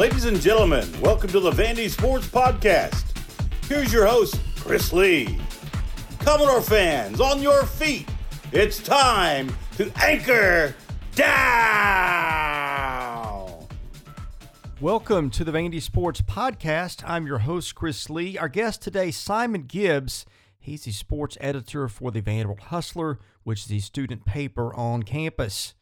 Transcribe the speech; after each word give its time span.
Ladies 0.00 0.24
and 0.24 0.40
gentlemen, 0.40 0.88
welcome 1.02 1.28
to 1.28 1.40
the 1.40 1.50
Vandy 1.50 1.90
Sports 1.90 2.26
Podcast. 2.26 3.04
Here's 3.66 3.92
your 3.92 4.06
host, 4.06 4.40
Chris 4.56 4.94
Lee. 4.94 5.38
Commodore 6.20 6.62
fans, 6.62 7.20
on 7.20 7.42
your 7.42 7.66
feet. 7.66 8.08
It's 8.50 8.82
time 8.82 9.54
to 9.76 9.92
anchor 10.02 10.74
down. 11.14 12.40
Welcome 14.80 15.28
to 15.28 15.44
the 15.44 15.52
Vandy 15.52 15.82
Sports 15.82 16.22
Podcast. 16.22 17.02
I'm 17.06 17.26
your 17.26 17.40
host, 17.40 17.74
Chris 17.74 18.08
Lee. 18.08 18.38
Our 18.38 18.48
guest 18.48 18.80
today, 18.80 19.10
Simon 19.10 19.64
Gibbs. 19.64 20.24
He's 20.58 20.84
the 20.84 20.92
sports 20.92 21.36
editor 21.42 21.88
for 21.88 22.10
the 22.10 22.22
Vanderbilt 22.22 22.60
Hustler, 22.60 23.18
which 23.44 23.64
is 23.64 23.66
the 23.66 23.80
student 23.80 24.24
paper 24.24 24.72
on 24.72 25.02
campus. 25.02 25.74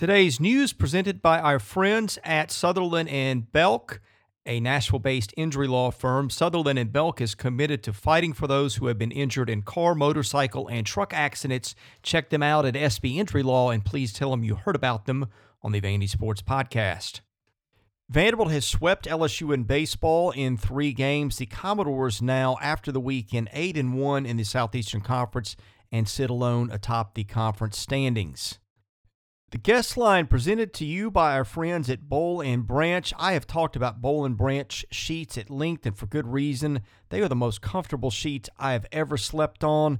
Today's 0.00 0.40
news 0.40 0.72
presented 0.72 1.20
by 1.20 1.40
our 1.40 1.58
friends 1.58 2.18
at 2.24 2.50
Sutherland 2.50 3.10
and 3.10 3.52
Belk, 3.52 4.00
a 4.46 4.58
Nashville-based 4.58 5.34
injury 5.36 5.68
law 5.68 5.90
firm. 5.90 6.30
Sutherland 6.30 6.78
and 6.78 6.90
Belk 6.90 7.20
is 7.20 7.34
committed 7.34 7.82
to 7.82 7.92
fighting 7.92 8.32
for 8.32 8.46
those 8.46 8.76
who 8.76 8.86
have 8.86 8.96
been 8.96 9.10
injured 9.10 9.50
in 9.50 9.60
car, 9.60 9.94
motorcycle, 9.94 10.68
and 10.68 10.86
truck 10.86 11.12
accidents. 11.12 11.74
Check 12.02 12.30
them 12.30 12.42
out 12.42 12.64
at 12.64 12.72
SB 12.72 13.16
Injury 13.16 13.42
Law 13.42 13.68
and 13.68 13.84
please 13.84 14.14
tell 14.14 14.30
them 14.30 14.42
you 14.42 14.54
heard 14.54 14.74
about 14.74 15.04
them 15.04 15.26
on 15.62 15.72
the 15.72 15.82
Vandy 15.82 16.08
Sports 16.08 16.40
Podcast. 16.40 17.20
Vanderbilt 18.08 18.52
has 18.52 18.64
swept 18.64 19.04
LSU 19.04 19.52
in 19.52 19.64
baseball 19.64 20.30
in 20.30 20.56
three 20.56 20.94
games. 20.94 21.36
The 21.36 21.44
Commodores 21.44 22.22
now, 22.22 22.56
after 22.62 22.90
the 22.90 23.00
weekend, 23.00 23.50
eight 23.52 23.76
and 23.76 23.92
one 23.92 24.24
in 24.24 24.38
the 24.38 24.44
Southeastern 24.44 25.02
Conference 25.02 25.56
and 25.92 26.08
sit 26.08 26.30
alone 26.30 26.70
atop 26.70 27.14
the 27.14 27.24
conference 27.24 27.76
standings. 27.76 28.60
The 29.50 29.58
guest 29.58 29.96
line 29.96 30.28
presented 30.28 30.72
to 30.74 30.84
you 30.84 31.10
by 31.10 31.34
our 31.34 31.44
friends 31.44 31.90
at 31.90 32.08
Boll 32.08 32.40
and 32.40 32.64
Branch. 32.64 33.12
I 33.18 33.32
have 33.32 33.48
talked 33.48 33.74
about 33.74 34.00
Boll 34.00 34.24
and 34.24 34.36
Branch 34.36 34.84
sheets 34.92 35.36
at 35.36 35.50
length 35.50 35.84
and 35.84 35.98
for 35.98 36.06
good 36.06 36.28
reason. 36.28 36.82
They 37.08 37.20
are 37.20 37.28
the 37.28 37.34
most 37.34 37.60
comfortable 37.60 38.12
sheets 38.12 38.48
I 38.60 38.74
have 38.74 38.86
ever 38.92 39.16
slept 39.16 39.64
on. 39.64 39.98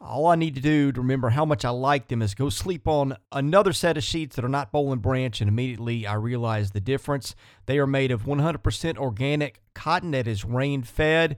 All 0.00 0.26
I 0.26 0.34
need 0.34 0.56
to 0.56 0.60
do 0.60 0.90
to 0.90 1.00
remember 1.00 1.30
how 1.30 1.44
much 1.44 1.64
I 1.64 1.70
like 1.70 2.08
them 2.08 2.22
is 2.22 2.34
go 2.34 2.48
sleep 2.48 2.88
on 2.88 3.16
another 3.30 3.72
set 3.72 3.96
of 3.96 4.02
sheets 4.02 4.34
that 4.34 4.44
are 4.44 4.48
not 4.48 4.72
Boll 4.72 4.92
and 4.92 5.00
Branch, 5.00 5.40
and 5.40 5.48
immediately 5.48 6.04
I 6.04 6.14
realize 6.14 6.72
the 6.72 6.80
difference. 6.80 7.36
They 7.66 7.78
are 7.78 7.86
made 7.86 8.10
of 8.10 8.24
100% 8.24 8.98
organic 8.98 9.60
cotton 9.74 10.10
that 10.10 10.26
is 10.26 10.44
rain 10.44 10.82
fed, 10.82 11.36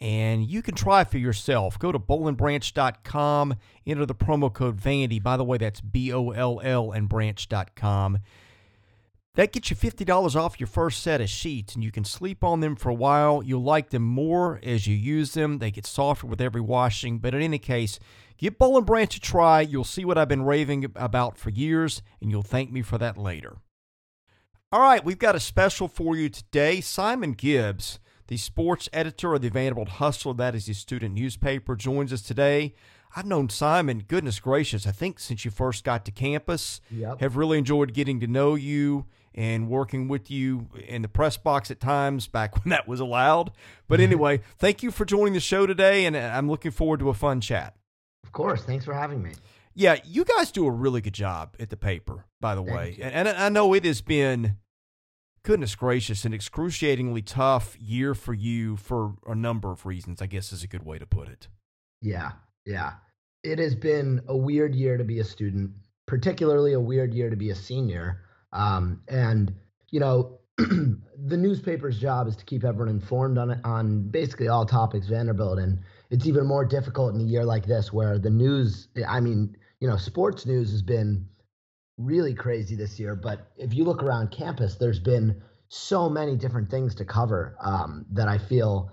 and 0.00 0.44
you 0.44 0.62
can 0.62 0.74
try 0.74 1.04
for 1.04 1.18
yourself. 1.18 1.78
Go 1.78 1.92
to 1.92 1.98
bollandbranch.com, 1.98 3.54
enter 3.86 4.06
the 4.06 4.14
promo 4.14 4.52
code 4.52 4.80
Vandy. 4.80 5.22
By 5.22 5.36
the 5.36 5.44
way, 5.44 5.58
that's 5.58 5.80
B 5.80 6.12
O 6.12 6.30
L 6.30 6.60
L 6.62 6.92
and 6.92 7.08
branch.com. 7.08 8.18
That 9.36 9.52
gets 9.52 9.68
you 9.68 9.76
$50 9.76 10.34
off 10.34 10.58
your 10.58 10.66
first 10.66 11.02
set 11.02 11.20
of 11.20 11.28
sheets, 11.28 11.74
and 11.74 11.84
you 11.84 11.92
can 11.92 12.04
sleep 12.04 12.42
on 12.42 12.60
them 12.60 12.74
for 12.74 12.88
a 12.88 12.94
while. 12.94 13.42
You'll 13.42 13.62
like 13.62 13.90
them 13.90 14.02
more 14.02 14.58
as 14.62 14.86
you 14.86 14.96
use 14.96 15.34
them. 15.34 15.58
They 15.58 15.70
get 15.70 15.84
softer 15.84 16.26
with 16.26 16.40
every 16.40 16.62
washing. 16.62 17.18
But 17.18 17.34
in 17.34 17.42
any 17.42 17.58
case, 17.58 17.98
give 18.38 18.56
Boll 18.56 18.78
and 18.78 18.86
Branch 18.86 19.14
a 19.14 19.20
try. 19.20 19.60
You'll 19.60 19.84
see 19.84 20.06
what 20.06 20.16
I've 20.16 20.30
been 20.30 20.44
raving 20.44 20.90
about 20.96 21.36
for 21.36 21.50
years, 21.50 22.00
and 22.22 22.30
you'll 22.30 22.42
thank 22.42 22.72
me 22.72 22.80
for 22.80 22.96
that 22.96 23.18
later. 23.18 23.58
All 24.72 24.80
right, 24.80 25.04
we've 25.04 25.18
got 25.18 25.36
a 25.36 25.40
special 25.40 25.86
for 25.86 26.16
you 26.16 26.30
today. 26.30 26.80
Simon 26.80 27.32
Gibbs, 27.32 27.98
the 28.28 28.36
sports 28.36 28.88
editor 28.92 29.34
of 29.34 29.42
the 29.42 29.50
Vanderbilt 29.50 29.88
Hustler, 29.88 30.34
that 30.34 30.54
is 30.54 30.66
the 30.66 30.74
student 30.74 31.14
newspaper, 31.14 31.76
joins 31.76 32.12
us 32.12 32.22
today. 32.22 32.74
I've 33.14 33.26
known 33.26 33.48
Simon, 33.48 34.04
goodness 34.06 34.40
gracious, 34.40 34.86
I 34.86 34.92
think 34.92 35.18
since 35.18 35.44
you 35.44 35.50
first 35.50 35.84
got 35.84 36.04
to 36.04 36.10
campus. 36.10 36.80
Yep. 36.90 37.20
Have 37.20 37.36
really 37.36 37.58
enjoyed 37.58 37.94
getting 37.94 38.20
to 38.20 38.26
know 38.26 38.54
you 38.54 39.06
and 39.34 39.68
working 39.68 40.08
with 40.08 40.30
you 40.30 40.68
in 40.86 41.02
the 41.02 41.08
press 41.08 41.36
box 41.36 41.70
at 41.70 41.80
times 41.80 42.26
back 42.26 42.56
when 42.64 42.70
that 42.70 42.88
was 42.88 43.00
allowed. 43.00 43.52
But 43.86 44.00
mm-hmm. 44.00 44.04
anyway, 44.04 44.40
thank 44.58 44.82
you 44.82 44.90
for 44.90 45.04
joining 45.04 45.34
the 45.34 45.40
show 45.40 45.66
today, 45.66 46.06
and 46.06 46.16
uh, 46.16 46.32
I'm 46.34 46.48
looking 46.48 46.70
forward 46.70 47.00
to 47.00 47.10
a 47.10 47.14
fun 47.14 47.40
chat. 47.40 47.74
Of 48.24 48.32
course. 48.32 48.62
Thanks 48.64 48.84
for 48.84 48.94
having 48.94 49.22
me. 49.22 49.32
Yeah, 49.74 49.96
you 50.04 50.24
guys 50.24 50.50
do 50.50 50.66
a 50.66 50.70
really 50.70 51.02
good 51.02 51.12
job 51.12 51.54
at 51.60 51.68
the 51.68 51.76
paper, 51.76 52.24
by 52.40 52.54
the 52.54 52.62
Thank 52.62 52.76
way. 52.76 52.94
you. 52.98 53.04
And 53.04 53.28
and 53.28 53.36
I 53.36 53.50
know 53.50 53.74
it 53.74 53.84
has 53.84 54.00
been, 54.00 54.56
goodness 55.46 55.76
gracious, 55.76 56.24
an 56.24 56.34
excruciatingly 56.34 57.22
tough 57.22 57.76
year 57.80 58.14
for 58.14 58.34
you 58.34 58.76
for 58.76 59.14
a 59.28 59.34
number 59.34 59.70
of 59.70 59.86
reasons, 59.86 60.20
I 60.20 60.26
guess 60.26 60.52
is 60.52 60.64
a 60.64 60.66
good 60.66 60.84
way 60.84 60.98
to 60.98 61.06
put 61.06 61.28
it. 61.28 61.46
Yeah. 62.02 62.32
Yeah. 62.66 62.94
It 63.44 63.60
has 63.60 63.76
been 63.76 64.22
a 64.26 64.36
weird 64.36 64.74
year 64.74 64.96
to 64.96 65.04
be 65.04 65.20
a 65.20 65.24
student, 65.24 65.70
particularly 66.06 66.72
a 66.72 66.80
weird 66.80 67.14
year 67.14 67.30
to 67.30 67.36
be 67.36 67.50
a 67.50 67.54
senior. 67.54 68.22
Um, 68.52 69.02
and, 69.06 69.54
you 69.92 70.00
know, 70.00 70.40
the 70.56 71.36
newspaper's 71.36 72.00
job 72.00 72.26
is 72.26 72.34
to 72.34 72.44
keep 72.44 72.64
everyone 72.64 72.88
informed 72.88 73.38
on 73.38 73.60
on 73.62 74.08
basically 74.08 74.48
all 74.48 74.66
topics 74.66 75.06
Vanderbilt. 75.06 75.60
And 75.60 75.78
it's 76.10 76.26
even 76.26 76.44
more 76.44 76.64
difficult 76.64 77.14
in 77.14 77.20
a 77.20 77.24
year 77.24 77.44
like 77.44 77.66
this 77.66 77.92
where 77.92 78.18
the 78.18 78.30
news, 78.30 78.88
I 79.06 79.20
mean, 79.20 79.56
you 79.78 79.86
know, 79.86 79.96
sports 79.96 80.44
news 80.44 80.72
has 80.72 80.82
been 80.82 81.28
really 81.98 82.34
crazy 82.34 82.76
this 82.76 82.98
year. 82.98 83.14
But 83.14 83.50
if 83.56 83.74
you 83.74 83.84
look 83.84 84.02
around 84.02 84.30
campus, 84.30 84.76
there's 84.76 84.98
been 84.98 85.42
so 85.68 86.08
many 86.08 86.36
different 86.36 86.70
things 86.70 86.94
to 86.96 87.04
cover 87.04 87.56
um, 87.60 88.06
that 88.12 88.28
I 88.28 88.38
feel 88.38 88.90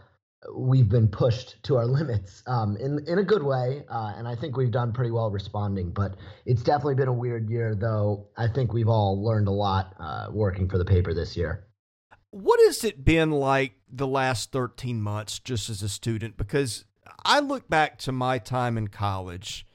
we've 0.54 0.90
been 0.90 1.08
pushed 1.08 1.62
to 1.64 1.78
our 1.78 1.86
limits 2.00 2.44
um, 2.48 2.78
in 2.78 3.00
in 3.08 3.20
a 3.20 3.24
good 3.24 3.44
way, 3.44 3.84
uh, 3.90 4.14
and 4.18 4.28
I 4.28 4.36
think 4.36 4.58
we've 4.58 4.72
done 4.72 4.94
pretty 4.94 5.12
well 5.12 5.30
responding. 5.30 5.92
But 5.92 6.16
it's 6.46 6.64
definitely 6.64 6.96
been 6.96 7.08
a 7.08 7.14
weird 7.14 7.50
year, 7.50 7.76
though. 7.76 8.28
I 8.38 8.48
think 8.48 8.74
we've 8.74 8.90
all 8.90 9.24
learned 9.24 9.48
a 9.48 9.52
lot 9.52 9.96
uh, 10.00 10.28
working 10.32 10.68
for 10.70 10.78
the 10.78 10.86
paper 10.86 11.14
this 11.14 11.38
year. 11.38 11.68
What 12.32 12.60
has 12.66 12.84
it 12.84 13.06
been 13.06 13.30
like 13.30 13.74
the 13.92 14.08
last 14.08 14.52
13 14.52 15.00
months 15.02 15.38
just 15.38 15.70
as 15.70 15.84
a 15.84 15.90
student? 15.90 16.36
Because 16.36 16.84
I 17.24 17.40
look 17.40 17.70
back 17.70 18.00
to 18.00 18.12
my 18.12 18.40
time 18.40 18.76
in 18.76 18.88
college 18.88 19.68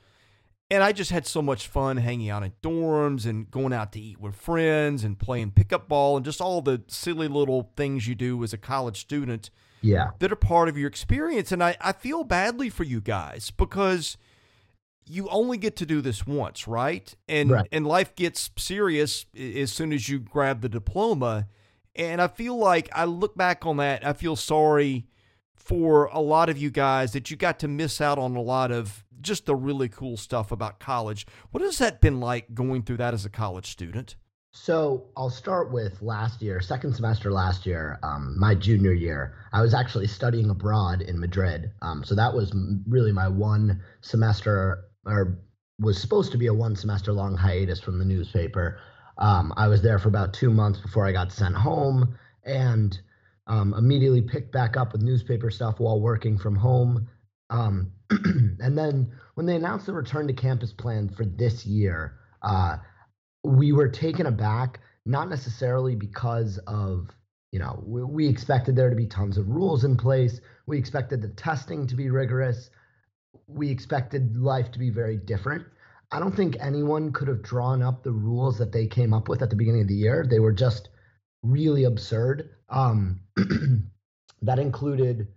and 0.71 0.83
I 0.83 0.93
just 0.93 1.11
had 1.11 1.27
so 1.27 1.41
much 1.41 1.67
fun 1.67 1.97
hanging 1.97 2.29
out 2.31 2.43
in 2.43 2.53
dorms 2.63 3.25
and 3.27 3.51
going 3.51 3.73
out 3.73 3.93
to 3.93 4.01
eat 4.01 4.21
with 4.21 4.37
friends 4.37 5.03
and 5.05 5.19
playing 5.19 5.53
pickup 5.53 5.89
ball 5.89 6.17
and 6.17 6.25
just 6.25 6.41
all 6.41 6.61
the 6.61 6.83
silly 6.89 7.29
little 7.29 7.73
things 7.77 8.07
you 8.07 8.15
do 8.15 8.43
as 8.45 8.53
a 8.53 8.59
college 8.59 8.99
student 9.01 9.51
Yeah, 9.81 10.11
that 10.19 10.31
are 10.33 10.37
part 10.37 10.69
of 10.69 10.77
your 10.77 10.89
experience. 10.89 11.53
And 11.53 11.63
I, 11.63 11.77
I 11.81 11.93
feel 11.93 12.23
badly 12.25 12.69
for 12.69 12.85
you 12.85 13.01
guys 13.01 13.51
because 13.51 14.17
you 15.07 15.27
only 15.31 15.57
get 15.57 15.75
to 15.77 15.87
do 15.87 16.03
this 16.03 16.27
once, 16.27 16.69
right? 16.69 17.15
And 17.29 17.51
Right. 17.51 17.69
and 17.73 17.87
life 17.87 18.15
gets 18.15 18.51
serious 18.59 19.25
as 19.39 19.73
soon 19.73 19.93
as 19.93 20.09
you 20.09 20.19
grab 20.19 20.61
the 20.61 20.69
diploma. 20.69 21.47
And 21.97 22.21
I 22.21 22.29
feel 22.29 22.57
like 22.59 22.91
I 22.93 23.07
look 23.07 23.35
back 23.37 23.65
on 23.65 23.79
that, 23.79 24.07
I 24.07 24.13
feel 24.13 24.37
sorry 24.37 25.07
for 25.57 26.07
a 26.07 26.21
lot 26.21 26.49
of 26.49 26.59
you 26.59 26.71
guys 26.71 27.13
that 27.13 27.31
you 27.31 27.37
got 27.37 27.59
to 27.61 27.69
miss 27.69 28.01
out 28.01 28.19
on 28.19 28.37
a 28.37 28.41
lot 28.43 28.71
of 28.71 29.05
just 29.21 29.47
the 29.47 29.57
really 29.57 29.89
cool 29.89 30.17
stuff 30.17 30.53
about 30.53 30.81
college. 30.81 31.27
What 31.51 31.63
has 31.63 31.79
that 31.79 32.01
been 32.01 32.21
like 32.21 32.55
going 32.55 32.83
through 32.83 32.99
that 32.99 33.15
as 33.15 33.25
a 33.25 33.31
college 33.31 33.71
student? 33.71 34.17
So 34.53 35.09
I'll 35.17 35.31
start 35.31 35.71
with 35.71 36.01
last 36.01 36.41
year, 36.41 36.61
second 36.61 36.95
semester 36.95 37.31
last 37.31 37.67
year, 37.67 37.99
um, 38.03 38.35
my 38.39 38.55
junior 38.55 38.93
year. 38.93 39.35
I 39.53 39.61
was 39.61 39.75
actually 39.75 40.07
studying 40.07 40.51
abroad 40.51 41.03
in 41.03 41.21
Madrid. 41.21 41.71
Um, 41.83 42.03
so 42.03 42.15
that 42.15 42.33
was 42.35 42.53
really 42.87 43.13
my 43.13 43.29
one 43.29 43.83
semester, 44.01 44.85
or 45.05 45.39
was 45.79 46.01
supposed 46.01 46.33
to 46.33 46.39
be 46.39 46.47
a 46.47 46.55
one 46.55 46.75
semester 46.75 47.13
long 47.13 47.37
hiatus 47.37 47.81
from 47.81 47.99
the 47.99 48.05
newspaper. 48.05 48.81
Um, 49.19 49.53
I 49.57 49.69
was 49.69 49.83
there 49.83 49.99
for 49.99 50.09
about 50.09 50.33
two 50.33 50.51
months 50.51 50.81
before 50.81 51.07
I 51.07 51.13
got 51.13 51.31
sent 51.31 51.55
home, 51.55 52.17
and 52.45 52.99
um, 53.47 53.75
immediately 53.75 54.23
picked 54.23 54.53
back 54.53 54.77
up 54.77 54.93
with 54.93 55.03
newspaper 55.03 55.51
stuff 55.51 55.79
while 55.79 56.01
working 56.01 56.39
from 56.39 56.57
home. 56.57 57.09
Um, 57.51 57.93
and 58.11 58.77
then 58.77 59.13
when 59.35 59.47
they 59.47 59.57
announced 59.57 59.87
the 59.87 59.93
return 59.93 60.27
to 60.27 60.33
campus 60.33 60.73
plan 60.73 61.09
for 61.09 61.25
this 61.25 61.65
year, 61.67 62.19
uh, 62.43 62.77
we 63.45 63.73
were 63.73 63.89
taken 63.89 64.27
aback, 64.27 64.81
not 65.07 65.29
necessarily 65.29 65.95
because 65.95 66.59
of, 66.67 67.09
you 67.53 67.59
know, 67.59 67.83
we, 67.87 68.05
we 68.05 68.29
expected 68.29 68.77
there 68.77 68.91
to 68.91 68.97
be 68.97 69.07
tons 69.07 69.39
of 69.39 69.49
rules 69.49 69.85
in 69.85 69.97
place. 69.97 70.41
We 70.67 70.79
expected 70.79 71.23
the 71.23 71.29
testing 71.29 71.87
to 71.87 71.97
be 71.97 72.11
rigorous. 72.11 72.71
We 73.47 73.71
expected 73.71 74.37
life 74.37 74.71
to 74.73 74.79
be 74.79 74.91
very 74.91 75.17
different. 75.17 75.65
I 76.11 76.19
don't 76.21 76.35
think 76.35 76.57
anyone 76.61 77.13
could 77.13 77.29
have 77.29 77.43
drawn 77.43 77.83
up 77.83 78.03
the 78.03 78.13
rules 78.13 78.59
that 78.59 78.73
they 78.73 78.87
came 78.87 79.13
up 79.13 79.29
with 79.29 79.43
at 79.43 79.51
the 79.51 79.57
beginning 79.57 79.83
of 79.83 79.89
the 79.89 79.95
year. 79.95 80.27
They 80.29 80.41
were 80.41 80.53
just 80.53 80.89
really 81.43 81.85
absurd. 81.85 82.51
Um, 82.69 83.21
that 84.43 84.59
included 84.59 85.29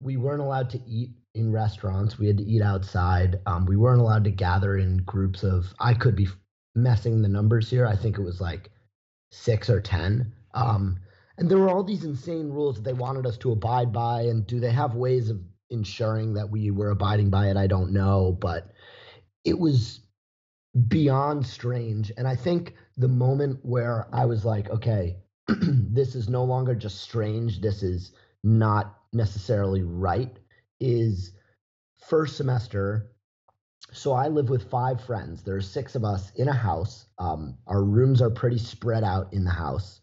we 0.00 0.16
weren't 0.16 0.40
allowed 0.40 0.70
to 0.70 0.80
eat 0.86 1.10
in 1.34 1.52
restaurants. 1.52 2.18
We 2.18 2.26
had 2.26 2.38
to 2.38 2.44
eat 2.44 2.62
outside. 2.62 3.40
Um, 3.46 3.66
we 3.66 3.76
weren't 3.76 4.00
allowed 4.00 4.24
to 4.24 4.30
gather 4.30 4.76
in 4.76 4.98
groups 4.98 5.42
of. 5.42 5.72
I 5.80 5.94
could 5.94 6.16
be 6.16 6.28
messing 6.74 7.22
the 7.22 7.28
numbers 7.28 7.70
here. 7.70 7.86
I 7.86 7.96
think 7.96 8.18
it 8.18 8.22
was 8.22 8.40
like 8.40 8.70
six 9.30 9.68
or 9.68 9.80
ten. 9.80 10.32
Um, 10.54 10.98
and 11.36 11.48
there 11.48 11.58
were 11.58 11.70
all 11.70 11.84
these 11.84 12.04
insane 12.04 12.50
rules 12.50 12.76
that 12.76 12.84
they 12.84 12.92
wanted 12.92 13.26
us 13.26 13.38
to 13.38 13.52
abide 13.52 13.92
by. 13.92 14.22
And 14.22 14.46
do 14.46 14.58
they 14.58 14.72
have 14.72 14.94
ways 14.94 15.30
of 15.30 15.40
ensuring 15.70 16.34
that 16.34 16.50
we 16.50 16.70
were 16.70 16.90
abiding 16.90 17.30
by 17.30 17.48
it? 17.48 17.56
I 17.56 17.66
don't 17.66 17.92
know, 17.92 18.36
but 18.40 18.72
it 19.44 19.58
was 19.58 20.00
beyond 20.88 21.46
strange. 21.46 22.12
And 22.16 22.26
I 22.26 22.36
think 22.36 22.74
the 22.96 23.08
moment 23.08 23.60
where 23.62 24.08
I 24.12 24.24
was 24.24 24.44
like, 24.44 24.68
okay, 24.70 25.16
this 25.48 26.14
is 26.14 26.28
no 26.28 26.44
longer 26.44 26.74
just 26.74 27.00
strange, 27.00 27.60
this 27.60 27.82
is 27.82 28.12
not 28.44 28.98
necessarily 29.12 29.82
right, 29.82 30.36
is 30.80 31.32
first 32.08 32.36
semester. 32.36 33.10
So 33.92 34.12
I 34.12 34.28
live 34.28 34.50
with 34.50 34.70
five 34.70 35.02
friends. 35.02 35.42
There 35.42 35.56
are 35.56 35.60
six 35.60 35.94
of 35.94 36.04
us 36.04 36.30
in 36.36 36.48
a 36.48 36.52
house. 36.52 37.06
Um, 37.18 37.56
our 37.66 37.82
rooms 37.82 38.20
are 38.20 38.30
pretty 38.30 38.58
spread 38.58 39.04
out 39.04 39.32
in 39.32 39.44
the 39.44 39.50
house. 39.50 40.00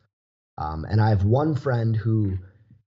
Um, 0.57 0.85
and 0.89 1.01
I 1.01 1.09
have 1.09 1.23
one 1.25 1.55
friend 1.55 1.95
who 1.95 2.37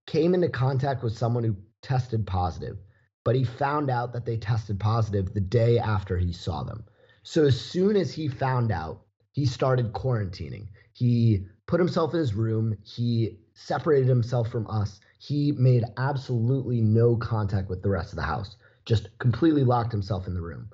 came 0.07 0.35
into 0.35 0.49
contact 0.49 1.03
with 1.03 1.17
someone 1.17 1.45
who 1.45 1.57
tested 1.83 2.27
positive, 2.27 2.79
but 3.25 3.35
he 3.35 3.45
found 3.45 3.91
out 3.91 4.13
that 4.13 4.25
they 4.25 4.37
tested 4.37 4.81
positive 4.81 5.35
the 5.35 5.41
day 5.41 5.79
after 5.79 6.17
he 6.17 6.33
saw 6.33 6.65
them. 6.65 6.85
So 7.23 7.45
as 7.45 7.61
soon 7.61 7.97
as 7.97 8.13
he 8.13 8.27
found 8.29 8.73
out, 8.73 9.03
he 9.33 9.45
started 9.45 9.93
quarantining. 9.93 10.69
He 10.95 11.47
put 11.67 11.79
himself 11.79 12.15
in 12.15 12.21
his 12.21 12.35
room, 12.35 12.77
he 12.83 13.39
separated 13.55 14.09
himself 14.09 14.51
from 14.51 14.67
us. 14.69 14.99
He 15.19 15.53
made 15.53 15.85
absolutely 15.97 16.81
no 16.81 17.17
contact 17.17 17.69
with 17.69 17.83
the 17.83 17.91
rest 17.91 18.13
of 18.13 18.17
the 18.17 18.23
house, 18.23 18.57
just 18.85 19.17
completely 19.19 19.65
locked 19.65 19.93
himself 19.93 20.27
in 20.27 20.35
the 20.35 20.41
room. 20.41 20.71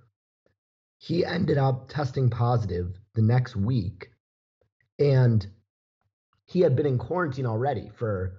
He 0.99 1.25
ended 1.25 1.59
up 1.59 1.89
testing 1.89 2.31
positive 2.31 2.95
the 3.15 3.23
next 3.23 3.57
week, 3.57 4.11
and 4.99 5.47
he 6.47 6.61
had 6.61 6.77
been 6.77 6.87
in 6.87 6.99
quarantine 6.99 7.47
already 7.47 7.91
for 7.97 8.37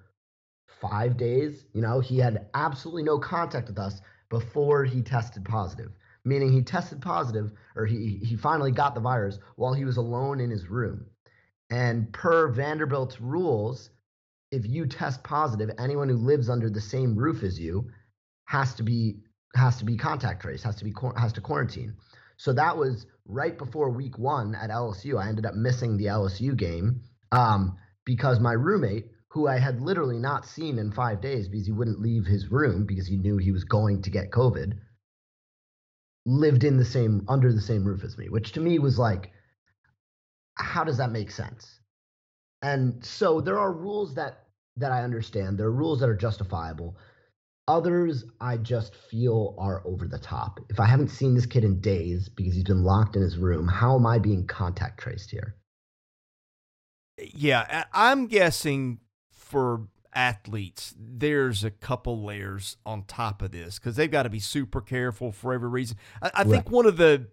five 0.68 1.18
days. 1.18 1.66
You 1.74 1.81
know, 1.81 2.00
he 2.00 2.18
had 2.19 2.48
absolutely 2.54 3.04
no 3.04 3.19
contact 3.19 3.68
with 3.68 3.80
us 3.80 4.00
before 4.30 4.86
he 4.86 5.01
tested 5.01 5.46
positive 5.46 5.92
meaning 6.25 6.51
he 6.51 6.63
tested 6.63 7.01
positive 7.01 7.51
or 7.75 7.86
he 7.86 8.19
he 8.24 8.36
finally 8.36 8.72
got 8.72 8.96
the 8.96 9.01
virus 9.01 9.38
while 9.56 9.74
he 9.74 9.86
was 9.86 9.98
alone 9.98 10.42
in 10.42 10.50
his 10.50 10.68
room. 10.68 11.06
And 11.69 12.12
per 12.12 12.50
Vanderbilt's 12.50 13.22
rules, 13.22 13.90
if 14.56 14.66
you 14.66 14.86
test 14.88 15.22
positive, 15.22 15.69
anyone 15.78 16.07
who 16.07 16.16
lives 16.16 16.50
under 16.50 16.69
the 16.69 16.80
same 16.80 17.16
roof 17.16 17.44
as 17.44 17.60
you 17.60 17.90
has 18.46 18.74
to 18.75 18.84
be 18.84 19.18
has 19.54 19.78
to 19.78 19.86
be 19.86 19.98
contact 19.98 20.42
trace, 20.42 20.63
has 20.63 20.75
to 20.78 20.86
be 20.86 20.94
has 21.18 21.34
to 21.34 21.42
quarantine. 21.42 21.96
So 22.38 22.54
that 22.54 22.78
was 22.78 23.06
right 23.25 23.57
before 23.57 23.90
week 23.90 24.18
one 24.18 24.56
at 24.56 24.69
LSU. 24.69 25.22
I 25.22 25.28
ended 25.28 25.46
up 25.46 25.56
missing 25.56 25.98
the 25.98 26.06
LSU 26.06 26.56
game 26.56 27.02
um, 27.34 27.78
because 28.06 28.40
my 28.40 28.54
roommate, 28.54 29.07
who 29.30 29.48
I 29.48 29.60
had 29.60 29.81
literally 29.81 30.19
not 30.19 30.46
seen 30.46 30.80
in 30.80 30.92
five 30.92 31.22
days 31.22 31.50
because 31.50 31.66
he 31.66 31.74
wouldn't 31.74 32.00
leave 32.00 32.25
his 32.25 32.50
room 32.50 32.86
because 32.86 33.08
he 33.08 33.18
knew 33.18 33.38
he 33.38 33.51
was 33.51 33.66
going 33.66 34.04
to 34.04 34.10
get 34.10 34.31
COVID, 34.31 34.78
lived 36.25 36.63
in 36.63 36.78
the 36.78 36.86
same 36.86 37.25
under 37.28 37.51
the 37.51 37.62
same 37.62 37.84
roof 37.84 38.06
as 38.06 38.18
me, 38.18 38.30
which 38.30 38.54
to 38.54 38.62
me 38.62 38.80
was 38.80 38.98
like, 38.98 39.31
how 40.56 40.86
does 40.86 40.98
that 40.98 41.12
make 41.12 41.31
sense? 41.31 41.80
And 42.62 43.04
so 43.04 43.42
there 43.42 43.60
are 43.60 43.72
rules 43.72 44.16
that 44.16 44.45
that 44.77 44.92
I 44.92 45.04
understand. 45.04 45.57
There 45.57 45.68
are 45.68 45.72
rules 45.72 46.00
that 46.00 46.10
are 46.10 46.16
justifiable. 46.16 46.98
Others 47.68 48.25
I 48.39 48.57
just 48.57 48.95
feel 48.95 49.56
are 49.57 49.81
over 49.86 50.07
the 50.07 50.19
top. 50.19 50.60
If 50.69 50.80
I 50.80 50.86
haven't 50.86 51.10
seen 51.10 51.33
this 51.33 51.45
kid 51.45 51.63
in 51.63 51.80
days 51.80 52.30
because 52.30 52.54
he's 52.54 52.63
been 52.63 52.83
locked 52.83 53.16
in 53.16 53.22
his 53.22 53.38
room, 53.38 53.68
how 53.68 53.95
am 53.95 54.06
I 54.06 54.19
being 54.19 54.45
contact 54.45 55.00
traced 55.00 55.31
here? 55.31 55.56
Yeah, 57.18 57.86
I'm 57.94 58.27
guessing 58.27 59.00
for 59.31 59.88
athletes, 60.13 60.94
there's 60.98 61.63
a 61.63 61.72
couple 61.72 62.24
layers 62.24 62.77
on 62.86 63.04
top 63.04 63.42
of 63.42 63.51
this 63.51 63.80
because 63.80 63.95
they've 63.95 64.12
got 64.12 64.24
to 64.24 64.30
be 64.30 64.39
super 64.39 64.81
careful 64.81 65.31
for 65.31 65.54
every 65.54 65.69
reason. 65.69 65.98
I, 66.22 66.31
I 66.36 66.44
think 66.44 66.69
one 66.69 66.86
of 66.86 66.98
the 66.98 67.27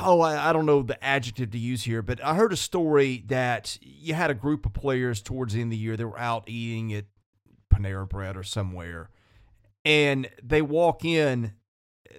oh, 0.00 0.20
I, 0.20 0.50
I, 0.50 0.52
don't 0.52 0.66
know 0.66 0.82
the 0.82 1.02
adjective 1.04 1.50
to 1.52 1.58
use 1.58 1.84
here, 1.84 2.02
but 2.02 2.22
I 2.24 2.34
heard 2.34 2.52
a 2.52 2.56
story 2.56 3.24
that 3.26 3.78
you 3.80 4.14
had 4.14 4.30
a 4.30 4.34
group 4.34 4.66
of 4.66 4.72
players 4.72 5.20
towards 5.20 5.54
the 5.54 5.60
end 5.60 5.68
of 5.68 5.78
the 5.78 5.82
year. 5.82 5.96
that 5.96 6.06
were 6.06 6.18
out 6.18 6.44
eating 6.46 6.92
at 6.92 7.04
Panera 7.72 8.08
Bread 8.08 8.36
or 8.36 8.42
somewhere, 8.42 9.10
and 9.84 10.28
they 10.42 10.62
walk 10.62 11.04
in. 11.04 11.52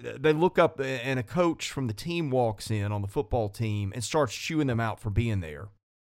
They 0.01 0.33
look 0.33 0.59
up, 0.59 0.81
and 0.81 1.19
a 1.19 1.23
coach 1.23 1.71
from 1.71 1.87
the 1.87 1.93
team 1.93 2.29
walks 2.29 2.69
in 2.69 2.91
on 2.91 3.01
the 3.01 3.07
football 3.07 3.47
team 3.47 3.93
and 3.95 4.03
starts 4.03 4.35
chewing 4.35 4.67
them 4.67 4.79
out 4.79 4.99
for 4.99 5.09
being 5.09 5.39
there 5.39 5.69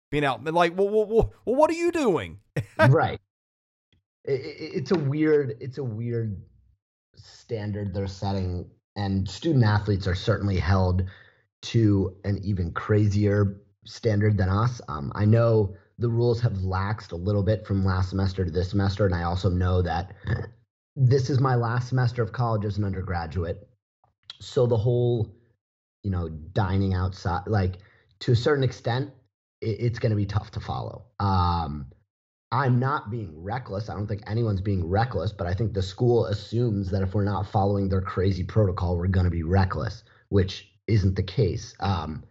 being 0.09 0.25
out 0.25 0.44
like 0.44 0.77
well, 0.77 0.89
well, 0.89 1.06
well, 1.06 1.33
well 1.45 1.56
what 1.56 1.69
are 1.69 1.75
you 1.75 1.91
doing 1.91 2.39
right 2.89 3.19
it, 4.25 4.31
it, 4.31 4.71
it's 4.75 4.91
a 4.91 4.97
weird 4.97 5.56
it's 5.59 5.77
a 5.77 5.83
weird 5.83 6.41
standard 7.15 7.94
they're 7.94 8.07
setting 8.07 8.69
and 8.95 9.29
student 9.29 9.63
athletes 9.63 10.07
are 10.07 10.15
certainly 10.15 10.57
held 10.57 11.03
to 11.61 12.15
an 12.23 12.39
even 12.44 12.71
crazier 12.71 13.61
standard 13.85 14.38
than 14.38 14.50
us 14.50 14.81
um, 14.88 15.11
i 15.15 15.25
know 15.25 15.73
the 15.97 16.09
rules 16.09 16.39
have 16.41 16.53
laxed 16.53 17.11
a 17.11 17.15
little 17.15 17.44
bit 17.44 17.65
from 17.65 17.83
last 17.83 18.09
semester 18.09 18.45
to 18.45 18.51
this 18.51 18.69
semester 18.69 19.06
and 19.06 19.15
i 19.15 19.23
also 19.23 19.50
know 19.50 19.81
that 19.81 20.13
this 20.95 21.29
is 21.29 21.39
my 21.39 21.56
last 21.56 21.89
semester 21.89 22.21
of 22.21 22.31
college 22.31 22.65
as 22.65 22.77
an 22.77 22.83
undergraduate 22.83 23.67
so 24.39 24.65
the 24.65 24.77
whole 24.77 25.33
you 26.03 26.11
know 26.11 26.29
dining 26.29 26.94
outside 26.94 27.44
like 27.47 27.77
to 28.19 28.31
a 28.31 28.35
certain 28.35 28.63
extent 28.63 29.11
it's 29.61 30.00
going 30.00 30.11
to 30.11 30.15
be 30.15 30.25
tough 30.25 30.51
to 30.51 30.59
follow. 30.59 31.06
Um, 31.19 31.88
I'm 32.51 32.79
not 32.79 33.11
being 33.11 33.31
reckless. 33.44 33.89
I 33.89 33.94
don't 33.94 34.07
think 34.07 34.23
anyone's 34.25 34.61
being 34.61 34.88
reckless, 34.88 35.31
but 35.31 35.47
I 35.47 35.53
think 35.53 35.73
the 35.73 35.81
school 35.81 36.25
assumes 36.25 36.89
that 36.91 37.03
if 37.03 37.13
we're 37.13 37.23
not 37.23 37.47
following 37.47 37.89
their 37.89 38.01
crazy 38.01 38.44
protocol, 38.44 38.97
we're 38.97 39.07
going 39.07 39.25
to 39.25 39.29
be 39.29 39.44
reckless, 39.44 40.03
which 40.29 40.69
isn't 40.89 41.15
the 41.15 41.24
case. 41.24 41.75
Um, 41.80 42.24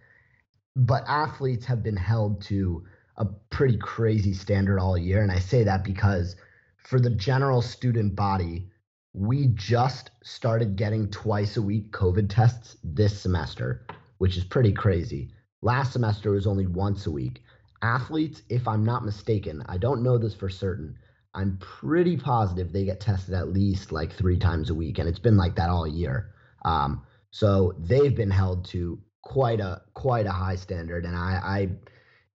but 0.77 1.05
athletes 1.07 1.67
have 1.67 1.83
been 1.83 1.97
held 1.97 2.43
to 2.43 2.85
a 3.17 3.27
pretty 3.51 3.77
crazy 3.77 4.33
standard 4.33 4.79
all 4.79 4.97
year. 4.97 5.23
And 5.23 5.33
I 5.33 5.39
say 5.39 5.65
that 5.65 5.85
because 5.85 6.37
for 6.77 7.01
the 7.01 7.11
general 7.11 7.63
student 7.63 8.15
body, 8.15 8.69
we 9.13 9.49
just 9.49 10.11
started 10.23 10.77
getting 10.77 11.11
twice 11.11 11.57
a 11.57 11.63
week 11.63 11.91
COVID 11.91 12.29
tests 12.29 12.77
this 12.85 13.21
semester, 13.21 13.85
which 14.19 14.37
is 14.37 14.45
pretty 14.45 14.73
crazy. 14.73 15.31
Last 15.63 15.93
semester 15.93 16.31
was 16.31 16.47
only 16.47 16.67
once 16.67 17.07
a 17.07 17.11
week. 17.11 17.43
Athletes, 17.83 18.43
if 18.49 18.69
I'm 18.69 18.85
not 18.85 19.05
mistaken, 19.05 19.63
I 19.67 19.79
don't 19.79 20.03
know 20.03 20.19
this 20.19 20.35
for 20.35 20.49
certain. 20.49 20.97
I'm 21.35 21.59
pretty 21.59 22.17
positive 22.17 22.73
they 22.73 22.85
get 22.85 23.01
tested 23.01 23.35
at 23.35 23.53
least 23.53 23.93
like 23.93 24.13
three 24.13 24.39
times 24.39 24.71
a 24.71 24.75
week, 24.75 24.99
and 24.99 25.09
it's 25.09 25.19
been 25.19 25.37
like 25.37 25.57
that 25.57 25.71
all 25.71 25.87
year. 25.87 26.31
Um, 26.65 27.03
so 27.31 27.75
they've 27.79 28.15
been 28.15 28.31
held 28.31 28.65
to 28.67 28.99
quite 29.23 29.61
a 29.61 29.83
quite 29.95 30.27
a 30.27 30.33
high 30.33 30.57
standard, 30.57 31.05
and 31.05 31.17
I, 31.17 31.41
I, 31.43 31.69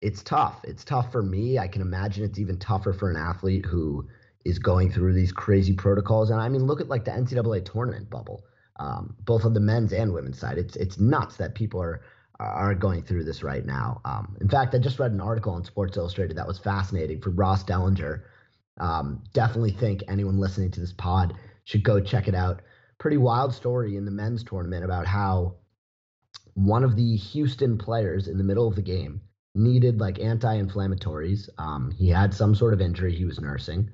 it's 0.02 0.22
tough. 0.22 0.60
It's 0.64 0.84
tough 0.84 1.12
for 1.12 1.24
me. 1.24 1.58
I 1.58 1.68
can 1.68 1.82
imagine 1.82 2.24
it's 2.24 2.40
even 2.40 2.60
tougher 2.60 2.94
for 2.94 3.10
an 3.10 3.18
athlete 3.18 3.66
who 3.66 4.08
is 4.46 4.60
going 4.60 4.92
through 4.92 5.14
these 5.14 5.32
crazy 5.32 5.74
protocols. 5.74 6.30
And 6.30 6.40
I 6.40 6.50
mean, 6.50 6.64
look 6.64 6.82
at 6.82 6.90
like 6.90 7.06
the 7.06 7.12
NCAA 7.12 7.66
tournament 7.66 8.10
bubble, 8.10 8.44
um, 8.80 9.16
both 9.22 9.46
on 9.46 9.54
the 9.54 9.60
men's 9.60 9.94
and 9.94 10.14
women's 10.14 10.40
side. 10.40 10.58
It's 10.58 10.76
it's 10.76 11.00
nuts 11.00 11.38
that 11.38 11.56
people 11.56 11.82
are 11.82 12.02
are 12.40 12.76
going 12.76 13.04
through 13.04 13.24
this 13.24 13.44
right 13.44 13.66
now. 13.66 14.02
Um, 14.06 14.36
in 14.42 14.50
fact, 14.50 14.76
I 14.76 14.80
just 14.80 15.00
read 15.00 15.12
an 15.12 15.22
article 15.22 15.54
on 15.54 15.64
Sports 15.64 15.98
Illustrated 15.98 16.38
that 16.38 16.48
was 16.48 16.60
fascinating 16.60 17.22
for 17.22 17.30
Ross 17.30 17.64
Dellenger. 17.64 18.24
Um, 18.80 19.24
definitely 19.34 19.72
think 19.72 20.04
anyone 20.08 20.40
listening 20.40 20.72
to 20.72 20.80
this 20.80 20.94
pod 20.94 21.36
should 21.64 21.84
go 21.84 22.00
check 22.00 22.28
it 22.28 22.36
out. 22.36 22.62
Pretty 23.04 23.18
wild 23.18 23.54
story 23.54 23.98
in 23.98 24.06
the 24.06 24.12
men's 24.12 24.46
tournament 24.46 24.86
about 24.86 25.06
how 25.06 25.56
one 26.54 26.86
of 26.86 26.96
the 26.96 27.18
Houston 27.18 27.78
players 27.78 28.30
in 28.30 28.38
the 28.38 28.46
middle 28.46 28.66
of 28.66 28.78
the 28.78 28.82
game 28.82 29.20
needed 29.56 30.00
like 30.00 30.22
anti-inflammatories. 30.22 31.50
Um, 31.58 31.92
he 31.92 32.08
had 32.08 32.34
some 32.34 32.56
sort 32.56 32.74
of 32.74 32.80
injury 32.80 33.14
he 33.14 33.26
was 33.26 33.42
nursing, 33.42 33.90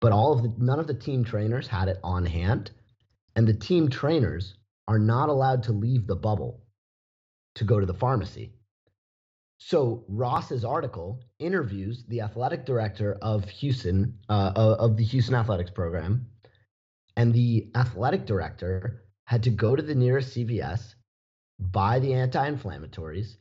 but 0.00 0.12
all 0.12 0.32
of 0.32 0.44
the 0.44 0.54
none 0.58 0.78
of 0.78 0.86
the 0.86 0.94
team 0.94 1.24
trainers 1.24 1.66
had 1.66 1.88
it 1.88 1.98
on 2.04 2.24
hand, 2.24 2.70
and 3.34 3.48
the 3.48 3.52
team 3.52 3.88
trainers 3.88 4.54
are 4.86 5.00
not 5.00 5.28
allowed 5.28 5.64
to 5.64 5.72
leave 5.72 6.06
the 6.06 6.14
bubble 6.14 6.62
to 7.56 7.64
go 7.64 7.80
to 7.80 7.86
the 7.86 7.94
pharmacy. 7.94 8.52
So 9.58 10.04
Ross's 10.06 10.64
article 10.64 11.20
interviews 11.40 12.04
the 12.06 12.20
athletic 12.20 12.64
director 12.64 13.18
of 13.20 13.48
Houston, 13.48 14.20
uh, 14.28 14.52
of 14.54 14.96
the 14.96 15.02
Houston 15.02 15.34
Athletics 15.34 15.72
program, 15.72 16.28
and 17.16 17.32
the 17.32 17.70
athletic 17.74 18.26
director 18.26 19.02
had 19.24 19.42
to 19.44 19.50
go 19.50 19.74
to 19.74 19.82
the 19.82 19.94
nearest 19.94 20.36
CVS, 20.36 20.94
buy 21.58 21.98
the 21.98 22.14
anti-inflammatories, 22.14 23.36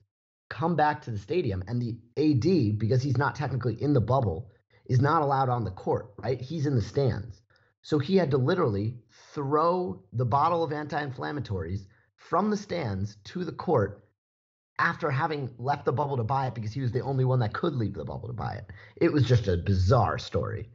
come 0.50 0.76
back 0.76 1.02
to 1.02 1.12
the 1.12 1.18
stadium, 1.18 1.64
and 1.68 1.82
the 1.82 1.98
AD, 2.18 2.80
because 2.80 3.04
he's 3.04 3.18
not 3.18 3.36
technically 3.36 3.82
in 3.82 3.94
the 3.94 4.02
bubble, 4.02 4.52
is 4.86 5.02
not 5.02 5.22
allowed 5.22 5.50
on 5.50 5.64
the 5.64 5.72
court. 5.72 6.14
Right? 6.18 6.40
He's 6.40 6.66
in 6.66 6.76
the 6.76 6.82
stands, 6.82 7.42
so 7.82 8.00
he 8.00 8.16
had 8.16 8.32
to 8.32 8.38
literally 8.38 8.96
throw 9.34 10.04
the 10.14 10.26
bottle 10.26 10.64
of 10.64 10.72
anti-inflammatories 10.72 11.86
from 12.16 12.50
the 12.50 12.58
stands 12.58 13.18
to 13.26 13.44
the 13.44 13.52
court 13.52 14.08
after 14.80 15.10
having 15.10 15.50
left 15.58 15.86
the 15.86 15.94
bubble 15.94 16.18
to 16.18 16.24
buy 16.24 16.48
it 16.48 16.56
because 16.56 16.74
he 16.74 16.82
was 16.82 16.92
the 16.92 17.02
only 17.02 17.26
one 17.26 17.40
that 17.40 17.54
could 17.54 17.76
leave 17.76 17.94
the 17.94 18.04
bubble 18.04 18.28
to 18.28 18.34
buy 18.34 18.54
it. 18.54 18.66
It 18.98 19.12
was 19.12 19.24
just 19.24 19.48
a 19.48 19.58
bizarre 19.58 20.18
story. 20.18 20.70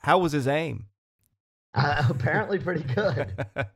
How 0.00 0.18
was 0.18 0.32
his 0.32 0.46
aim? 0.46 0.86
Uh, 1.74 2.04
apparently, 2.10 2.58
pretty 2.58 2.82
good. 2.94 3.46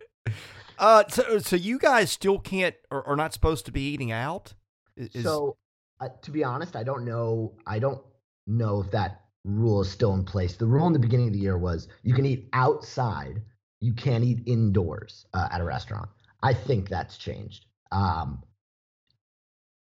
uh, 0.78 1.04
so, 1.08 1.38
so 1.38 1.56
you 1.56 1.78
guys 1.78 2.10
still 2.10 2.38
can't 2.38 2.74
or 2.90 3.06
are 3.06 3.16
not 3.16 3.32
supposed 3.32 3.66
to 3.66 3.72
be 3.72 3.82
eating 3.82 4.12
out? 4.12 4.54
Is... 4.96 5.22
So, 5.22 5.56
uh, 6.00 6.08
to 6.22 6.30
be 6.30 6.44
honest, 6.44 6.76
I 6.76 6.82
don't 6.82 7.04
know. 7.04 7.54
I 7.66 7.78
don't 7.78 8.02
know 8.46 8.80
if 8.80 8.90
that 8.90 9.22
rule 9.44 9.80
is 9.80 9.90
still 9.90 10.14
in 10.14 10.24
place. 10.24 10.56
The 10.56 10.66
rule 10.66 10.86
in 10.86 10.92
the 10.92 10.98
beginning 10.98 11.28
of 11.28 11.32
the 11.32 11.38
year 11.38 11.58
was 11.58 11.88
you 12.02 12.14
can 12.14 12.26
eat 12.26 12.48
outside, 12.52 13.42
you 13.80 13.92
can't 13.92 14.24
eat 14.24 14.42
indoors 14.46 15.26
uh, 15.34 15.48
at 15.50 15.60
a 15.60 15.64
restaurant. 15.64 16.08
I 16.42 16.54
think 16.54 16.88
that's 16.88 17.16
changed. 17.16 17.66
Um, 17.90 18.42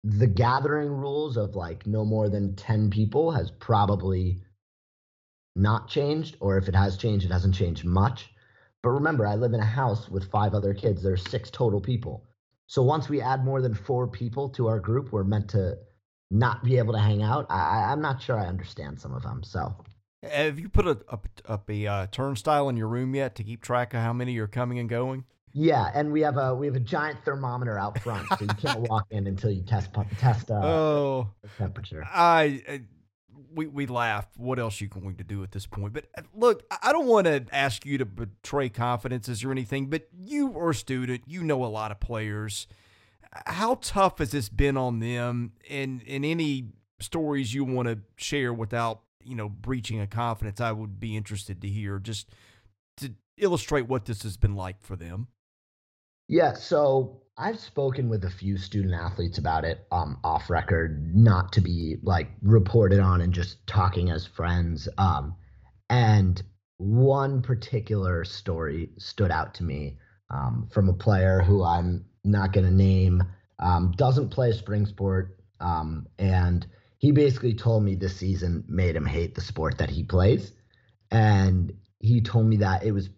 the 0.03 0.27
gathering 0.27 0.89
rules 0.89 1.37
of 1.37 1.55
like 1.55 1.85
no 1.85 2.03
more 2.03 2.29
than 2.29 2.55
10 2.55 2.89
people 2.89 3.31
has 3.31 3.51
probably 3.51 4.41
not 5.55 5.87
changed, 5.89 6.37
or 6.39 6.57
if 6.57 6.67
it 6.67 6.75
has 6.75 6.97
changed, 6.97 7.25
it 7.25 7.31
hasn't 7.31 7.55
changed 7.55 7.85
much. 7.85 8.29
But 8.83 8.89
remember, 8.91 9.27
I 9.27 9.35
live 9.35 9.53
in 9.53 9.59
a 9.59 9.65
house 9.65 10.09
with 10.09 10.31
five 10.31 10.53
other 10.53 10.73
kids. 10.73 11.03
There's 11.03 11.23
six 11.29 11.49
total 11.51 11.79
people. 11.81 12.25
So 12.67 12.81
once 12.81 13.09
we 13.09 13.21
add 13.21 13.43
more 13.45 13.61
than 13.61 13.73
four 13.75 14.07
people 14.07 14.49
to 14.51 14.67
our 14.67 14.79
group, 14.79 15.11
we're 15.11 15.23
meant 15.23 15.49
to 15.51 15.77
not 16.31 16.63
be 16.63 16.77
able 16.77 16.93
to 16.93 16.99
hang 16.99 17.21
out. 17.21 17.45
I, 17.49 17.89
I'm 17.91 18.01
not 18.01 18.21
sure 18.21 18.39
I 18.39 18.47
understand 18.47 18.99
some 18.99 19.13
of 19.13 19.23
them. 19.23 19.43
So 19.43 19.75
Have 20.23 20.57
you 20.57 20.69
put 20.69 20.87
a, 20.87 20.97
up, 21.09 21.27
up 21.45 21.69
a 21.69 21.85
uh, 21.85 22.07
turnstile 22.11 22.69
in 22.69 22.77
your 22.77 22.87
room 22.87 23.13
yet 23.13 23.35
to 23.35 23.43
keep 23.43 23.61
track 23.61 23.93
of 23.93 23.99
how 24.01 24.13
many 24.13 24.37
are 24.37 24.47
coming 24.47 24.79
and 24.79 24.87
going? 24.89 25.25
yeah, 25.53 25.91
and 25.93 26.13
we 26.13 26.21
have 26.21 26.37
a 26.37 26.55
we 26.55 26.65
have 26.65 26.77
a 26.77 26.79
giant 26.79 27.19
thermometer 27.25 27.77
out 27.77 27.99
front, 28.01 28.25
so 28.29 28.45
you 28.45 28.55
can't 28.55 28.79
walk 28.89 29.05
in 29.11 29.27
until 29.27 29.51
you 29.51 29.61
test 29.63 29.89
test 30.17 30.49
uh, 30.49 30.53
Oh, 30.63 31.29
temperature. 31.57 32.05
I, 32.09 32.63
I 32.69 32.81
we 33.53 33.67
we 33.67 33.85
laugh. 33.85 34.27
What 34.37 34.59
else 34.59 34.81
are 34.81 34.85
you 34.85 34.89
going 34.89 35.15
to 35.15 35.23
do 35.23 35.43
at 35.43 35.51
this 35.51 35.65
point? 35.65 35.93
But 35.93 36.05
uh, 36.17 36.21
look, 36.33 36.63
I- 36.71 36.91
don't 36.91 37.07
want 37.07 37.27
to 37.27 37.45
ask 37.51 37.85
you 37.85 37.97
to 37.97 38.05
betray 38.05 38.69
confidences 38.69 39.43
or 39.43 39.51
anything. 39.51 39.87
But 39.87 40.07
you 40.17 40.57
are 40.57 40.71
a 40.71 40.75
student. 40.75 41.23
You 41.27 41.43
know 41.43 41.63
a 41.63 41.67
lot 41.67 41.91
of 41.91 41.99
players. 41.99 42.67
How 43.45 43.75
tough 43.75 44.17
has 44.19 44.31
this 44.31 44.49
been 44.49 44.75
on 44.77 44.99
them? 44.99 45.53
And 45.69 46.01
in 46.03 46.25
any 46.25 46.69
stories 46.99 47.53
you 47.53 47.63
want 47.63 47.87
to 47.87 47.99
share 48.17 48.53
without 48.53 49.01
you 49.23 49.35
know 49.35 49.49
breaching 49.49 49.99
a 49.99 50.07
confidence, 50.07 50.59
I 50.59 50.71
would 50.71 50.99
be 50.99 51.15
interested 51.15 51.61
to 51.61 51.67
hear 51.67 51.99
just 51.99 52.29
to 52.97 53.13
illustrate 53.37 53.87
what 53.87 54.05
this 54.05 54.23
has 54.23 54.37
been 54.37 54.55
like 54.55 54.81
for 54.81 54.95
them. 54.95 55.27
Yeah, 56.27 56.53
so 56.53 57.20
I've 57.37 57.59
spoken 57.59 58.09
with 58.09 58.25
a 58.25 58.29
few 58.29 58.57
student 58.57 58.93
athletes 58.93 59.37
about 59.37 59.63
it 59.63 59.87
um, 59.91 60.17
off 60.23 60.49
record, 60.49 61.15
not 61.15 61.53
to 61.53 61.61
be 61.61 61.97
like 62.03 62.29
reported 62.41 62.99
on 62.99 63.21
and 63.21 63.33
just 63.33 63.65
talking 63.67 64.11
as 64.11 64.25
friends. 64.25 64.89
Um, 64.97 65.35
and 65.89 66.41
one 66.77 67.41
particular 67.41 68.25
story 68.25 68.89
stood 68.97 69.31
out 69.31 69.53
to 69.55 69.63
me 69.63 69.97
um, 70.29 70.67
from 70.71 70.89
a 70.89 70.93
player 70.93 71.41
who 71.41 71.63
I'm 71.63 72.05
not 72.23 72.53
going 72.53 72.65
to 72.65 72.73
name, 72.73 73.23
um, 73.59 73.93
doesn't 73.95 74.29
play 74.29 74.49
a 74.49 74.53
spring 74.53 74.85
sport. 74.85 75.37
Um, 75.59 76.07
and 76.17 76.65
he 76.97 77.11
basically 77.11 77.53
told 77.53 77.83
me 77.83 77.95
this 77.95 78.17
season 78.17 78.63
made 78.67 78.95
him 78.95 79.05
hate 79.05 79.35
the 79.35 79.41
sport 79.41 79.77
that 79.77 79.89
he 79.89 80.03
plays. 80.03 80.51
And 81.11 81.73
he 81.99 82.21
told 82.21 82.47
me 82.47 82.57
that 82.57 82.83
it 82.83 82.91
was 82.91 83.09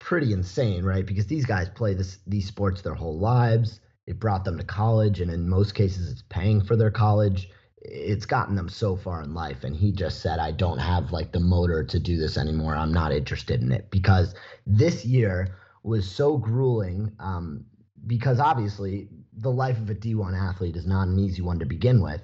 pretty 0.00 0.32
insane, 0.32 0.82
right? 0.82 1.06
Because 1.06 1.26
these 1.26 1.46
guys 1.46 1.68
play 1.68 1.94
this 1.94 2.18
these 2.26 2.48
sports 2.48 2.82
their 2.82 2.94
whole 2.94 3.18
lives. 3.18 3.80
It 4.06 4.18
brought 4.18 4.44
them 4.44 4.58
to 4.58 4.64
college, 4.64 5.20
and 5.20 5.30
in 5.30 5.48
most 5.48 5.74
cases, 5.74 6.10
it's 6.10 6.24
paying 6.28 6.60
for 6.62 6.74
their 6.74 6.90
college. 6.90 7.48
It's 7.82 8.26
gotten 8.26 8.56
them 8.56 8.68
so 8.68 8.96
far 8.96 9.22
in 9.22 9.34
life, 9.34 9.62
and 9.62 9.76
he 9.76 9.92
just 9.92 10.20
said, 10.20 10.40
"I 10.40 10.50
don't 10.50 10.78
have 10.78 11.12
like 11.12 11.30
the 11.30 11.40
motor 11.40 11.84
to 11.84 12.00
do 12.00 12.16
this 12.16 12.36
anymore. 12.36 12.74
I'm 12.74 12.92
not 12.92 13.12
interested 13.12 13.60
in 13.62 13.70
it." 13.70 13.90
Because 13.90 14.34
this 14.66 15.04
year 15.04 15.56
was 15.84 16.10
so 16.10 16.36
grueling. 16.36 17.12
Um, 17.20 17.66
because 18.06 18.40
obviously, 18.40 19.08
the 19.34 19.52
life 19.52 19.78
of 19.78 19.90
a 19.90 19.94
D1 19.94 20.34
athlete 20.34 20.76
is 20.76 20.86
not 20.86 21.08
an 21.08 21.18
easy 21.18 21.42
one 21.42 21.58
to 21.58 21.66
begin 21.66 22.02
with. 22.02 22.22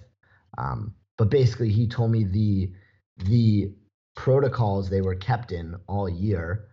Um, 0.59 0.95
but 1.19 1.31
basically, 1.31 1.71
he 1.71 1.87
told 1.87 2.11
me 2.11 2.25
the 2.25 2.73
the 3.19 3.75
protocols 4.15 4.89
they 4.89 5.03
were 5.03 5.15
kept 5.15 5.53
in 5.53 5.77
all 5.87 6.09
year 6.09 6.69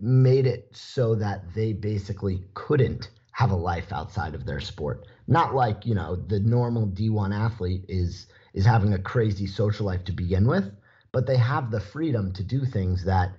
made 0.00 0.46
it 0.46 0.68
so 0.76 1.14
that 1.16 1.54
they 1.54 1.72
basically 1.72 2.44
couldn't 2.54 3.10
have 3.32 3.50
a 3.50 3.56
life 3.56 3.92
outside 3.92 4.34
of 4.34 4.46
their 4.46 4.60
sport. 4.60 5.06
Not 5.26 5.54
like, 5.54 5.84
you 5.84 5.94
know, 5.94 6.16
the 6.16 6.40
normal 6.40 6.86
D1 6.86 7.34
athlete 7.34 7.84
is 7.88 8.26
is 8.54 8.64
having 8.64 8.94
a 8.94 8.98
crazy 8.98 9.46
social 9.46 9.86
life 9.86 10.04
to 10.04 10.12
begin 10.12 10.46
with, 10.46 10.72
but 11.12 11.26
they 11.26 11.36
have 11.36 11.70
the 11.70 11.80
freedom 11.80 12.32
to 12.32 12.44
do 12.44 12.64
things 12.64 13.04
that 13.04 13.36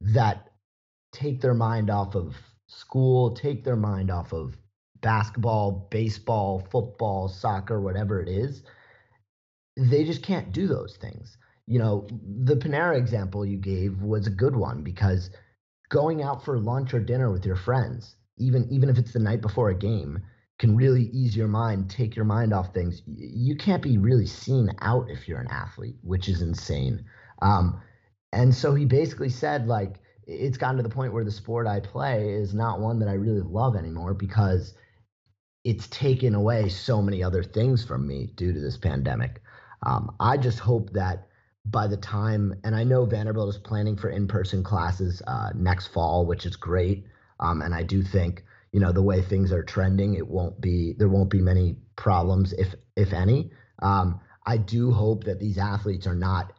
that 0.00 0.50
take 1.12 1.40
their 1.40 1.54
mind 1.54 1.90
off 1.90 2.14
of 2.14 2.36
school, 2.66 3.32
take 3.32 3.64
their 3.64 3.76
mind 3.76 4.10
off 4.10 4.32
of 4.32 4.56
basketball, 5.00 5.88
baseball, 5.90 6.60
football, 6.70 7.28
soccer, 7.28 7.80
whatever 7.80 8.20
it 8.20 8.28
is. 8.28 8.62
They 9.76 10.04
just 10.04 10.22
can't 10.22 10.52
do 10.52 10.66
those 10.66 10.96
things. 10.96 11.38
You 11.66 11.78
know, 11.78 12.06
the 12.10 12.56
Panera 12.56 12.96
example 12.98 13.46
you 13.46 13.58
gave 13.58 14.02
was 14.02 14.26
a 14.26 14.30
good 14.30 14.56
one 14.56 14.82
because 14.82 15.30
going 15.88 16.22
out 16.22 16.44
for 16.44 16.58
lunch 16.58 16.94
or 16.94 17.00
dinner 17.00 17.30
with 17.30 17.46
your 17.46 17.56
friends, 17.56 18.16
even 18.38 18.68
even 18.70 18.88
if 18.88 18.98
it's 18.98 19.12
the 19.12 19.18
night 19.18 19.40
before 19.40 19.70
a 19.70 19.74
game, 19.74 20.22
can 20.58 20.76
really 20.76 21.04
ease 21.12 21.36
your 21.36 21.48
mind, 21.48 21.88
take 21.90 22.16
your 22.16 22.24
mind 22.24 22.52
off 22.52 22.74
things. 22.74 23.02
You 23.06 23.56
can't 23.56 23.82
be 23.82 23.98
really 23.98 24.26
seen 24.26 24.70
out 24.80 25.08
if 25.08 25.28
you're 25.28 25.40
an 25.40 25.50
athlete, 25.50 25.96
which 26.02 26.28
is 26.28 26.42
insane. 26.42 27.04
Um, 27.40 27.80
and 28.32 28.54
so 28.54 28.74
he 28.74 28.84
basically 28.84 29.30
said, 29.30 29.66
like, 29.66 30.00
it's 30.26 30.58
gotten 30.58 30.76
to 30.76 30.82
the 30.82 30.88
point 30.88 31.14
where 31.14 31.24
the 31.24 31.30
sport 31.30 31.66
I 31.66 31.80
play 31.80 32.28
is 32.34 32.52
not 32.52 32.80
one 32.80 32.98
that 32.98 33.08
I 33.08 33.14
really 33.14 33.40
love 33.40 33.76
anymore 33.76 34.12
because 34.12 34.74
it's 35.64 35.86
taken 35.88 36.34
away 36.34 36.68
so 36.68 37.00
many 37.00 37.22
other 37.22 37.42
things 37.42 37.84
from 37.84 38.06
me 38.06 38.30
due 38.36 38.52
to 38.52 38.60
this 38.60 38.76
pandemic. 38.76 39.40
Um, 39.86 40.14
I 40.20 40.36
just 40.36 40.58
hope 40.58 40.92
that 40.92 41.27
by 41.70 41.86
the 41.86 41.96
time, 41.96 42.54
and 42.64 42.74
I 42.74 42.84
know 42.84 43.04
Vanderbilt 43.04 43.54
is 43.54 43.58
planning 43.58 43.96
for 43.96 44.10
in-person 44.10 44.62
classes 44.62 45.22
uh, 45.26 45.50
next 45.54 45.88
fall, 45.88 46.26
which 46.26 46.46
is 46.46 46.56
great. 46.56 47.04
Um, 47.40 47.62
and 47.62 47.74
I 47.74 47.82
do 47.82 48.02
think, 48.02 48.44
you 48.72 48.80
know, 48.80 48.92
the 48.92 49.02
way 49.02 49.22
things 49.22 49.52
are 49.52 49.62
trending, 49.62 50.14
it 50.14 50.26
won't 50.26 50.60
be 50.60 50.94
there 50.98 51.08
won't 51.08 51.30
be 51.30 51.40
many 51.40 51.76
problems, 51.96 52.52
if 52.52 52.74
if 52.96 53.12
any. 53.12 53.50
Um, 53.80 54.20
I 54.46 54.56
do 54.56 54.92
hope 54.92 55.24
that 55.24 55.40
these 55.40 55.58
athletes 55.58 56.06
are 56.06 56.14
not 56.14 56.52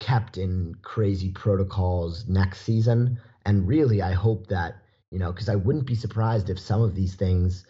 kept 0.00 0.38
in 0.38 0.74
crazy 0.82 1.30
protocols 1.30 2.26
next 2.28 2.62
season. 2.62 3.18
And 3.44 3.66
really, 3.66 4.02
I 4.02 4.12
hope 4.12 4.46
that 4.48 4.76
you 5.10 5.18
know, 5.18 5.32
because 5.32 5.48
I 5.48 5.56
wouldn't 5.56 5.86
be 5.86 5.94
surprised 5.94 6.50
if 6.50 6.58
some 6.58 6.82
of 6.82 6.94
these 6.94 7.14
things 7.14 7.64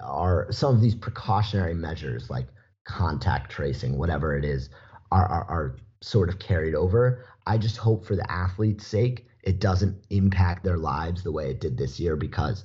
are 0.00 0.46
some 0.50 0.74
of 0.74 0.80
these 0.80 0.94
precautionary 0.94 1.74
measures 1.74 2.30
like 2.30 2.46
contact 2.86 3.50
tracing, 3.50 3.98
whatever 3.98 4.36
it 4.36 4.44
is, 4.44 4.70
are, 5.10 5.26
are, 5.26 5.44
are 5.44 5.76
sort 6.00 6.28
of 6.28 6.38
carried 6.38 6.74
over. 6.74 7.24
I 7.46 7.58
just 7.58 7.76
hope 7.76 8.04
for 8.04 8.16
the 8.16 8.30
athlete's 8.30 8.86
sake, 8.86 9.26
it 9.42 9.60
doesn't 9.60 9.96
impact 10.10 10.64
their 10.64 10.76
lives 10.76 11.22
the 11.22 11.32
way 11.32 11.50
it 11.50 11.60
did 11.60 11.78
this 11.78 11.98
year 11.98 12.16
because 12.16 12.64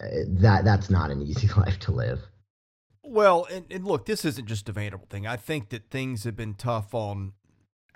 uh, 0.00 0.06
that 0.28 0.64
that's 0.64 0.90
not 0.90 1.10
an 1.10 1.22
easy 1.26 1.48
life 1.56 1.78
to 1.80 1.92
live. 1.92 2.20
Well, 3.04 3.46
and, 3.50 3.66
and 3.70 3.84
look, 3.84 4.06
this 4.06 4.24
isn't 4.24 4.46
just 4.46 4.68
a 4.68 4.72
Vanderbilt 4.72 5.10
thing. 5.10 5.26
I 5.26 5.36
think 5.36 5.70
that 5.70 5.90
things 5.90 6.24
have 6.24 6.36
been 6.36 6.54
tough 6.54 6.94
on 6.94 7.32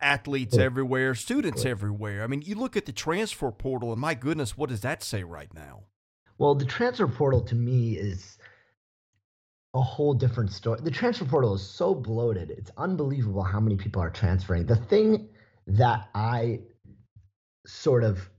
athletes 0.01 0.59
everywhere, 0.59 1.15
students 1.15 1.65
everywhere. 1.65 2.23
I 2.23 2.27
mean, 2.27 2.43
you 2.43 2.55
look 2.55 2.77
at 2.77 2.87
the 2.87 2.93
transfer 2.93 3.51
portal, 3.51 3.93
and 3.93 4.01
my 4.01 4.15
goodness, 4.15 4.57
what 4.57 4.69
does 4.69 4.81
that 4.83 5.03
say 5.03 5.23
right 5.23 5.53
now? 5.55 5.85
Well, 6.39 6.55
the 6.55 6.67
transfer 6.67 7.07
portal 7.07 7.41
to 7.43 7.55
me 7.55 7.93
is 7.93 8.36
a 9.75 9.81
whole 9.81 10.15
different 10.15 10.53
story. 10.53 10.81
The 10.83 10.91
transfer 10.91 11.25
portal 11.25 11.55
is 11.55 11.63
so 11.63 11.95
bloated. 11.95 12.51
It's 12.51 12.71
unbelievable 12.77 13.43
how 13.43 13.61
many 13.61 13.77
people 13.77 14.01
are 14.03 14.11
transferring. 14.11 14.67
The 14.67 14.77
thing 14.77 15.29
that 15.67 16.09
I 16.15 16.61
sort 17.67 18.05
of 18.05 18.31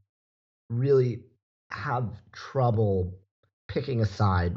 really 0.69 1.23
have 1.71 2.09
trouble 2.31 3.19
picking 3.67 4.01
aside. 4.01 4.55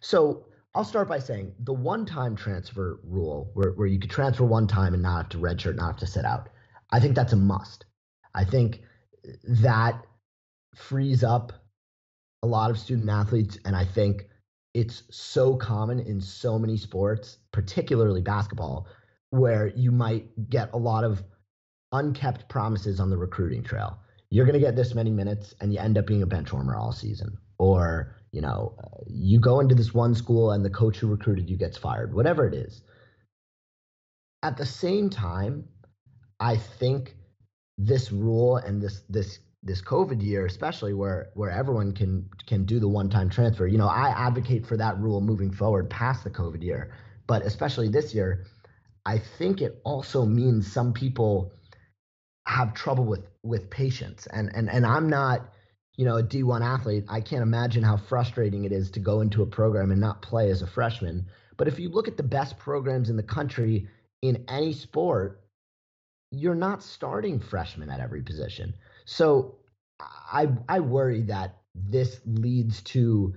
So 0.00 0.46
I'll 0.74 0.84
start 0.84 1.08
by 1.08 1.18
saying 1.18 1.52
the 1.58 1.72
one 1.72 2.06
time 2.06 2.36
transfer 2.36 3.00
rule, 3.04 3.50
where, 3.54 3.72
where 3.72 3.86
you 3.86 3.98
could 3.98 4.10
transfer 4.10 4.44
one 4.44 4.66
time 4.66 4.94
and 4.94 5.02
not 5.02 5.16
have 5.16 5.28
to 5.30 5.38
redshirt, 5.38 5.76
not 5.76 5.86
have 5.92 5.96
to 5.98 6.06
sit 6.06 6.24
out, 6.24 6.48
I 6.90 7.00
think 7.00 7.14
that's 7.14 7.32
a 7.32 7.36
must. 7.36 7.86
I 8.34 8.44
think 8.44 8.80
that 9.44 10.04
frees 10.74 11.22
up 11.22 11.52
a 12.42 12.46
lot 12.46 12.70
of 12.70 12.78
student 12.78 13.08
athletes, 13.08 13.58
and 13.64 13.76
I 13.76 13.84
think 13.84 14.26
it's 14.74 15.02
so 15.10 15.56
common 15.56 16.00
in 16.00 16.20
so 16.20 16.58
many 16.58 16.76
sports, 16.76 17.38
particularly 17.52 18.22
basketball, 18.22 18.86
where 19.30 19.68
you 19.68 19.90
might 19.90 20.48
get 20.48 20.70
a 20.72 20.78
lot 20.78 21.04
of 21.04 21.22
unkept 21.92 22.48
promises 22.48 23.00
on 23.00 23.10
the 23.10 23.16
recruiting 23.16 23.62
trail. 23.62 23.98
You're 24.30 24.46
going 24.46 24.54
to 24.54 24.60
get 24.60 24.76
this 24.76 24.94
many 24.94 25.10
minutes, 25.10 25.54
and 25.60 25.72
you 25.72 25.78
end 25.78 25.98
up 25.98 26.06
being 26.06 26.22
a 26.22 26.26
bench 26.26 26.52
warmer 26.52 26.74
all 26.74 26.92
season. 26.92 27.36
Or, 27.58 28.14
you 28.32 28.40
know, 28.40 28.74
uh, 28.82 29.04
you 29.06 29.38
go 29.38 29.60
into 29.60 29.74
this 29.74 29.92
one 29.92 30.14
school 30.14 30.52
and 30.52 30.64
the 30.64 30.70
coach 30.70 30.98
who 30.98 31.06
recruited 31.06 31.50
you 31.50 31.56
gets 31.56 31.76
fired, 31.76 32.14
whatever 32.14 32.46
it 32.46 32.54
is. 32.54 32.82
At 34.42 34.56
the 34.56 34.66
same 34.66 35.10
time, 35.10 35.68
I 36.40 36.56
think 36.56 37.14
this 37.78 38.10
rule 38.10 38.56
and 38.56 38.82
this 38.82 39.02
this 39.08 39.38
this 39.62 39.80
COVID 39.80 40.22
year, 40.22 40.46
especially 40.46 40.94
where 40.94 41.30
where 41.34 41.50
everyone 41.50 41.92
can 41.92 42.28
can 42.46 42.64
do 42.64 42.80
the 42.80 42.88
one 42.88 43.10
time 43.10 43.30
transfer. 43.30 43.66
You 43.66 43.78
know, 43.78 43.88
I 43.88 44.08
advocate 44.08 44.66
for 44.66 44.76
that 44.76 44.98
rule 44.98 45.20
moving 45.20 45.52
forward 45.52 45.88
past 45.90 46.24
the 46.24 46.30
COVID 46.30 46.62
year 46.62 46.92
but 47.26 47.46
especially 47.46 47.88
this 47.88 48.14
year, 48.14 48.44
I 49.06 49.18
think 49.18 49.60
it 49.60 49.80
also 49.84 50.24
means 50.24 50.70
some 50.70 50.92
people 50.92 51.52
have 52.46 52.74
trouble 52.74 53.04
with 53.04 53.26
with 53.42 53.70
patience. 53.70 54.26
And 54.26 54.50
and 54.54 54.68
and 54.68 54.86
I'm 54.86 55.08
not, 55.08 55.52
you 55.96 56.04
know, 56.04 56.18
a 56.18 56.22
D1 56.22 56.62
athlete. 56.62 57.04
I 57.08 57.20
can't 57.20 57.42
imagine 57.42 57.82
how 57.82 57.96
frustrating 57.96 58.64
it 58.64 58.72
is 58.72 58.90
to 58.92 59.00
go 59.00 59.20
into 59.20 59.42
a 59.42 59.46
program 59.46 59.90
and 59.90 60.00
not 60.00 60.22
play 60.22 60.50
as 60.50 60.62
a 60.62 60.66
freshman. 60.66 61.26
But 61.56 61.68
if 61.68 61.78
you 61.78 61.88
look 61.88 62.08
at 62.08 62.16
the 62.16 62.22
best 62.22 62.58
programs 62.58 63.10
in 63.10 63.16
the 63.16 63.22
country 63.22 63.88
in 64.20 64.44
any 64.48 64.72
sport, 64.72 65.40
you're 66.30 66.54
not 66.54 66.82
starting 66.82 67.40
freshmen 67.40 67.90
at 67.90 68.00
every 68.00 68.22
position. 68.22 68.74
So 69.04 69.56
I 70.00 70.48
I 70.68 70.80
worry 70.80 71.22
that 71.22 71.58
this 71.74 72.20
leads 72.26 72.82
to 72.82 73.34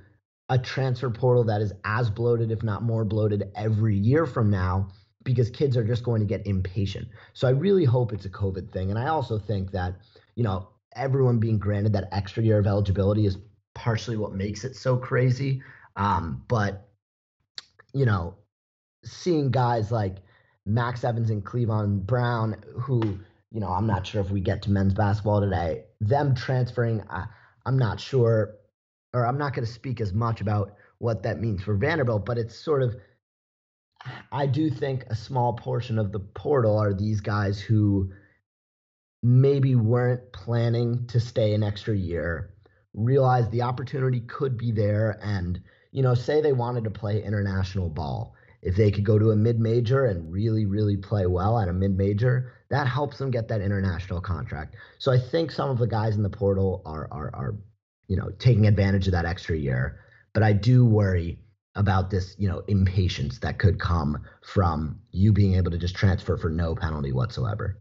a 0.50 0.58
transfer 0.58 1.10
portal 1.10 1.44
that 1.46 1.62
is 1.62 1.74
as 1.84 2.10
bloated, 2.10 2.52
if 2.52 2.64
not 2.64 2.84
more 2.84 3.04
bloated, 3.04 3.52
every 3.56 3.98
year 3.98 4.26
from 4.26 4.50
now 4.50 4.90
because 5.24 5.50
kids 5.50 5.76
are 5.76 5.84
just 5.84 6.04
going 6.04 6.22
to 6.22 6.28
get 6.28 6.46
impatient. 6.46 7.08
So 7.34 7.48
I 7.48 7.52
really 7.52 7.84
hope 7.84 8.14
it's 8.14 8.26
a 8.26 8.30
COVID 8.30 8.72
thing. 8.72 8.92
And 8.92 9.00
I 9.00 9.08
also 9.08 9.40
think 9.40 9.72
that, 9.72 9.96
you 10.36 10.44
know, 10.44 10.70
everyone 10.96 11.40
being 11.40 11.58
granted 11.58 11.94
that 11.94 12.08
extra 12.12 12.44
year 12.44 12.60
of 12.60 12.68
eligibility 12.68 13.26
is 13.26 13.38
partially 13.74 14.18
what 14.18 14.34
makes 14.34 14.64
it 14.64 14.76
so 14.76 14.96
crazy. 14.96 15.64
Um, 15.96 16.44
but, 16.48 16.88
you 17.94 18.06
know, 18.06 18.36
seeing 19.04 19.50
guys 19.50 19.92
like 19.92 20.18
Max 20.66 21.04
Evans 21.04 21.32
and 21.32 21.44
Clevon 21.44 22.06
Brown, 22.06 22.56
who, 22.80 23.20
you 23.52 23.60
know, 23.60 23.70
I'm 23.70 23.88
not 23.88 24.06
sure 24.06 24.22
if 24.22 24.32
we 24.32 24.42
get 24.42 24.62
to 24.64 24.72
men's 24.72 24.94
basketball 24.94 25.42
today, 25.42 25.86
them 26.02 26.36
transferring, 26.36 27.04
I, 27.10 27.26
I'm 27.66 27.78
not 27.78 28.00
sure, 28.00 28.56
or 29.14 29.26
I'm 29.26 29.38
not 29.38 29.54
going 29.54 29.66
to 29.66 29.72
speak 29.72 30.02
as 30.02 30.14
much 30.14 30.42
about 30.42 30.76
what 30.98 31.24
that 31.24 31.40
means 31.40 31.64
for 31.64 31.76
Vanderbilt, 31.76 32.26
but 32.26 32.38
it's 32.38 32.58
sort 32.58 32.84
of, 32.84 32.96
I 34.32 34.46
do 34.46 34.70
think 34.70 35.04
a 35.08 35.16
small 35.16 35.54
portion 35.54 35.98
of 35.98 36.12
the 36.12 36.20
portal 36.20 36.78
are 36.78 36.94
these 36.94 37.22
guys 37.22 37.60
who 37.60 38.12
maybe 39.24 39.76
weren't 39.76 40.32
planning 40.34 41.08
to 41.08 41.20
stay 41.20 41.54
an 41.54 41.64
extra 41.64 41.96
year, 41.96 42.54
realized 42.94 43.52
the 43.52 43.64
opportunity 43.64 44.20
could 44.22 44.58
be 44.58 44.72
there, 44.72 45.18
and, 45.24 45.60
you 45.92 46.04
know, 46.04 46.14
say 46.14 46.42
they 46.42 46.54
wanted 46.54 46.84
to 46.84 46.92
play 46.92 47.24
international 47.24 47.90
ball. 47.90 48.36
If 48.62 48.76
they 48.76 48.92
could 48.92 49.06
go 49.06 49.18
to 49.18 49.32
a 49.32 49.36
mid 49.36 49.60
major 49.60 50.06
and 50.06 50.32
really, 50.32 50.66
really 50.66 50.98
play 50.98 51.26
well 51.26 51.60
at 51.60 51.70
a 51.70 51.74
mid 51.74 51.98
major, 51.98 52.54
that 52.76 52.88
helps 52.88 53.18
them 53.18 53.32
get 53.32 53.48
that 53.48 53.62
international 53.62 54.22
contract. 54.22 54.76
So 55.00 55.12
I 55.12 55.20
think 55.20 55.52
some 55.52 55.70
of 55.70 55.78
the 55.78 55.88
guys 55.88 56.16
in 56.16 56.24
the 56.24 56.30
portal 56.30 56.82
are 56.86 57.08
are 57.12 57.32
are, 57.34 57.56
you 58.08 58.18
know, 58.18 58.30
taking 58.38 58.68
advantage 58.68 59.08
of 59.08 59.14
that 59.14 59.26
extra 59.26 59.58
year. 59.58 60.00
But 60.34 60.44
I 60.44 60.54
do 60.54 60.86
worry 60.86 61.40
about 61.76 62.10
this, 62.10 62.36
you 62.38 62.48
know, 62.48 62.64
impatience 62.68 63.40
that 63.40 63.60
could 63.60 63.80
come 63.80 64.22
from 64.54 65.00
you 65.12 65.32
being 65.32 65.56
able 65.56 65.72
to 65.72 65.78
just 65.78 65.96
transfer 65.96 66.38
for 66.38 66.50
no 66.50 66.76
penalty 66.76 67.12
whatsoever. 67.12 67.78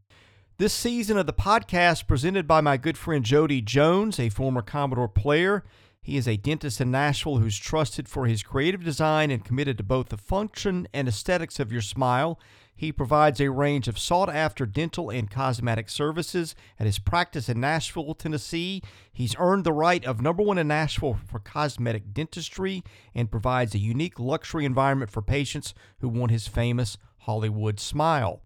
This 0.59 0.73
season 0.73 1.17
of 1.17 1.27
the 1.27 1.33
podcast 1.33 2.07
presented 2.07 2.47
by 2.47 2.61
my 2.61 2.77
good 2.77 2.97
friend 2.97 3.25
Jody 3.25 3.61
Jones, 3.61 4.21
a 4.21 4.29
former 4.29 4.63
Commodore 4.63 5.09
player. 5.09 5.65
He 6.01 6.17
is 6.17 6.29
a 6.29 6.37
dentist 6.37 6.81
in 6.81 6.91
Nashville 6.91 7.39
who's 7.39 7.59
trusted 7.59 8.09
for 8.09 8.27
his 8.27 8.43
creative 8.43 8.85
design 8.85 9.31
and 9.31 9.45
committed 9.45 9.79
to 9.79 9.85
both 9.85 10.11
the 10.11 10.17
function 10.17 10.87
and 10.93 11.09
aesthetics 11.09 11.59
of 11.59 11.73
your 11.73 11.81
smile. 11.81 12.39
He 12.77 12.91
provides 12.93 13.41
a 13.41 13.51
range 13.51 13.87
of 13.87 13.99
sought 13.99 14.29
after 14.29 14.67
dental 14.67 15.09
and 15.09 15.31
cosmetic 15.31 15.89
services 15.89 16.55
at 16.79 16.87
his 16.87 16.99
practice 16.99 17.49
in 17.49 17.61
Nashville, 17.61 18.15
Tennessee. 18.15 18.83
He's 19.13 19.37
earned 19.39 19.65
the 19.65 19.73
right 19.73 20.05
of 20.05 20.21
number 20.21 20.43
one 20.43 20.59
in 20.59 20.69
Nashville 20.69 21.19
for 21.27 21.39
cosmetic 21.39 22.13
dentistry 22.13 22.83
and 23.15 23.31
provides 23.31 23.75
a 23.75 23.79
unique 23.79 24.19
luxury 24.19 24.65
environment 24.65 25.11
for 25.11 25.23
patients 25.23 25.73
who 26.01 26.09
want 26.09 26.33
his 26.33 26.49
famous 26.49 26.99
Hollywood 27.19 27.79
smile. 27.79 28.43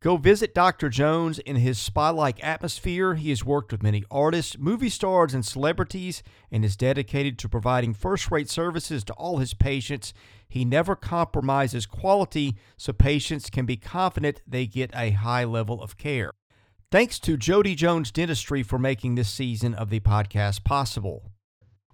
Go 0.00 0.16
visit 0.16 0.54
Dr. 0.54 0.90
Jones 0.90 1.40
in 1.40 1.56
his 1.56 1.76
spa 1.76 2.10
like 2.10 2.42
atmosphere. 2.44 3.16
He 3.16 3.30
has 3.30 3.44
worked 3.44 3.72
with 3.72 3.82
many 3.82 4.04
artists, 4.12 4.56
movie 4.56 4.90
stars, 4.90 5.34
and 5.34 5.44
celebrities 5.44 6.22
and 6.52 6.64
is 6.64 6.76
dedicated 6.76 7.36
to 7.38 7.48
providing 7.48 7.94
first 7.94 8.30
rate 8.30 8.48
services 8.48 9.02
to 9.04 9.12
all 9.14 9.38
his 9.38 9.54
patients. 9.54 10.14
He 10.48 10.64
never 10.64 10.94
compromises 10.94 11.84
quality 11.84 12.54
so 12.76 12.92
patients 12.92 13.50
can 13.50 13.66
be 13.66 13.76
confident 13.76 14.40
they 14.46 14.66
get 14.66 14.92
a 14.94 15.10
high 15.10 15.42
level 15.42 15.82
of 15.82 15.98
care. 15.98 16.30
Thanks 16.92 17.18
to 17.18 17.36
Jody 17.36 17.74
Jones 17.74 18.12
Dentistry 18.12 18.62
for 18.62 18.78
making 18.78 19.16
this 19.16 19.28
season 19.28 19.74
of 19.74 19.90
the 19.90 19.98
podcast 19.98 20.62
possible. 20.62 21.32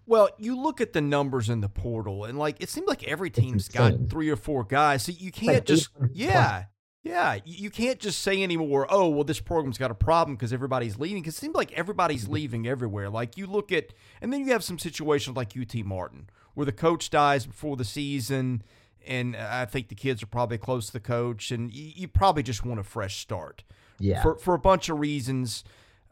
Well, 0.06 0.28
you 0.38 0.60
look 0.60 0.82
at 0.82 0.92
the 0.92 1.00
numbers 1.00 1.48
in 1.48 1.62
the 1.62 1.70
portal, 1.70 2.26
and 2.26 2.38
like 2.38 2.60
it 2.60 2.68
seems 2.68 2.86
like 2.86 3.02
every 3.04 3.30
team's 3.30 3.68
got 3.68 4.10
three 4.10 4.28
or 4.28 4.36
four 4.36 4.62
guys. 4.62 5.04
So 5.04 5.12
you 5.12 5.32
can't 5.32 5.54
like 5.54 5.64
just, 5.64 5.88
yeah, 6.12 6.64
yeah, 7.04 7.36
you 7.44 7.70
can't 7.70 7.98
just 7.98 8.20
say 8.20 8.42
anymore, 8.42 8.86
oh, 8.88 9.10
well, 9.10 9.24
this 9.24 9.38
program's 9.38 9.76
got 9.76 9.90
a 9.90 9.94
problem 9.94 10.36
because 10.36 10.54
everybody's 10.54 10.98
leaving. 10.98 11.22
Because 11.22 11.36
it 11.36 11.40
seems 11.40 11.54
like 11.54 11.70
everybody's 11.72 12.28
leaving 12.28 12.66
everywhere. 12.66 13.10
Like 13.10 13.36
you 13.36 13.46
look 13.46 13.70
at, 13.70 13.92
and 14.22 14.32
then 14.32 14.40
you 14.40 14.52
have 14.52 14.64
some 14.64 14.78
situations 14.78 15.36
like 15.36 15.52
UT 15.54 15.74
Martin, 15.84 16.30
where 16.54 16.64
the 16.64 16.72
coach 16.72 17.10
dies 17.10 17.44
before 17.44 17.76
the 17.76 17.84
season, 17.84 18.62
and 19.06 19.36
I 19.36 19.66
think 19.66 19.88
the 19.88 19.94
kids 19.94 20.22
are 20.22 20.26
probably 20.26 20.56
close 20.56 20.86
to 20.86 20.94
the 20.94 21.00
coach, 21.00 21.50
and 21.50 21.70
you, 21.70 21.92
you 21.94 22.08
probably 22.08 22.42
just 22.42 22.64
want 22.64 22.80
a 22.80 22.84
fresh 22.84 23.18
start. 23.18 23.64
Yeah. 23.98 24.22
For, 24.22 24.36
for 24.36 24.54
a 24.54 24.58
bunch 24.58 24.88
of 24.88 24.98
reasons. 24.98 25.62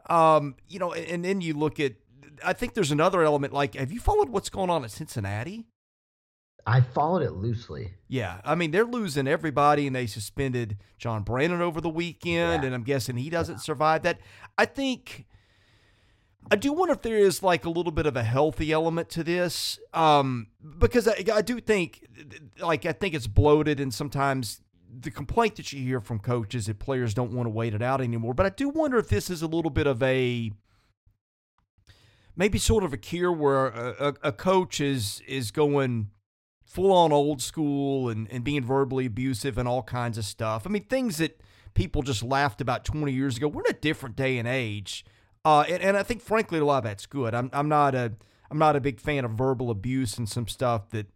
Um, 0.09 0.55
you 0.67 0.77
know, 0.77 0.93
and, 0.93 1.07
and 1.07 1.25
then 1.25 1.41
you 1.41 1.55
look 1.55 1.79
at, 1.79 1.93
I 2.45 2.53
think 2.53 2.75
there's 2.75 2.91
another 2.91 3.23
element 3.23 3.51
like, 3.51 3.73
have 3.75 3.91
you 3.91 3.99
followed 3.99 4.29
what's 4.29 4.49
going 4.49 4.69
on 4.69 4.83
at 4.83 4.91
Cincinnati? 4.91 5.65
I 6.65 6.81
followed 6.81 7.23
it 7.23 7.31
loosely. 7.31 7.93
Yeah, 8.07 8.39
I 8.45 8.55
mean 8.55 8.71
they're 8.71 8.85
losing 8.85 9.27
everybody, 9.27 9.87
and 9.87 9.95
they 9.95 10.07
suspended 10.07 10.77
John 10.97 11.23
Brannen 11.23 11.61
over 11.61 11.81
the 11.81 11.89
weekend, 11.89 12.63
yeah. 12.63 12.67
and 12.67 12.75
I'm 12.75 12.83
guessing 12.83 13.17
he 13.17 13.29
doesn't 13.29 13.55
yeah. 13.55 13.61
survive 13.61 14.03
that. 14.03 14.19
I 14.57 14.65
think 14.65 15.25
I 16.51 16.55
do 16.55 16.73
wonder 16.73 16.93
if 16.93 17.01
there 17.01 17.17
is 17.17 17.41
like 17.43 17.65
a 17.65 17.69
little 17.69 17.91
bit 17.91 18.05
of 18.05 18.15
a 18.15 18.23
healthy 18.23 18.71
element 18.71 19.09
to 19.09 19.23
this, 19.23 19.79
um, 19.93 20.47
because 20.77 21.07
I, 21.07 21.23
I 21.33 21.41
do 21.41 21.59
think, 21.59 22.07
like 22.59 22.85
I 22.85 22.91
think 22.91 23.13
it's 23.13 23.27
bloated, 23.27 23.79
and 23.79 23.93
sometimes 23.93 24.61
the 25.01 25.11
complaint 25.11 25.55
that 25.55 25.71
you 25.73 25.81
hear 25.81 25.99
from 25.99 26.19
coaches 26.19 26.67
that 26.67 26.79
players 26.79 27.13
don't 27.13 27.31
want 27.31 27.47
to 27.47 27.49
wait 27.49 27.73
it 27.73 27.81
out 27.81 28.01
anymore. 28.01 28.33
But 28.33 28.45
I 28.45 28.49
do 28.49 28.69
wonder 28.69 28.97
if 28.97 29.09
this 29.09 29.29
is 29.29 29.41
a 29.41 29.47
little 29.47 29.71
bit 29.71 29.87
of 29.87 30.03
a 30.03 30.51
maybe 32.35 32.57
sort 32.57 32.83
of 32.83 32.93
a 32.93 32.97
cure 32.97 33.31
where 33.31 33.67
a, 33.67 33.95
a, 33.99 34.13
a 34.29 34.31
coach 34.31 34.79
is 34.79 35.21
is 35.27 35.51
going 35.51 36.09
full 36.73 36.91
on 36.91 37.11
old 37.11 37.39
school 37.39 38.09
and, 38.09 38.27
and 38.31 38.43
being 38.43 38.63
verbally 38.63 39.05
abusive 39.05 39.59
and 39.59 39.67
all 39.67 39.83
kinds 39.83 40.17
of 40.17 40.25
stuff. 40.25 40.63
I 40.65 40.69
mean, 40.69 40.85
things 40.85 41.17
that 41.17 41.39
people 41.75 42.01
just 42.01 42.23
laughed 42.23 42.61
about 42.61 42.83
20 42.83 43.11
years 43.11 43.37
ago. 43.37 43.47
We're 43.47 43.61
in 43.61 43.75
a 43.75 43.79
different 43.79 44.15
day 44.15 44.39
and 44.39 44.47
age. 44.47 45.05
Uh, 45.45 45.65
and, 45.69 45.83
and 45.83 45.97
I 45.97 46.01
think, 46.01 46.21
frankly, 46.21 46.57
a 46.57 46.65
lot 46.65 46.79
of 46.79 46.83
that's 46.85 47.05
good. 47.05 47.35
I'm, 47.35 47.51
I'm 47.53 47.69
not 47.69 47.93
a 47.93 48.13
I'm 48.49 48.57
not 48.57 48.75
a 48.75 48.81
big 48.81 48.99
fan 48.99 49.25
of 49.25 49.31
verbal 49.31 49.71
abuse 49.71 50.17
and 50.17 50.27
some 50.27 50.47
stuff 50.47 50.89
that 50.89 51.07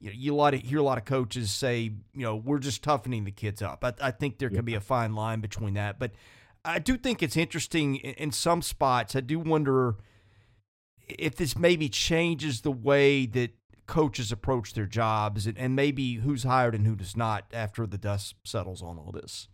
you 0.00 0.08
know, 0.08 0.14
you 0.16 0.34
a 0.34 0.36
lot 0.36 0.54
of, 0.54 0.60
hear 0.60 0.78
a 0.78 0.82
lot 0.82 0.98
of 0.98 1.04
coaches 1.04 1.50
say, 1.50 1.92
you 2.14 2.22
know, 2.22 2.36
we're 2.36 2.58
just 2.58 2.82
toughening 2.82 3.24
the 3.24 3.30
kids 3.30 3.62
up. 3.62 3.84
I, 3.84 3.92
I 4.00 4.10
think 4.10 4.38
there 4.38 4.50
can 4.50 4.64
be 4.64 4.74
a 4.74 4.80
fine 4.80 5.14
line 5.14 5.40
between 5.40 5.74
that. 5.74 5.98
But 5.98 6.12
I 6.64 6.78
do 6.78 6.96
think 6.96 7.22
it's 7.22 7.36
interesting 7.36 7.96
in, 7.96 8.14
in 8.14 8.32
some 8.32 8.62
spots. 8.62 9.14
I 9.16 9.20
do 9.20 9.38
wonder 9.38 9.96
if 11.06 11.36
this 11.36 11.56
maybe 11.56 11.88
changes 11.88 12.62
the 12.62 12.72
way 12.72 13.26
that 13.26 13.50
coaches 13.86 14.32
approach 14.32 14.74
their 14.74 14.86
jobs 14.86 15.46
and, 15.46 15.58
and 15.58 15.76
maybe 15.76 16.14
who's 16.14 16.44
hired 16.44 16.74
and 16.74 16.86
who 16.86 16.96
does 16.96 17.16
not 17.16 17.44
after 17.52 17.86
the 17.86 17.98
dust 17.98 18.34
settles 18.44 18.82
on 18.82 18.98
all 18.98 19.12
this? 19.12 19.48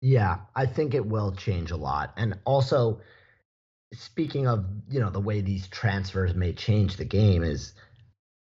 Yeah, 0.00 0.38
I 0.54 0.66
think 0.66 0.94
it 0.94 1.06
will 1.06 1.32
change 1.32 1.70
a 1.70 1.76
lot. 1.76 2.12
And 2.16 2.38
also, 2.44 3.00
speaking 3.92 4.46
of, 4.46 4.64
you 4.88 5.00
know, 5.00 5.10
the 5.10 5.20
way 5.20 5.40
these 5.40 5.68
transfers 5.68 6.34
may 6.34 6.52
change 6.52 6.96
the 6.96 7.04
game 7.04 7.42
is 7.42 7.72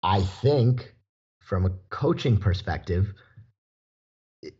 I 0.02 0.22
think 0.22 0.94
from 1.40 1.66
a 1.66 1.70
coaching 1.90 2.36
perspective, 2.36 3.12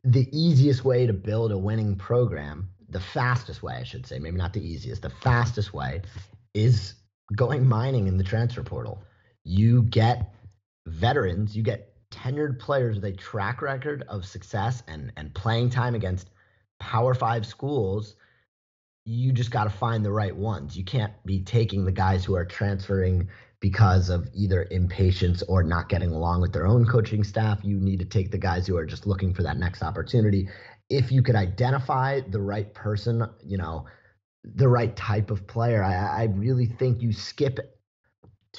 the 0.04 0.28
easiest 0.32 0.84
way 0.84 1.06
to 1.06 1.12
build 1.12 1.52
a 1.52 1.58
winning 1.58 1.96
program, 1.96 2.68
the 2.88 3.00
fastest 3.00 3.62
way, 3.62 3.74
I 3.74 3.84
should 3.84 4.06
say, 4.06 4.18
maybe 4.18 4.36
not 4.36 4.52
the 4.52 4.64
easiest, 4.64 5.02
the 5.02 5.10
fastest 5.10 5.74
way 5.74 6.02
is 6.54 6.94
going 7.34 7.66
mining 7.66 8.06
in 8.06 8.16
the 8.16 8.24
transfer 8.24 8.62
portal. 8.62 9.02
You 9.44 9.82
get 9.82 10.32
veterans, 10.86 11.56
you 11.56 11.62
get 11.62 11.92
tenured 12.10 12.58
players 12.58 12.96
with 12.96 13.04
a 13.04 13.12
track 13.12 13.60
record 13.60 14.04
of 14.08 14.24
success 14.24 14.82
and 14.88 15.12
and 15.16 15.34
playing 15.34 15.70
time 15.70 15.94
against 15.94 16.30
Power 16.78 17.14
5 17.14 17.46
schools. 17.46 18.16
You 19.04 19.32
just 19.32 19.50
got 19.50 19.64
to 19.64 19.70
find 19.70 20.04
the 20.04 20.12
right 20.12 20.34
ones. 20.34 20.76
You 20.76 20.84
can't 20.84 21.12
be 21.24 21.40
taking 21.40 21.84
the 21.84 21.92
guys 21.92 22.24
who 22.24 22.34
are 22.34 22.44
transferring 22.44 23.28
because 23.60 24.10
of 24.10 24.28
either 24.34 24.66
impatience 24.70 25.42
or 25.44 25.62
not 25.62 25.88
getting 25.88 26.10
along 26.10 26.40
with 26.40 26.52
their 26.52 26.66
own 26.66 26.84
coaching 26.86 27.24
staff. 27.24 27.60
You 27.62 27.78
need 27.78 27.98
to 28.00 28.04
take 28.04 28.30
the 28.30 28.38
guys 28.38 28.66
who 28.66 28.76
are 28.76 28.84
just 28.84 29.06
looking 29.06 29.32
for 29.32 29.42
that 29.44 29.58
next 29.58 29.82
opportunity. 29.82 30.48
If 30.90 31.10
you 31.10 31.22
could 31.22 31.36
identify 31.36 32.20
the 32.20 32.40
right 32.40 32.72
person, 32.74 33.26
you 33.44 33.56
know, 33.56 33.86
the 34.44 34.68
right 34.68 34.94
type 34.94 35.30
of 35.30 35.46
player, 35.46 35.82
I, 35.82 36.22
I 36.22 36.24
really 36.24 36.66
think 36.66 37.00
you 37.00 37.12
skip 37.12 37.75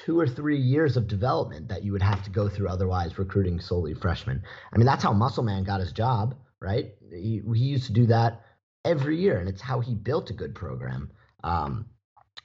two 0.06 0.20
or 0.20 0.28
three 0.28 0.60
years 0.60 0.96
of 0.96 1.08
development 1.08 1.68
that 1.70 1.84
you 1.84 1.92
would 1.92 2.02
have 2.02 2.24
to 2.24 2.30
go 2.30 2.48
through 2.48 2.68
otherwise 2.68 3.18
recruiting 3.18 3.60
solely 3.60 3.94
freshmen. 3.94 4.44
I 4.72 4.78
mean, 4.78 4.86
that's 4.86 5.04
how 5.04 5.14
Musselman 5.14 5.64
got 5.64 5.80
his 5.80 5.92
job, 5.92 6.36
right? 6.62 6.94
He, 7.10 7.42
he 7.54 7.64
used 7.64 7.88
to 7.88 7.94
do 7.94 8.06
that 8.08 8.44
every 8.86 9.18
year, 9.18 9.40
and 9.40 9.50
it's 9.50 9.62
how 9.62 9.80
he 9.80 9.96
built 9.96 10.30
a 10.30 10.34
good 10.34 10.54
program. 10.54 11.12
Um, 11.44 11.88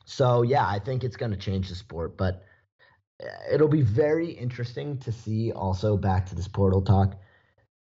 so, 0.07 0.43
yeah, 0.43 0.67
I 0.67 0.79
think 0.79 1.05
it's 1.05 1.17
going 1.17 1.33
to 1.33 1.37
change 1.37 1.69
the 1.69 1.75
sport, 1.75 2.17
but 2.17 2.43
uh, 3.23 3.27
it'll 3.53 3.69
be 3.69 3.83
very 3.83 4.31
interesting 4.31 4.99
to 5.01 5.13
see 5.13 5.53
also 5.53 5.97
back 5.97 6.27
to 6.27 6.35
this 6.35 6.49
portal 6.49 6.83
talk 6.83 7.17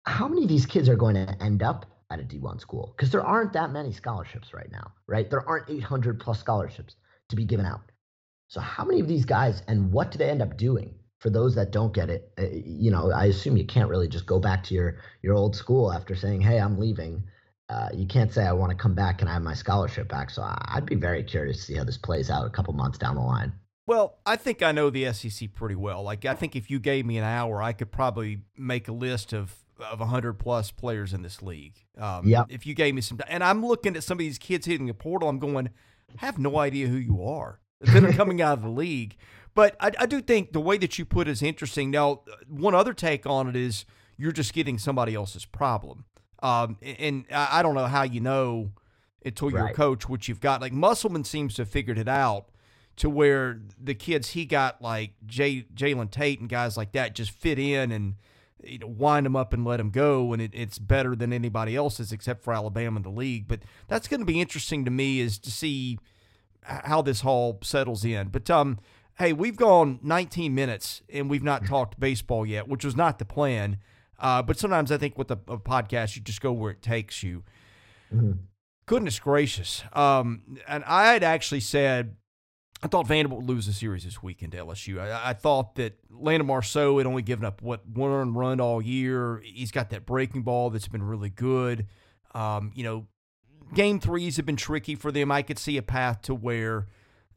how 0.05 0.27
many 0.27 0.43
of 0.43 0.49
these 0.49 0.65
kids 0.65 0.87
are 0.87 0.95
going 0.95 1.15
to 1.15 1.43
end 1.43 1.63
up 1.63 1.85
at 2.11 2.19
a 2.19 2.23
D1 2.23 2.61
school? 2.61 2.93
Because 2.95 3.11
there 3.11 3.25
aren't 3.25 3.53
that 3.53 3.71
many 3.71 3.91
scholarships 3.91 4.53
right 4.53 4.71
now, 4.71 4.91
right? 5.07 5.29
There 5.29 5.47
aren't 5.47 5.69
800 5.69 6.19
plus 6.19 6.39
scholarships 6.39 6.95
to 7.29 7.35
be 7.35 7.45
given 7.45 7.65
out. 7.65 7.81
So 8.47 8.59
how 8.59 8.85
many 8.85 8.99
of 8.99 9.07
these 9.07 9.25
guys 9.25 9.63
and 9.67 9.91
what 9.91 10.11
do 10.11 10.17
they 10.17 10.29
end 10.29 10.41
up 10.41 10.57
doing? 10.57 10.95
For 11.19 11.29
those 11.29 11.55
that 11.55 11.71
don't 11.71 11.93
get 11.93 12.09
it, 12.09 12.31
uh, 12.37 12.43
you 12.51 12.91
know, 12.91 13.11
I 13.11 13.25
assume 13.25 13.57
you 13.57 13.65
can't 13.65 13.89
really 13.89 14.07
just 14.07 14.27
go 14.27 14.39
back 14.39 14.63
to 14.65 14.75
your 14.75 14.97
your 15.23 15.33
old 15.33 15.55
school 15.55 15.91
after 15.91 16.15
saying, 16.15 16.41
"Hey, 16.41 16.59
I'm 16.59 16.77
leaving." 16.77 17.23
Uh, 17.67 17.89
you 17.93 18.05
can't 18.05 18.31
say, 18.31 18.45
"I 18.45 18.51
want 18.51 18.71
to 18.71 18.77
come 18.77 18.93
back 18.93 19.21
and 19.21 19.29
I 19.29 19.33
have 19.33 19.41
my 19.41 19.55
scholarship 19.55 20.07
back." 20.07 20.29
So 20.29 20.43
I'd 20.45 20.85
be 20.85 20.95
very 20.95 21.23
curious 21.23 21.57
to 21.57 21.63
see 21.63 21.75
how 21.75 21.83
this 21.83 21.97
plays 21.97 22.29
out 22.29 22.45
a 22.45 22.49
couple 22.51 22.73
months 22.73 22.99
down 22.99 23.15
the 23.15 23.21
line. 23.21 23.53
Well, 23.87 24.19
I 24.25 24.35
think 24.35 24.61
I 24.61 24.71
know 24.71 24.91
the 24.91 25.11
SEC 25.13 25.53
pretty 25.53 25.75
well. 25.75 26.03
Like, 26.03 26.25
I 26.25 26.35
think 26.35 26.55
if 26.55 26.69
you 26.69 26.79
gave 26.79 27.05
me 27.05 27.17
an 27.17 27.23
hour, 27.23 27.61
I 27.61 27.73
could 27.73 27.91
probably 27.91 28.41
make 28.55 28.87
a 28.87 28.93
list 28.93 29.33
of 29.33 29.55
of 29.79 29.99
100 29.99 30.33
plus 30.33 30.71
players 30.71 31.11
in 31.11 31.21
this 31.21 31.41
league. 31.41 31.75
Um, 31.97 32.27
yeah. 32.27 32.43
If 32.49 32.65
you 32.67 32.75
gave 32.75 32.93
me 32.93 33.01
some, 33.01 33.19
and 33.27 33.43
I'm 33.43 33.65
looking 33.65 33.95
at 33.95 34.03
some 34.03 34.15
of 34.15 34.19
these 34.19 34.37
kids 34.37 34.67
hitting 34.67 34.85
the 34.85 34.93
portal, 34.93 35.27
I'm 35.27 35.39
going, 35.39 35.67
I 35.67 36.25
have 36.25 36.37
no 36.37 36.59
idea 36.59 36.87
who 36.87 36.97
you 36.97 37.23
are 37.23 37.59
that 37.81 38.03
are 38.03 38.13
coming 38.13 38.41
out 38.41 38.57
of 38.57 38.63
the 38.63 38.69
league. 38.69 39.15
But 39.53 39.75
I, 39.79 39.91
I 39.99 40.05
do 40.05 40.21
think 40.21 40.51
the 40.51 40.59
way 40.59 40.77
that 40.77 40.99
you 40.99 41.05
put 41.05 41.27
it 41.27 41.31
is 41.31 41.41
interesting. 41.41 41.91
Now, 41.91 42.21
one 42.47 42.75
other 42.75 42.93
take 42.93 43.25
on 43.25 43.47
it 43.47 43.55
is 43.55 43.85
you're 44.17 44.31
just 44.31 44.53
getting 44.53 44.77
somebody 44.77 45.15
else's 45.15 45.45
problem. 45.45 46.05
Um, 46.43 46.77
and 46.81 47.25
I 47.31 47.63
don't 47.63 47.75
know 47.75 47.87
how 47.87 48.03
you 48.03 48.19
know 48.19 48.71
until 49.25 49.49
you're 49.49 49.63
right. 49.63 49.71
a 49.71 49.75
coach, 49.75 50.07
which 50.07 50.27
you've 50.27 50.41
got. 50.41 50.61
Like 50.61 50.73
Musselman 50.73 51.23
seems 51.23 51.55
to 51.55 51.63
have 51.63 51.69
figured 51.69 51.97
it 51.97 52.07
out 52.07 52.49
to 52.97 53.09
where 53.09 53.61
the 53.81 53.95
kids 53.95 54.31
he 54.31 54.45
got, 54.45 54.81
like 54.81 55.13
Jay, 55.25 55.65
Jalen 55.73 56.11
Tate 56.11 56.39
and 56.39 56.49
guys 56.49 56.77
like 56.77 56.91
that, 56.91 57.15
just 57.15 57.31
fit 57.31 57.57
in 57.57 57.91
and 57.91 58.15
you 58.63 58.79
know, 58.79 58.87
wind 58.87 59.25
them 59.25 59.35
up 59.35 59.53
and 59.53 59.65
let 59.65 59.77
them 59.77 59.89
go, 59.89 60.33
and 60.33 60.41
it, 60.41 60.51
it's 60.53 60.79
better 60.79 61.15
than 61.15 61.33
anybody 61.33 61.75
else's 61.75 62.11
except 62.11 62.43
for 62.43 62.53
Alabama 62.53 62.97
in 62.97 63.03
the 63.03 63.09
league. 63.09 63.47
But 63.47 63.61
that's 63.87 64.07
going 64.07 64.21
to 64.21 64.25
be 64.25 64.39
interesting 64.39 64.85
to 64.85 64.91
me 64.91 65.19
is 65.19 65.37
to 65.39 65.51
see 65.51 65.99
how 66.65 67.01
this 67.01 67.23
all 67.23 67.59
settles 67.61 68.03
in. 68.03 68.29
But 68.29 68.49
um, 68.49 68.79
hey, 69.17 69.33
we've 69.33 69.55
gone 69.55 69.99
19 70.03 70.53
minutes 70.53 71.01
and 71.11 71.29
we've 71.29 71.43
not 71.43 71.65
talked 71.65 71.99
baseball 71.99 72.45
yet, 72.45 72.67
which 72.67 72.83
was 72.83 72.95
not 72.95 73.19
the 73.19 73.25
plan. 73.25 73.77
Uh, 74.19 74.41
but 74.41 74.57
sometimes 74.57 74.91
I 74.91 74.97
think 74.97 75.17
with 75.17 75.29
a, 75.31 75.39
a, 75.47 75.57
podcast, 75.57 76.15
you 76.15 76.21
just 76.21 76.41
go 76.41 76.51
where 76.51 76.71
it 76.71 76.81
takes 76.81 77.21
you. 77.21 77.43
Mm-hmm. 78.13 78.31
Goodness 78.85 79.19
gracious! 79.19 79.83
Um, 79.93 80.57
and 80.67 80.83
I 80.85 81.11
had 81.11 81.23
actually 81.23 81.59
said 81.59 82.15
I 82.85 82.87
thought 82.87 83.07
Vanderbilt 83.07 83.41
would 83.41 83.49
lose 83.49 83.65
the 83.65 83.73
series 83.73 84.03
this 84.03 84.21
weekend 84.21 84.51
to 84.51 84.59
LSU. 84.59 84.99
I, 84.99 85.31
I, 85.31 85.33
thought 85.33 85.73
that 85.75 85.97
Landon 86.11 86.45
Marceaux 86.45 86.99
had 86.99 87.07
only 87.07 87.23
given 87.23 87.43
up 87.43 87.63
what 87.63 87.87
one 87.87 88.35
run 88.35 88.59
all 88.59 88.79
year. 88.79 89.41
He's 89.43 89.71
got 89.71 89.89
that 89.89 90.05
breaking 90.05 90.43
ball 90.43 90.69
that's 90.69 90.87
been 90.87 91.01
really 91.01 91.31
good. 91.31 91.87
Um, 92.35 92.71
you 92.75 92.83
know, 92.83 93.07
game 93.73 93.99
threes 93.99 94.37
have 94.37 94.45
been 94.45 94.55
tricky 94.55 94.95
for 94.95 95.11
them. 95.11 95.31
I 95.31 95.41
could 95.41 95.59
see 95.59 95.77
a 95.77 95.81
path 95.81 96.21
to 96.23 96.35
where 96.35 96.87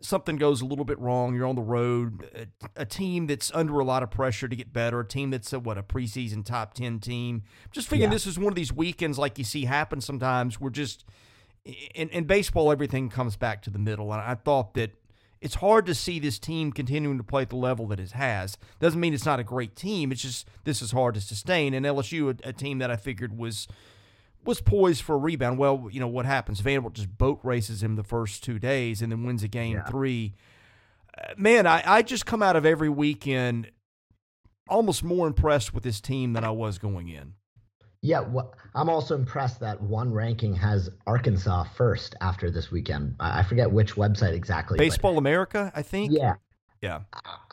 something 0.00 0.36
goes 0.36 0.60
a 0.60 0.64
little 0.64 0.84
bit 0.84 0.98
wrong. 0.98 1.34
You're 1.34 1.46
on 1.46 1.56
the 1.56 1.62
road. 1.62 2.48
A, 2.76 2.82
a 2.82 2.84
team 2.84 3.26
that's 3.26 3.50
under 3.54 3.78
a 3.78 3.84
lot 3.84 4.02
of 4.02 4.10
pressure 4.10 4.48
to 4.48 4.56
get 4.56 4.72
better. 4.72 5.00
A 5.00 5.06
team 5.06 5.30
that's 5.30 5.52
a, 5.52 5.58
what 5.58 5.78
a 5.78 5.82
preseason 5.82 6.44
top 6.44 6.74
ten 6.74 6.98
team. 6.98 7.42
Just 7.72 7.88
figuring 7.88 8.10
yeah. 8.10 8.14
this 8.14 8.26
is 8.26 8.38
one 8.38 8.48
of 8.48 8.54
these 8.54 8.72
weekends 8.72 9.18
like 9.18 9.38
you 9.38 9.44
see 9.44 9.64
happen 9.64 10.00
sometimes. 10.00 10.60
We're 10.60 10.70
just 10.70 11.04
in, 11.64 12.08
in 12.10 12.24
baseball, 12.24 12.72
everything 12.72 13.08
comes 13.08 13.36
back 13.36 13.62
to 13.62 13.70
the 13.70 13.78
middle, 13.78 14.12
and 14.12 14.22
I 14.22 14.34
thought 14.34 14.74
that 14.74 14.92
it's 15.40 15.56
hard 15.56 15.86
to 15.86 15.94
see 15.94 16.18
this 16.18 16.38
team 16.38 16.72
continuing 16.72 17.18
to 17.18 17.24
play 17.24 17.42
at 17.42 17.50
the 17.50 17.56
level 17.56 17.86
that 17.88 18.00
it 18.00 18.12
has. 18.12 18.58
Doesn't 18.80 18.98
mean 18.98 19.14
it's 19.14 19.26
not 19.26 19.38
a 19.38 19.44
great 19.44 19.76
team. 19.76 20.10
It's 20.10 20.22
just 20.22 20.48
this 20.64 20.82
is 20.82 20.90
hard 20.90 21.14
to 21.14 21.20
sustain. 21.20 21.74
And 21.74 21.86
LSU, 21.86 22.40
a, 22.44 22.48
a 22.48 22.52
team 22.52 22.78
that 22.78 22.90
I 22.90 22.96
figured 22.96 23.38
was 23.38 23.68
was 24.44 24.60
poised 24.60 25.02
for 25.02 25.14
a 25.14 25.18
rebound. 25.18 25.58
Well, 25.58 25.88
you 25.90 26.00
know 26.00 26.08
what 26.08 26.26
happens? 26.26 26.60
Vanderbilt 26.60 26.94
just 26.94 27.16
boat 27.16 27.40
races 27.42 27.82
him 27.82 27.96
the 27.96 28.04
first 28.04 28.42
two 28.42 28.58
days 28.58 29.02
and 29.02 29.12
then 29.12 29.24
wins 29.24 29.42
a 29.42 29.48
game 29.48 29.76
yeah. 29.76 29.84
three. 29.84 30.34
Uh, 31.16 31.34
man, 31.36 31.66
I, 31.66 31.82
I 31.84 32.02
just 32.02 32.26
come 32.26 32.42
out 32.42 32.56
of 32.56 32.64
every 32.64 32.88
weekend 32.88 33.70
almost 34.68 35.02
more 35.02 35.26
impressed 35.26 35.74
with 35.74 35.82
this 35.82 36.00
team 36.00 36.32
than 36.32 36.44
I 36.44 36.50
was 36.50 36.78
going 36.78 37.08
in. 37.08 37.34
Yeah, 38.00 38.20
well, 38.20 38.54
I'm 38.74 38.88
also 38.88 39.16
impressed 39.16 39.58
that 39.60 39.80
one 39.80 40.12
ranking 40.12 40.54
has 40.54 40.88
Arkansas 41.06 41.64
first 41.76 42.14
after 42.20 42.50
this 42.50 42.70
weekend. 42.70 43.16
I 43.18 43.42
forget 43.42 43.70
which 43.70 43.96
website 43.96 44.34
exactly. 44.34 44.78
Baseball 44.78 45.18
America, 45.18 45.72
I 45.74 45.82
think. 45.82 46.12
Yeah. 46.12 46.34
Yeah. 46.80 47.00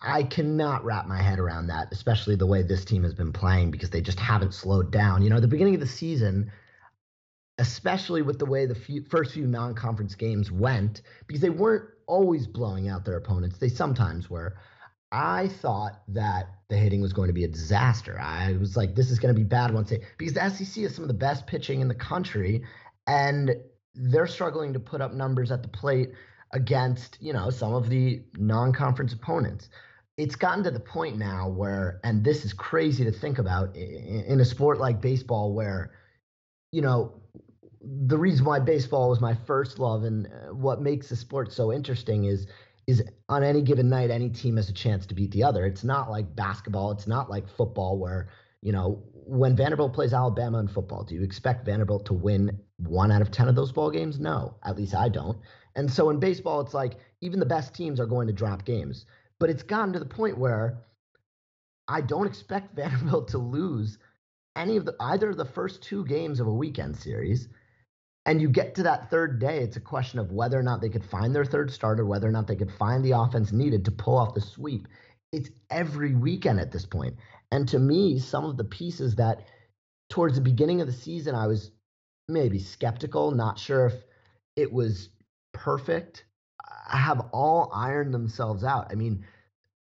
I 0.03 0.21
cannot 0.21 0.85
wrap 0.85 1.07
my 1.07 1.19
head 1.19 1.39
around 1.39 1.67
that, 1.67 1.87
especially 1.91 2.35
the 2.35 2.45
way 2.45 2.61
this 2.61 2.85
team 2.85 3.01
has 3.03 3.15
been 3.15 3.33
playing 3.33 3.71
because 3.71 3.89
they 3.89 4.01
just 4.01 4.19
haven't 4.19 4.53
slowed 4.53 4.91
down. 4.91 5.23
You 5.23 5.31
know, 5.31 5.39
the 5.39 5.47
beginning 5.47 5.73
of 5.73 5.79
the 5.79 5.87
season, 5.87 6.51
especially 7.57 8.21
with 8.21 8.39
the 8.39 8.45
way 8.45 8.65
the 8.65 8.75
few, 8.75 9.03
first 9.09 9.33
few 9.33 9.47
non-conference 9.47 10.15
games 10.15 10.51
went, 10.51 11.01
because 11.27 11.41
they 11.41 11.49
weren't 11.49 11.89
always 12.07 12.47
blowing 12.47 12.89
out 12.89 13.05
their 13.05 13.17
opponents. 13.17 13.57
They 13.57 13.69
sometimes 13.69 14.29
were. 14.29 14.57
I 15.11 15.47
thought 15.47 16.01
that 16.09 16.49
the 16.69 16.75
hitting 16.75 17.01
was 17.01 17.13
going 17.13 17.27
to 17.27 17.33
be 17.33 17.45
a 17.45 17.47
disaster. 17.47 18.19
I 18.19 18.53
was 18.53 18.75
like, 18.75 18.95
this 18.95 19.11
is 19.11 19.19
going 19.19 19.33
to 19.33 19.39
be 19.39 19.45
bad 19.45 19.73
once 19.73 19.89
they 19.89 20.01
because 20.17 20.33
the 20.33 20.49
SEC 20.49 20.83
is 20.83 20.95
some 20.95 21.03
of 21.03 21.07
the 21.07 21.13
best 21.13 21.47
pitching 21.47 21.79
in 21.79 21.87
the 21.87 21.95
country, 21.95 22.63
and 23.07 23.55
they're 23.93 24.27
struggling 24.27 24.73
to 24.73 24.79
put 24.79 25.01
up 25.01 25.13
numbers 25.13 25.51
at 25.51 25.61
the 25.61 25.69
plate 25.69 26.11
against 26.51 27.17
you 27.21 27.33
know 27.33 27.49
some 27.49 27.73
of 27.73 27.89
the 27.89 28.23
non-conference 28.37 29.13
opponents. 29.13 29.69
It's 30.17 30.35
gotten 30.35 30.63
to 30.63 30.71
the 30.71 30.79
point 30.79 31.17
now 31.17 31.49
where, 31.49 31.99
and 32.03 32.23
this 32.23 32.45
is 32.45 32.53
crazy 32.53 33.03
to 33.03 33.11
think 33.11 33.37
about 33.37 33.75
in 33.75 34.39
a 34.39 34.45
sport 34.45 34.79
like 34.79 35.01
baseball, 35.01 35.53
where 35.53 35.91
you 36.71 36.81
know 36.81 37.21
the 38.07 38.17
reason 38.17 38.45
why 38.45 38.59
baseball 38.59 39.09
was 39.09 39.21
my 39.21 39.33
first 39.33 39.79
love 39.79 40.03
and 40.03 40.27
uh, 40.27 40.53
what 40.53 40.81
makes 40.81 41.09
the 41.09 41.15
sport 41.15 41.53
so 41.53 41.71
interesting 41.71 42.25
is 42.25 42.47
is 42.87 43.03
on 43.29 43.43
any 43.43 43.61
given 43.61 43.89
night, 43.89 44.11
any 44.11 44.29
team 44.29 44.57
has 44.57 44.69
a 44.69 44.73
chance 44.73 45.07
to 45.07 45.15
beat 45.15 45.31
the 45.31 45.43
other. 45.43 45.65
It's 45.65 45.83
not 45.83 46.09
like 46.09 46.35
basketball. 46.35 46.91
It's 46.91 47.07
not 47.07 47.31
like 47.31 47.49
football 47.49 47.97
where, 47.97 48.29
you 48.61 48.71
know, 48.71 49.01
when 49.11 49.55
Vanderbilt 49.55 49.93
plays 49.93 50.13
Alabama 50.13 50.59
in 50.59 50.67
football, 50.67 51.03
do 51.03 51.15
you 51.15 51.23
expect 51.23 51.65
Vanderbilt 51.65 52.05
to 52.05 52.13
win 52.13 52.59
one 52.77 53.11
out 53.11 53.23
of 53.23 53.31
10 53.31 53.47
of 53.47 53.55
those 53.55 53.71
ball 53.71 53.89
games? 53.89 54.19
No, 54.19 54.55
at 54.63 54.77
least 54.77 54.93
I 54.93 55.09
don't. 55.09 55.39
And 55.75 55.91
so 55.91 56.11
in 56.11 56.19
baseball, 56.19 56.61
it's 56.61 56.75
like 56.75 56.97
even 57.21 57.39
the 57.39 57.45
best 57.45 57.73
teams 57.73 57.99
are 57.99 58.05
going 58.05 58.27
to 58.27 58.33
drop 58.33 58.65
games. 58.65 59.07
But 59.39 59.49
it's 59.49 59.63
gotten 59.63 59.93
to 59.93 59.99
the 59.99 60.05
point 60.05 60.37
where 60.37 60.83
I 61.87 62.01
don't 62.01 62.27
expect 62.27 62.75
Vanderbilt 62.75 63.29
to 63.29 63.39
lose 63.39 63.97
any 64.55 64.77
of 64.77 64.85
the 64.85 64.95
either 64.99 65.31
of 65.31 65.37
the 65.37 65.45
first 65.45 65.81
two 65.81 66.05
games 66.05 66.39
of 66.39 66.45
a 66.45 66.53
weekend 66.53 66.95
series 66.95 67.49
and 68.25 68.41
you 68.41 68.49
get 68.49 68.75
to 68.75 68.83
that 68.83 69.09
third 69.09 69.39
day, 69.39 69.59
it's 69.59 69.77
a 69.77 69.81
question 69.81 70.19
of 70.19 70.31
whether 70.31 70.59
or 70.59 70.63
not 70.63 70.81
they 70.81 70.89
could 70.89 71.05
find 71.05 71.33
their 71.33 71.45
third 71.45 71.71
starter, 71.71 72.05
whether 72.05 72.27
or 72.27 72.31
not 72.31 72.47
they 72.47 72.55
could 72.55 72.71
find 72.71 73.03
the 73.03 73.11
offense 73.11 73.51
needed 73.51 73.85
to 73.85 73.91
pull 73.91 74.17
off 74.17 74.33
the 74.33 74.41
sweep. 74.41 74.87
It's 75.31 75.49
every 75.69 76.15
weekend 76.15 76.59
at 76.59 76.71
this 76.71 76.85
point. 76.85 77.15
And 77.51 77.67
to 77.69 77.79
me, 77.79 78.19
some 78.19 78.45
of 78.45 78.57
the 78.57 78.63
pieces 78.63 79.15
that 79.15 79.43
towards 80.09 80.35
the 80.35 80.41
beginning 80.41 80.81
of 80.81 80.87
the 80.87 80.93
season, 80.93 81.35
I 81.35 81.45
was 81.45 81.71
maybe 82.27 82.57
skeptical, 82.57 83.31
not 83.31 83.59
sure 83.59 83.87
if 83.87 83.93
it 84.55 84.71
was 84.73 85.09
perfect, 85.53 86.25
have 86.89 87.27
all 87.31 87.71
ironed 87.73 88.13
themselves 88.13 88.63
out. 88.63 88.87
I 88.91 88.95
mean, 88.95 89.23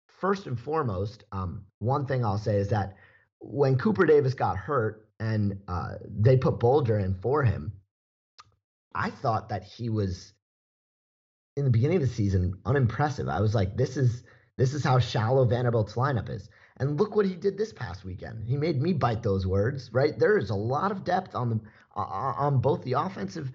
first 0.07 0.47
and 0.47 0.59
foremost, 0.59 1.25
um, 1.33 1.65
one 1.79 2.07
thing 2.07 2.25
I'll 2.25 2.39
say 2.39 2.57
is 2.57 2.69
that 2.69 2.97
when 3.39 3.79
Cooper 3.79 4.05
Davis 4.05 4.35
got 4.35 4.57
hurt 4.59 5.09
and 5.19 5.59
uh, 5.69 5.95
they 6.09 6.37
put 6.37 6.61
Bulger 6.61 6.99
in 6.99 7.15
for 7.15 7.43
him, 7.43 7.73
I 8.95 9.11
thought 9.11 9.49
that 9.49 9.65
he 9.65 9.89
was 9.89 10.33
in 11.57 11.65
the 11.65 11.71
beginning 11.71 11.97
of 11.97 12.03
the 12.03 12.15
season 12.15 12.59
unimpressive. 12.65 13.29
I 13.29 13.41
was 13.41 13.55
like, 13.55 13.77
this 13.77 13.97
is 13.97 14.25
this 14.57 14.73
is 14.75 14.85
how 14.85 14.99
shallow 14.99 15.45
Vanderbilt's 15.45 15.95
lineup 15.95 16.31
is. 16.31 16.49
And 16.77 16.99
look 16.99 17.15
what 17.17 17.27
he 17.27 17.35
did 17.35 17.57
this 17.57 17.73
past 17.73 18.05
weekend. 18.05 18.45
He 18.47 18.57
made 18.57 18.81
me 18.81 18.93
bite 18.93 19.23
those 19.23 19.47
words, 19.47 19.91
right? 19.93 20.17
There 20.19 20.39
is 20.39 20.51
a 20.51 20.57
lot 20.57 20.93
of 20.93 21.05
depth 21.05 21.35
on 21.35 21.51
the 21.51 21.61
on 21.97 22.61
both 22.61 22.83
the 22.83 22.95
offensive 22.95 23.51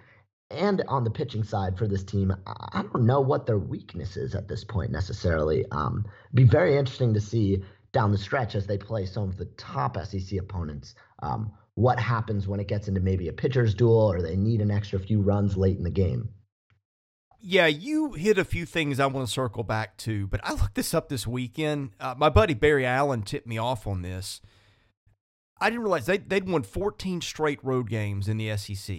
and 0.49 0.81
on 0.87 1.03
the 1.03 1.11
pitching 1.11 1.43
side 1.43 1.77
for 1.77 1.87
this 1.87 2.03
team. 2.03 2.33
I 2.45 2.81
don't 2.81 3.05
know 3.05 3.21
what 3.21 3.45
their 3.45 3.59
weakness 3.59 4.17
is 4.17 4.35
at 4.35 4.47
this 4.47 4.63
point 4.63 4.91
necessarily. 4.91 5.65
Um, 5.71 6.05
be 6.33 6.43
very 6.43 6.77
interesting 6.77 7.13
to 7.13 7.21
see 7.21 7.63
down 7.91 8.11
the 8.11 8.17
stretch 8.17 8.55
as 8.55 8.65
they 8.65 8.77
play 8.77 9.05
some 9.05 9.23
of 9.23 9.37
the 9.37 9.45
top 9.45 9.97
SEC 9.97 10.39
opponents. 10.39 10.95
Um, 11.21 11.51
what 11.79 11.97
happens 11.97 12.45
when 12.45 12.59
it 12.59 12.67
gets 12.67 12.89
into 12.89 12.99
maybe 12.99 13.29
a 13.29 13.33
pitcher's 13.33 13.73
duel 13.73 14.11
or 14.11 14.21
they 14.21 14.35
need 14.35 14.59
an 14.59 14.69
extra 14.69 14.99
few 14.99 15.21
runs 15.21 15.55
late 15.55 15.77
in 15.77 15.83
the 15.83 15.89
game. 15.89 16.27
Yeah, 17.39 17.67
you 17.67 18.11
hit 18.11 18.37
a 18.37 18.43
few 18.43 18.65
things 18.65 18.99
I 18.99 19.05
want 19.05 19.25
to 19.25 19.31
circle 19.31 19.63
back 19.63 19.95
to, 19.99 20.27
but 20.27 20.41
I 20.43 20.51
looked 20.51 20.75
this 20.75 20.93
up 20.93 21.07
this 21.07 21.25
weekend. 21.25 21.91
Uh, 21.97 22.15
my 22.17 22.27
buddy 22.27 22.53
Barry 22.53 22.85
Allen 22.85 23.21
tipped 23.21 23.47
me 23.47 23.57
off 23.57 23.87
on 23.87 24.01
this. 24.01 24.41
I 25.61 25.69
didn't 25.69 25.83
realize 25.83 26.05
they, 26.05 26.17
they'd 26.17 26.49
won 26.49 26.63
14 26.63 27.21
straight 27.21 27.63
road 27.63 27.89
games 27.89 28.27
in 28.27 28.35
the 28.35 28.57
SEC. 28.57 28.97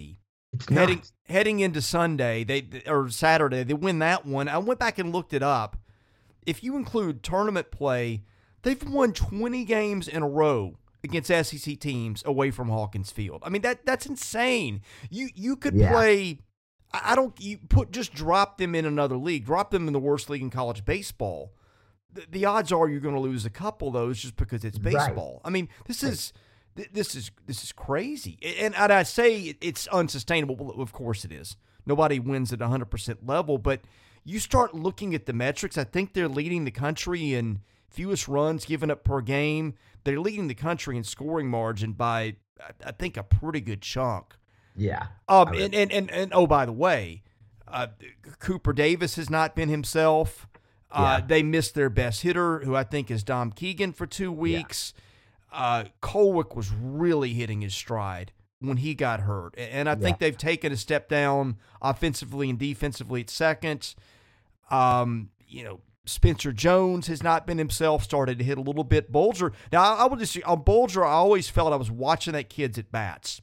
It's 0.53 0.67
heading 0.67 0.97
nuts. 0.97 1.13
heading 1.27 1.59
into 1.59 1.81
Sunday, 1.83 2.43
they 2.43 2.81
or 2.87 3.09
Saturday, 3.09 3.63
they 3.63 3.75
win 3.75 3.99
that 3.99 4.25
one. 4.25 4.47
I 4.47 4.57
went 4.57 4.79
back 4.79 4.97
and 4.97 5.13
looked 5.13 5.33
it 5.33 5.43
up. 5.43 5.77
If 6.47 6.63
you 6.63 6.75
include 6.75 7.21
tournament 7.21 7.69
play, 7.69 8.23
they've 8.63 8.83
won 8.89 9.13
20 9.13 9.65
games 9.65 10.07
in 10.07 10.23
a 10.23 10.27
row 10.27 10.77
against 11.03 11.27
SEC 11.29 11.79
teams 11.79 12.23
away 12.25 12.51
from 12.51 12.69
Hawkins 12.69 13.11
Field. 13.11 13.41
I 13.45 13.49
mean 13.49 13.61
that 13.63 13.85
that's 13.85 14.05
insane. 14.05 14.81
You 15.09 15.29
you 15.35 15.55
could 15.55 15.75
Yeah. 15.75 15.91
play 15.91 16.39
I 16.93 17.15
don't 17.15 17.33
you 17.39 17.57
put 17.69 17.91
just 17.91 18.13
drop 18.13 18.57
them 18.57 18.75
in 18.75 18.85
another 18.85 19.15
league, 19.17 19.45
drop 19.45 19.71
them 19.71 19.87
in 19.87 19.93
the 19.93 19.99
worst 19.99 20.29
league 20.29 20.41
in 20.41 20.49
college 20.49 20.83
baseball. 20.85 21.53
The, 22.13 22.23
the 22.29 22.45
odds 22.45 22.71
are 22.73 22.89
you're 22.89 22.99
going 22.99 23.15
to 23.15 23.21
lose 23.21 23.45
a 23.45 23.49
couple 23.49 23.87
of 23.87 23.93
those 23.93 24.19
just 24.21 24.35
because 24.35 24.65
it's 24.65 24.77
Right. 24.77 24.93
baseball. 24.95 25.39
I 25.45 25.49
mean, 25.49 25.69
this 25.87 26.03
is 26.03 26.33
this 26.93 27.15
is 27.15 27.31
this 27.45 27.63
is 27.63 27.71
crazy. 27.71 28.37
And, 28.59 28.75
and 28.75 28.91
I 28.91 29.03
say 29.03 29.55
it's 29.61 29.87
unsustainable. 29.87 30.55
Well, 30.57 30.81
Of 30.81 30.91
course 30.91 31.23
it 31.25 31.31
is. 31.31 31.55
Nobody 31.85 32.19
wins 32.19 32.53
at 32.53 32.59
100% 32.59 33.27
level, 33.27 33.57
but 33.57 33.81
you 34.23 34.39
start 34.39 34.75
looking 34.75 35.15
at 35.15 35.25
the 35.25 35.33
metrics. 35.33 35.77
I 35.77 35.83
think 35.83 36.13
they're 36.13 36.27
leading 36.27 36.63
the 36.65 36.71
country 36.71 37.33
in 37.33 37.61
fewest 37.91 38.27
runs 38.27 38.65
given 38.65 38.89
up 38.89 39.03
per 39.03 39.21
game. 39.21 39.75
They're 40.03 40.19
leading 40.19 40.47
the 40.47 40.55
country 40.55 40.97
in 40.97 41.03
scoring 41.03 41.47
margin 41.49 41.93
by 41.93 42.37
I- 42.85 42.91
think 42.91 43.17
a 43.17 43.23
pretty 43.23 43.61
good 43.61 43.81
chunk. 43.81 44.35
Yeah. 44.75 45.07
Um, 45.27 45.47
I 45.49 45.51
would- 45.51 45.61
and, 45.61 45.75
and, 45.75 45.91
and, 45.91 46.11
and 46.11 46.33
oh, 46.33 46.47
by 46.47 46.65
the 46.65 46.71
way, 46.71 47.23
uh, 47.67 47.87
Cooper 48.39 48.73
Davis 48.73 49.15
has 49.15 49.29
not 49.29 49.55
been 49.55 49.69
himself. 49.69 50.47
Uh, 50.91 51.17
Yeah. 51.19 51.25
They 51.27 51.43
missed 51.43 51.73
their 51.75 51.89
best 51.89 52.21
hitter, 52.21 52.59
who 52.59 52.75
I 52.75 52.83
think 52.83 53.09
is 53.11 53.23
Dom 53.23 53.51
Keegan, 53.51 53.93
for 53.93 54.05
two 54.07 54.31
weeks. 54.31 54.93
Uh, 55.51 55.85
Kolwyck 56.01 56.55
was 56.55 56.71
really 56.71 57.33
hitting 57.33 57.61
his 57.61 57.73
stride 57.75 58.31
when 58.59 58.77
he 58.77 58.93
got 58.93 59.21
hurt. 59.21 59.53
And 59.57 59.89
I 59.89 59.95
think 59.95 60.15
Yeah. 60.17 60.27
they've 60.27 60.37
taken 60.37 60.71
a 60.71 60.77
step 60.77 61.09
down 61.09 61.57
offensively 61.81 62.49
and 62.49 62.59
defensively 62.59 63.21
at 63.21 63.29
second. 63.29 63.95
Um, 64.69 65.29
you 65.47 65.63
know, 65.63 65.79
Spencer 66.05 66.51
Jones 66.51 67.07
has 67.07 67.21
not 67.21 67.45
been 67.45 67.57
himself, 67.57 68.03
started 68.03 68.39
to 68.39 68.43
hit 68.43 68.57
a 68.57 68.61
little 68.61 68.83
bit. 68.83 69.11
Bulger, 69.11 69.53
now 69.71 69.81
I, 69.81 70.03
I 70.03 70.05
will 70.07 70.17
just, 70.17 70.41
on 70.43 70.63
Bulger, 70.63 71.05
I 71.05 71.11
always 71.11 71.49
felt 71.49 71.73
I 71.73 71.77
was 71.77 71.91
watching 71.91 72.33
that 72.33 72.49
kid's 72.49 72.77
at 72.77 72.91
bats. 72.91 73.41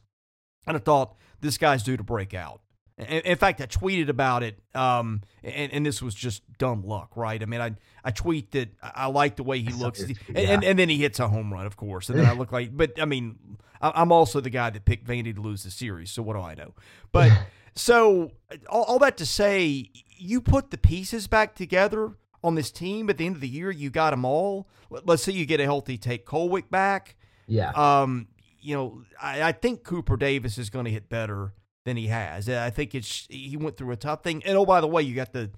And 0.67 0.77
I 0.77 0.81
thought, 0.81 1.17
this 1.41 1.57
guy's 1.57 1.83
due 1.83 1.97
to 1.97 2.03
break 2.03 2.35
out. 2.35 2.61
In, 2.99 3.37
fact, 3.37 3.61
I 3.61 3.67
tweeted 3.67 4.09
about 4.09 4.43
it, 4.43 4.59
um, 4.75 5.23
and, 5.45 5.73
and 5.73 5.87
this 5.87 6.03
was 6.03 6.17
just 6.17 6.43
dumb 6.59 6.83
luck, 6.85 7.17
right? 7.17 7.41
I 7.41 7.47
mean, 7.47 7.61
I 7.61 7.77
I 8.03 8.11
tweet 8.11 8.51
that 8.51 8.71
I 8.83 9.07
like 9.07 9.37
the 9.37 9.45
way 9.45 9.61
he 9.61 9.71
looks, 9.73 10.01
and, 10.01 10.19
tweet, 10.19 10.37
and, 10.37 10.65
and 10.65 10.77
then 10.77 10.89
he 10.89 10.97
hits 10.97 11.21
a 11.21 11.29
home 11.29 11.53
run, 11.53 11.65
of 11.65 11.77
course, 11.77 12.09
and 12.09 12.19
then 12.19 12.27
I 12.27 12.33
look 12.33 12.51
like, 12.51 12.77
but 12.77 13.01
I 13.01 13.05
mean, 13.05 13.39
I- 13.81 13.93
I'm 13.95 14.11
also 14.11 14.41
the 14.41 14.51
guy 14.51 14.71
that 14.71 14.85
picked 14.85 15.07
Vandy 15.07 15.33
to 15.33 15.41
lose 15.41 15.63
the 15.63 15.71
series, 15.71 16.11
so 16.11 16.23
what 16.23 16.35
do 16.35 16.41
I 16.41 16.57
know? 16.57 16.75
But 17.13 17.31
so 17.77 18.33
all, 18.69 18.83
all 18.83 18.99
that 18.99 19.17
to 19.19 19.27
say, 19.27 19.93
you 20.17 20.41
put 20.41 20.73
the 20.73 20.79
pieces 20.79 21.29
back 21.29 21.55
together 21.55 22.17
on 22.45 22.55
this 22.55 22.71
team 22.71 23.11
at 23.11 23.19
the 23.19 23.27
end 23.27 23.35
of 23.35 23.41
the 23.41 23.49
year, 23.49 23.71
you 23.71 23.91
got 23.91 24.11
them 24.11 24.25
all. 24.25 24.69
Let- 24.91 25.07
Let's 25.07 25.23
say 25.23 25.33
you 25.33 25.47
get 25.47 25.61
a 25.61 25.65
healthy 25.65 25.99
take 25.99 26.25
Kolwyck 26.27 26.71
back. 26.71 27.17
Yeah. 27.47 27.71
Um, 27.73 28.29
you 28.61 28.75
know, 28.77 29.03
I, 29.21 29.43
I 29.45 29.53
think 29.53 29.83
Cooper 29.85 30.17
Davis 30.17 30.59
is 30.59 30.71
going 30.71 30.85
to 30.85 30.91
hit 30.91 31.09
better 31.09 31.55
than 31.85 31.97
he 31.97 32.09
has. 32.09 32.49
I 32.49 32.71
think 32.71 32.95
it's 32.95 33.27
he 33.31 33.57
went 33.57 33.77
through 33.77 33.93
a 33.93 33.97
tough 33.97 34.23
thing. 34.23 34.43
And 34.45 34.57
oh, 34.59 34.67
by 34.67 34.81
the 34.81 34.87
way, 34.89 35.03
you 35.03 35.15
got 35.15 35.33
the 35.33 35.51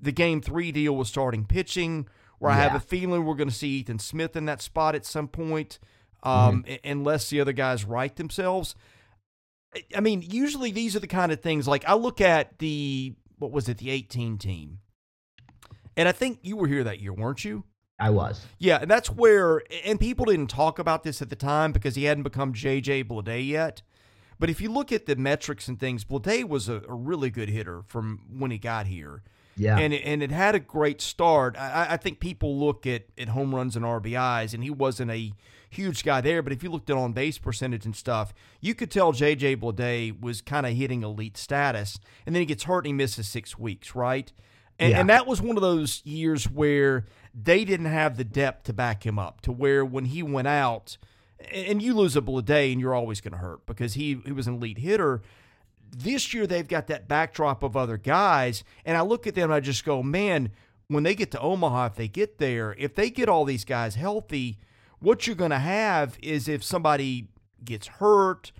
the 0.00 0.12
game 0.12 0.40
three 0.42 0.72
deal 0.72 0.94
with 0.94 1.08
starting 1.08 1.44
pitching, 1.46 2.06
where 2.38 2.52
I 2.52 2.56
have 2.56 2.74
a 2.74 2.80
feeling 2.80 3.24
we're 3.24 3.34
going 3.34 3.48
to 3.48 3.54
see 3.54 3.78
Ethan 3.78 3.98
Smith 3.98 4.36
in 4.36 4.44
that 4.44 4.60
spot 4.60 4.94
at 4.94 5.06
some 5.06 5.26
point, 5.28 5.78
um, 6.22 6.64
Mm-hmm. 6.64 6.74
unless 6.90 7.30
the 7.30 7.40
other 7.40 7.52
guys 7.52 7.84
right 7.84 8.14
themselves. 8.14 8.74
I- 9.74 9.84
I 9.96 10.00
mean, 10.00 10.22
usually 10.22 10.70
these 10.70 10.94
are 10.96 11.00
the 11.00 11.06
kind 11.06 11.32
of 11.32 11.40
things 11.40 11.66
like 11.66 11.84
I 11.88 11.94
look 11.94 12.20
at 12.20 12.58
the 12.58 13.14
what 13.38 13.52
was 13.52 13.68
it, 13.68 13.78
the 13.78 13.90
18 13.90 14.36
team, 14.38 14.80
and 15.96 16.08
I 16.08 16.12
think 16.12 16.40
you 16.42 16.56
were 16.56 16.66
here 16.66 16.84
that 16.84 17.00
year, 17.00 17.12
weren't 17.12 17.44
you? 17.44 17.64
I 17.98 18.10
was. 18.10 18.44
Yeah, 18.58 18.78
and 18.82 18.90
that's 18.90 19.10
where, 19.10 19.62
and 19.84 19.98
people 19.98 20.26
didn't 20.26 20.48
talk 20.48 20.78
about 20.78 21.02
this 21.02 21.22
at 21.22 21.30
the 21.30 21.36
time 21.36 21.72
because 21.72 21.94
he 21.94 22.04
hadn't 22.04 22.24
become 22.24 22.52
JJ 22.52 23.04
Bleday 23.04 23.46
yet. 23.46 23.82
But 24.38 24.50
if 24.50 24.60
you 24.60 24.70
look 24.70 24.92
at 24.92 25.06
the 25.06 25.16
metrics 25.16 25.66
and 25.66 25.80
things, 25.80 26.04
Bleday 26.04 26.46
was 26.46 26.68
a, 26.68 26.82
a 26.86 26.94
really 26.94 27.30
good 27.30 27.48
hitter 27.48 27.82
from 27.86 28.20
when 28.38 28.50
he 28.50 28.58
got 28.58 28.86
here. 28.86 29.22
Yeah. 29.56 29.78
And 29.78 29.94
it, 29.94 30.02
and 30.04 30.22
it 30.22 30.30
had 30.30 30.54
a 30.54 30.58
great 30.60 31.00
start. 31.00 31.56
I, 31.56 31.86
I- 31.92 31.96
think 31.96 32.20
people 32.20 32.58
look 32.58 32.86
at, 32.86 33.04
at 33.16 33.30
home 33.30 33.54
runs 33.54 33.76
and 33.76 33.84
RBIs, 33.86 34.52
and 34.52 34.62
he 34.62 34.68
wasn't 34.68 35.10
a 35.10 35.32
huge 35.70 36.04
guy 36.04 36.20
there. 36.20 36.42
But 36.42 36.52
if 36.52 36.62
you 36.62 36.70
looked 36.70 36.90
at 36.90 36.98
on 36.98 37.14
base 37.14 37.38
percentage 37.38 37.86
and 37.86 37.96
stuff, 37.96 38.34
you 38.60 38.74
could 38.74 38.90
tell 38.90 39.14
JJ 39.14 39.56
Bleday 39.56 40.20
was 40.20 40.42
kind 40.42 40.66
of 40.66 40.74
hitting 40.74 41.02
elite 41.02 41.38
status. 41.38 41.98
And 42.26 42.34
then 42.34 42.40
he 42.42 42.46
gets 42.46 42.64
hurt 42.64 42.80
and 42.80 42.88
he 42.88 42.92
misses 42.92 43.26
six 43.26 43.58
weeks, 43.58 43.94
right? 43.94 44.30
And, 44.78 44.90
Yeah. 44.90 45.00
and 45.00 45.08
that 45.10 45.26
was 45.26 45.40
one 45.40 45.56
of 45.56 45.62
those 45.62 46.02
years 46.04 46.50
where 46.50 47.06
they 47.34 47.64
didn't 47.64 47.86
have 47.86 48.16
the 48.16 48.24
depth 48.24 48.64
to 48.64 48.72
back 48.72 49.04
him 49.06 49.18
up, 49.18 49.40
to 49.42 49.52
where 49.52 49.84
when 49.84 50.06
he 50.06 50.22
went 50.22 50.48
out, 50.48 50.98
and 51.52 51.82
you 51.82 51.94
lose 51.94 52.16
a 52.16 52.20
Bleday 52.20 52.72
and 52.72 52.80
you're 52.80 52.94
always 52.94 53.20
going 53.20 53.32
to 53.32 53.38
hurt 53.38 53.66
because 53.66 53.94
he, 53.94 54.20
he 54.24 54.32
was 54.32 54.46
an 54.46 54.54
elite 54.54 54.78
hitter 54.78 55.22
this 55.94 56.34
year 56.34 56.46
they've 56.46 56.68
got 56.68 56.86
that 56.88 57.08
backdrop 57.08 57.62
of 57.62 57.76
other 57.76 57.96
guys, 57.96 58.64
and 58.84 58.96
I 58.96 59.02
look 59.02 59.26
at 59.26 59.34
them 59.34 59.44
and 59.44 59.54
I 59.54 59.60
just 59.60 59.84
go, 59.84 60.02
man, 60.02 60.50
when 60.88 61.02
they 61.02 61.14
get 61.14 61.30
to 61.32 61.40
Omaha, 61.40 61.86
if 61.86 61.94
they 61.96 62.08
get 62.08 62.38
there, 62.38 62.74
if 62.78 62.94
they 62.94 63.10
get 63.10 63.28
all 63.28 63.44
these 63.44 63.64
guys 63.64 63.94
healthy, 63.94 64.58
what 64.98 65.26
you're 65.26 65.36
going 65.36 65.50
to 65.50 65.58
have 65.58 66.18
is 66.22 66.48
if 66.48 66.62
somebody 66.62 67.28
gets 67.64 67.86
hurt 67.86 68.52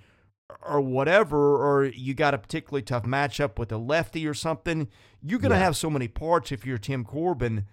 or 0.62 0.80
whatever, 0.80 1.56
or 1.56 1.84
you 1.84 2.14
got 2.14 2.34
a 2.34 2.38
particularly 2.38 2.82
tough 2.82 3.04
matchup 3.04 3.58
with 3.58 3.70
a 3.72 3.78
lefty 3.78 4.26
or 4.26 4.34
something, 4.34 4.88
you're 5.26 5.40
going 5.40 5.50
to 5.50 5.56
Yeah. 5.56 5.64
have 5.64 5.76
so 5.76 5.90
many 5.90 6.08
parts 6.08 6.52
if 6.52 6.64
you're 6.66 6.78
Tim 6.78 7.04
Corbin. 7.04 7.66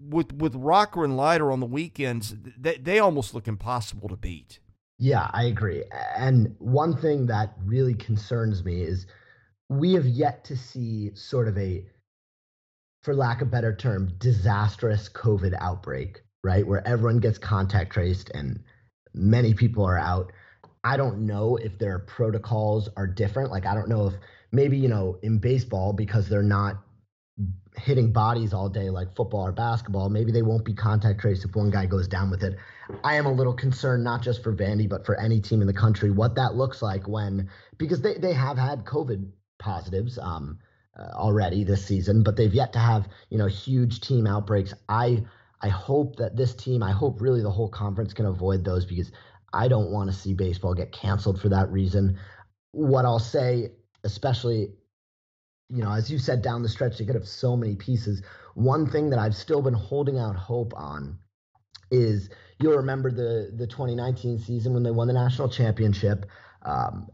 With 0.00 0.34
with 0.34 0.54
Rocker 0.54 1.02
and 1.02 1.16
Leiter 1.16 1.50
on 1.50 1.60
the 1.60 1.66
weekends, 1.66 2.34
they, 2.58 2.76
they 2.76 2.98
almost 2.98 3.32
look 3.34 3.48
impossible 3.48 4.08
to 4.10 4.16
beat. 4.16 4.58
Yeah, 4.98 5.30
I 5.32 5.44
agree. 5.44 5.82
And 6.16 6.54
one 6.58 6.96
thing 6.96 7.26
that 7.26 7.54
really 7.64 7.94
concerns 7.94 8.64
me 8.64 8.82
is 8.82 9.06
we 9.70 9.94
have 9.94 10.04
yet 10.06 10.44
to 10.44 10.56
see 10.56 11.10
sort 11.14 11.48
of 11.48 11.56
a, 11.56 11.86
for 13.02 13.14
lack 13.14 13.40
of 13.40 13.48
a 13.48 13.50
better 13.50 13.74
term, 13.74 14.12
disastrous 14.18 15.08
COVID 15.08 15.54
outbreak, 15.58 16.20
right? 16.44 16.66
Where 16.66 16.86
everyone 16.86 17.18
gets 17.18 17.38
contact 17.38 17.92
traced 17.92 18.30
and 18.34 18.62
many 19.14 19.54
people 19.54 19.84
are 19.84 19.98
out. 19.98 20.32
I 20.84 20.96
don't 20.98 21.26
know 21.26 21.56
if 21.56 21.78
their 21.78 22.00
protocols 22.00 22.88
are 22.96 23.06
different. 23.06 23.50
Like, 23.50 23.64
I 23.64 23.74
don't 23.74 23.88
know 23.88 24.06
if 24.08 24.14
maybe, 24.54 24.78
you 24.78 24.88
know, 24.88 25.18
in 25.22 25.38
baseball, 25.38 25.92
because 25.92 26.28
they're 26.28 26.42
not 26.42 26.76
hitting 27.76 28.12
bodies 28.12 28.52
all 28.52 28.68
day 28.68 28.88
like 28.90 29.16
football 29.16 29.46
or 29.46 29.52
basketball, 29.52 30.08
maybe 30.08 30.30
they 30.30 30.42
won't 30.42 30.64
be 30.64 30.72
contact 30.72 31.20
traced 31.20 31.44
if 31.44 31.56
one 31.56 31.70
guy 31.70 31.84
goes 31.86 32.06
down 32.06 32.30
with 32.30 32.44
it. 32.44 32.56
I 33.02 33.16
am 33.16 33.26
a 33.26 33.32
little 33.32 33.52
concerned, 33.52 34.04
not 34.04 34.22
just 34.22 34.42
for 34.42 34.54
Vandy, 34.54 34.88
but 34.88 35.04
for 35.04 35.18
any 35.18 35.40
team 35.40 35.60
in 35.60 35.66
the 35.66 35.72
country, 35.72 36.10
what 36.10 36.36
that 36.36 36.54
looks 36.54 36.80
like 36.82 37.08
when, 37.08 37.50
because 37.76 38.00
they, 38.00 38.14
they 38.14 38.32
have 38.32 38.56
had 38.56 38.84
COVID 38.84 39.28
positives 39.58 40.18
um, 40.18 40.58
uh, 40.96 41.10
already 41.14 41.64
this 41.64 41.84
season, 41.84 42.22
but 42.22 42.36
they've 42.36 42.54
yet 42.54 42.72
to 42.74 42.78
have, 42.78 43.08
you 43.30 43.38
know, 43.38 43.46
huge 43.46 44.00
team 44.00 44.26
outbreaks. 44.28 44.72
I, 44.88 45.24
I 45.60 45.68
hope 45.68 46.16
that 46.16 46.36
this 46.36 46.54
team, 46.54 46.82
I 46.82 46.92
hope 46.92 47.20
really 47.20 47.42
the 47.42 47.50
whole 47.50 47.70
conference 47.70 48.12
can 48.12 48.26
avoid 48.26 48.64
those 48.64 48.86
because 48.86 49.10
I 49.52 49.66
don't 49.66 49.90
want 49.90 50.10
to 50.10 50.16
see 50.16 50.34
baseball 50.34 50.74
get 50.74 50.92
canceled 50.92 51.40
for 51.40 51.48
that 51.48 51.72
reason. 51.72 52.18
What 52.70 53.04
I'll 53.04 53.18
say, 53.18 53.70
especially 54.04 54.74
you 55.70 55.82
know, 55.82 55.92
as 55.92 56.10
you 56.10 56.18
said 56.18 56.42
down 56.42 56.62
the 56.62 56.68
stretch, 56.68 56.98
they 56.98 57.04
could 57.04 57.14
have 57.14 57.26
so 57.26 57.56
many 57.56 57.74
pieces. 57.74 58.22
One 58.54 58.88
thing 58.88 59.10
that 59.10 59.18
I've 59.18 59.34
still 59.34 59.62
been 59.62 59.74
holding 59.74 60.18
out 60.18 60.36
hope 60.36 60.72
on 60.76 61.18
is 61.90 62.30
you'll 62.60 62.76
remember 62.76 63.10
the 63.10 63.52
the 63.56 63.66
2019 63.66 64.38
season 64.38 64.74
when 64.74 64.82
they 64.82 64.90
won 64.90 65.08
the 65.08 65.14
national 65.14 65.48
championship. 65.48 66.26
Um, 66.62 67.08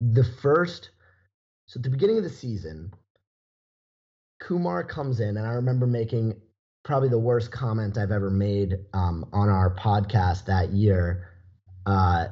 the 0.00 0.24
first, 0.24 0.90
so 1.66 1.78
at 1.78 1.82
the 1.82 1.90
beginning 1.90 2.18
of 2.18 2.24
the 2.24 2.30
season, 2.30 2.92
Kumar 4.40 4.84
comes 4.84 5.20
in, 5.20 5.36
and 5.36 5.46
I 5.46 5.52
remember 5.52 5.86
making 5.86 6.40
probably 6.84 7.08
the 7.08 7.18
worst 7.18 7.50
comment 7.50 7.98
I've 7.98 8.12
ever 8.12 8.30
made 8.30 8.78
um, 8.94 9.26
on 9.32 9.48
our 9.48 9.74
podcast 9.74 10.46
that 10.46 10.70
year. 10.70 11.28
Uh, 11.84 12.28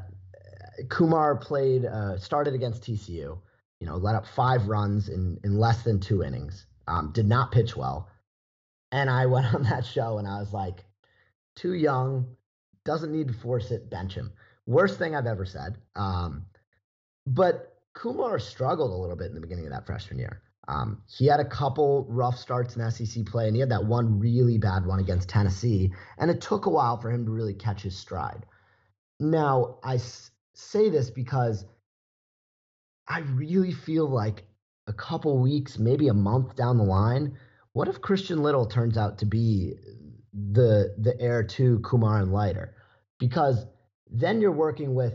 Kumar 0.88 1.36
played, 1.36 1.84
uh, 1.84 2.16
started 2.18 2.54
against 2.54 2.82
TCU 2.82 3.38
you 3.80 3.86
know, 3.86 3.96
let 3.96 4.14
up 4.14 4.26
five 4.26 4.68
runs 4.68 5.08
in, 5.08 5.38
in 5.44 5.58
less 5.58 5.82
than 5.82 6.00
two 6.00 6.22
innings, 6.22 6.66
um, 6.88 7.10
did 7.12 7.26
not 7.26 7.52
pitch 7.52 7.76
well. 7.76 8.08
And 8.92 9.10
I 9.10 9.26
went 9.26 9.54
on 9.54 9.62
that 9.64 9.84
show 9.84 10.18
and 10.18 10.26
I 10.26 10.38
was 10.38 10.52
like, 10.52 10.84
too 11.56 11.74
young, 11.74 12.36
doesn't 12.84 13.12
need 13.12 13.28
to 13.28 13.34
force 13.34 13.70
it, 13.70 13.90
bench 13.90 14.14
him. 14.14 14.32
Worst 14.66 14.98
thing 14.98 15.14
I've 15.14 15.26
ever 15.26 15.44
said. 15.44 15.78
Um, 15.94 16.46
but 17.26 17.74
Kumar 17.94 18.38
struggled 18.38 18.90
a 18.90 18.94
little 18.96 19.16
bit 19.16 19.28
in 19.28 19.34
the 19.34 19.40
beginning 19.40 19.66
of 19.66 19.72
that 19.72 19.86
freshman 19.86 20.18
year. 20.18 20.42
Um, 20.68 21.02
he 21.06 21.26
had 21.26 21.40
a 21.40 21.44
couple 21.44 22.06
rough 22.08 22.36
starts 22.36 22.76
in 22.76 22.90
SEC 22.90 23.24
play, 23.26 23.46
and 23.46 23.54
he 23.54 23.60
had 23.60 23.70
that 23.70 23.84
one 23.84 24.18
really 24.18 24.58
bad 24.58 24.84
one 24.84 24.98
against 24.98 25.28
Tennessee, 25.28 25.92
and 26.18 26.30
it 26.30 26.40
took 26.40 26.66
a 26.66 26.70
while 26.70 26.96
for 27.00 27.10
him 27.10 27.24
to 27.24 27.30
really 27.30 27.54
catch 27.54 27.82
his 27.82 27.96
stride. 27.96 28.44
Now, 29.20 29.78
I 29.84 29.94
s- 29.94 30.30
say 30.54 30.90
this 30.90 31.10
because 31.10 31.64
I 33.08 33.20
really 33.20 33.72
feel 33.72 34.08
like 34.08 34.44
a 34.86 34.92
couple 34.92 35.38
weeks, 35.38 35.78
maybe 35.78 36.08
a 36.08 36.14
month 36.14 36.56
down 36.56 36.78
the 36.78 36.84
line, 36.84 37.36
what 37.72 37.88
if 37.88 38.00
Christian 38.00 38.42
Little 38.42 38.66
turns 38.66 38.96
out 38.96 39.18
to 39.18 39.26
be 39.26 39.74
the 40.32 40.94
the 40.98 41.18
heir 41.20 41.42
to 41.42 41.78
Kumar 41.80 42.18
and 42.20 42.32
Leiter? 42.32 42.74
Because 43.18 43.66
then 44.10 44.40
you're 44.40 44.52
working 44.52 44.94
with 44.94 45.14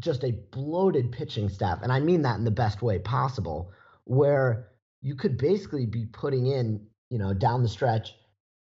just 0.00 0.24
a 0.24 0.32
bloated 0.52 1.12
pitching 1.12 1.48
staff, 1.48 1.80
and 1.82 1.92
I 1.92 2.00
mean 2.00 2.22
that 2.22 2.38
in 2.38 2.44
the 2.44 2.50
best 2.50 2.82
way 2.82 2.98
possible, 2.98 3.72
where 4.04 4.68
you 5.02 5.16
could 5.16 5.36
basically 5.36 5.86
be 5.86 6.06
putting 6.06 6.46
in, 6.46 6.86
you 7.10 7.18
know, 7.18 7.34
down 7.34 7.62
the 7.62 7.68
stretch. 7.68 8.14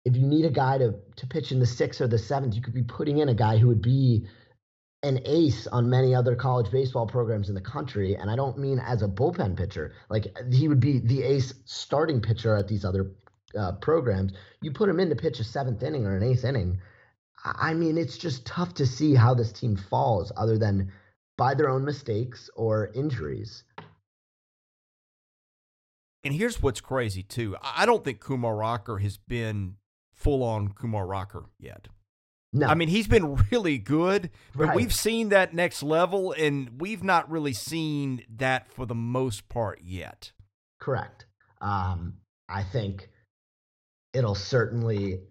If 0.06 0.16
you 0.16 0.26
need 0.26 0.46
a 0.46 0.50
guy 0.52 0.78
to 0.78 0.96
to 1.18 1.28
pitch 1.28 1.52
in 1.52 1.60
the 1.60 1.66
sixth 1.66 2.02
or 2.02 2.08
the 2.08 2.18
seventh, 2.18 2.56
you 2.56 2.62
could 2.62 2.74
be 2.74 2.84
putting 2.84 3.20
in 3.20 3.30
a 3.30 3.34
guy 3.34 3.58
who 3.58 3.68
would 3.68 3.82
be 3.82 4.28
an 5.04 5.20
ace 5.26 5.66
on 5.68 5.90
many 5.90 6.14
other 6.14 6.36
college 6.36 6.72
baseball 6.72 7.08
programs 7.08 7.50
in 7.50 7.56
the 7.56 7.62
country. 7.62 8.16
And 8.16 8.30
I 8.30 8.36
don't 8.36 8.58
mean 8.58 8.80
as 8.80 9.02
a 9.02 9.08
bullpen 9.08 9.58
pitcher. 9.58 9.94
Like 10.10 10.28
he 10.52 10.68
would 10.68 10.80
be 10.80 11.00
the 11.00 11.24
ace 11.24 11.54
starting 11.66 12.22
pitcher 12.22 12.56
at 12.56 12.68
these 12.68 12.84
other 12.84 13.12
uh, 13.58 13.74
programs. 13.74 14.34
You 14.62 14.72
put 14.72 14.90
him 14.90 15.00
in 15.00 15.10
to 15.10 15.16
pitch 15.16 15.40
a 15.40 15.44
seventh 15.44 15.84
inning 15.84 16.06
or 16.06 16.18
an 16.18 16.24
eighth 16.24 16.44
inning. 16.44 16.80
I 17.44 17.74
mean, 17.74 17.98
it's 17.98 18.18
just 18.18 18.46
tough 18.46 18.74
to 18.76 18.86
see 18.86 19.16
how 19.16 19.34
this 19.34 19.54
team 19.54 19.78
falls 19.78 20.32
other 20.36 20.58
than 20.58 20.92
by 21.38 21.54
their 21.54 21.70
own 21.70 21.86
mistakes 21.86 22.50
or 22.56 22.92
injuries. 22.94 23.64
And 26.26 26.34
here's 26.34 26.62
what's 26.62 26.82
crazy 26.82 27.24
too. 27.24 27.56
I 27.62 27.86
don't 27.86 28.04
think 28.04 28.20
Kumar 28.20 28.58
Rocker 28.58 28.98
has 28.98 29.18
been 29.18 29.76
full 30.14 30.44
on 30.44 30.74
Kumar 30.74 31.08
Rocker 31.08 31.46
yet. 31.58 31.88
No, 32.52 32.68
I 32.68 32.74
mean, 32.74 32.88
he's 32.88 33.08
been 33.08 33.36
really 33.52 33.78
good, 33.78 34.32
but 34.56 34.68
Right. 34.70 34.76
we've 34.76 34.94
seen 34.94 35.30
that 35.30 35.54
next 35.54 35.84
level, 35.84 36.32
and 36.34 36.82
we've 36.82 37.04
not 37.04 37.30
really 37.30 37.54
seen 37.54 38.24
that 38.38 38.72
for 38.72 38.86
the 38.86 38.96
most 38.96 39.50
part 39.50 39.82
yet. 39.84 40.32
Correct. 40.80 41.26
Um, 41.62 42.16
I 42.48 42.64
think 42.64 43.10
it'll 44.14 44.36
certainly 44.36 45.22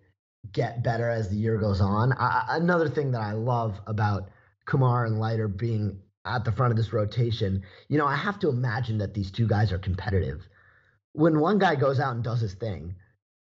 get 0.53 0.85
better 0.85 1.09
as 1.11 1.29
the 1.29 1.37
year 1.37 1.59
goes 1.59 1.81
on. 1.81 2.13
I, 2.13 2.45
another 2.51 2.89
thing 2.89 3.11
that 3.13 3.21
I 3.21 3.33
love 3.33 3.81
about 3.87 4.31
Kumar 4.67 5.05
and 5.05 5.19
Leiter 5.19 5.49
being 5.49 6.01
at 6.25 6.45
the 6.45 6.53
front 6.53 6.71
of 6.71 6.77
this 6.77 6.93
rotation, 6.93 7.65
you 7.89 7.99
know, 7.99 8.07
I 8.07 8.15
have 8.15 8.39
to 8.41 8.49
imagine 8.49 8.99
that 8.99 9.15
these 9.15 9.33
two 9.33 9.49
guys 9.49 9.73
are 9.73 9.79
competitive. 9.79 10.47
When 11.15 11.41
one 11.41 11.59
guy 11.59 11.75
goes 11.75 11.99
out 11.99 12.15
and 12.15 12.23
does 12.23 12.41
his 12.41 12.55
thing, 12.55 12.95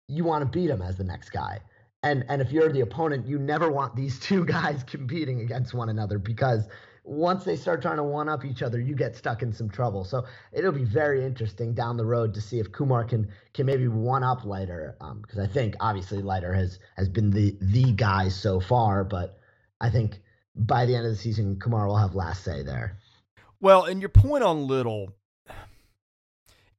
you 0.08 0.24
want 0.24 0.42
to 0.42 0.50
beat 0.58 0.70
him 0.70 0.82
as 0.82 0.96
the 0.96 1.04
next 1.04 1.30
guy. 1.30 1.60
And 2.02 2.24
and 2.28 2.42
if 2.42 2.50
you're 2.50 2.72
the 2.72 2.80
opponent, 2.80 3.26
you 3.26 3.38
never 3.38 3.70
want 3.70 3.94
these 3.94 4.18
two 4.28 4.44
guys 4.44 4.82
competing 4.84 5.40
against 5.40 5.74
one 5.74 5.88
another 5.88 6.18
because 6.18 6.68
once 7.04 7.42
they 7.44 7.56
start 7.56 7.82
trying 7.82 7.96
to 7.96 8.02
one 8.04 8.28
up 8.28 8.44
each 8.44 8.62
other, 8.62 8.80
you 8.80 8.94
get 8.94 9.16
stuck 9.16 9.42
in 9.42 9.52
some 9.52 9.68
trouble. 9.68 10.04
So 10.04 10.24
it'll 10.52 10.72
be 10.72 10.84
very 10.84 11.24
interesting 11.24 11.74
down 11.74 11.96
the 11.96 12.04
road 12.04 12.34
to 12.34 12.40
see 12.40 12.60
if 12.60 12.70
Kumar 12.70 13.04
can 13.04 13.28
can 13.54 13.66
maybe 13.66 13.88
one 13.88 14.22
up 14.22 14.44
Leiter, 14.44 14.96
um, 15.00 15.20
because 15.20 15.38
I 15.38 15.46
think 15.46 15.74
obviously 15.80 16.22
Leiter 16.22 16.52
has 16.52 16.78
has 16.96 17.08
been 17.08 17.30
the 17.30 17.56
the 17.60 17.92
guy 17.92 18.28
so 18.28 18.60
far, 18.60 19.04
but 19.04 19.38
I 19.80 19.90
think 19.90 20.20
by 20.54 20.86
the 20.86 20.94
end 20.94 21.06
of 21.06 21.12
the 21.12 21.18
season, 21.18 21.58
Kumar 21.58 21.86
will 21.86 21.96
have 21.96 22.14
last 22.14 22.44
say 22.44 22.62
there. 22.62 22.98
Well, 23.60 23.84
and 23.84 24.00
your 24.00 24.10
point 24.10 24.44
on 24.44 24.66
Little, 24.66 25.14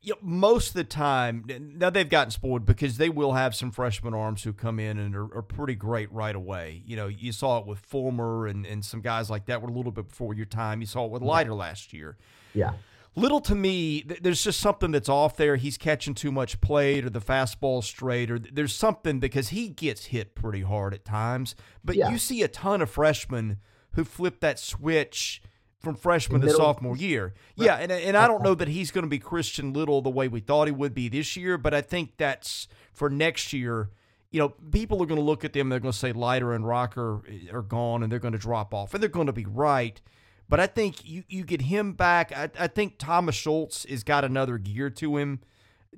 you 0.04 0.12
know, 0.14 0.20
most 0.22 0.70
of 0.70 0.74
the 0.76 0.84
time, 0.84 1.46
now 1.78 1.90
they've 1.90 2.10
gotten 2.10 2.30
spoiled 2.30 2.66
because 2.66 2.98
they 2.98 3.10
will 3.10 3.34
have 3.34 3.56
some 3.56 3.72
freshman 3.72 4.14
arms 4.14 4.44
who 4.44 4.52
come 4.54 4.80
in 4.80 4.98
and 5.00 5.16
are, 5.16 5.34
are 5.36 5.42
pretty 5.42 5.76
great 5.76 6.12
right 6.12 6.36
away. 6.36 6.84
You 6.86 6.96
know, 6.98 7.08
you 7.08 7.32
saw 7.32 7.58
it 7.60 7.66
with 7.66 7.80
Fulmer 7.80 8.46
and, 8.48 8.66
and 8.66 8.84
some 8.84 9.00
guys 9.02 9.30
like 9.30 9.46
that 9.46 9.62
were 9.62 9.70
a 9.70 9.74
little 9.74 9.94
bit 9.94 10.10
before 10.10 10.34
your 10.34 10.46
time. 10.46 10.82
You 10.82 10.88
saw 10.88 11.06
it 11.06 11.12
with 11.12 11.22
Leiter 11.22 11.54
last 11.54 11.94
year. 11.94 12.18
Yeah. 12.54 12.74
Little 13.16 13.40
to 13.42 13.56
me, 13.56 14.02
th- 14.02 14.22
there's 14.22 14.44
just 14.44 14.60
something 14.60 14.92
that's 14.92 15.08
off 15.08 15.38
there. 15.38 15.56
He's 15.56 15.78
catching 15.78 16.16
too 16.16 16.32
much 16.32 16.60
plate, 16.62 17.06
or 17.06 17.10
the 17.12 17.22
fastball 17.22 17.84
straight, 17.84 18.30
or 18.32 18.40
th- 18.40 18.54
there's 18.56 18.76
something 18.76 19.20
because 19.20 19.50
he 19.50 19.70
gets 19.70 20.06
hit 20.06 20.34
pretty 20.36 20.62
hard 20.62 20.94
at 20.96 21.06
times. 21.06 21.56
But 21.84 21.96
Yeah. 21.96 22.10
you 22.10 22.18
see 22.18 22.42
a 22.42 22.48
ton 22.48 22.82
of 22.82 22.90
freshmen 22.90 23.58
who 23.92 24.04
flip 24.04 24.40
that 24.40 24.58
switch 24.60 25.44
from 25.84 25.96
freshman 25.96 26.42
to 26.42 26.50
sophomore 26.50 26.96
year. 26.96 27.34
Yeah, 27.56 27.76
and 27.76 27.92
and 27.92 28.16
I 28.16 28.28
don't 28.28 28.42
know 28.42 28.56
that 28.56 28.70
he's 28.70 28.90
going 28.90 29.04
to 29.04 29.10
be 29.10 29.20
Christian 29.20 29.74
Little 29.74 30.02
the 30.02 30.10
way 30.10 30.28
we 30.28 30.40
thought 30.40 30.68
he 30.68 30.72
would 30.72 30.96
be 30.96 31.10
this 31.10 31.36
year, 31.36 31.58
but 31.58 31.74
I 31.74 31.82
think 31.82 32.14
that's 32.18 32.68
for 32.94 33.10
next 33.10 33.54
year. 33.54 33.90
You 34.32 34.40
know, 34.40 34.50
people 34.50 35.04
are 35.04 35.06
going 35.06 35.20
to 35.20 35.26
look 35.26 35.46
at 35.46 35.54
them. 35.54 35.70
They're 35.70 35.80
going 35.80 35.92
to 35.92 35.98
say 35.98 36.12
Leiter 36.12 36.54
and 36.54 36.66
Rocker 36.66 37.22
eh, 37.30 37.52
are 37.54 37.62
gone, 37.62 38.02
and 38.02 38.12
they're 38.12 38.18
going 38.18 38.32
to 38.32 38.40
drop 38.40 38.74
off, 38.74 38.94
and 38.94 39.04
they're 39.04 39.10
going 39.10 39.28
to 39.28 39.34
be 39.34 39.46
right. 39.46 40.02
But 40.50 40.60
I 40.60 40.66
think 40.66 41.08
you, 41.08 41.24
you 41.28 41.44
get 41.44 41.62
him 41.62 41.94
back. 41.94 42.32
I, 42.36 42.50
I 42.58 42.68
think 42.68 42.98
Thomas 42.98 43.36
Schultz 43.36 43.86
has 43.88 44.04
got 44.04 44.26
another 44.26 44.58
gear 44.58 44.90
to 44.90 45.18
him 45.18 45.42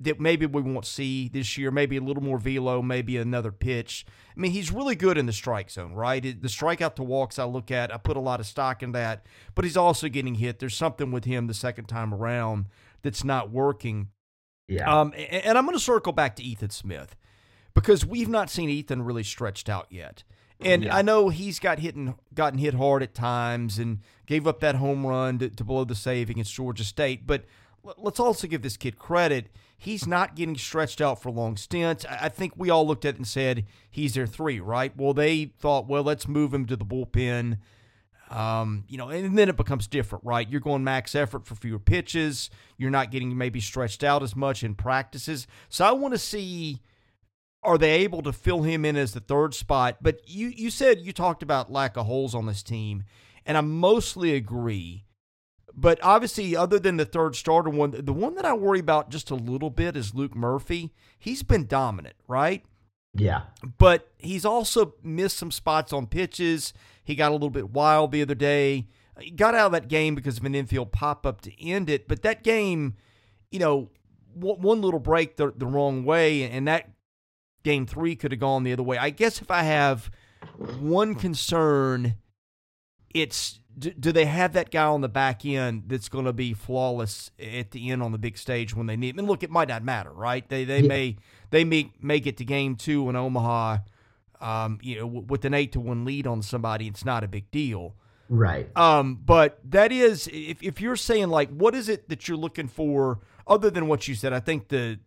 that 0.00 0.20
maybe 0.20 0.46
we 0.46 0.62
won't 0.62 0.84
see 0.86 1.28
this 1.28 1.56
year. 1.56 1.70
Maybe 1.70 1.96
a 1.96 2.00
little 2.00 2.22
more 2.22 2.38
velo, 2.38 2.82
maybe 2.82 3.16
another 3.16 3.52
pitch. 3.52 4.04
I 4.36 4.40
mean, 4.40 4.52
he's 4.52 4.70
really 4.70 4.94
good 4.94 5.16
in 5.16 5.26
the 5.26 5.32
strike 5.32 5.70
zone, 5.70 5.94
right? 5.94 6.22
The 6.22 6.48
strikeout 6.48 6.94
to 6.96 7.02
walks 7.02 7.38
I 7.38 7.44
look 7.44 7.70
at, 7.70 7.92
I 7.92 7.96
put 7.96 8.16
a 8.16 8.20
lot 8.20 8.40
of 8.40 8.46
stock 8.46 8.82
in 8.82 8.92
that. 8.92 9.24
But 9.54 9.64
he's 9.64 9.76
also 9.76 10.08
getting 10.08 10.34
hit. 10.36 10.58
There's 10.58 10.76
something 10.76 11.10
with 11.10 11.24
him 11.24 11.46
the 11.46 11.54
second 11.54 11.86
time 11.86 12.12
around 12.12 12.66
that's 13.02 13.24
not 13.24 13.50
working. 13.50 14.08
Yeah. 14.68 15.00
Um, 15.00 15.14
and 15.16 15.56
I'm 15.56 15.64
going 15.64 15.76
to 15.76 15.82
circle 15.82 16.12
back 16.12 16.36
to 16.36 16.42
Ethan 16.42 16.70
Smith 16.70 17.16
because 17.74 18.04
we've 18.04 18.28
not 18.28 18.50
seen 18.50 18.68
Ethan 18.68 19.02
really 19.02 19.22
stretched 19.22 19.68
out 19.68 19.86
yet. 19.90 20.24
And 20.60 20.84
Yeah. 20.84 20.96
I 20.96 21.02
know 21.02 21.28
he's 21.28 21.58
got 21.58 21.78
hit 21.78 21.94
and 21.94 22.14
gotten 22.34 22.58
hit 22.58 22.74
hard 22.74 23.02
at 23.02 23.14
times 23.14 23.78
and 23.78 24.00
gave 24.26 24.46
up 24.46 24.60
that 24.60 24.74
home 24.76 25.06
run 25.06 25.38
to, 25.38 25.50
to 25.50 25.64
blow 25.64 25.84
the 25.84 25.94
save 25.94 26.30
against 26.30 26.52
Georgia 26.54 26.82
State. 26.84 27.26
But 27.26 27.44
l- 27.86 27.94
let's 27.98 28.18
also 28.18 28.46
give 28.46 28.62
this 28.62 28.76
kid 28.76 28.98
credit. 28.98 29.48
He's 29.76 30.06
not 30.06 30.34
getting 30.34 30.56
stretched 30.56 31.00
out 31.00 31.20
for 31.22 31.30
long 31.30 31.56
stints. 31.56 32.04
I 32.08 32.28
think 32.28 32.54
we 32.56 32.70
all 32.70 32.86
looked 32.86 33.04
at 33.04 33.14
it 33.14 33.18
and 33.18 33.26
said 33.26 33.66
he's 33.90 34.14
their 34.14 34.26
three, 34.26 34.58
right? 34.58 34.96
Well, 34.96 35.12
they 35.12 35.52
thought, 35.58 35.86
well, 35.86 36.02
let's 36.02 36.26
move 36.26 36.54
him 36.54 36.66
to 36.66 36.76
the 36.76 36.84
bullpen. 36.84 37.58
Um, 38.30 38.84
you 38.88 38.98
know, 38.98 39.08
and 39.08 39.38
then 39.38 39.48
it 39.48 39.56
becomes 39.56 39.86
different, 39.86 40.24
right? 40.24 40.48
You're 40.48 40.60
going 40.60 40.82
max 40.82 41.14
effort 41.14 41.46
for 41.46 41.54
fewer 41.54 41.78
pitches. 41.78 42.50
You're 42.76 42.90
not 42.90 43.10
getting 43.10 43.36
maybe 43.36 43.60
stretched 43.60 44.02
out 44.02 44.22
as 44.22 44.34
much 44.34 44.64
in 44.64 44.74
practices. 44.74 45.46
So 45.68 45.84
I 45.84 45.92
want 45.92 46.14
to 46.14 46.18
see 46.18 46.80
are 47.62 47.78
they 47.78 47.92
able 48.02 48.22
to 48.22 48.32
fill 48.32 48.62
him 48.62 48.84
in 48.84 48.96
as 48.96 49.12
the 49.12 49.20
third 49.20 49.52
spot? 49.54 49.98
But 50.00 50.20
you 50.28 50.48
you 50.48 50.70
said 50.70 51.00
you 51.00 51.12
talked 51.12 51.42
about 51.42 51.70
lack 51.70 51.96
of 51.96 52.06
holes 52.06 52.34
on 52.34 52.46
this 52.46 52.62
team, 52.62 53.04
and 53.44 53.56
I 53.58 53.60
mostly 53.60 54.34
agree. 54.34 55.05
But 55.76 55.98
obviously, 56.02 56.56
other 56.56 56.78
than 56.78 56.96
the 56.96 57.04
third 57.04 57.36
starter 57.36 57.68
one, 57.68 57.90
the 57.90 58.12
one 58.12 58.34
that 58.36 58.46
I 58.46 58.54
worry 58.54 58.80
about 58.80 59.10
just 59.10 59.30
a 59.30 59.34
little 59.34 59.68
bit 59.70 59.94
is 59.94 60.14
Luke 60.14 60.34
Murphy. 60.34 60.94
He's 61.18 61.42
been 61.42 61.66
dominant, 61.66 62.16
right? 62.26 62.64
yeah. 63.20 63.42
but 63.78 64.10
he's 64.18 64.44
also 64.44 64.94
missed 65.02 65.36
some 65.36 65.50
spots 65.50 65.92
on 65.92 66.06
pitches. 66.06 66.72
He 67.04 67.14
got 67.14 67.30
a 67.30 67.34
little 67.34 67.50
bit 67.50 67.70
wild 67.70 68.12
the 68.12 68.22
other 68.22 68.34
day. 68.34 68.88
He 69.18 69.30
got 69.30 69.54
out 69.54 69.66
of 69.66 69.72
that 69.72 69.88
game 69.88 70.14
because 70.14 70.38
of 70.38 70.44
an 70.44 70.54
infield 70.54 70.92
pop 70.92 71.24
up 71.24 71.40
to 71.42 71.62
end 71.62 71.88
it. 71.88 72.06
But 72.08 72.22
that 72.22 72.42
game, 72.42 72.96
you 73.50 73.58
know, 73.58 73.90
one 74.34 74.82
little 74.82 75.00
break 75.00 75.36
the, 75.36 75.52
the 75.56 75.66
wrong 75.66 76.04
way, 76.04 76.42
and 76.42 76.68
that 76.68 76.90
game 77.62 77.86
three 77.86 78.14
could 78.14 78.32
have 78.32 78.40
gone 78.40 78.64
the 78.64 78.72
other 78.72 78.82
way. 78.82 78.98
I 78.98 79.10
guess 79.10 79.40
if 79.40 79.50
I 79.50 79.62
have 79.62 80.10
one 80.78 81.14
concern, 81.14 82.16
it's 83.14 83.60
do, 83.78 83.90
do 83.90 84.12
they 84.12 84.24
have 84.24 84.52
that 84.54 84.70
guy 84.70 84.84
on 84.84 85.00
the 85.02 85.08
back 85.08 85.44
end 85.44 85.84
that's 85.86 86.08
going 86.08 86.24
to 86.24 86.32
be 86.32 86.54
flawless 86.54 87.30
at 87.38 87.70
the 87.72 87.90
end 87.90 88.02
on 88.02 88.12
the 88.12 88.18
big 88.18 88.38
stage 88.38 88.74
when 88.74 88.86
they 88.86 88.96
need 88.96 89.10
him? 89.10 89.18
And 89.20 89.28
look, 89.28 89.42
it 89.42 89.50
might 89.50 89.68
not 89.68 89.82
matter, 89.84 90.10
right? 90.12 90.48
They 90.48 90.64
they 90.64 90.80
Yeah. 90.80 90.88
may 90.88 91.16
they 91.50 91.64
may 91.64 91.92
make 92.00 92.26
it 92.26 92.36
to 92.38 92.44
game 92.44 92.76
two 92.76 93.08
in 93.08 93.16
Omaha, 93.16 93.78
um, 94.40 94.78
you 94.82 94.98
know, 94.98 95.06
with 95.06 95.44
an 95.44 95.54
eight 95.54 95.72
to 95.72 95.80
one 95.80 96.04
lead 96.04 96.26
on 96.26 96.42
somebody. 96.42 96.86
It's 96.86 97.04
not 97.04 97.22
a 97.24 97.28
big 97.28 97.50
deal. 97.50 97.94
Right. 98.28 98.68
Um, 98.76 99.20
but 99.24 99.60
that 99.64 99.92
is 99.92 100.28
if 100.32 100.62
if 100.62 100.80
you're 100.80 100.96
saying 100.96 101.28
like 101.28 101.50
what 101.50 101.74
is 101.74 101.88
it 101.88 102.08
that 102.08 102.26
you're 102.28 102.36
looking 102.36 102.68
for 102.68 103.20
other 103.46 103.70
than 103.70 103.86
what 103.86 104.08
you 104.08 104.14
said, 104.16 104.32
I 104.32 104.40
think 104.40 104.68
the 104.68 104.98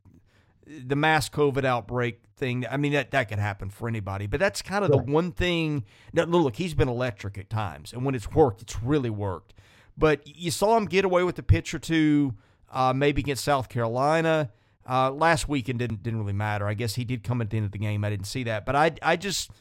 the 0.86 0.96
mass 0.96 1.30
COVID 1.30 1.66
outbreak 1.66 2.22
thing, 2.36 2.66
I 2.70 2.78
mean 2.78 2.94
that 2.94 3.12
that 3.12 3.30
could 3.30 3.40
happen 3.40 3.70
for 3.70 3.88
anybody, 3.88 4.28
but 4.28 4.40
that's 4.40 4.62
kind 4.62 4.86
of 4.86 4.92
Right. 4.92 5.06
the 5.06 5.12
one 5.12 5.32
thing 5.32 5.84
now 6.14 6.24
look, 6.26 6.56
he's 6.58 6.74
been 6.74 6.88
electric 6.90 7.38
at 7.38 7.50
times 7.50 7.92
and 7.94 8.06
when 8.06 8.16
it's 8.16 8.32
worked, 8.32 8.62
it's 8.62 8.82
really 8.82 9.10
worked. 9.10 9.54
But 9.98 10.26
you 10.26 10.52
saw 10.52 10.78
him 10.78 10.86
get 10.86 11.04
away 11.06 11.24
with 11.24 11.36
the 11.36 11.44
pitch 11.44 11.74
or 11.74 11.80
two, 11.80 12.36
uh, 12.72 12.94
maybe 12.94 13.22
against 13.22 13.44
South 13.44 13.68
Carolina. 13.68 14.52
Uh, 14.88 15.12
last 15.12 15.50
weekend 15.50 15.80
didn't 15.80 16.02
didn't 16.04 16.20
really 16.20 16.34
matter. 16.34 16.68
I 16.68 16.74
guess 16.74 16.96
he 16.96 17.04
did 17.04 17.24
come 17.24 17.42
at 17.42 17.50
the 17.50 17.58
end 17.58 17.66
of 17.66 17.72
the 17.72 17.78
game. 17.80 18.04
I 18.04 18.10
didn't 18.10 18.28
see 18.28 18.44
that, 18.44 18.66
but 18.66 18.76
I 18.76 18.92
I 19.02 19.16
just 19.18 19.52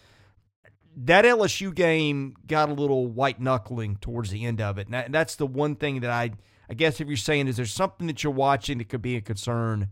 that 0.96 1.24
LSU 1.24 1.74
game 1.74 2.34
got 2.46 2.68
a 2.68 2.72
little 2.72 3.06
white 3.06 3.40
knuckling 3.40 3.96
towards 3.96 4.30
the 4.30 4.44
end 4.44 4.60
of 4.60 4.78
it. 4.78 4.88
And 4.90 5.14
that's 5.14 5.36
the 5.36 5.46
one 5.46 5.76
thing 5.76 6.00
that 6.00 6.10
I 6.10 6.32
I 6.70 6.74
guess 6.74 7.00
if 7.00 7.08
you're 7.08 7.16
saying 7.16 7.48
is 7.48 7.56
there 7.56 7.66
something 7.66 8.06
that 8.08 8.22
you're 8.22 8.32
watching 8.32 8.78
that 8.78 8.88
could 8.88 9.02
be 9.02 9.16
a 9.16 9.20
concern, 9.20 9.88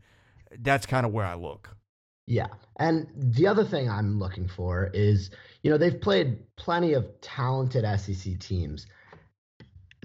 that's 0.60 0.86
kind 0.86 1.06
of 1.06 1.12
where 1.12 1.26
I 1.26 1.34
look. 1.34 1.76
Yeah. 2.26 2.48
And 2.78 3.06
the 3.16 3.46
other 3.46 3.64
thing 3.64 3.88
I'm 3.88 4.18
looking 4.18 4.48
for 4.48 4.90
is, 4.92 5.30
you 5.62 5.70
know, 5.70 5.78
they've 5.78 6.00
played 6.00 6.38
plenty 6.56 6.94
of 6.94 7.06
talented 7.20 7.84
SEC 8.00 8.38
teams. 8.40 8.86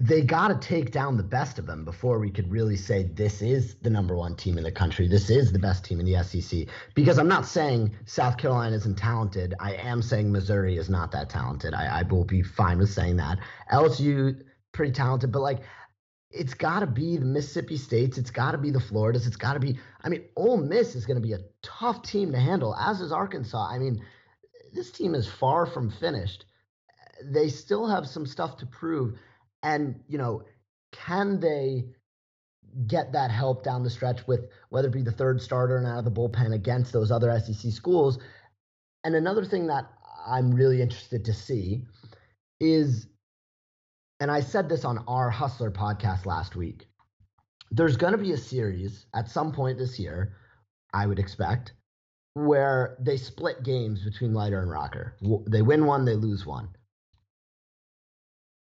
They 0.00 0.22
got 0.22 0.48
to 0.48 0.66
take 0.66 0.90
down 0.90 1.16
the 1.16 1.22
best 1.22 1.58
of 1.58 1.66
them 1.66 1.84
before 1.84 2.18
we 2.18 2.30
could 2.30 2.50
really 2.50 2.76
say 2.76 3.02
this 3.02 3.42
is 3.42 3.76
the 3.82 3.90
number 3.90 4.16
one 4.16 4.36
team 4.36 4.56
in 4.56 4.64
the 4.64 4.72
country. 4.72 5.06
This 5.06 5.30
is 5.30 5.52
the 5.52 5.58
best 5.58 5.84
team 5.84 6.00
in 6.00 6.06
the 6.06 6.22
SEC. 6.22 6.66
Because 6.94 7.18
I'm 7.18 7.28
not 7.28 7.44
saying 7.46 7.94
South 8.06 8.36
Carolina 8.36 8.76
isn't 8.76 8.96
talented. 8.96 9.54
I 9.60 9.74
am 9.74 10.00
saying 10.00 10.30
Missouri 10.32 10.76
is 10.76 10.88
not 10.88 11.12
that 11.12 11.28
talented. 11.28 11.74
I, 11.74 12.00
I 12.00 12.02
will 12.02 12.24
be 12.24 12.42
fine 12.42 12.78
with 12.78 12.90
saying 12.90 13.16
that. 13.16 13.38
LSU, 13.72 14.42
pretty 14.72 14.92
talented, 14.92 15.30
but 15.30 15.42
like 15.42 15.60
it's 16.32 16.54
got 16.54 16.80
to 16.80 16.86
be 16.86 17.16
the 17.16 17.24
Mississippi 17.24 17.76
States. 17.76 18.18
It's 18.18 18.30
got 18.30 18.52
to 18.52 18.58
be 18.58 18.70
the 18.70 18.80
Floridas. 18.80 19.26
It's 19.26 19.36
got 19.36 19.54
to 19.54 19.60
be. 19.60 19.78
I 20.02 20.08
mean, 20.08 20.24
Ole 20.36 20.56
Miss 20.56 20.94
is 20.94 21.06
going 21.06 21.20
to 21.20 21.26
be 21.26 21.34
a 21.34 21.40
tough 21.62 22.02
team 22.02 22.32
to 22.32 22.38
handle, 22.38 22.74
as 22.74 23.00
is 23.00 23.12
Arkansas. 23.12 23.68
I 23.70 23.78
mean, 23.78 24.04
this 24.72 24.90
team 24.90 25.14
is 25.14 25.28
far 25.28 25.66
from 25.66 25.90
finished. 25.90 26.46
They 27.24 27.48
still 27.48 27.86
have 27.86 28.08
some 28.08 28.26
stuff 28.26 28.56
to 28.58 28.66
prove, 28.66 29.18
and 29.62 30.00
you 30.08 30.18
know, 30.18 30.44
can 30.90 31.38
they 31.38 31.84
get 32.86 33.12
that 33.12 33.30
help 33.30 33.62
down 33.62 33.82
the 33.82 33.90
stretch 33.90 34.26
with 34.26 34.48
whether 34.70 34.88
it 34.88 34.94
be 34.94 35.02
the 35.02 35.12
third 35.12 35.42
starter 35.42 35.76
and 35.76 35.86
out 35.86 35.98
of 35.98 36.04
the 36.04 36.10
bullpen 36.10 36.54
against 36.54 36.92
those 36.92 37.10
other 37.10 37.38
SEC 37.38 37.70
schools? 37.72 38.18
And 39.04 39.14
another 39.14 39.44
thing 39.44 39.66
that 39.66 39.90
I'm 40.26 40.52
really 40.52 40.80
interested 40.80 41.26
to 41.26 41.34
see 41.34 41.82
is 42.60 43.06
and 44.22 44.30
I 44.30 44.40
said 44.40 44.68
this 44.68 44.84
on 44.84 44.98
our 45.08 45.30
Hustler 45.30 45.72
podcast 45.72 46.26
last 46.26 46.54
week. 46.54 46.86
There's 47.72 47.96
going 47.96 48.12
to 48.12 48.18
be 48.18 48.30
a 48.30 48.36
series 48.36 49.06
at 49.16 49.28
some 49.28 49.50
point 49.50 49.78
this 49.78 49.98
year, 49.98 50.36
I 50.94 51.08
would 51.08 51.18
expect, 51.18 51.72
where 52.34 52.96
they 53.00 53.16
split 53.16 53.64
games 53.64 54.04
between 54.04 54.32
Leiter 54.32 54.60
and 54.60 54.70
Rocker. 54.70 55.16
They 55.48 55.62
win 55.62 55.86
one, 55.86 56.04
they 56.04 56.14
lose 56.14 56.46
one. 56.46 56.68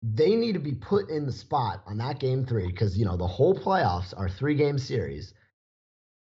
They 0.00 0.36
need 0.36 0.52
to 0.52 0.60
be 0.60 0.74
put 0.74 1.10
in 1.10 1.26
the 1.26 1.32
spot 1.32 1.82
on 1.88 1.98
that 1.98 2.20
game 2.20 2.46
three 2.46 2.68
because, 2.68 2.96
you 2.96 3.04
know, 3.04 3.16
the 3.16 3.26
whole 3.26 3.58
playoffs 3.58 4.14
are 4.16 4.28
three 4.28 4.54
game 4.54 4.78
series. 4.78 5.34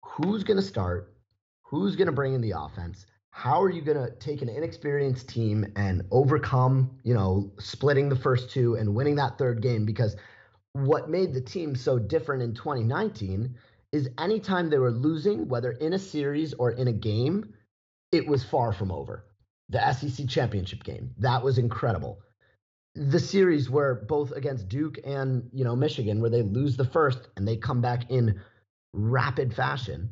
Who's 0.02 0.44
going 0.44 0.56
to 0.56 0.62
start? 0.62 1.14
Who's 1.64 1.94
going 1.94 2.06
to 2.06 2.12
bring 2.12 2.32
in 2.32 2.40
the 2.40 2.54
offense? 2.56 3.04
How 3.33 3.62
are 3.62 3.70
you 3.70 3.81
going 3.81 3.97
to 3.97 4.11
take 4.16 4.43
an 4.43 4.49
inexperienced 4.49 5.28
team 5.28 5.72
and 5.76 6.03
overcome, 6.11 6.91
you 7.05 7.14
know, 7.14 7.51
splitting 7.59 8.09
the 8.09 8.16
first 8.16 8.51
two 8.51 8.74
and 8.74 8.95
winning 8.95 9.16
that 9.16 9.39
third 9.39 9.62
game? 9.62 9.87
Because 9.87 10.16
what 10.72 11.09
made 11.09 11.33
the 11.33 11.41
team 11.41 11.74
so 11.74 11.99
different 11.99 12.43
in 12.43 12.55
2019 12.55 13.55
is 13.93 14.09
anytime 14.18 14.68
they 14.70 14.78
were 14.78 14.91
losing, 14.91 15.49
whether 15.49 15.72
in 15.72 15.93
a 15.93 15.99
series 15.99 16.55
or 16.55 16.72
in 16.72 16.89
a 16.89 16.93
game, 16.93 17.55
it 18.12 18.26
was 18.26 18.45
far 18.45 18.72
from 18.72 18.91
over. 18.91 19.24
The 19.68 19.93
SEC 19.93 20.28
championship 20.28 20.83
game, 20.83 21.11
that 21.18 21.43
was 21.43 21.59
incredible. 21.59 22.20
The 22.97 23.20
series 23.20 23.70
where 23.70 23.95
both 23.95 24.33
against 24.33 24.68
Duke 24.68 24.99
and, 25.05 25.49
you 25.53 25.64
know, 25.64 25.76
Michigan, 25.76 26.20
where 26.20 26.31
they 26.31 26.43
lose 26.43 26.76
the 26.76 26.85
first 26.85 27.28
and 27.37 27.47
they 27.47 27.57
come 27.57 27.81
back 27.81 28.11
in 28.11 28.41
rapid 28.93 29.55
fashion. 29.55 30.11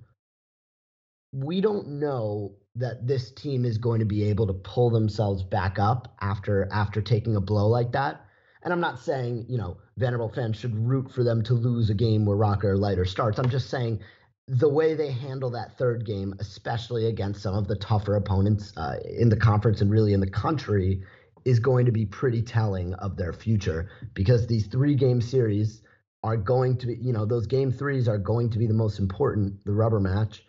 We 1.33 1.61
don't 1.61 2.01
know 2.01 2.53
that 2.79 3.07
this 3.07 3.31
team 3.33 3.65
is 3.65 3.79
going 3.79 3.99
to 4.01 4.07
be 4.07 4.25
able 4.25 4.47
to 4.47 4.53
pull 4.53 4.91
themselves 4.91 5.43
back 5.43 5.79
up 5.79 6.15
after 6.21 6.69
after 6.73 7.03
taking 7.03 7.37
a 7.37 7.41
blow 7.41 7.67
like 7.69 7.93
that. 7.93 8.25
And 8.63 8.73
I'm 8.73 8.81
not 8.81 8.99
saying, 8.99 9.47
you 9.49 9.59
know, 9.59 9.79
Vanderbilt 9.97 10.35
fans 10.35 10.57
should 10.57 10.75
root 10.75 11.11
for 11.13 11.23
them 11.23 11.43
to 11.45 11.55
lose 11.55 11.91
a 11.91 11.95
game 11.95 12.25
where 12.25 12.37
Rocker 12.37 12.77
Leiter 12.77 13.05
starts. 13.05 13.39
I'm 13.39 13.51
just 13.51 13.71
saying 13.71 14.01
the 14.49 14.69
way 14.69 14.95
they 14.95 15.11
handle 15.13 15.51
that 15.51 15.77
third 15.77 16.07
game, 16.07 16.35
especially 16.41 17.07
against 17.07 17.43
some 17.43 17.55
of 17.55 17.69
the 17.69 17.77
tougher 17.77 18.17
opponents 18.17 18.73
uh, 18.77 18.97
in 19.05 19.29
the 19.29 19.37
conference 19.37 19.81
and 19.81 19.91
really 19.91 20.13
in 20.13 20.21
the 20.21 20.31
country, 20.31 21.03
is 21.45 21.59
going 21.59 21.87
to 21.87 21.93
be 21.93 22.07
pretty 22.07 22.43
telling 22.43 22.95
of 22.95 23.17
their 23.17 23.33
future 23.33 23.91
because 24.15 24.47
these 24.47 24.67
three 24.67 24.95
game 24.95 25.21
series 25.21 25.83
are 26.25 26.37
going 26.37 26.77
to 26.79 26.87
be, 26.87 26.97
you 27.01 27.13
know, 27.13 27.25
those 27.25 27.47
game 27.47 27.71
threes 27.71 28.09
are 28.09 28.19
going 28.19 28.51
to 28.51 28.59
be 28.59 28.67
the 28.67 28.75
most 28.75 28.99
important, 28.99 29.65
the 29.65 29.73
rubber 29.73 30.01
match. 30.01 30.43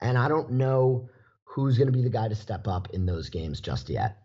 And 0.00 0.16
I 0.16 0.28
don't 0.28 0.52
know 0.52 1.08
who's 1.64 1.78
going 1.78 1.88
to 1.88 1.92
be 1.92 2.02
the 2.02 2.10
guy 2.10 2.28
to 2.28 2.34
step 2.34 2.68
up 2.68 2.88
in 2.90 3.06
those 3.06 3.28
games 3.30 3.60
just 3.60 3.88
yet. 3.88 4.18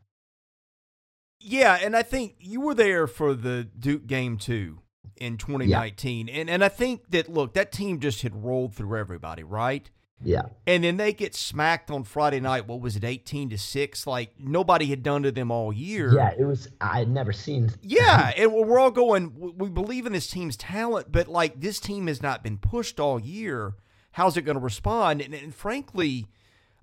Yeah, 1.40 1.80
and 1.82 1.96
I 1.96 2.04
think 2.04 2.36
you 2.40 2.62
were 2.62 2.76
there 2.76 3.08
for 3.08 3.34
the 3.34 3.64
Duke 3.64 4.06
game 4.06 4.38
too 4.38 4.80
in 5.18 5.38
2019. 5.38 6.28
Yeah. 6.28 6.34
And 6.36 6.50
and 6.50 6.64
I 6.64 6.70
think 6.70 7.10
that 7.10 7.30
look, 7.30 7.54
that 7.56 7.72
team 7.72 8.00
just 8.00 8.22
had 8.22 8.44
rolled 8.44 8.76
through 8.76 8.98
everybody, 8.98 9.44
right? 9.44 9.90
Yeah. 10.24 10.44
And 10.68 10.84
then 10.84 10.98
they 10.98 11.14
get 11.14 11.36
smacked 11.36 11.90
on 11.90 12.04
Friday 12.04 12.40
night. 12.40 12.68
What 12.68 12.82
was 12.82 12.96
it, 12.96 13.04
18 13.04 13.50
to 13.50 13.58
6? 13.58 14.08
Like 14.08 14.34
nobody 14.40 14.86
had 14.86 15.04
done 15.04 15.24
to 15.24 15.32
them 15.32 15.52
all 15.52 15.74
year. 15.74 16.14
Yeah, 16.14 16.32
it 16.38 16.46
was, 16.46 16.68
I 16.80 17.00
had 17.00 17.10
never 17.10 17.34
seen. 17.34 17.72
Yeah. 17.82 18.32
and 18.38 18.54
we're 18.54 18.80
all 18.80 18.92
going, 18.92 19.56
we 19.58 19.70
believe 19.70 20.06
in 20.06 20.14
this 20.14 20.28
team's 20.28 20.56
talent, 20.58 21.12
but 21.12 21.28
like 21.28 21.60
this 21.60 21.80
team 21.80 22.08
has 22.08 22.22
not 22.22 22.44
been 22.44 22.58
pushed 22.58 23.00
all 23.00 23.20
year. 23.20 23.74
How's 24.12 24.38
it 24.38 24.44
going 24.44 24.58
to 24.58 24.64
respond? 24.64 25.22
And, 25.22 25.34
and 25.34 25.56
frankly, 25.56 26.28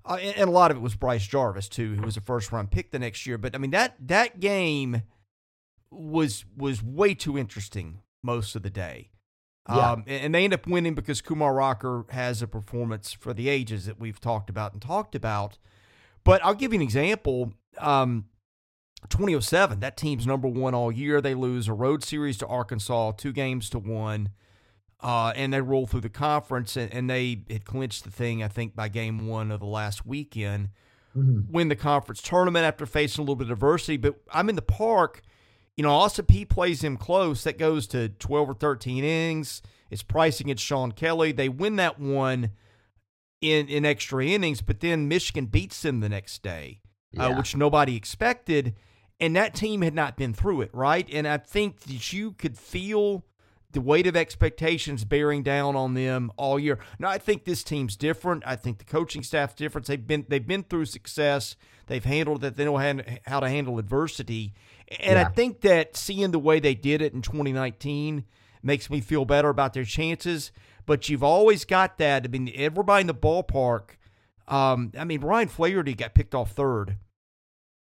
uh, 0.09 0.15
and, 0.15 0.37
and, 0.37 0.49
a 0.49 0.51
lot 0.51 0.71
of 0.71 0.77
it 0.77 0.81
was 0.81 0.95
Bryce 0.95 1.25
Jarvis 1.25 1.69
too, 1.69 1.95
who 1.95 2.01
was 2.01 2.17
a 2.17 2.21
first 2.21 2.51
round 2.51 2.71
pick 2.71 2.91
the 2.91 2.99
next 2.99 3.25
year. 3.25 3.37
But 3.37 3.55
I 3.55 3.59
mean 3.59 3.71
that 3.71 3.95
that 3.99 4.39
game 4.39 5.03
was 5.91 6.45
was 6.57 6.83
way 6.83 7.13
too 7.13 7.37
interesting 7.37 8.01
most 8.23 8.55
of 8.55 8.63
the 8.63 8.69
day. 8.69 9.11
Yeah. 9.67 9.91
Um, 9.91 10.03
and, 10.07 10.25
and 10.25 10.35
they 10.35 10.43
end 10.43 10.53
up 10.53 10.65
winning 10.65 10.95
because 10.95 11.21
Kumar 11.21 11.53
Rocker 11.53 12.05
has 12.09 12.41
a 12.41 12.47
performance 12.47 13.13
for 13.13 13.33
the 13.33 13.49
ages 13.49 13.85
that 13.85 13.99
we've 13.99 14.19
talked 14.19 14.49
about 14.49 14.73
and 14.73 14.81
talked 14.81 15.15
about. 15.15 15.57
But 16.23 16.43
I'll 16.43 16.55
give 16.55 16.73
you 16.73 16.79
an 16.79 16.83
example. 16.83 17.53
Um, 17.77 18.25
2007, 19.09 19.79
that 19.79 19.95
team's 19.95 20.27
number 20.27 20.47
one 20.47 20.73
all 20.73 20.91
year. 20.91 21.21
They 21.21 21.33
lose 21.33 21.67
a 21.67 21.73
road 21.73 22.03
series 22.03 22.37
to 22.39 22.47
Arkansas, 22.47 23.11
two 23.11 23.31
games 23.31 23.69
to 23.69 23.79
one 23.79 24.29
uh, 25.01 25.31
and 25.35 25.53
they 25.53 25.61
rolled 25.61 25.89
through 25.89 26.01
the 26.01 26.09
conference, 26.09 26.75
and, 26.75 26.93
and, 26.93 27.09
they 27.09 27.43
had 27.49 27.63
clinched 27.65 28.03
the 28.03 28.11
thing, 28.11 28.43
I 28.43 28.49
think, 28.49 28.75
by 28.75 28.89
game 28.89 29.27
one 29.27 29.49
of 29.51 29.61
the 29.61 29.65
last 29.65 30.05
weekend. 30.05 30.69
Mm-hmm. 31.15 31.51
Win 31.51 31.69
the 31.69 31.75
conference 31.75 32.21
tournament 32.21 32.65
after 32.65 32.85
facing 32.85 33.21
a 33.21 33.23
little 33.23 33.35
bit 33.35 33.47
of 33.47 33.51
adversity. 33.51 33.97
But 33.97 34.15
I'm 34.31 34.49
in 34.49 34.55
the 34.55 34.61
park. 34.61 35.21
You 35.77 35.83
know, 35.83 35.91
Austin 35.91 36.25
Peay 36.25 36.47
plays 36.47 36.83
him 36.83 36.97
close. 36.97 37.43
That 37.45 37.57
goes 37.57 37.87
to 37.87 38.09
12 38.09 38.49
or 38.49 38.53
13 38.53 39.03
innings. 39.03 39.61
It's 39.89 40.03
pricing 40.03 40.47
against 40.47 40.65
Sean 40.65 40.91
Kelly. 40.91 41.31
They 41.31 41.49
win 41.49 41.77
that 41.77 41.99
one 41.99 42.51
in, 43.41 43.67
in 43.67 43.85
extra 43.85 44.25
innings, 44.25 44.61
but 44.61 44.81
then 44.81 45.07
Michigan 45.07 45.45
beats 45.45 45.81
them 45.81 46.01
the 46.01 46.09
next 46.09 46.43
day, 46.43 46.81
uh, 47.17 47.23
yeah. 47.23 47.29
uh, 47.29 47.37
which 47.37 47.55
nobody 47.55 47.95
expected. 47.95 48.75
And 49.19 49.35
that 49.35 49.55
team 49.55 49.81
had 49.81 49.93
not 49.93 50.17
been 50.17 50.33
through 50.33 50.61
it, 50.61 50.69
right? 50.73 51.07
And 51.11 51.27
I 51.27 51.37
think 51.37 51.81
that 51.81 52.13
you 52.13 52.33
could 52.33 52.57
feel 52.57 53.25
the 53.71 53.81
weight 53.81 54.07
of 54.07 54.15
expectations 54.15 55.05
bearing 55.05 55.43
down 55.43 55.75
on 55.75 55.93
them 55.93 56.31
all 56.37 56.59
year. 56.59 56.79
Now, 56.97 57.09
I 57.09 57.17
think 57.19 57.45
this 57.45 57.63
team's 57.63 57.95
different. 57.95 58.43
I 58.45 58.55
think 58.55 58.79
the 58.79 58.85
coaching 58.85 59.21
staff's 59.21 59.53
different. 59.53 59.87
They've 59.87 60.05
been 60.05 60.25
they've 60.27 60.45
been 60.45 60.63
through 60.63 60.85
success. 60.85 61.55
They've 61.87 62.03
handled 62.03 62.43
it. 62.43 62.55
They 62.55 62.65
know 62.65 62.77
how 63.25 63.39
to 63.39 63.49
handle 63.49 63.79
adversity. 63.79 64.53
And 64.99 65.13
yeah. 65.13 65.21
I 65.21 65.25
think 65.25 65.61
that 65.61 65.95
seeing 65.95 66.31
the 66.31 66.39
way 66.39 66.59
they 66.59 66.75
did 66.75 67.01
it 67.01 67.13
in 67.13 67.21
2019 67.21 68.25
makes 68.61 68.89
me 68.89 69.01
feel 69.01 69.25
better 69.25 69.49
about 69.49 69.73
their 69.73 69.85
chances. 69.85 70.51
But 70.85 71.09
you've 71.09 71.23
always 71.23 71.65
got 71.65 71.97
that. 71.99 72.25
I 72.25 72.27
mean, 72.27 72.51
everybody 72.55 73.01
in 73.01 73.07
the 73.07 73.13
ballpark. 73.13 73.91
Um, 74.47 74.91
I 74.97 75.03
mean, 75.03 75.21
Ryan 75.21 75.47
Flaherty 75.47 75.93
got 75.93 76.15
picked 76.15 76.33
off 76.33 76.51
third 76.51 76.97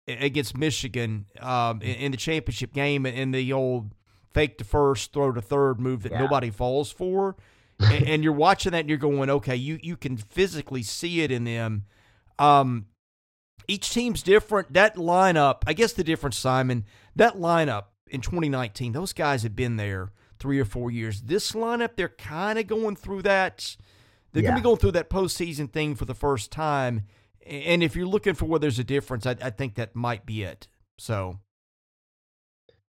against 0.08 0.56
Michigan 0.56 1.26
um, 1.40 1.80
in, 1.82 1.94
in 1.96 2.10
the 2.12 2.16
championship 2.16 2.72
game 2.72 3.06
in 3.06 3.30
the 3.30 3.52
old 3.52 3.92
fake 4.32 4.58
to 4.58 4.64
first, 4.64 5.12
throw 5.12 5.32
to 5.32 5.40
third 5.40 5.80
move 5.80 6.02
that 6.02 6.12
yeah. 6.12 6.20
nobody 6.20 6.50
falls 6.50 6.90
for. 6.90 7.36
and, 7.80 8.04
and, 8.08 8.24
you're 8.24 8.32
watching 8.32 8.72
that 8.72 8.80
and 8.80 8.88
you're 8.88 8.98
going, 8.98 9.30
okay, 9.30 9.56
you 9.56 9.78
you 9.82 9.96
can 9.96 10.16
physically 10.16 10.82
see 10.82 11.20
it 11.20 11.30
in 11.30 11.44
them. 11.44 11.84
Um, 12.38 12.86
each 13.66 13.90
team's 13.90 14.22
different. 14.22 14.72
That 14.72 14.96
lineup, 14.96 15.62
I 15.66 15.74
guess 15.74 15.92
the 15.92 16.04
difference, 16.04 16.38
Simon, 16.38 16.84
that 17.16 17.36
lineup 17.36 17.84
in 18.08 18.20
2019, 18.20 18.92
those 18.92 19.12
guys 19.12 19.42
have 19.42 19.54
been 19.54 19.76
there 19.76 20.10
three 20.38 20.58
or 20.58 20.64
four 20.64 20.90
years. 20.90 21.22
This 21.22 21.52
lineup, 21.52 21.96
they're 21.96 22.08
kind 22.08 22.58
of 22.58 22.66
going 22.66 22.96
through 22.96 23.22
that. 23.22 23.76
They're 24.32 24.42
yeah. 24.42 24.50
going 24.50 24.56
to 24.56 24.62
be 24.62 24.64
going 24.64 24.78
through 24.78 24.92
that 24.92 25.10
postseason 25.10 25.70
thing 25.70 25.94
for 25.94 26.04
the 26.04 26.14
first 26.14 26.50
time. 26.50 27.02
And 27.46 27.82
if 27.82 27.96
you're 27.96 28.06
looking 28.06 28.34
for 28.34 28.46
where 28.46 28.58
there's 28.58 28.78
a 28.78 28.84
difference, 28.84 29.26
I, 29.26 29.36
I 29.42 29.50
think 29.50 29.74
that 29.74 29.94
might 29.94 30.26
be 30.26 30.42
it. 30.42 30.68
So 30.98 31.38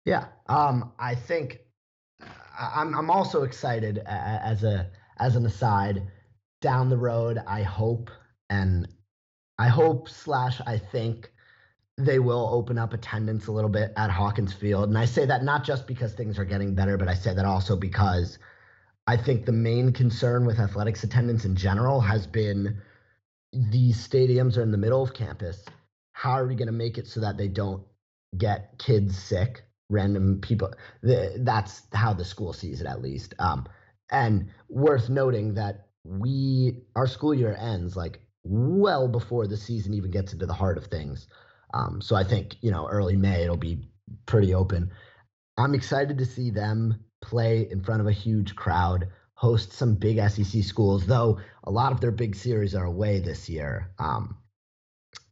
yeah, 0.06 0.26
um, 0.48 0.92
I 1.00 1.16
think 1.16 1.60
I'm 2.60 2.96
I'm 2.96 3.10
also 3.10 3.44
excited 3.44 4.00
as 4.06 4.64
a 4.64 4.90
as 5.20 5.36
an 5.36 5.46
aside 5.46 6.04
down 6.62 6.90
the 6.90 6.98
road. 6.98 7.40
I 7.48 7.64
hope 7.64 8.10
and 8.50 8.88
I 9.58 9.68
hope 9.68 10.10
slash 10.10 10.62
I 10.66 10.78
think 10.78 11.32
they 11.98 12.20
will 12.20 12.50
open 12.52 12.78
up 12.78 12.94
attendance 12.94 13.48
a 13.48 13.52
little 13.52 13.70
bit 13.70 13.94
at 13.96 14.10
Hawkins 14.10 14.54
Field, 14.54 14.90
and 14.90 14.98
I 14.98 15.06
say 15.06 15.26
that 15.26 15.44
not 15.44 15.64
just 15.64 15.88
because 15.88 16.14
things 16.14 16.40
are 16.40 16.46
getting 16.46 16.76
better, 16.76 16.98
but 16.98 17.08
I 17.08 17.14
say 17.14 17.34
that 17.34 17.46
also 17.46 17.76
because 17.76 18.40
I 19.06 19.18
think 19.18 19.46
the 19.46 19.52
main 19.52 19.92
concern 19.92 20.46
with 20.46 20.60
athletics 20.60 21.04
attendance 21.04 21.46
in 21.46 21.56
general 21.56 22.02
has 22.02 22.26
been 22.26 22.82
these 23.52 24.08
stadiums 24.08 24.58
are 24.58 24.64
in 24.64 24.72
the 24.72 24.78
middle 24.78 25.04
of 25.04 25.14
campus. 25.14 25.64
How 26.14 26.32
are 26.32 26.48
we 26.48 26.56
going 26.56 26.68
to 26.68 26.74
make 26.74 26.98
it 26.98 27.08
so 27.08 27.20
that 27.20 27.38
they 27.38 27.48
don't 27.48 27.84
get 28.38 28.78
kids 28.80 29.18
sick, 29.18 29.64
random 29.94 30.42
people? 30.42 30.74
That's 31.02 31.84
how 31.94 32.14
the 32.14 32.26
school 32.26 32.54
sees 32.54 32.82
it, 32.82 32.88
at 32.88 33.02
least. 33.02 33.34
Um, 33.40 33.68
and 34.12 34.50
worth 34.70 35.10
noting 35.10 35.54
that 35.56 35.88
we 36.04 36.82
our 36.96 37.08
school 37.08 37.34
year 37.34 37.56
ends 37.58 37.96
like 37.96 38.20
well 38.44 39.08
before 39.08 39.48
the 39.48 39.58
season 39.58 39.94
even 39.94 40.12
gets 40.12 40.34
into 40.34 40.46
the 40.46 40.54
heart 40.54 40.78
of 40.78 40.86
things. 40.86 41.28
Um, 41.74 42.02
so 42.02 42.16
I 42.16 42.24
think 42.24 42.58
you 42.62 42.72
know 42.72 42.88
early 42.88 43.16
May 43.16 43.44
it'll 43.44 43.58
be 43.58 43.88
pretty 44.26 44.54
open. 44.54 44.92
I'm 45.58 45.74
excited 45.74 46.18
to 46.18 46.26
see 46.26 46.50
them 46.50 47.04
play 47.22 47.68
in 47.70 47.82
front 47.82 48.02
of 48.02 48.08
a 48.08 48.12
huge 48.12 48.56
crowd, 48.56 49.08
host 49.34 49.72
some 49.74 49.96
big 49.96 50.18
SEC 50.30 50.64
schools, 50.64 51.06
though 51.06 51.40
a 51.64 51.72
lot 51.72 51.92
of 51.92 52.02
their 52.02 52.12
big 52.12 52.36
series 52.36 52.76
are 52.76 52.86
away 52.86 53.20
this 53.20 53.50
year. 53.50 53.92
Um, 53.98 54.38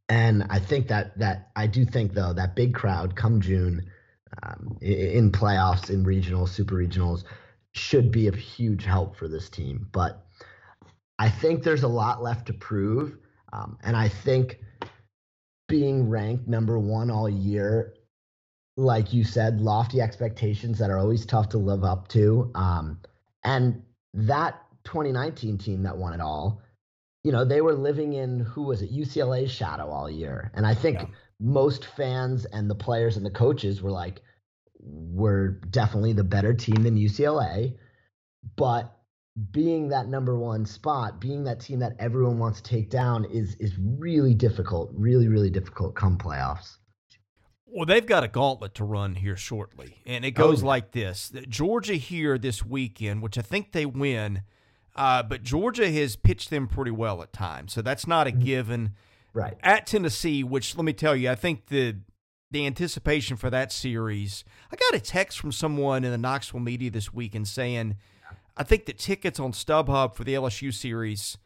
and 0.07 0.45
I 0.49 0.59
think 0.59 0.87
that 0.87 1.17
that 1.19 1.51
I 1.55 1.67
do 1.67 1.85
think 1.85 2.13
though 2.13 2.33
that 2.33 2.55
big 2.55 2.73
crowd 2.73 3.15
come 3.15 3.41
June 3.41 3.89
um, 4.43 4.77
in 4.81 5.31
playoffs, 5.31 5.89
in 5.89 6.05
regionals, 6.05 6.49
super 6.49 6.75
regionals, 6.75 7.23
should 7.73 8.11
be 8.11 8.27
a 8.27 8.35
huge 8.35 8.85
help 8.85 9.15
for 9.15 9.27
this 9.27 9.49
team. 9.49 9.87
But 9.91 10.25
I 11.19 11.29
think 11.29 11.63
there's 11.63 11.83
a 11.83 11.87
lot 11.87 12.21
left 12.21 12.47
to 12.47 12.53
prove, 12.53 13.17
um, 13.53 13.77
and 13.83 13.95
I 13.95 14.09
think 14.09 14.59
being 15.67 16.09
ranked 16.09 16.47
number 16.47 16.77
one 16.77 17.09
all 17.09 17.29
year 17.29 17.93
like 18.77 19.13
you 19.13 19.23
said, 19.23 19.61
lofty 19.61 20.01
expectations 20.01 20.79
that 20.79 20.89
are 20.89 20.97
always 20.97 21.25
tough 21.25 21.49
to 21.49 21.57
live 21.57 21.83
up 21.83 22.07
to. 22.09 22.51
Um, 22.55 22.99
and 23.43 23.83
that 24.13 24.61
2019 24.83 25.57
team 25.57 25.83
that 25.83 25.97
won 25.97 26.13
it 26.13 26.21
all, 26.21 26.61
you 27.23 27.31
know, 27.31 27.45
they 27.45 27.61
were 27.61 27.73
living 27.73 28.13
in 28.13 28.39
who 28.39 28.63
was 28.63 28.81
it, 28.81 28.93
UCLA's 28.93 29.51
shadow 29.51 29.89
all 29.89 30.09
year. 30.09 30.51
And 30.55 30.65
I 30.65 30.73
think 30.73 30.99
yeah. 30.99 31.05
Most 31.41 31.85
fans 31.85 32.45
and 32.45 32.69
the 32.69 32.75
players 32.75 33.17
and 33.17 33.25
the 33.25 33.31
coaches 33.31 33.81
were 33.81 33.91
like, 33.91 34.21
we're 34.79 35.49
definitely 35.69 36.13
the 36.13 36.23
better 36.23 36.53
team 36.53 36.83
than 36.83 36.95
UCLA. 36.95 37.75
But 38.55 38.95
being 39.51 39.89
that 39.89 40.07
number 40.07 40.37
one 40.37 40.65
spot, 40.65 41.19
being 41.19 41.43
that 41.45 41.59
team 41.59 41.79
that 41.79 41.95
everyone 41.99 42.37
wants 42.37 42.61
to 42.61 42.69
take 42.69 42.89
down 42.89 43.25
is 43.25 43.55
is 43.55 43.73
really 43.79 44.33
difficult, 44.33 44.91
really, 44.93 45.27
really 45.27 45.49
difficult 45.49 45.95
come 45.95 46.17
playoffs. 46.17 46.77
Well, 47.65 47.85
they've 47.85 48.05
got 48.05 48.23
a 48.23 48.27
gauntlet 48.27 48.75
to 48.75 48.83
run 48.83 49.15
here 49.15 49.37
shortly, 49.37 50.01
and 50.05 50.25
it 50.25 50.31
goes 50.31 50.63
oh, 50.63 50.67
like 50.67 50.91
this: 50.91 51.31
Georgia 51.47 51.95
here 51.95 52.37
this 52.37 52.65
weekend, 52.65 53.21
which 53.21 53.37
I 53.37 53.41
think 53.41 53.71
they 53.71 53.85
win, 53.85 54.41
uh, 54.95 55.23
but 55.23 55.43
Georgia 55.43 55.89
has 55.89 56.15
pitched 56.15 56.49
them 56.49 56.67
pretty 56.67 56.91
well 56.91 57.21
at 57.21 57.31
times, 57.31 57.71
so 57.73 57.81
that's 57.81 58.05
not 58.05 58.27
a 58.27 58.31
mm-hmm. 58.31 58.41
given. 58.41 58.95
Right 59.33 59.57
at 59.61 59.87
Tennessee, 59.87 60.43
which 60.43 60.75
let 60.75 60.83
me 60.83 60.93
tell 60.93 61.15
you, 61.15 61.29
I 61.29 61.35
think 61.35 61.67
the 61.67 61.97
the 62.51 62.65
anticipation 62.65 63.37
for 63.37 63.49
that 63.49 63.71
series. 63.71 64.43
I 64.71 64.75
got 64.75 64.93
a 64.93 64.99
text 64.99 65.39
from 65.39 65.53
someone 65.53 66.03
in 66.03 66.11
the 66.11 66.17
Knoxville 66.17 66.59
media 66.59 66.91
this 66.91 67.13
weekend 67.13 67.47
saying, 67.47 67.95
I 68.57 68.63
think 68.63 68.85
the 68.85 68.93
tickets 68.93 69.39
on 69.39 69.53
StubHub 69.53 70.15
for 70.15 70.25
the 70.25 70.33
LSU 70.33 70.73
series 70.73 71.37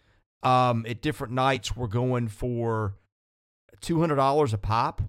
um, 0.41 0.83
at 0.89 1.03
different 1.03 1.33
nights 1.33 1.75
were 1.75 1.87
going 1.87 2.27
for 2.27 2.95
two 3.81 3.99
hundred 3.99 4.15
dollars 4.15 4.53
a 4.53 4.57
pop 4.57 5.01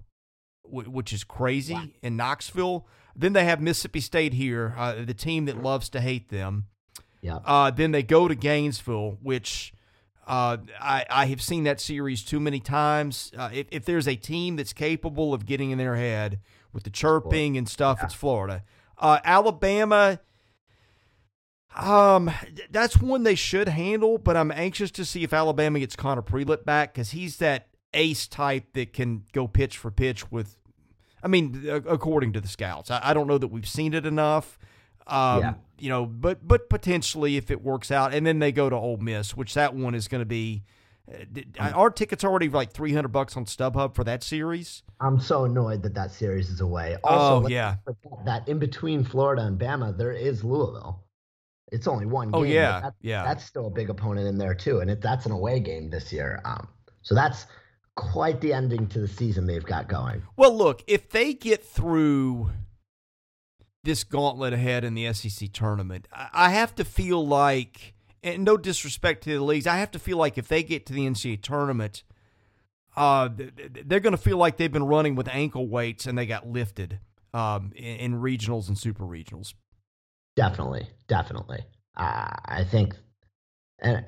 which 0.69 1.13
is 1.13 1.23
crazy 1.23 1.73
wow. 1.73 1.85
in 2.01 2.15
Knoxville. 2.15 2.87
Then 3.15 3.33
they 3.33 3.45
have 3.45 3.61
Mississippi 3.61 3.99
State 3.99 4.33
here, 4.33 4.75
uh, 4.77 5.05
the 5.05 5.13
team 5.13 5.45
that 5.45 5.61
loves 5.61 5.89
to 5.89 6.01
hate 6.01 6.29
them. 6.29 6.65
Yeah. 7.21 7.39
Uh, 7.45 7.71
then 7.71 7.91
they 7.91 8.03
go 8.03 8.27
to 8.27 8.35
Gainesville, 8.35 9.17
which 9.21 9.73
uh, 10.27 10.57
I, 10.79 11.05
I 11.09 11.25
have 11.27 11.41
seen 11.41 11.63
that 11.63 11.79
series 11.79 12.21
too 12.21 12.41
many 12.41 12.59
times. 12.59 13.31
Uh, 13.35 13.49
if, 13.53 13.67
if 13.71 13.85
there's 13.85 14.07
a 14.07 14.15
team 14.15 14.57
that's 14.57 14.73
capable 14.73 15.33
of 15.33 15.45
getting 15.45 15.71
in 15.71 15.77
their 15.77 15.95
head 15.95 16.39
with 16.73 16.83
the 16.83 16.89
chirping 16.89 17.57
and 17.57 17.67
stuff, 17.67 17.99
yeah. 17.99 18.05
it's 18.05 18.13
Florida. 18.13 18.63
Uh, 18.97 19.19
Alabama. 19.23 20.19
Um, 21.75 22.29
that's 22.71 22.97
one 22.97 23.23
they 23.23 23.35
should 23.35 23.69
handle, 23.69 24.17
but 24.17 24.35
I'm 24.35 24.51
anxious 24.51 24.91
to 24.91 25.05
see 25.05 25.23
if 25.23 25.31
Alabama 25.31 25.79
gets 25.79 25.95
Connor 25.95 26.23
Prielipp 26.23 26.65
back 26.65 26.93
because 26.93 27.11
he's 27.11 27.37
that 27.37 27.69
ace 27.93 28.27
type 28.27 28.73
that 28.73 28.91
can 28.93 29.23
go 29.31 29.47
pitch 29.47 29.77
for 29.77 29.91
pitch 29.91 30.29
with. 30.29 30.57
I 31.23 31.29
mean, 31.29 31.67
according 31.87 32.33
to 32.33 32.41
the 32.41 32.47
scouts, 32.47 32.91
I, 32.91 32.99
I 33.01 33.13
don't 33.13 33.27
know 33.27 33.37
that 33.37 33.47
we've 33.47 33.67
seen 33.67 33.93
it 33.93 34.05
enough. 34.05 34.59
Um, 35.05 35.41
yeah. 35.41 35.53
You 35.79 35.89
know, 35.89 36.05
but 36.05 36.47
but 36.47 36.69
potentially 36.69 37.37
if 37.37 37.51
it 37.51 37.63
works 37.63 37.91
out, 37.91 38.13
and 38.13 38.25
then 38.25 38.39
they 38.39 38.51
go 38.51 38.69
to 38.69 38.75
Ole 38.75 38.97
Miss, 38.97 39.35
which 39.35 39.53
that 39.53 39.73
one 39.73 39.95
is 39.95 40.07
going 40.07 40.21
to 40.21 40.25
be. 40.25 40.63
Uh, 41.57 41.71
our 41.73 41.89
tickets 41.89 42.25
already 42.25 42.49
like 42.49 42.73
three 42.73 42.93
hundred 42.93 43.09
bucks 43.13 43.37
on 43.37 43.45
StubHub 43.45 43.95
for 43.95 44.03
that 44.03 44.23
series. 44.23 44.83
I'm 44.99 45.21
so 45.21 45.45
annoyed 45.45 45.81
that 45.83 45.93
that 45.93 46.11
series 46.11 46.49
is 46.49 46.59
away. 46.59 46.97
Also, 47.03 47.45
oh 47.45 47.47
yeah, 47.47 47.75
that 48.25 48.45
in 48.49 48.59
between 48.59 49.05
Florida 49.05 49.43
and 49.43 49.57
Bama, 49.57 49.97
there 49.97 50.11
is 50.11 50.43
Louisville. 50.43 51.05
It's 51.71 51.87
only 51.87 52.05
one. 52.05 52.31
Oh, 52.33 52.43
game. 52.43 52.51
Oh 52.51 52.53
yeah, 52.53 52.79
that, 52.81 52.93
yeah. 53.01 53.23
That's 53.23 53.45
still 53.45 53.67
a 53.67 53.69
big 53.69 53.89
opponent 53.89 54.27
in 54.27 54.37
there 54.37 54.53
too, 54.53 54.79
and 54.81 54.91
it, 54.91 55.01
that's 55.01 55.25
an 55.25 55.31
away 55.31 55.61
game 55.61 55.89
this 55.89 56.11
year. 56.11 56.41
Um, 56.43 56.67
so 57.03 57.15
that's 57.15 57.45
quite 57.95 58.41
the 58.41 58.51
ending 58.51 58.87
to 58.87 58.99
the 58.99 59.07
season 59.07 59.45
they've 59.45 59.65
got 59.65 59.87
going. 59.87 60.21
Well, 60.35 60.55
look, 60.55 60.83
if 60.87 61.09
they 61.09 61.33
get 61.33 61.63
through 61.63 62.49
this 63.87 64.03
gauntlet 64.03 64.53
ahead 64.53 64.83
in 64.83 64.93
the 64.93 65.11
SEC 65.13 65.51
tournament, 65.53 66.07
I 66.11 66.49
have 66.49 66.75
to 66.75 66.83
feel 66.83 67.25
like, 67.25 67.93
and 68.21 68.43
no 68.43 68.57
disrespect 68.57 69.23
to 69.23 69.31
the 69.31 69.43
leagues, 69.43 69.65
I 69.65 69.77
have 69.77 69.91
to 69.91 69.99
feel 69.99 70.17
like 70.17 70.37
if 70.37 70.49
they 70.49 70.61
get 70.61 70.85
to 70.87 70.93
the 70.93 71.07
NCAA 71.07 71.41
tournament, 71.41 72.03
uh, 72.97 73.29
they're 73.85 74.01
going 74.01 74.11
to 74.11 74.21
feel 74.21 74.37
like 74.37 74.57
they've 74.57 74.71
been 74.71 74.85
running 74.85 75.15
with 75.15 75.29
ankle 75.29 75.67
weights 75.67 76.05
and 76.05 76.17
they 76.17 76.25
got 76.25 76.45
lifted 76.45 76.99
um, 77.33 77.71
in, 77.75 78.19
regionals 78.21 78.67
and 78.67 78.77
super 78.77 79.05
regionals. 79.05 79.53
Definitely, 80.35 80.87
definitely. 81.07 81.63
Uh, 81.95 82.29
I 82.45 82.65
think, 82.69 82.93
and 83.79 84.03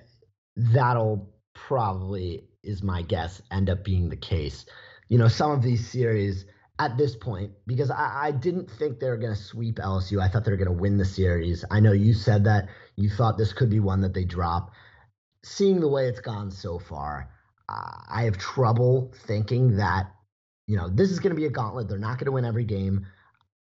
that'll 0.58 1.30
probably 1.54 2.44
is 2.64 2.84
my 2.84 3.02
guess, 3.04 3.42
end 3.50 3.70
up 3.70 3.86
being 3.86 4.10
the 4.10 4.18
case. 4.18 4.66
You 5.08 5.18
know, 5.18 5.30
some 5.30 5.52
of 5.52 5.64
these 5.64 5.88
series 5.88 6.46
at 6.80 6.98
this 6.98 7.16
point, 7.16 7.52
because 7.68 7.92
I, 7.92 8.28
I 8.28 8.32
didn't 8.32 8.72
think 8.72 9.00
they 9.00 9.10
were 9.10 9.18
going 9.18 9.36
to 9.36 9.42
sweep 9.42 9.76
LSU. 9.76 10.22
I 10.22 10.30
thought 10.30 10.46
they 10.46 10.52
were 10.52 10.58
going 10.58 10.76
to 10.76 10.82
win 10.82 10.98
the 10.98 11.06
series. 11.06 11.66
I 11.70 11.82
know 11.82 11.92
you 11.92 12.14
said 12.14 12.46
that 12.46 12.70
you 12.96 13.10
thought 13.10 13.38
this 13.38 13.52
could 13.52 13.70
be 13.70 13.82
one 13.82 14.02
that 14.02 14.14
they 14.14 14.24
drop. 14.24 14.72
Seeing 15.44 15.82
the 15.82 15.90
way 15.90 16.08
it's 16.08 16.22
gone 16.22 16.50
so 16.52 16.80
far, 16.80 17.30
uh, 17.68 17.92
I 18.10 18.24
have 18.24 18.38
trouble 18.38 19.14
thinking 19.28 19.76
that, 19.78 20.12
you 20.68 20.78
know, 20.78 20.90
this 20.90 21.12
is 21.12 21.20
going 21.20 21.32
to 21.32 21.40
be 21.40 21.46
a 21.46 21.52
gauntlet. 21.52 21.90
They're 21.90 21.98
not 21.98 22.18
going 22.18 22.28
to 22.28 22.32
win 22.32 22.46
every 22.46 22.64
game. 22.64 23.06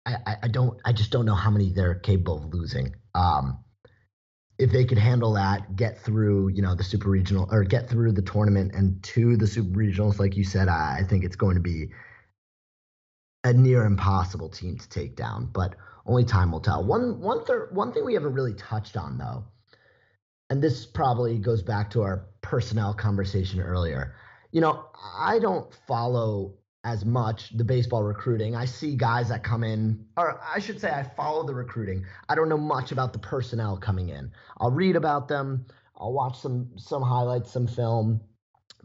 I, 0.06 0.16
I, 0.26 0.36
I, 0.44 0.48
don't, 0.48 0.80
I 0.84 0.92
just 0.92 1.10
don't 1.10 1.26
know 1.26 1.34
how 1.34 1.50
many 1.50 1.72
they're 1.72 1.94
capable 1.94 2.38
of 2.38 2.54
losing. 2.54 2.94
Um, 3.14 3.62
if 4.58 4.72
they 4.72 4.84
could 4.84 4.98
handle 4.98 5.34
that, 5.34 5.76
get 5.76 5.98
through, 5.98 6.48
you 6.48 6.62
know, 6.62 6.74
the 6.74 6.84
super 6.84 7.10
regional 7.10 7.48
or 7.50 7.64
get 7.64 7.90
through 7.90 8.12
the 8.12 8.22
tournament 8.22 8.74
and 8.74 9.02
to 9.02 9.36
the 9.36 9.46
super 9.46 9.76
regionals, 9.76 10.18
like 10.18 10.36
you 10.36 10.44
said, 10.44 10.68
I, 10.68 11.00
I 11.00 11.04
think 11.04 11.24
it's 11.24 11.36
going 11.36 11.56
to 11.56 11.60
be 11.60 11.90
a 13.44 13.52
near 13.52 13.84
impossible 13.84 14.48
team 14.48 14.78
to 14.78 14.88
take 14.88 15.16
down. 15.16 15.48
But 15.52 15.76
only 16.06 16.24
time 16.24 16.50
will 16.50 16.60
tell. 16.60 16.84
One 16.84 17.20
one 17.20 17.44
third 17.44 17.74
one 17.74 17.92
thing 17.92 18.04
we 18.04 18.14
haven't 18.14 18.34
really 18.34 18.54
touched 18.54 18.96
on 18.96 19.18
though, 19.18 19.44
and 20.50 20.62
this 20.62 20.84
probably 20.86 21.38
goes 21.38 21.62
back 21.62 21.90
to 21.90 22.02
our 22.02 22.26
personnel 22.42 22.94
conversation 22.94 23.60
earlier. 23.60 24.14
You 24.52 24.60
know, 24.60 24.86
I 25.18 25.38
don't 25.38 25.72
follow 25.86 26.54
as 26.84 27.04
much 27.04 27.56
the 27.56 27.64
baseball 27.64 28.02
recruiting. 28.02 28.54
I 28.54 28.66
see 28.66 28.94
guys 28.94 29.30
that 29.30 29.42
come 29.42 29.64
in, 29.64 30.04
or 30.18 30.38
I 30.44 30.58
should 30.58 30.80
say, 30.80 30.90
I 30.90 31.02
follow 31.02 31.46
the 31.46 31.54
recruiting. 31.54 32.04
I 32.28 32.34
don't 32.34 32.50
know 32.50 32.58
much 32.58 32.92
about 32.92 33.14
the 33.14 33.18
personnel 33.18 33.78
coming 33.78 34.10
in. 34.10 34.30
I'll 34.58 34.70
read 34.70 34.96
about 34.96 35.28
them. 35.28 35.66
I'll 35.96 36.12
watch 36.12 36.38
some 36.40 36.70
some 36.76 37.02
highlights, 37.02 37.50
some 37.50 37.66
film, 37.66 38.20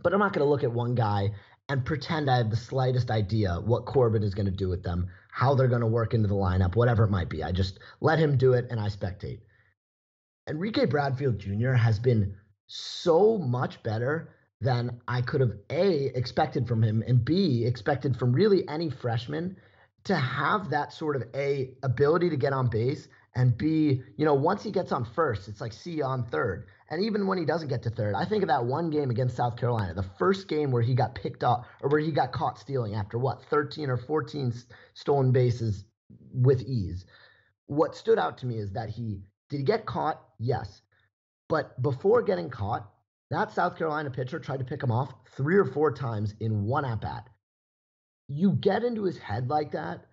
but 0.02 0.14
I'm 0.14 0.20
not 0.20 0.32
going 0.32 0.46
to 0.46 0.50
look 0.50 0.64
at 0.64 0.72
one 0.72 0.96
guy 0.96 1.32
and 1.70 1.86
pretend 1.86 2.30
I 2.30 2.38
have 2.38 2.50
the 2.50 2.58
slightest 2.58 3.12
idea 3.12 3.62
what 3.64 3.86
Corbin 3.86 4.24
is 4.24 4.34
going 4.34 4.48
to 4.48 4.52
do 4.52 4.68
with 4.68 4.84
them, 4.84 5.08
how 5.32 5.54
they're 5.54 5.68
going 5.68 5.82
to 5.82 5.88
work 5.88 6.16
into 6.16 6.28
the 6.28 6.36
lineup, 6.36 6.76
whatever 6.76 7.04
it 7.04 7.12
might 7.12 7.30
be. 7.30 7.44
I 7.44 7.52
just 7.52 7.80
let 8.02 8.20
him 8.20 8.38
do 8.38 8.54
it 8.54 8.68
and 8.72 8.80
I 8.80 8.88
spectate. 8.88 9.40
Enrique 10.50 10.86
Bradfield 10.86 11.38
Jr. 11.38 11.74
has 11.74 12.00
been 12.00 12.36
so 12.66 13.38
much 13.38 13.82
better 13.84 14.34
than 14.62 15.00
I 15.08 15.22
could 15.22 15.42
have 15.42 15.54
A, 15.70 16.06
expected 16.16 16.68
from 16.68 16.84
him, 16.84 17.04
and 17.08 17.24
B, 17.24 17.66
expected 17.66 18.18
from 18.18 18.34
really 18.34 18.68
any 18.68 18.90
freshman 18.90 19.56
to 20.06 20.16
have 20.16 20.72
that 20.72 20.92
sort 20.92 21.16
of 21.16 21.24
A, 21.36 21.76
ability 21.84 22.30
to 22.32 22.36
get 22.36 22.52
on 22.52 22.68
base, 22.68 23.08
and 23.40 23.58
B, 23.58 24.04
you 24.18 24.26
know, 24.26 24.34
once 24.34 24.64
he 24.64 24.70
gets 24.70 24.92
on 24.92 25.06
first, 25.06 25.48
it's 25.48 25.62
like 25.62 25.72
you 25.86 26.04
on 26.04 26.26
third. 26.26 26.68
And 26.90 27.02
even 27.02 27.26
when 27.26 27.38
he 27.38 27.46
doesn't 27.46 27.70
get 27.70 27.82
to 27.84 27.90
third, 27.90 28.14
I 28.14 28.26
think 28.26 28.44
of 28.44 28.50
that 28.50 28.66
one 28.66 28.90
game 28.90 29.12
against 29.12 29.38
South 29.38 29.56
Carolina, 29.56 29.94
the 29.94 30.10
first 30.20 30.50
game 30.50 30.72
where 30.72 30.82
he 30.82 30.94
got 30.94 31.16
picked 31.16 31.42
up 31.42 31.66
or 31.82 31.90
where 31.90 32.02
he 32.02 32.12
got 32.12 32.34
caught 32.34 32.60
stealing 32.60 32.96
after 32.96 33.18
what, 33.18 33.42
13 33.46 33.90
or 33.90 33.96
14 33.96 34.54
stolen 34.94 35.32
bases 35.32 35.86
with 36.34 36.62
ease. 36.64 37.06
What 37.68 37.96
stood 37.96 38.20
out 38.20 38.38
to 38.40 38.46
me 38.46 38.58
is 38.58 38.74
that 38.74 38.90
he 38.90 39.22
Did 39.50 39.60
he 39.60 39.64
get 39.64 39.86
caught? 39.86 40.22
Yes. 40.38 40.82
But 41.48 41.82
before 41.82 42.22
getting 42.22 42.50
caught, 42.50 42.92
that 43.32 43.54
South 43.54 43.78
Carolina 43.78 44.12
pitcher 44.12 44.40
tried 44.40 44.60
to 44.60 44.66
pick 44.66 44.84
him 44.84 44.92
off 44.92 45.14
three 45.38 45.56
or 45.56 45.66
four 45.66 45.94
times 45.94 46.34
in 46.42 46.66
one 46.66 46.84
at 46.84 47.00
bat. 47.00 47.30
You 48.28 48.52
get 48.52 48.84
into 48.84 49.04
his 49.04 49.18
head 49.18 49.50
like 49.50 49.72
that, 49.72 50.09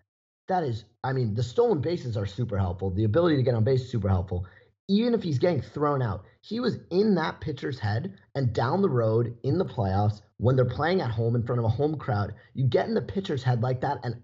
that 0.48 0.62
is, 0.62 0.84
I 1.02 1.12
mean, 1.12 1.34
the 1.34 1.42
stolen 1.42 1.80
bases 1.80 2.16
are 2.16 2.26
super 2.26 2.58
helpful. 2.58 2.90
The 2.90 3.04
ability 3.04 3.36
to 3.36 3.42
get 3.42 3.54
on 3.54 3.64
base 3.64 3.82
is 3.82 3.90
super 3.90 4.08
helpful. 4.08 4.46
Even 4.88 5.14
if 5.14 5.22
he's 5.22 5.38
getting 5.38 5.60
thrown 5.60 6.00
out, 6.00 6.24
he 6.42 6.60
was 6.60 6.78
in 6.90 7.14
that 7.16 7.40
pitcher's 7.40 7.78
head 7.78 8.14
and 8.36 8.52
down 8.52 8.82
the 8.82 8.88
road 8.88 9.36
in 9.42 9.58
the 9.58 9.64
playoffs 9.64 10.22
when 10.36 10.54
they're 10.54 10.64
playing 10.64 11.00
at 11.00 11.10
home 11.10 11.34
in 11.34 11.42
front 11.42 11.58
of 11.58 11.64
a 11.64 11.68
home 11.68 11.96
crowd. 11.96 12.34
You 12.54 12.64
get 12.64 12.86
in 12.86 12.94
the 12.94 13.02
pitcher's 13.02 13.42
head 13.42 13.62
like 13.62 13.80
that, 13.80 13.98
and 14.04 14.22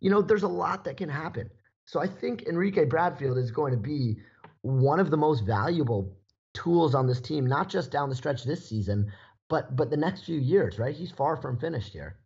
you 0.00 0.10
know, 0.10 0.20
there's 0.20 0.42
a 0.42 0.48
lot 0.48 0.84
that 0.84 0.98
can 0.98 1.08
happen. 1.08 1.48
So 1.86 2.00
I 2.00 2.06
think 2.06 2.42
Enrique 2.42 2.84
Bradfield 2.84 3.38
is 3.38 3.50
going 3.50 3.72
to 3.72 3.78
be 3.78 4.16
one 4.60 5.00
of 5.00 5.10
the 5.10 5.16
most 5.16 5.46
valuable 5.46 6.16
tools 6.54 6.94
on 6.94 7.06
this 7.06 7.20
team, 7.20 7.46
not 7.46 7.68
just 7.68 7.90
down 7.90 8.10
the 8.10 8.14
stretch 8.14 8.44
this 8.44 8.68
season, 8.68 9.10
but 9.48 9.74
but 9.76 9.90
the 9.90 9.96
next 9.96 10.24
few 10.24 10.38
years, 10.38 10.78
right? 10.78 10.94
He's 10.94 11.10
far 11.10 11.36
from 11.36 11.58
finished 11.58 11.92
here. 11.92 12.16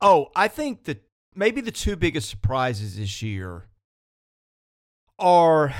Oh, 0.00 0.30
I 0.34 0.48
think 0.48 0.84
that 0.84 1.05
maybe 1.36 1.60
the 1.60 1.70
two 1.70 1.96
biggest 1.96 2.28
surprises 2.28 2.96
this 2.96 3.22
year 3.22 3.66
are 5.18 5.74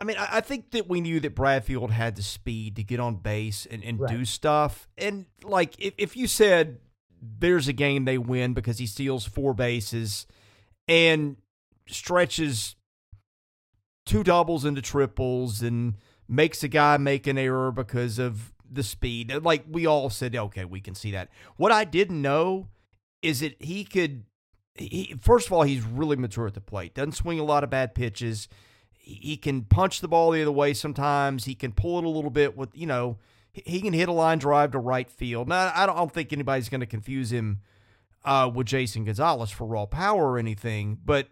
I 0.00 0.04
mean, 0.04 0.16
I, 0.16 0.40
think 0.40 0.70
that 0.70 0.88
we 0.88 1.00
knew 1.00 1.18
that 1.20 1.34
Bradfield 1.34 1.90
had 1.90 2.14
the 2.14 2.22
speed 2.22 2.76
to 2.76 2.84
get 2.84 3.00
on 3.00 3.16
base 3.16 3.66
and, 3.68 3.82
and 3.82 3.98
right. 3.98 4.08
do 4.08 4.24
stuff. 4.24 4.86
And 4.96 5.26
like 5.42 5.74
if, 5.80 5.92
if 5.98 6.16
you 6.16 6.28
said 6.28 6.78
there's 7.20 7.66
a 7.66 7.72
game 7.72 8.04
they 8.04 8.18
win 8.18 8.54
because 8.54 8.78
he 8.78 8.86
steals 8.86 9.26
four 9.26 9.54
bases 9.54 10.26
and 10.86 11.36
stretches 11.88 12.76
two 14.06 14.22
doubles 14.22 14.64
into 14.64 14.80
triples 14.80 15.62
and 15.62 15.94
makes 16.28 16.62
a 16.62 16.68
guy 16.68 16.96
make 16.96 17.26
an 17.26 17.36
error 17.36 17.72
because 17.72 18.18
of 18.18 18.52
the 18.70 18.82
speed. 18.82 19.32
Like 19.42 19.64
we 19.68 19.86
all 19.86 20.10
said, 20.10 20.36
okay, 20.36 20.64
we 20.64 20.80
can 20.80 20.94
see 20.94 21.10
that. 21.12 21.28
What 21.56 21.72
I 21.72 21.84
didn't 21.84 22.22
know 22.22 22.68
is 23.22 23.40
that 23.40 23.60
he 23.60 23.84
could. 23.84 24.24
He, 24.78 25.14
first 25.20 25.46
of 25.46 25.52
all, 25.52 25.62
he's 25.62 25.82
really 25.82 26.16
mature 26.16 26.46
at 26.46 26.54
the 26.54 26.60
plate. 26.60 26.94
Doesn't 26.94 27.12
swing 27.12 27.38
a 27.38 27.44
lot 27.44 27.64
of 27.64 27.70
bad 27.70 27.94
pitches. 27.94 28.48
He 28.92 29.36
can 29.36 29.62
punch 29.62 30.00
the 30.00 30.08
ball 30.08 30.30
the 30.30 30.42
other 30.42 30.52
way 30.52 30.74
sometimes. 30.74 31.44
He 31.44 31.54
can 31.54 31.72
pull 31.72 31.98
it 31.98 32.04
a 32.04 32.08
little 32.08 32.30
bit 32.30 32.56
with, 32.56 32.70
you 32.74 32.86
know, 32.86 33.18
he 33.52 33.80
can 33.80 33.92
hit 33.92 34.08
a 34.08 34.12
line 34.12 34.38
drive 34.38 34.72
to 34.72 34.78
right 34.78 35.10
field. 35.10 35.48
Now, 35.48 35.72
I 35.74 35.86
don't 35.86 36.12
think 36.12 36.32
anybody's 36.32 36.68
going 36.68 36.80
to 36.80 36.86
confuse 36.86 37.32
him 37.32 37.60
uh, 38.24 38.50
with 38.52 38.66
Jason 38.66 39.04
Gonzalez 39.04 39.50
for 39.50 39.66
raw 39.66 39.86
power 39.86 40.32
or 40.32 40.38
anything, 40.38 40.98
but 41.04 41.28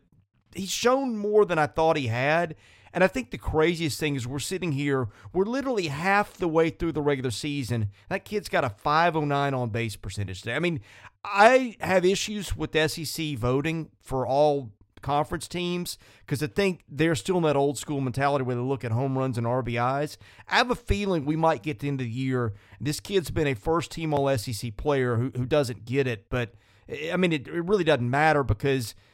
he's 0.54 0.70
shown 0.70 1.16
more 1.16 1.44
than 1.44 1.58
I 1.58 1.66
thought 1.66 1.96
he 1.96 2.06
had. 2.06 2.56
And 2.96 3.04
I 3.04 3.08
think 3.08 3.30
the 3.30 3.36
craziest 3.36 4.00
thing 4.00 4.16
is 4.16 4.26
we're 4.26 4.38
sitting 4.38 4.72
here, 4.72 5.08
we're 5.34 5.44
literally 5.44 5.88
half 5.88 6.32
the 6.32 6.48
way 6.48 6.70
through 6.70 6.92
the 6.92 7.02
regular 7.02 7.30
season. 7.30 7.90
That 8.08 8.24
kid's 8.24 8.48
got 8.48 8.64
a 8.64 8.70
509 8.70 9.52
on 9.52 9.68
base 9.68 9.96
percentage 9.96 10.40
today. 10.40 10.54
I 10.54 10.60
mean, 10.60 10.80
I 11.22 11.76
have 11.80 12.06
issues 12.06 12.56
with 12.56 12.74
SEC 12.90 13.36
voting 13.36 13.90
for 14.00 14.26
all 14.26 14.72
conference 15.02 15.46
teams 15.46 15.98
because 16.24 16.42
I 16.42 16.46
think 16.46 16.84
they're 16.88 17.14
still 17.14 17.36
in 17.36 17.42
that 17.42 17.54
old 17.54 17.76
school 17.76 18.00
mentality 18.00 18.46
where 18.46 18.56
they 18.56 18.62
look 18.62 18.82
at 18.82 18.92
home 18.92 19.18
runs 19.18 19.36
and 19.36 19.46
RBIs. 19.46 20.16
I 20.48 20.56
have 20.56 20.70
a 20.70 20.74
feeling 20.74 21.26
we 21.26 21.36
might 21.36 21.62
get 21.62 21.80
to 21.80 21.82
the 21.82 21.88
end 21.88 22.00
of 22.00 22.06
the 22.06 22.10
year. 22.10 22.54
This 22.80 22.98
kid's 22.98 23.30
been 23.30 23.46
a 23.46 23.54
first 23.54 23.90
team 23.90 24.14
All 24.14 24.34
SEC 24.38 24.74
player 24.78 25.16
who, 25.16 25.32
who 25.36 25.44
doesn't 25.44 25.84
get 25.84 26.06
it, 26.06 26.30
but 26.30 26.54
eh, 26.88 27.12
I 27.12 27.18
mean, 27.18 27.34
it, 27.34 27.46
it 27.46 27.62
really 27.62 27.84
doesn't 27.84 28.08
matter 28.08 28.42
because– 28.42 28.94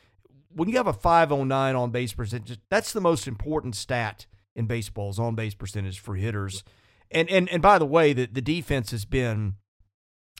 when 0.55 0.69
you 0.69 0.77
have 0.77 0.87
a 0.87 0.93
509 0.93 1.77
on 1.77 1.91
base 1.91 2.13
percentage, 2.13 2.59
that's 2.71 2.93
the 2.93 3.01
most 3.01 3.27
important 3.27 3.77
stat 3.77 4.27
in 4.55 4.67
baseball's 4.67 5.19
on 5.19 5.35
base 5.35 5.55
percentage 5.55 5.99
for 6.01 6.17
hitters. 6.17 6.65
And 7.11 7.29
and 7.31 7.49
and 7.51 7.63
by 7.63 7.79
the 7.79 7.87
way, 7.87 8.13
the, 8.13 8.27
the 8.27 8.41
defense 8.41 8.91
has 8.91 9.05
been 9.05 9.55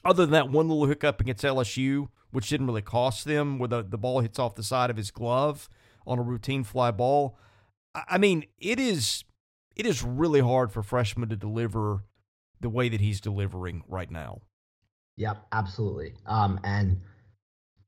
other 0.05 0.25
than 0.25 0.33
that 0.33 0.49
one 0.49 0.67
little 0.67 0.85
hiccup 0.85 1.21
against 1.21 1.43
LSU, 1.43 2.07
which 2.31 2.49
didn't 2.49 2.67
really 2.67 2.81
cost 2.81 3.25
them, 3.25 3.59
where 3.59 3.69
the, 3.69 3.83
the 3.83 3.97
ball 3.97 4.19
hits 4.21 4.39
off 4.39 4.55
the 4.55 4.63
side 4.63 4.89
of 4.89 4.97
his 4.97 5.11
glove 5.11 5.69
on 6.05 6.19
a 6.19 6.23
routine 6.23 6.63
fly 6.63 6.91
ball. 6.91 7.37
I 7.95 8.17
mean, 8.17 8.45
it 8.57 8.79
is 8.79 9.23
it 9.75 9.85
is 9.85 10.03
really 10.03 10.39
hard 10.39 10.71
for 10.71 10.83
freshmen 10.83 11.29
to 11.29 11.35
deliver 11.35 12.03
the 12.59 12.69
way 12.69 12.89
that 12.89 13.01
he's 13.01 13.21
delivering 13.21 13.83
right 13.87 14.09
now. 14.09 14.41
Yep, 15.17 15.45
absolutely. 15.51 16.15
Um, 16.25 16.59
and 16.63 17.01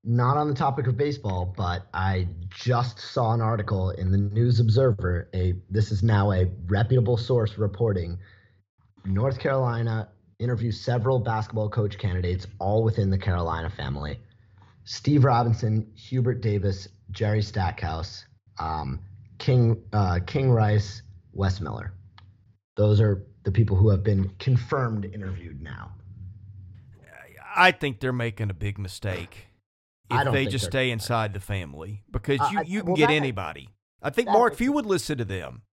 not 0.06 0.38
on 0.38 0.48
the 0.48 0.54
topic 0.54 0.86
of 0.88 0.96
baseball, 0.96 1.54
but 1.58 1.88
I 1.94 2.28
just 2.50 3.00
saw 3.00 3.34
an 3.34 3.42
article 3.42 3.90
in 3.90 4.12
the 4.12 4.18
News 4.18 4.60
Observer. 4.60 5.28
A 5.34 5.56
this 5.70 5.92
is 5.92 6.04
now 6.04 6.32
a 6.32 6.46
reputable 6.68 7.18
source 7.18 7.58
reporting. 7.58 8.20
North 9.04 9.40
Carolina 9.40 10.10
interviews 10.40 10.80
several 10.80 11.20
basketball 11.20 11.70
coach 11.70 11.98
candidates, 11.98 12.46
all 12.60 12.84
within 12.84 13.10
the 13.10 13.18
Carolina 13.18 13.70
family. 13.70 14.20
Steve 14.84 15.24
Robinson, 15.24 15.92
Hubert 15.96 16.42
Davis, 16.42 16.88
Jerry 17.10 17.42
Stackhouse, 17.42 18.26
um, 18.60 19.00
King 19.40 19.82
uh, 19.92 20.20
King 20.26 20.52
Rice, 20.52 21.02
Wes 21.34 21.60
Miller. 21.60 21.94
Those 22.76 23.02
are 23.02 23.26
the 23.44 23.52
people 23.52 23.76
who 23.76 23.90
have 23.90 24.04
been 24.04 24.30
confirmed 24.38 25.06
interviewed 25.06 25.62
now. 25.62 25.92
I 27.58 27.72
think 27.72 28.02
they're 28.02 28.12
making 28.12 28.50
a 28.50 28.54
big 28.54 28.78
mistake 28.78 29.48
if 30.12 30.32
they 30.32 30.46
just 30.46 30.66
stay 30.66 30.92
inside 30.92 31.34
the 31.34 31.40
family 31.40 32.04
because 32.12 32.40
you, 32.52 32.60
uh, 32.60 32.64
you 32.64 32.80
can 32.82 32.88
well, 32.90 32.96
get 32.96 33.08
that, 33.08 33.16
anybody. 33.16 33.70
I 34.02 34.10
think 34.10 34.28
Mark, 34.28 34.56
Few 34.56 34.72
would 34.72 34.86
listen 34.86 35.18
to 35.18 35.26
them. 35.26 35.64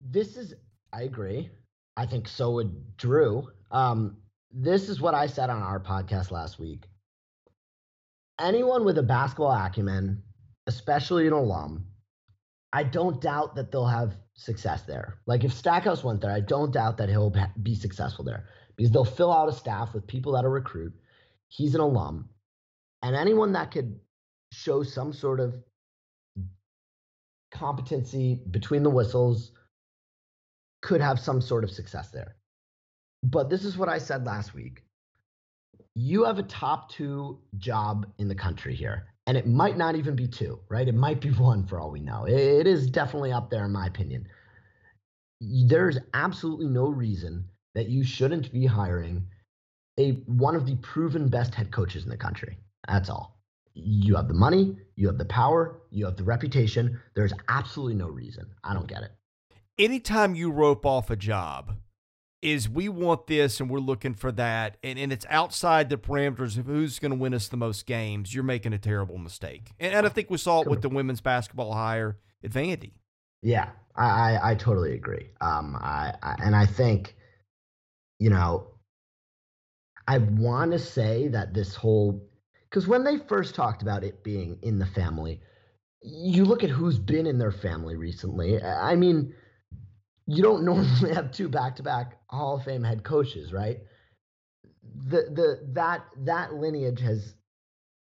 This 0.00 0.36
is 0.36 0.54
I 0.92 1.02
agree. 1.02 1.50
I 1.96 2.06
think 2.06 2.28
so 2.28 2.52
would 2.52 2.96
Drew. 2.96 3.48
Um, 3.70 4.18
this 4.50 4.88
is 4.88 5.00
what 5.00 5.14
I 5.14 5.26
said 5.26 5.50
on 5.50 5.62
our 5.62 5.80
podcast 5.80 6.30
last 6.30 6.58
week. 6.58 6.86
Anyone 8.40 8.84
with 8.84 8.98
a 8.98 9.02
basketball 9.02 9.52
acumen, 9.52 10.22
especially 10.66 11.26
an 11.26 11.32
alum, 11.32 11.86
I 12.72 12.82
don't 12.82 13.20
doubt 13.20 13.54
that 13.56 13.72
they'll 13.72 13.86
have 13.86 14.16
success 14.34 14.82
there. 14.82 15.18
Like 15.26 15.44
if 15.44 15.52
Stackhouse 15.52 16.04
went 16.04 16.20
there, 16.20 16.32
I 16.32 16.40
don't 16.40 16.72
doubt 16.72 16.98
that 16.98 17.08
he'll 17.08 17.34
be 17.62 17.74
successful 17.74 18.24
there 18.24 18.46
because 18.76 18.92
they'll 18.92 19.04
fill 19.04 19.32
out 19.32 19.48
a 19.48 19.52
staff 19.52 19.94
with 19.94 20.06
people 20.06 20.32
that 20.32 20.44
are 20.44 20.50
recruit. 20.50 20.92
He's 21.48 21.74
an 21.74 21.80
alum 21.80 22.28
and 23.06 23.14
anyone 23.14 23.52
that 23.52 23.70
could 23.70 24.00
show 24.50 24.82
some 24.82 25.12
sort 25.12 25.38
of 25.38 25.54
competency 27.52 28.40
between 28.50 28.82
the 28.82 28.90
whistles 28.90 29.52
could 30.82 31.00
have 31.00 31.20
some 31.20 31.40
sort 31.40 31.62
of 31.62 31.70
success 31.70 32.10
there. 32.10 32.34
But 33.22 33.48
this 33.48 33.64
is 33.64 33.78
what 33.78 33.88
I 33.88 33.98
said 33.98 34.26
last 34.26 34.54
week. 34.54 34.82
You 35.94 36.24
have 36.24 36.40
a 36.40 36.42
top 36.42 36.90
two 36.90 37.38
job 37.58 38.06
in 38.18 38.26
the 38.26 38.34
country 38.34 38.74
here, 38.74 39.06
and 39.28 39.36
it 39.36 39.46
might 39.46 39.76
not 39.76 39.94
even 39.94 40.16
be 40.16 40.26
two, 40.26 40.58
right? 40.68 40.88
It 40.88 40.94
might 40.94 41.20
be 41.20 41.30
one 41.50 41.64
for 41.64 41.78
all 41.78 41.92
we 41.92 42.00
know. 42.00 42.26
It 42.26 42.66
is 42.66 42.90
definitely 42.90 43.30
up 43.30 43.50
there, 43.50 43.64
in 43.64 43.72
my 43.72 43.86
opinion. 43.86 44.26
There's 45.40 45.98
absolutely 46.12 46.66
no 46.66 46.88
reason 46.88 47.44
that 47.76 47.88
you 47.88 48.02
shouldn't 48.02 48.52
be 48.52 48.66
hiring 48.66 49.28
a 49.96 50.10
one 50.26 50.56
of 50.56 50.66
the 50.66 50.74
proven 50.76 51.28
best 51.28 51.54
head 51.54 51.70
coaches 51.70 52.02
in 52.02 52.10
the 52.10 52.16
country. 52.16 52.58
That's 52.88 53.08
all. 53.08 53.40
You 53.74 54.16
have 54.16 54.28
the 54.28 54.34
money, 54.34 54.76
you 54.94 55.06
have 55.06 55.18
the 55.18 55.24
power, 55.26 55.82
you 55.90 56.06
have 56.06 56.16
the 56.16 56.24
reputation. 56.24 57.00
There's 57.14 57.32
absolutely 57.48 57.94
no 57.94 58.08
reason. 58.08 58.46
I 58.64 58.74
don't 58.74 58.86
get 58.86 59.02
it. 59.02 59.12
Anytime 59.78 60.34
you 60.34 60.50
rope 60.50 60.86
off 60.86 61.10
a 61.10 61.16
job, 61.16 61.76
is 62.42 62.68
we 62.68 62.88
want 62.88 63.26
this 63.26 63.60
and 63.60 63.68
we're 63.68 63.80
looking 63.80 64.14
for 64.14 64.30
that, 64.32 64.76
and, 64.82 64.98
and 64.98 65.12
it's 65.12 65.26
outside 65.28 65.88
the 65.88 65.96
parameters 65.96 66.56
of 66.56 66.66
who's 66.66 66.98
going 66.98 67.10
to 67.10 67.16
win 67.16 67.34
us 67.34 67.48
the 67.48 67.56
most 67.56 67.86
games, 67.86 68.34
you're 68.34 68.44
making 68.44 68.72
a 68.72 68.78
terrible 68.78 69.18
mistake. 69.18 69.72
And, 69.80 69.92
and 69.92 70.06
I 70.06 70.10
think 70.10 70.30
we 70.30 70.38
saw 70.38 70.60
it 70.60 70.68
with 70.68 70.82
the 70.82 70.88
women's 70.88 71.20
basketball 71.20 71.72
hire 71.72 72.18
at 72.44 72.50
Vandy. 72.50 72.92
Yeah, 73.42 73.70
I, 73.96 74.04
I, 74.04 74.50
I 74.50 74.54
totally 74.54 74.94
agree. 74.94 75.30
Um, 75.40 75.76
I, 75.80 76.14
I 76.22 76.36
and 76.38 76.54
I 76.54 76.66
think, 76.66 77.16
you 78.18 78.30
know, 78.30 78.68
I 80.06 80.18
want 80.18 80.72
to 80.72 80.78
say 80.78 81.28
that 81.28 81.52
this 81.52 81.74
whole 81.74 82.25
because 82.70 82.86
when 82.86 83.04
they 83.04 83.18
first 83.18 83.54
talked 83.54 83.82
about 83.82 84.04
it 84.04 84.22
being 84.22 84.58
in 84.62 84.78
the 84.78 84.86
family, 84.86 85.40
you 86.02 86.44
look 86.44 86.64
at 86.64 86.70
who's 86.70 86.98
been 86.98 87.26
in 87.26 87.38
their 87.38 87.52
family 87.52 87.96
recently. 87.96 88.62
I 88.62 88.96
mean, 88.96 89.34
you 90.26 90.42
don't 90.42 90.64
normally 90.64 91.14
have 91.14 91.32
two 91.32 91.48
back-to-back 91.48 92.18
Hall 92.28 92.56
of 92.56 92.64
Fame 92.64 92.84
head 92.84 93.04
coaches, 93.04 93.52
right? 93.52 93.78
The 95.08 95.28
the 95.32 95.68
that 95.72 96.04
that 96.24 96.54
lineage 96.54 97.00
has 97.00 97.34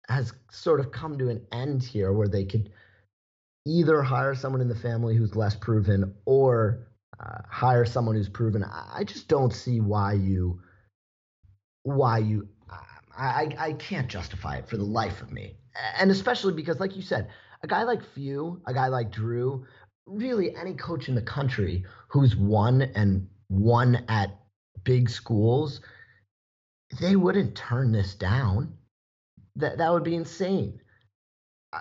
has 0.09 0.34
sort 0.51 0.80
of 0.80 0.91
come 0.91 1.18
to 1.18 1.30
an 1.30 1.45
end 1.51 1.82
here 1.82 2.11
where 2.11 2.28
they 2.28 2.45
could 2.45 2.70
either 3.66 4.01
hire 4.01 4.36
someone 4.36 4.61
in 4.61 4.68
the 4.68 4.76
family 4.76 5.16
who's 5.16 5.36
less 5.36 5.55
proven 5.55 6.14
or 6.26 6.88
uh, 7.20 7.41
hire 7.49 7.86
someone 7.86 8.16
who's 8.16 8.30
proven. 8.30 8.64
I 8.64 9.05
just 9.05 9.28
don't 9.28 9.53
see 9.53 9.80
why 9.80 10.14
you 10.14 10.59
why 11.84 12.18
you 12.20 12.47
I, 13.18 13.55
I 13.57 13.74
can't 13.74 14.07
justify 14.07 14.57
it 14.57 14.68
for 14.68 14.78
the 14.78 14.84
life 14.84 15.22
of 15.22 15.32
me. 15.32 15.55
And 15.99 16.11
especially 16.11 16.53
because, 16.53 16.80
like 16.80 16.95
you 16.95 17.01
said, 17.01 17.30
a 17.61 17.68
guy 17.68 17.84
like 17.84 18.03
Few, 18.03 18.61
a 18.66 18.74
guy 18.74 18.88
like 18.88 19.11
Drew, 19.11 19.66
really 20.05 20.55
any 20.55 20.74
coach 20.74 21.09
in 21.09 21.16
the 21.16 21.22
country 21.22 21.86
who's 22.07 22.36
won 22.36 22.82
and 22.82 23.28
won 23.49 24.03
at 24.07 24.39
big 24.84 25.09
schools, 25.09 25.82
they 26.99 27.16
wouldn't 27.16 27.55
turn 27.55 27.91
this 27.91 28.16
down. 28.16 28.78
That 29.55 29.78
that 29.78 29.91
would 29.91 30.03
be 30.03 30.16
insane. 30.16 30.82
Uh, 31.72 31.80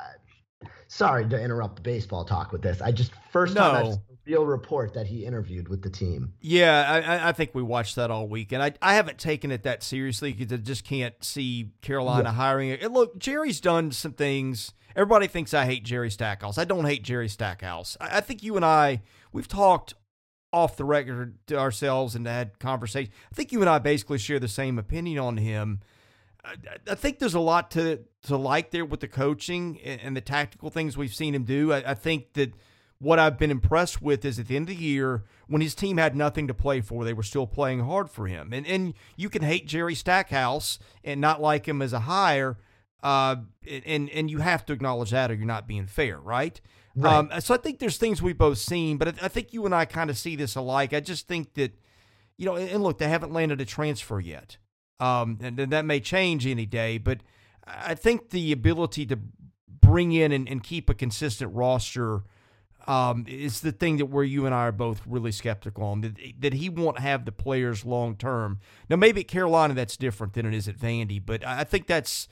sorry 0.89 1.28
to 1.28 1.41
interrupt 1.41 1.76
the 1.76 1.83
baseball 1.83 2.24
talk 2.24 2.53
with 2.53 2.62
this. 2.62 2.80
I 2.80 2.93
just 2.93 3.12
first 3.30 3.55
no. 3.55 3.61
time 3.61 3.87
I've 3.87 4.11
real 4.24 4.46
report 4.46 4.94
that 4.94 5.06
he 5.06 5.24
interviewed 5.24 5.68
with 5.68 5.82
the 5.82 5.90
team. 5.90 6.34
Yeah, 6.40 7.02
I, 7.06 7.28
I 7.28 7.32
think 7.32 7.54
we 7.54 7.62
watched 7.62 7.96
that 7.96 8.10
all 8.10 8.28
week, 8.28 8.52
and 8.52 8.62
I 8.62 8.72
I 8.80 8.94
haven't 8.94 9.18
taken 9.18 9.50
it 9.50 9.62
that 9.64 9.82
seriously 9.82 10.32
because 10.32 10.52
I 10.52 10.56
just 10.58 10.84
can't 10.84 11.14
see 11.24 11.72
Carolina 11.80 12.24
yeah. 12.24 12.32
hiring 12.32 12.70
it. 12.70 12.92
look, 12.92 13.18
Jerry's 13.18 13.60
done 13.60 13.90
some 13.90 14.12
things. 14.12 14.72
Everybody 14.94 15.26
thinks 15.26 15.54
I 15.54 15.64
hate 15.64 15.84
Jerry 15.84 16.10
Stackhouse. 16.10 16.58
I 16.58 16.64
don't 16.64 16.84
hate 16.84 17.02
Jerry 17.02 17.28
Stackhouse. 17.28 17.96
I, 18.00 18.18
I 18.18 18.20
think 18.20 18.42
you 18.42 18.56
and 18.56 18.64
I 18.64 19.02
we've 19.32 19.48
talked 19.48 19.94
off 20.52 20.76
the 20.76 20.84
record 20.84 21.38
to 21.46 21.58
ourselves 21.58 22.14
and 22.14 22.26
had 22.26 22.58
conversations. 22.58 23.14
I 23.32 23.34
think 23.34 23.52
you 23.52 23.60
and 23.60 23.70
I 23.70 23.78
basically 23.78 24.18
share 24.18 24.38
the 24.38 24.48
same 24.48 24.78
opinion 24.78 25.18
on 25.18 25.36
him. 25.38 25.80
I, 26.44 26.54
I 26.90 26.94
think 26.94 27.18
there's 27.18 27.34
a 27.34 27.40
lot 27.40 27.70
to 27.72 28.00
to 28.24 28.36
like 28.36 28.70
there 28.70 28.84
with 28.84 29.00
the 29.00 29.08
coaching 29.08 29.80
and, 29.84 30.00
and 30.00 30.16
the 30.16 30.20
tactical 30.20 30.70
things 30.70 30.96
we've 30.96 31.14
seen 31.14 31.34
him 31.34 31.44
do. 31.44 31.72
I, 31.72 31.90
I 31.90 31.94
think 31.94 32.34
that 32.34 32.52
what 33.03 33.18
I've 33.18 33.36
been 33.36 33.50
impressed 33.50 34.00
with 34.00 34.24
is 34.24 34.38
at 34.38 34.46
the 34.46 34.55
end 34.55 34.70
of 34.70 34.76
the 34.76 34.82
year, 34.82 35.24
when 35.48 35.61
his 35.61 35.74
team 35.74 35.96
had 35.96 36.14
nothing 36.14 36.46
to 36.46 36.55
play 36.55 36.80
for, 36.80 37.05
they 37.05 37.12
were 37.12 37.24
still 37.24 37.48
playing 37.48 37.80
hard 37.80 38.09
for 38.09 38.28
him. 38.28 38.53
And 38.53 38.64
and 38.64 38.94
you 39.16 39.28
can 39.28 39.42
hate 39.42 39.66
Jerry 39.66 39.96
Stackhouse 39.96 40.78
and 41.03 41.20
not 41.20 41.42
like 41.42 41.66
him 41.66 41.82
as 41.82 41.92
a 41.92 42.00
hire, 42.00 42.59
uh, 43.03 43.36
and 43.68 44.09
and 44.09 44.30
you 44.30 44.38
have 44.38 44.64
to 44.66 44.72
acknowledge 44.72 45.11
that, 45.11 45.32
or 45.32 45.34
you're 45.34 45.46
not 45.46 45.66
being 45.66 45.86
fair, 45.86 46.20
right? 46.20 46.61
Right. 46.94 47.12
Um, 47.12 47.40
so 47.40 47.55
I 47.55 47.57
think 47.57 47.80
there's 47.80 47.96
things 47.96 48.22
we've 48.22 48.38
both 48.38 48.59
seen, 48.59 48.98
but 48.98 49.09
I 49.22 49.28
think 49.28 49.53
you 49.53 49.64
and 49.66 49.74
I 49.74 49.84
kind 49.84 50.09
of 50.09 50.16
see 50.16 50.36
this 50.36 50.57
alike. 50.57 50.92
I 50.92 51.00
just 51.00 51.26
think 51.26 51.55
that, 51.55 51.72
you 52.36 52.46
know, 52.46 52.57
and 52.57 52.82
look, 52.82 52.98
they 52.98 53.09
haven't 53.09 53.32
landed 53.32 53.61
a 53.61 53.64
transfer 53.64 54.20
yet, 54.20 54.59
um, 55.00 55.38
and, 55.42 55.59
and 55.59 55.72
that 55.72 55.84
may 55.86 56.00
change 56.00 56.46
any 56.46 56.66
day. 56.66 56.98
But 56.98 57.22
I 57.66 57.94
think 57.94 58.30
the 58.30 58.53
ability 58.53 59.07
to 59.07 59.18
bring 59.66 60.12
in 60.12 60.32
and, 60.32 60.48
and 60.48 60.62
keep 60.62 60.88
a 60.88 60.94
consistent 60.94 61.53
roster 61.55 62.22
um, 62.87 63.24
is 63.28 63.61
the 63.61 63.72
thing 63.72 63.99
that 63.99 64.07
where 64.07 64.24
you 64.24 64.47
and 64.47 64.55
I 64.55 64.66
are 64.66 64.72
both 64.72 65.03
really 65.07 65.33
skeptical 65.33 65.85
on 65.85 66.01
that, 66.03 66.16
that 66.41 66.55
he 66.55 66.68
won't 66.68 66.99
have 66.99 67.24
the 67.24 67.33
players 67.33 67.85
long 67.85 68.16
term. 68.16 68.61
Now, 68.89 68.97
maybe 68.97 69.20
at 69.22 69.28
Carolina 69.28 69.74
that's 69.74 69.97
different 69.97 70.33
than 70.35 70.47
it 70.47 70.55
is 70.55 70.68
at 70.68 70.76
Vandy, 70.76 71.24
but 71.24 71.47
I 71.47 71.64
think 71.64 71.87
that's 71.87 72.28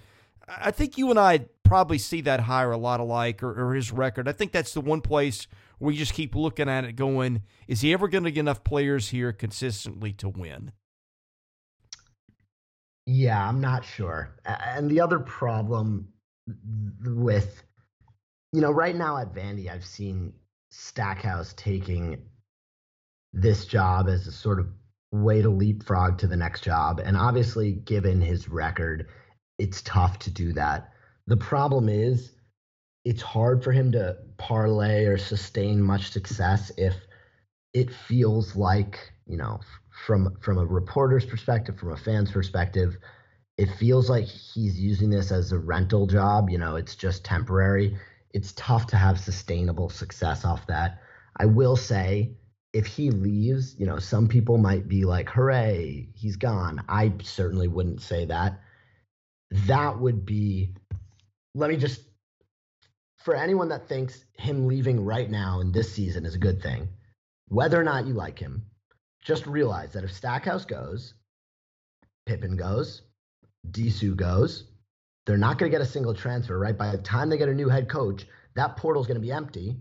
I 0.49 0.71
think 0.71 0.99
you 0.99 1.11
and 1.11 1.19
I 1.19 1.47
probably 1.63 1.99
see 1.99 2.21
that 2.23 2.41
hire 2.41 2.73
a 2.73 2.77
lot 2.77 3.01
alike 3.01 3.43
or, 3.43 3.53
or 3.53 3.75
his 3.75 3.93
record. 3.93 4.29
I 4.29 4.33
think 4.33 4.53
that's 4.53 4.75
the 4.75 4.81
one 4.81 5.01
place 5.01 5.47
where 5.79 5.93
you 5.93 5.99
just 5.99 6.15
keep 6.15 6.35
looking 6.35 6.69
at 6.69 6.85
it 6.85 6.93
going, 6.95 7.43
is 7.69 7.81
he 7.81 7.93
ever 7.93 8.09
going 8.09 8.25
to 8.25 8.31
get 8.31 8.41
enough 8.41 8.65
players 8.65 9.11
here 9.11 9.33
consistently 9.33 10.13
to 10.15 10.29
win? 10.29 10.73
Yeah, 13.07 13.49
I'm 13.49 13.61
not 13.61 13.85
sure. 13.85 14.37
And 14.45 14.91
the 14.91 15.01
other 15.01 15.19
problem 15.21 16.09
with, 17.05 17.63
you 18.53 18.61
know, 18.61 18.71
right 18.71 18.95
now 18.95 19.17
at 19.17 19.33
Vandy, 19.33 19.71
I've 19.71 19.87
seen 19.87 20.33
Stackhouse 20.71 21.53
taking 21.55 22.23
this 23.33 23.67
job 23.67 24.09
as 24.09 24.27
a 24.27 24.33
sort 24.33 24.59
of 24.59 24.69
way 25.13 25.43
to 25.43 25.51
leapfrog 25.51 26.19
to 26.19 26.27
the 26.27 26.37
next 26.37 26.63
job. 26.63 27.01
And 27.01 27.17
obviously, 27.17 27.73
given 27.73 28.21
his 28.21 28.49
record, 28.49 29.09
it's 29.59 29.83
tough 29.83 30.19
to 30.21 30.31
do 30.31 30.53
that. 30.55 30.93
The 31.27 31.37
problem 31.37 31.89
is, 31.89 32.33
it's 33.05 33.23
hard 33.23 33.65
for 33.65 33.73
him 33.73 33.93
to 33.93 34.17
parlay 34.37 35.05
or 35.07 35.17
sustain 35.17 35.81
much 35.81 36.11
success 36.11 36.71
if 36.77 36.95
it 37.73 37.91
feels 37.91 38.57
like, 38.57 38.99
you 39.27 39.37
know, 39.37 39.61
from 40.07 40.37
from 40.41 40.59
a 40.59 40.65
reporter's 40.65 41.25
perspective, 41.25 41.79
from 41.79 41.93
a 41.93 41.97
fan's 41.97 42.31
perspective, 42.31 42.97
it 43.57 43.69
feels 43.79 44.11
like 44.11 44.25
he's 44.27 44.79
using 44.79 45.11
this 45.11 45.31
as 45.33 45.53
a 45.53 45.59
rental 45.59 46.07
job. 46.07 46.51
You 46.51 46.59
know, 46.59 46.77
it's 46.77 46.95
just 46.97 47.25
temporary. 47.25 47.97
It's 48.33 48.53
tough 48.53 48.87
to 48.89 48.97
have 48.97 49.19
sustainable 49.19 49.91
success 49.91 50.45
off 50.45 50.67
that. 50.69 51.01
I 51.37 51.47
will 51.47 51.77
say, 51.77 52.37
if 52.73 52.87
he 52.87 53.11
leaves, 53.11 53.75
you 53.79 53.87
know, 53.87 53.99
some 53.99 54.29
people 54.29 54.59
might 54.59 54.87
be 54.89 55.05
like, 55.05 55.29
hooray, 55.29 56.09
he's 56.15 56.37
gone. 56.37 56.85
I 56.89 57.13
certainly 57.23 57.69
wouldn't 57.69 58.03
say 58.03 58.27
that 58.27 58.61
that 59.51 59.99
would 59.99 60.25
be 60.25 60.75
let 61.55 61.71
me 61.71 61.77
just 61.77 62.03
for 63.19 63.35
anyone 63.35 63.69
that 63.69 63.89
thinks 63.89 64.25
him 64.33 64.67
leaving 64.67 65.05
right 65.05 65.29
now 65.29 65.61
in 65.61 65.73
this 65.73 65.93
season 65.93 66.25
is 66.25 66.35
a 66.35 66.39
good 66.39 66.63
thing, 66.63 66.89
whether 67.49 67.79
or 67.79 67.85
not 67.85 68.07
you 68.07 68.15
like 68.15 68.39
him, 68.39 68.65
just 69.23 69.47
realize 69.47 69.93
that 69.93 70.05
if 70.05 70.13
Stackhouse 70.13 70.65
goes, 70.65 71.15
Pippen 72.25 72.57
goes, 72.57 73.03
Disu 73.71 74.17
goes, 74.17 74.70
they're 75.31 75.39
not 75.39 75.59
going 75.59 75.71
to 75.71 75.79
get 75.79 75.81
a 75.81 75.89
single 75.89 76.13
transfer, 76.13 76.59
right? 76.59 76.77
By 76.77 76.91
the 76.91 76.99
time 76.99 77.31
they 77.31 77.39
get 77.39 77.49
a 77.49 77.55
new 77.55 77.69
head 77.69 77.89
coach, 77.89 78.27
that 78.57 78.77
portal 78.77 79.01
is 79.01 79.07
going 79.07 79.21
to 79.21 79.25
be 79.25 79.31
empty. 79.31 79.77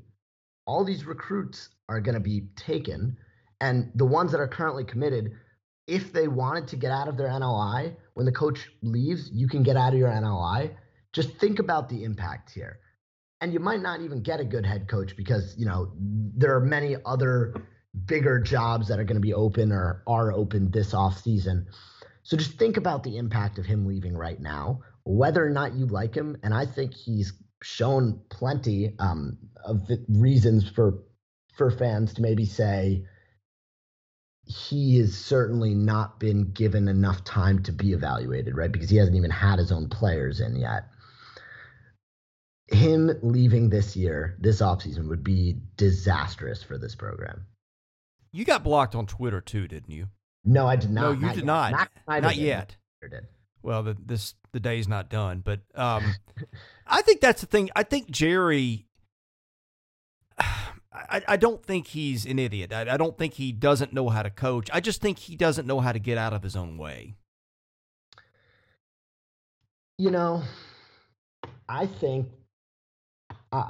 All 0.67 0.85
these 0.85 1.05
recruits 1.05 1.69
are 1.89 1.99
going 1.99 2.13
to 2.13 2.21
be 2.21 2.49
taken. 2.55 3.17
And 3.59 3.91
the 3.95 4.05
ones 4.05 4.31
that 4.31 4.39
are 4.39 4.47
currently 4.47 4.83
committed, 4.83 5.31
if 5.87 6.13
they 6.13 6.27
wanted 6.27 6.67
to 6.67 6.75
get 6.75 6.91
out 6.91 7.07
of 7.07 7.17
their 7.17 7.29
NLI, 7.29 7.95
when 8.13 8.27
the 8.27 8.31
coach 8.31 8.69
leaves, 8.83 9.31
you 9.33 9.47
can 9.47 9.63
get 9.63 9.75
out 9.75 9.93
of 9.93 9.97
your 9.97 10.09
NLI. 10.09 10.75
Just 11.13 11.31
think 11.37 11.57
about 11.57 11.89
the 11.89 12.03
impact 12.03 12.51
here. 12.51 12.79
And 13.41 13.51
you 13.51 13.59
might 13.59 13.81
not 13.81 14.01
even 14.01 14.21
get 14.21 14.39
a 14.39 14.45
good 14.45 14.67
head 14.67 14.87
coach 14.87 15.15
because, 15.17 15.55
you 15.57 15.65
know, 15.65 15.91
there 15.97 16.55
are 16.55 16.59
many 16.59 16.95
other 17.07 17.55
bigger 18.05 18.39
jobs 18.39 18.87
that 18.89 18.99
are 18.99 19.03
going 19.03 19.15
to 19.15 19.19
be 19.19 19.33
open 19.33 19.71
or 19.71 20.03
are 20.05 20.31
open 20.31 20.69
this 20.69 20.93
off 20.93 21.19
season. 21.19 21.65
So 22.29 22.37
just 22.37 22.59
think 22.59 22.77
about 22.77 23.01
the 23.01 23.17
impact 23.17 23.57
of 23.57 23.65
him 23.65 23.87
leaving 23.87 24.15
right 24.15 24.39
now, 24.39 24.81
whether 25.03 25.43
or 25.43 25.49
not 25.49 25.73
you 25.73 25.87
like 25.87 26.13
him. 26.13 26.37
And 26.43 26.53
I 26.53 26.67
think 26.67 26.93
he's 26.93 27.33
shown 27.63 28.21
plenty 28.29 28.93
um, 28.99 29.39
of 29.65 29.89
reasons 30.07 30.69
for 30.69 30.99
for 31.57 31.71
fans 31.71 32.13
to 32.13 32.21
maybe 32.21 32.45
say, 32.45 33.03
he 34.45 34.99
has 34.99 35.17
certainly 35.17 35.73
not 35.73 36.19
been 36.19 36.51
given 36.51 36.87
enough 36.87 37.23
time 37.23 37.63
to 37.63 37.71
be 37.71 37.93
evaluated, 37.93 38.55
right? 38.55 38.71
Because 38.71 38.91
he 38.91 38.97
hasn't 38.97 39.17
even 39.17 39.31
had 39.31 39.57
his 39.57 39.71
own 39.71 39.89
players 39.89 40.39
in 40.39 40.55
yet. 40.55 40.83
Him 42.67 43.09
leaving 43.23 43.71
this 43.71 43.95
year, 43.95 44.37
this 44.39 44.61
offseason, 44.61 45.09
would 45.09 45.23
be 45.23 45.57
disastrous 45.77 46.61
for 46.61 46.77
this 46.77 46.93
program. 46.93 47.47
You 48.31 48.45
got 48.45 48.63
blocked 48.63 48.93
on 48.93 49.07
Twitter 49.07 49.41
too, 49.41 49.67
didn't 49.67 49.89
you? 49.89 50.09
No, 50.45 50.67
I 50.67 50.75
did 50.75 50.91
not. 50.91 51.01
No, 51.01 51.11
you 51.11 51.21
not 51.21 51.35
did 51.35 51.41
yet. 51.41 51.45
not. 51.45 51.71
Not, 52.07 52.21
not 52.23 52.35
yet. 52.35 52.75
Did. 53.01 53.27
Well, 53.61 53.83
the, 53.83 53.97
this 54.05 54.35
the 54.51 54.59
day's 54.59 54.87
not 54.87 55.09
done, 55.09 55.41
but 55.43 55.59
um, 55.75 56.15
I 56.87 57.01
think 57.01 57.21
that's 57.21 57.41
the 57.41 57.47
thing. 57.47 57.69
I 57.75 57.83
think 57.83 58.09
Jerry 58.09 58.87
I, 60.91 61.21
I 61.27 61.37
don't 61.37 61.63
think 61.63 61.87
he's 61.87 62.25
an 62.25 62.39
idiot. 62.39 62.73
I, 62.73 62.81
I 62.81 62.97
don't 62.97 63.17
think 63.17 63.35
he 63.35 63.51
doesn't 63.51 63.93
know 63.93 64.09
how 64.09 64.23
to 64.23 64.29
coach. 64.29 64.69
I 64.73 64.79
just 64.79 65.01
think 65.01 65.19
he 65.19 65.35
doesn't 65.35 65.67
know 65.67 65.79
how 65.79 65.91
to 65.91 65.99
get 65.99 66.17
out 66.17 66.33
of 66.33 66.43
his 66.43 66.55
own 66.55 66.77
way. 66.77 67.15
You 69.97 70.11
know, 70.11 70.43
I 71.67 71.85
think 71.85 72.27
uh, 73.51 73.63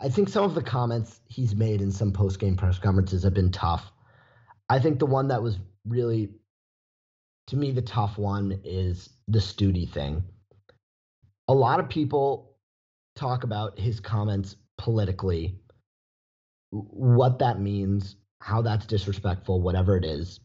I 0.00 0.08
think 0.08 0.28
some 0.28 0.44
of 0.44 0.54
the 0.54 0.62
comments 0.62 1.20
he's 1.28 1.54
made 1.54 1.80
in 1.80 1.92
some 1.92 2.12
post 2.12 2.40
game 2.40 2.56
press 2.56 2.78
conferences 2.78 3.22
have 3.22 3.34
been 3.34 3.52
tough. 3.52 3.84
I 4.68 4.78
think 4.78 4.98
the 4.98 5.06
one 5.06 5.28
that 5.28 5.42
was 5.42 5.58
really, 5.86 6.30
to 7.48 7.56
me, 7.56 7.70
the 7.72 7.82
tough 7.82 8.18
one 8.18 8.60
is 8.64 9.10
the 9.28 9.40
Stute 9.40 9.90
thing. 9.90 10.22
A 11.48 11.54
lot 11.54 11.80
of 11.80 11.88
people 11.88 12.56
talk 13.16 13.44
about 13.44 13.78
his 13.78 14.00
comments 14.00 14.56
politically 14.78 15.60
what 16.70 17.38
that 17.38 17.60
means, 17.60 18.16
how 18.40 18.62
that's 18.62 18.86
disrespectful, 18.86 19.60
whatever 19.60 19.96
it 19.96 20.04
is. 20.04 20.40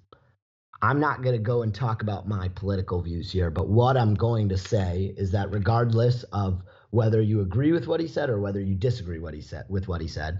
I'm 0.82 1.00
not 1.00 1.22
going 1.22 1.36
to 1.36 1.42
go 1.42 1.64
and 1.64 1.74
talk 1.74 2.02
about 2.02 2.28
my 2.28 2.48
political 2.50 3.02
views 3.02 3.32
here, 3.32 3.50
but 3.50 3.68
what 3.68 3.98
I'm 3.98 4.14
going 4.14 4.48
to 4.50 4.58
say 4.58 5.14
is 5.18 5.32
that 5.32 5.52
regardless 5.52 6.24
of 6.32 6.62
whether 6.92 7.22
you 7.22 7.42
agree 7.42 7.74
with 7.74 7.88
what 7.88 8.00
he 8.00 8.08
said 8.08 8.30
or 8.30 8.40
whether 8.40 8.62
you 8.62 8.76
disagree 8.76 9.20
what 9.20 9.34
he 9.34 9.42
said 9.42 9.66
with 9.68 9.88
what 9.88 10.00
he 10.02 10.08
said, 10.08 10.40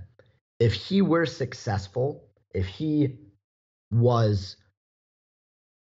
if 0.60 0.74
he 0.74 1.02
were 1.02 1.26
successful, 1.26 2.30
if 2.54 2.68
he 2.68 3.18
was 3.92 4.56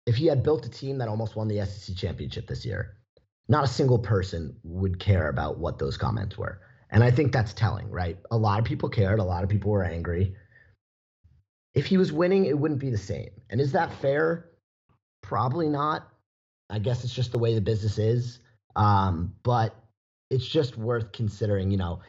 if 0.06 0.16
he 0.16 0.28
had 0.28 0.44
built 0.44 0.66
a 0.66 0.70
team 0.70 0.98
that 1.00 1.08
almost 1.08 1.36
won 1.36 1.48
the 1.48 1.66
SEC 1.66 1.96
championship 1.96 2.48
this 2.48 2.66
year, 2.66 2.98
not 3.48 3.64
a 3.64 3.68
single 3.68 4.00
person 4.00 4.56
would 4.64 5.00
care 5.00 5.30
about 5.30 5.58
what 5.58 5.80
those 5.80 5.98
comments 5.98 6.38
were. 6.38 6.62
And 6.92 7.04
I 7.04 7.12
think 7.12 7.32
that's 7.32 7.54
telling, 7.54 7.90
right? 7.90 8.18
A 8.32 8.38
lot 8.38 8.60
of 8.60 8.66
people 8.66 8.90
cared, 8.90 9.20
a 9.20 9.24
lot 9.24 9.44
of 9.44 9.50
people 9.50 9.72
were 9.72 9.84
angry. 9.84 10.36
If 11.74 11.86
he 11.86 11.98
was 11.98 12.14
winning, 12.14 12.46
it 12.46 12.58
wouldn't 12.58 12.80
be 12.80 12.90
the 12.90 12.98
same. 12.98 13.30
And 13.50 13.60
is 13.60 13.74
that 13.74 13.94
fair? 14.02 14.50
Probably 15.22 15.68
not. 15.68 16.08
I 16.70 16.80
guess 16.80 17.04
it's 17.04 17.14
just 17.14 17.32
the 17.32 17.40
way 17.40 17.54
the 17.54 17.62
business 17.62 17.98
is. 17.98 18.40
Um, 18.76 19.34
but 19.44 19.76
it's 20.30 20.46
just 20.48 20.78
worth 20.78 21.12
considering, 21.12 21.72
you 21.72 21.78
know, 21.78 22.00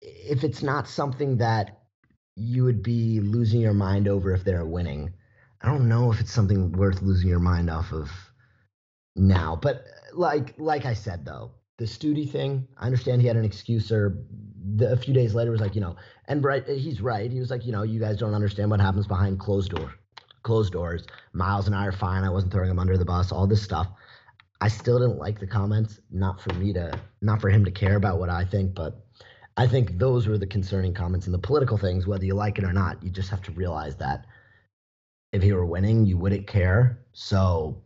if 0.00 0.44
it's 0.44 0.62
not 0.62 0.88
something 0.88 1.38
that 1.38 1.80
you 2.36 2.64
would 2.64 2.82
be 2.82 3.20
losing 3.20 3.60
your 3.60 3.74
mind 3.74 4.08
over 4.08 4.32
if 4.32 4.44
they're 4.44 4.64
winning. 4.64 5.12
I 5.62 5.68
don't 5.68 5.88
know 5.88 6.10
if 6.10 6.20
it's 6.20 6.32
something 6.32 6.72
worth 6.72 7.02
losing 7.02 7.28
your 7.28 7.38
mind 7.38 7.68
off 7.68 7.92
of 7.92 8.10
now. 9.16 9.58
But 9.60 9.84
like 10.14 10.54
like 10.58 10.86
I 10.86 10.94
said 10.94 11.24
though, 11.24 11.52
the 11.78 11.86
Stute 11.86 12.30
thing, 12.30 12.66
I 12.78 12.86
understand 12.86 13.20
he 13.20 13.28
had 13.28 13.36
an 13.36 13.44
excuse 13.44 13.90
or 13.92 14.18
the, 14.76 14.92
a 14.92 14.96
few 14.96 15.14
days 15.14 15.34
later 15.34 15.50
was 15.50 15.60
like, 15.60 15.74
you 15.74 15.80
know, 15.80 15.96
and 16.28 16.44
right, 16.44 16.66
uh, 16.68 16.72
he's 16.72 17.00
right. 17.00 17.30
He 17.30 17.40
was 17.40 17.50
like, 17.50 17.64
you 17.64 17.72
know, 17.72 17.82
you 17.82 18.00
guys 18.00 18.18
don't 18.18 18.34
understand 18.34 18.70
what 18.70 18.80
happens 18.80 19.06
behind 19.06 19.38
closed 19.38 19.70
door, 19.70 19.92
closed 20.42 20.72
doors. 20.72 21.06
Miles 21.32 21.66
and 21.66 21.74
I 21.74 21.86
are 21.86 21.92
fine. 21.92 22.24
I 22.24 22.30
wasn't 22.30 22.52
throwing 22.52 22.70
him 22.70 22.78
under 22.78 22.96
the 22.96 23.04
bus. 23.04 23.32
All 23.32 23.46
this 23.46 23.62
stuff. 23.62 23.88
I 24.62 24.68
still 24.68 24.98
didn't 24.98 25.18
like 25.18 25.40
the 25.40 25.46
comments. 25.46 26.00
Not 26.10 26.40
for 26.40 26.52
me 26.54 26.72
to, 26.74 26.92
not 27.22 27.40
for 27.40 27.48
him 27.48 27.64
to 27.64 27.70
care 27.70 27.96
about 27.96 28.18
what 28.18 28.28
I 28.28 28.44
think, 28.44 28.74
but 28.74 29.04
I 29.56 29.66
think 29.66 29.98
those 29.98 30.26
were 30.26 30.38
the 30.38 30.46
concerning 30.46 30.94
comments 30.94 31.26
and 31.26 31.34
the 31.34 31.38
political 31.38 31.78
things. 31.78 32.06
Whether 32.06 32.26
you 32.26 32.34
like 32.34 32.58
it 32.58 32.64
or 32.64 32.72
not, 32.72 33.02
you 33.02 33.10
just 33.10 33.30
have 33.30 33.42
to 33.42 33.52
realize 33.52 33.96
that 33.96 34.26
if 35.32 35.42
he 35.42 35.52
were 35.52 35.66
winning, 35.66 36.06
you 36.06 36.16
wouldn't 36.16 36.46
care. 36.46 37.00
So, 37.12 37.82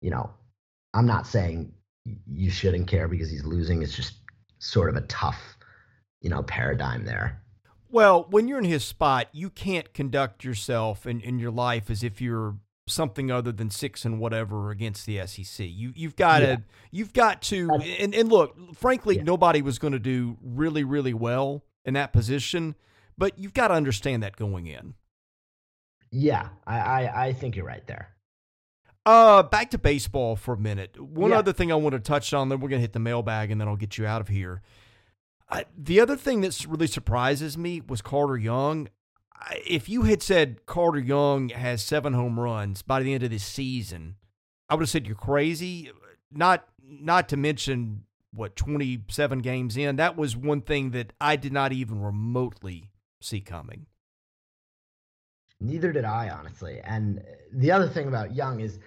you 0.00 0.10
know, 0.10 0.30
I'm 0.94 1.06
not 1.06 1.26
saying 1.26 1.72
you 2.32 2.50
shouldn't 2.50 2.88
care 2.88 3.08
because 3.08 3.30
he's 3.30 3.44
losing. 3.44 3.82
It's 3.82 3.94
just 3.94 4.14
sort 4.58 4.88
of 4.88 4.96
a 4.96 5.02
tough, 5.02 5.40
you 6.20 6.30
know, 6.30 6.42
paradigm 6.42 7.04
there. 7.04 7.42
Well, 7.90 8.26
when 8.30 8.46
you're 8.46 8.58
in 8.58 8.64
his 8.64 8.84
spot, 8.84 9.28
you 9.32 9.50
can't 9.50 9.92
conduct 9.92 10.44
yourself 10.44 11.06
in, 11.06 11.20
in 11.20 11.38
your 11.38 11.50
life 11.50 11.90
as 11.90 12.04
if 12.04 12.20
you're 12.20 12.56
something 12.86 13.30
other 13.30 13.52
than 13.52 13.70
six 13.70 14.04
and 14.04 14.18
whatever 14.20 14.70
against 14.70 15.06
the 15.06 15.26
SEC. 15.26 15.66
You 15.68 15.92
you've 15.94 16.16
got 16.16 16.40
to 16.40 16.46
yeah. 16.46 16.56
you've 16.90 17.12
got 17.12 17.42
to 17.42 17.70
and, 17.98 18.14
and 18.14 18.28
look, 18.28 18.56
frankly, 18.76 19.16
yeah. 19.16 19.22
nobody 19.22 19.62
was 19.62 19.78
going 19.78 19.92
to 19.92 19.98
do 19.98 20.36
really 20.42 20.84
really 20.84 21.14
well 21.14 21.64
in 21.84 21.94
that 21.94 22.12
position, 22.12 22.74
but 23.16 23.38
you've 23.38 23.54
got 23.54 23.68
to 23.68 23.74
understand 23.74 24.22
that 24.22 24.36
going 24.36 24.66
in. 24.66 24.94
Yeah, 26.12 26.48
I, 26.66 26.78
I, 26.78 27.26
I 27.26 27.32
think 27.32 27.56
you're 27.56 27.66
right 27.66 27.86
there. 27.86 28.14
Uh, 29.06 29.42
back 29.42 29.70
to 29.70 29.78
baseball 29.78 30.36
for 30.36 30.54
a 30.54 30.58
minute. 30.58 31.00
One 31.00 31.30
yeah. 31.30 31.38
other 31.38 31.52
thing 31.52 31.72
I 31.72 31.76
want 31.76 31.94
to 31.94 32.00
touch 32.00 32.34
on, 32.34 32.48
then 32.48 32.60
we're 32.60 32.68
gonna 32.68 32.80
hit 32.80 32.92
the 32.92 32.98
mailbag, 32.98 33.50
and 33.50 33.60
then 33.60 33.68
I'll 33.68 33.76
get 33.76 33.96
you 33.96 34.06
out 34.06 34.20
of 34.20 34.28
here. 34.28 34.62
I, 35.48 35.64
the 35.76 36.00
other 36.00 36.16
thing 36.16 36.42
that 36.42 36.66
really 36.68 36.86
surprises 36.86 37.56
me 37.56 37.80
was 37.80 38.02
Carter 38.02 38.36
Young. 38.36 38.88
If 39.66 39.88
you 39.88 40.02
had 40.02 40.22
said 40.22 40.66
Carter 40.66 41.00
Young 41.00 41.48
has 41.48 41.82
seven 41.82 42.12
home 42.12 42.38
runs 42.38 42.82
by 42.82 43.02
the 43.02 43.14
end 43.14 43.24
of 43.24 43.30
this 43.30 43.44
season, 43.44 44.16
I 44.68 44.74
would 44.74 44.82
have 44.82 44.90
said 44.90 45.06
you're 45.06 45.16
crazy. 45.16 45.90
Not 46.30 46.68
not 46.82 47.28
to 47.30 47.36
mention 47.36 48.04
what 48.32 48.54
27 48.54 49.40
games 49.40 49.76
in. 49.76 49.96
That 49.96 50.16
was 50.16 50.36
one 50.36 50.60
thing 50.60 50.90
that 50.90 51.12
I 51.20 51.36
did 51.36 51.52
not 51.52 51.72
even 51.72 52.00
remotely 52.00 52.90
see 53.20 53.40
coming. 53.40 53.86
Neither 55.60 55.92
did 55.92 56.04
I, 56.04 56.30
honestly. 56.30 56.80
And 56.82 57.22
the 57.52 57.70
other 57.70 57.88
thing 57.88 58.08
about 58.08 58.34
Young 58.34 58.60
is 58.60 58.78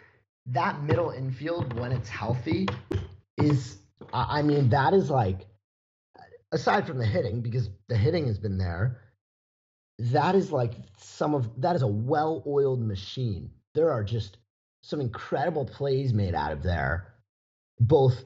that 0.48 0.84
middle 0.84 1.12
infield, 1.12 1.78
when 1.80 1.92
it's 1.92 2.10
healthy, 2.10 2.68
is, 3.38 3.78
I 4.12 4.42
mean, 4.42 4.70
that 4.70 4.94
is 4.94 5.10
like, 5.10 5.46
aside 6.52 6.88
from 6.88 6.98
the 6.98 7.06
hitting, 7.06 7.42
because 7.42 7.70
the 7.90 7.98
hitting 7.98 8.28
has 8.28 8.40
been 8.40 8.58
there, 8.58 9.00
that 10.00 10.36
is 10.36 10.52
like 10.52 10.74
some 10.98 11.36
of, 11.36 11.50
that 11.62 11.76
is 11.76 11.84
a 11.84 11.88
well 11.88 12.44
oiled 12.48 12.82
machine. 12.82 13.52
There 13.76 13.92
are 13.92 14.04
just 14.04 14.38
some 14.82 15.00
incredible 15.00 15.66
plays 15.66 16.14
made 16.14 16.36
out 16.36 16.52
of 16.52 16.64
there, 16.64 17.14
both 17.80 18.24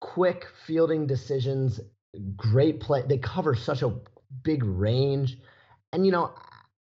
quick 0.00 0.46
fielding 0.66 1.06
decisions, 1.06 1.80
great 2.36 2.80
play. 2.80 3.02
They 3.08 3.18
cover 3.18 3.54
such 3.54 3.82
a 3.82 3.94
big 4.42 4.64
range. 4.64 5.38
And, 5.92 6.04
you 6.04 6.12
know, 6.12 6.34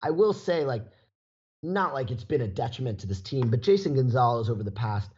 I 0.01 0.09
will 0.09 0.33
say, 0.33 0.65
like, 0.65 0.83
not 1.63 1.93
like 1.93 2.11
it's 2.11 2.23
been 2.23 2.41
a 2.41 2.47
detriment 2.47 2.99
to 2.99 3.07
this 3.07 3.21
team, 3.21 3.49
but 3.49 3.61
Jason 3.61 3.95
Gonzalez 3.95 4.49
over 4.49 4.63
the 4.63 4.71
past 4.71 5.09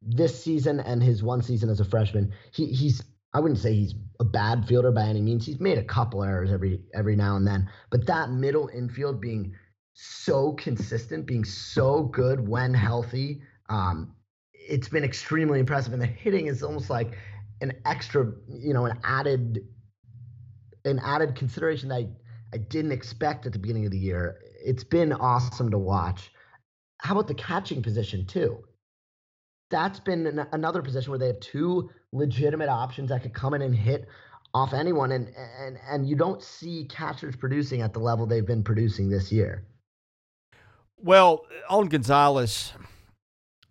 this 0.00 0.42
season 0.42 0.80
and 0.80 1.02
his 1.02 1.22
one 1.22 1.42
season 1.42 1.68
as 1.68 1.80
a 1.80 1.84
freshman, 1.84 2.32
he 2.52 2.66
he's 2.66 3.02
I 3.34 3.40
wouldn't 3.40 3.60
say 3.60 3.74
he's 3.74 3.94
a 4.20 4.24
bad 4.24 4.66
fielder 4.66 4.92
by 4.92 5.02
any 5.02 5.20
means. 5.20 5.44
He's 5.44 5.60
made 5.60 5.78
a 5.78 5.84
couple 5.84 6.22
errors 6.22 6.50
every 6.50 6.80
every 6.94 7.16
now 7.16 7.36
and 7.36 7.46
then, 7.46 7.68
but 7.90 8.06
that 8.06 8.30
middle 8.30 8.68
infield 8.68 9.20
being 9.20 9.54
so 9.94 10.52
consistent, 10.52 11.26
being 11.26 11.44
so 11.44 12.04
good 12.04 12.46
when 12.46 12.74
healthy, 12.74 13.40
um, 13.68 14.14
it's 14.52 14.88
been 14.88 15.04
extremely 15.04 15.58
impressive. 15.58 15.92
And 15.92 16.02
the 16.02 16.06
hitting 16.06 16.46
is 16.46 16.62
almost 16.62 16.90
like 16.90 17.16
an 17.60 17.72
extra, 17.86 18.30
you 18.48 18.74
know, 18.74 18.84
an 18.84 18.98
added 19.04 19.66
an 20.84 21.00
added 21.00 21.34
consideration 21.34 21.88
that 21.88 21.96
I, 21.96 22.08
I 22.54 22.58
didn't 22.58 22.92
expect 22.92 23.46
at 23.46 23.52
the 23.52 23.58
beginning 23.58 23.86
of 23.86 23.90
the 23.90 23.98
year 23.98 24.38
it's 24.66 24.84
been 24.84 25.12
awesome 25.12 25.70
to 25.70 25.78
watch. 25.78 26.32
How 26.98 27.12
about 27.12 27.28
the 27.28 27.34
catching 27.34 27.82
position 27.82 28.26
too? 28.26 28.64
That's 29.70 30.00
been 30.00 30.26
an, 30.26 30.46
another 30.52 30.82
position 30.82 31.10
where 31.10 31.18
they 31.18 31.28
have 31.28 31.40
two 31.40 31.90
legitimate 32.12 32.68
options 32.68 33.10
that 33.10 33.22
could 33.22 33.34
come 33.34 33.54
in 33.54 33.62
and 33.62 33.74
hit 33.74 34.06
off 34.54 34.72
anyone, 34.72 35.12
and 35.12 35.32
and 35.58 35.78
and 35.88 36.08
you 36.08 36.16
don't 36.16 36.42
see 36.42 36.84
catchers 36.84 37.36
producing 37.36 37.82
at 37.82 37.92
the 37.92 37.98
level 37.98 38.26
they've 38.26 38.46
been 38.46 38.62
producing 38.62 39.08
this 39.08 39.30
year. 39.30 39.66
Well, 40.96 41.44
on 41.68 41.88
Gonzalez, 41.88 42.72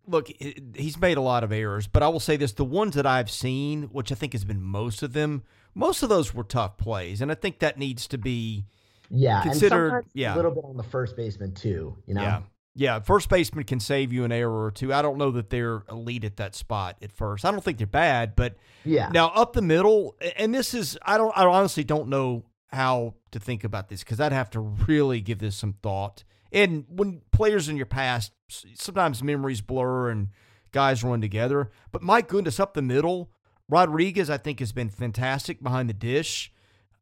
look, 0.05 0.29
he's 0.75 0.99
made 0.99 1.17
a 1.17 1.21
lot 1.21 1.43
of 1.43 1.51
errors, 1.51 1.87
but 1.87 2.03
I 2.03 2.07
will 2.07 2.19
say 2.19 2.37
this: 2.37 2.53
the 2.53 2.65
ones 2.65 2.95
that 2.95 3.05
I've 3.05 3.31
seen, 3.31 3.83
which 3.83 4.11
I 4.11 4.15
think 4.15 4.33
has 4.33 4.45
been 4.45 4.61
most 4.61 5.01
of 5.01 5.13
them, 5.13 5.43
most 5.73 6.03
of 6.03 6.09
those 6.09 6.33
were 6.33 6.43
tough 6.43 6.77
plays, 6.77 7.21
and 7.21 7.31
I 7.31 7.35
think 7.35 7.59
that 7.59 7.79
needs 7.79 8.07
to 8.07 8.17
be 8.17 8.65
yeah, 9.09 9.41
considered 9.41 10.05
yeah 10.13 10.33
a 10.33 10.37
little 10.37 10.51
bit 10.51 10.63
on 10.63 10.77
the 10.77 10.83
first 10.83 11.15
baseman 11.15 11.53
too. 11.53 11.97
You 12.05 12.13
know, 12.13 12.21
yeah, 12.21 12.41
yeah. 12.75 12.99
First 12.99 13.29
baseman 13.29 13.63
can 13.63 13.79
save 13.79 14.11
you 14.11 14.23
an 14.23 14.31
error 14.31 14.65
or 14.65 14.71
two. 14.71 14.93
I 14.93 15.01
don't 15.01 15.17
know 15.17 15.31
that 15.31 15.49
they're 15.49 15.83
elite 15.89 16.23
at 16.23 16.37
that 16.37 16.55
spot 16.55 16.97
at 17.01 17.11
first. 17.11 17.45
I 17.45 17.51
don't 17.51 17.63
think 17.63 17.77
they're 17.77 17.87
bad, 17.87 18.35
but 18.35 18.55
yeah. 18.83 19.09
Now 19.09 19.27
up 19.29 19.53
the 19.53 19.61
middle, 19.61 20.15
and 20.37 20.53
this 20.53 20.73
is 20.73 20.97
I 21.03 21.17
don't 21.17 21.35
I 21.35 21.45
honestly 21.45 21.83
don't 21.83 22.09
know 22.09 22.43
how 22.71 23.15
to 23.31 23.39
think 23.39 23.63
about 23.63 23.89
this 23.89 24.03
because 24.03 24.19
I'd 24.19 24.31
have 24.31 24.49
to 24.51 24.59
really 24.59 25.21
give 25.21 25.39
this 25.39 25.55
some 25.55 25.73
thought. 25.81 26.23
And 26.51 26.85
when 26.89 27.21
players 27.31 27.67
in 27.69 27.77
your 27.77 27.85
past, 27.85 28.31
sometimes 28.75 29.23
memories 29.23 29.61
blur 29.61 30.09
and 30.09 30.29
guys 30.71 31.03
run 31.03 31.21
together. 31.21 31.71
But 31.91 32.01
my 32.01 32.21
goodness, 32.21 32.59
up 32.59 32.73
the 32.73 32.81
middle, 32.81 33.31
Rodriguez 33.69 34.29
I 34.29 34.37
think 34.37 34.59
has 34.59 34.71
been 34.71 34.89
fantastic 34.89 35.63
behind 35.63 35.89
the 35.89 35.93
dish. 35.93 36.51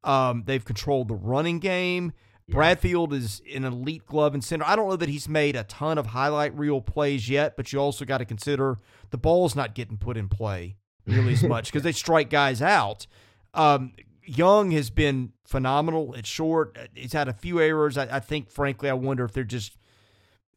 Um, 0.04 0.44
they've 0.46 0.64
controlled 0.64 1.08
the 1.08 1.16
running 1.16 1.60
game. 1.60 2.14
Yeah. 2.48 2.56
Bradfield 2.56 3.14
is 3.14 3.42
an 3.54 3.64
elite 3.64 4.06
glove 4.06 4.34
and 4.34 4.44
center. 4.44 4.66
I 4.68 4.76
don't 4.76 4.90
know 4.90 4.98
that 4.98 5.10
he's 5.10 5.30
made 5.30 5.56
a 5.56 5.64
ton 5.64 5.98
of 5.98 6.08
highlight 6.08 6.58
reel 6.58 6.82
plays 6.82 7.30
yet, 7.30 7.56
but 7.56 7.72
you 7.72 7.80
also 7.80 8.04
got 8.04 8.18
to 8.18 8.26
consider 8.26 8.78
the 9.12 9.18
ball's 9.18 9.56
not 9.56 9.76
getting 9.76 9.98
put 9.98 10.18
in 10.18 10.28
play 10.28 10.76
nearly 11.06 11.34
as 11.34 11.44
much 11.48 11.68
because 11.68 11.84
they 11.84 11.94
strike 11.94 12.30
guys 12.30 12.62
out. 12.62 13.08
Um, 13.54 13.94
Young 14.26 14.72
has 14.72 14.90
been 14.90 15.34
phenomenal 15.46 16.16
at 16.18 16.26
short. 16.26 16.78
He's 16.96 17.14
had 17.14 17.28
a 17.28 17.34
few 17.34 17.60
errors. 17.60 17.98
I, 17.98 18.18
I, 18.18 18.20
think, 18.20 18.50
frankly, 18.50 18.90
I 18.90 18.94
wonder 18.94 19.26
if 19.26 19.34
they're 19.34 19.44
just 19.44 19.78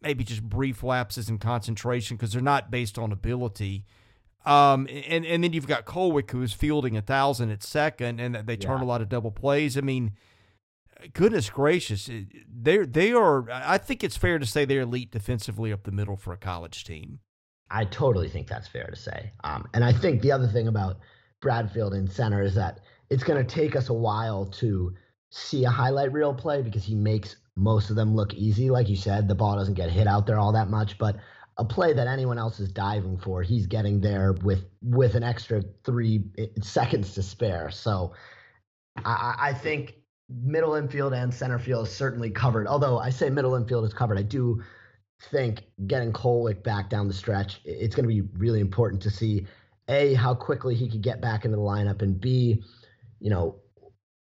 maybe 0.00 0.24
just 0.24 0.42
brief 0.42 0.82
lapses 0.82 1.28
in 1.28 1.38
concentration 1.38 2.16
because 2.16 2.32
they're 2.32 2.42
not 2.42 2.70
based 2.70 2.98
on 2.98 3.12
ability. 3.12 3.84
Um, 4.46 4.86
and 4.88 5.26
and 5.26 5.42
then 5.42 5.52
you've 5.52 5.66
got 5.66 5.86
Kolwyck 5.86 6.30
who 6.30 6.40
is 6.40 6.52
fielding 6.52 6.96
a 6.96 7.02
thousand 7.02 7.50
at 7.50 7.62
second, 7.64 8.20
and 8.20 8.34
they 8.46 8.56
turn 8.56 8.78
yeah. 8.78 8.84
a 8.84 8.86
lot 8.86 9.02
of 9.02 9.08
double 9.08 9.32
plays. 9.32 9.76
I 9.76 9.80
mean, 9.80 10.12
goodness 11.12 11.50
gracious, 11.50 12.08
they 12.48 12.78
they 12.78 13.12
are. 13.12 13.50
I 13.50 13.76
think 13.76 14.04
it's 14.04 14.16
fair 14.16 14.38
to 14.38 14.46
say 14.46 14.64
they're 14.64 14.82
elite 14.82 15.10
defensively 15.10 15.72
up 15.72 15.82
the 15.82 15.90
middle 15.90 16.16
for 16.16 16.32
a 16.32 16.36
college 16.36 16.84
team. 16.84 17.18
I 17.70 17.84
totally 17.86 18.28
think 18.28 18.46
that's 18.46 18.68
fair 18.68 18.86
to 18.86 18.96
say. 18.96 19.32
Um, 19.42 19.66
and 19.74 19.84
I 19.84 19.92
think 19.92 20.22
the 20.22 20.30
other 20.30 20.46
thing 20.46 20.68
about 20.68 20.98
Bradfield 21.40 21.94
in 21.94 22.08
center 22.08 22.40
is 22.42 22.54
that 22.54 22.80
it's 23.10 23.24
going 23.24 23.44
to 23.44 23.54
take 23.54 23.74
us 23.74 23.88
a 23.88 23.94
while 23.94 24.46
to 24.46 24.94
see 25.30 25.64
a 25.64 25.70
highlight 25.70 26.12
reel 26.12 26.32
play 26.32 26.62
because 26.62 26.84
he 26.84 26.94
makes 26.94 27.36
most 27.56 27.90
of 27.90 27.96
them 27.96 28.14
look 28.14 28.34
easy. 28.34 28.70
Like 28.70 28.88
you 28.88 28.96
said, 28.96 29.26
the 29.26 29.34
ball 29.34 29.56
doesn't 29.56 29.74
get 29.74 29.90
hit 29.90 30.06
out 30.06 30.26
there 30.26 30.38
all 30.38 30.52
that 30.52 30.68
much, 30.68 30.98
but 30.98 31.16
a 31.58 31.64
play 31.64 31.92
that 31.92 32.06
anyone 32.06 32.38
else 32.38 32.60
is 32.60 32.70
diving 32.70 33.16
for, 33.16 33.42
he's 33.42 33.66
getting 33.66 34.00
there 34.00 34.32
with 34.44 34.64
with 34.82 35.14
an 35.14 35.22
extra 35.22 35.62
three 35.84 36.24
eh, 36.38 36.46
seconds 36.62 37.14
to 37.14 37.22
spare. 37.22 37.70
So 37.70 38.12
I, 39.04 39.34
I 39.38 39.52
think 39.54 39.94
middle 40.28 40.74
infield 40.74 41.14
and 41.14 41.32
center 41.32 41.58
field 41.58 41.86
is 41.86 41.94
certainly 41.94 42.30
covered. 42.30 42.66
Although 42.66 42.98
I 42.98 43.10
say 43.10 43.30
middle 43.30 43.54
infield 43.54 43.84
is 43.84 43.94
covered, 43.94 44.18
I 44.18 44.22
do 44.22 44.62
think 45.30 45.64
getting 45.86 46.12
Kolek 46.12 46.62
back 46.62 46.90
down 46.90 47.08
the 47.08 47.14
stretch, 47.14 47.60
it's 47.64 47.94
going 47.94 48.08
to 48.08 48.14
be 48.14 48.28
really 48.38 48.60
important 48.60 49.00
to 49.02 49.10
see 49.10 49.46
a 49.88 50.14
how 50.14 50.34
quickly 50.34 50.74
he 50.74 50.88
could 50.90 51.02
get 51.02 51.20
back 51.20 51.44
into 51.44 51.56
the 51.56 51.62
lineup, 51.62 52.02
and 52.02 52.20
b, 52.20 52.62
you 53.20 53.30
know, 53.30 53.56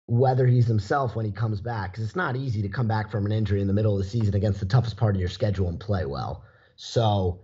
whether 0.06 0.48
he's 0.48 0.68
himself 0.68 1.16
when 1.16 1.26
he 1.26 1.32
comes 1.32 1.62
back 1.62 1.92
because 1.92 2.04
it's 2.04 2.16
not 2.16 2.36
easy 2.36 2.62
to 2.62 2.70
come 2.70 2.88
back 2.88 3.12
from 3.12 3.26
an 3.26 3.32
injury 3.32 3.62
in 3.62 3.68
the 3.68 3.74
middle 3.74 3.98
of 3.98 4.04
the 4.04 4.10
season 4.10 4.36
against 4.36 4.60
the 4.60 4.66
toughest 4.66 4.98
part 4.98 5.16
of 5.16 5.20
your 5.20 5.30
schedule 5.30 5.70
and 5.70 5.80
play 5.80 6.06
well. 6.06 6.44
So 6.82 7.42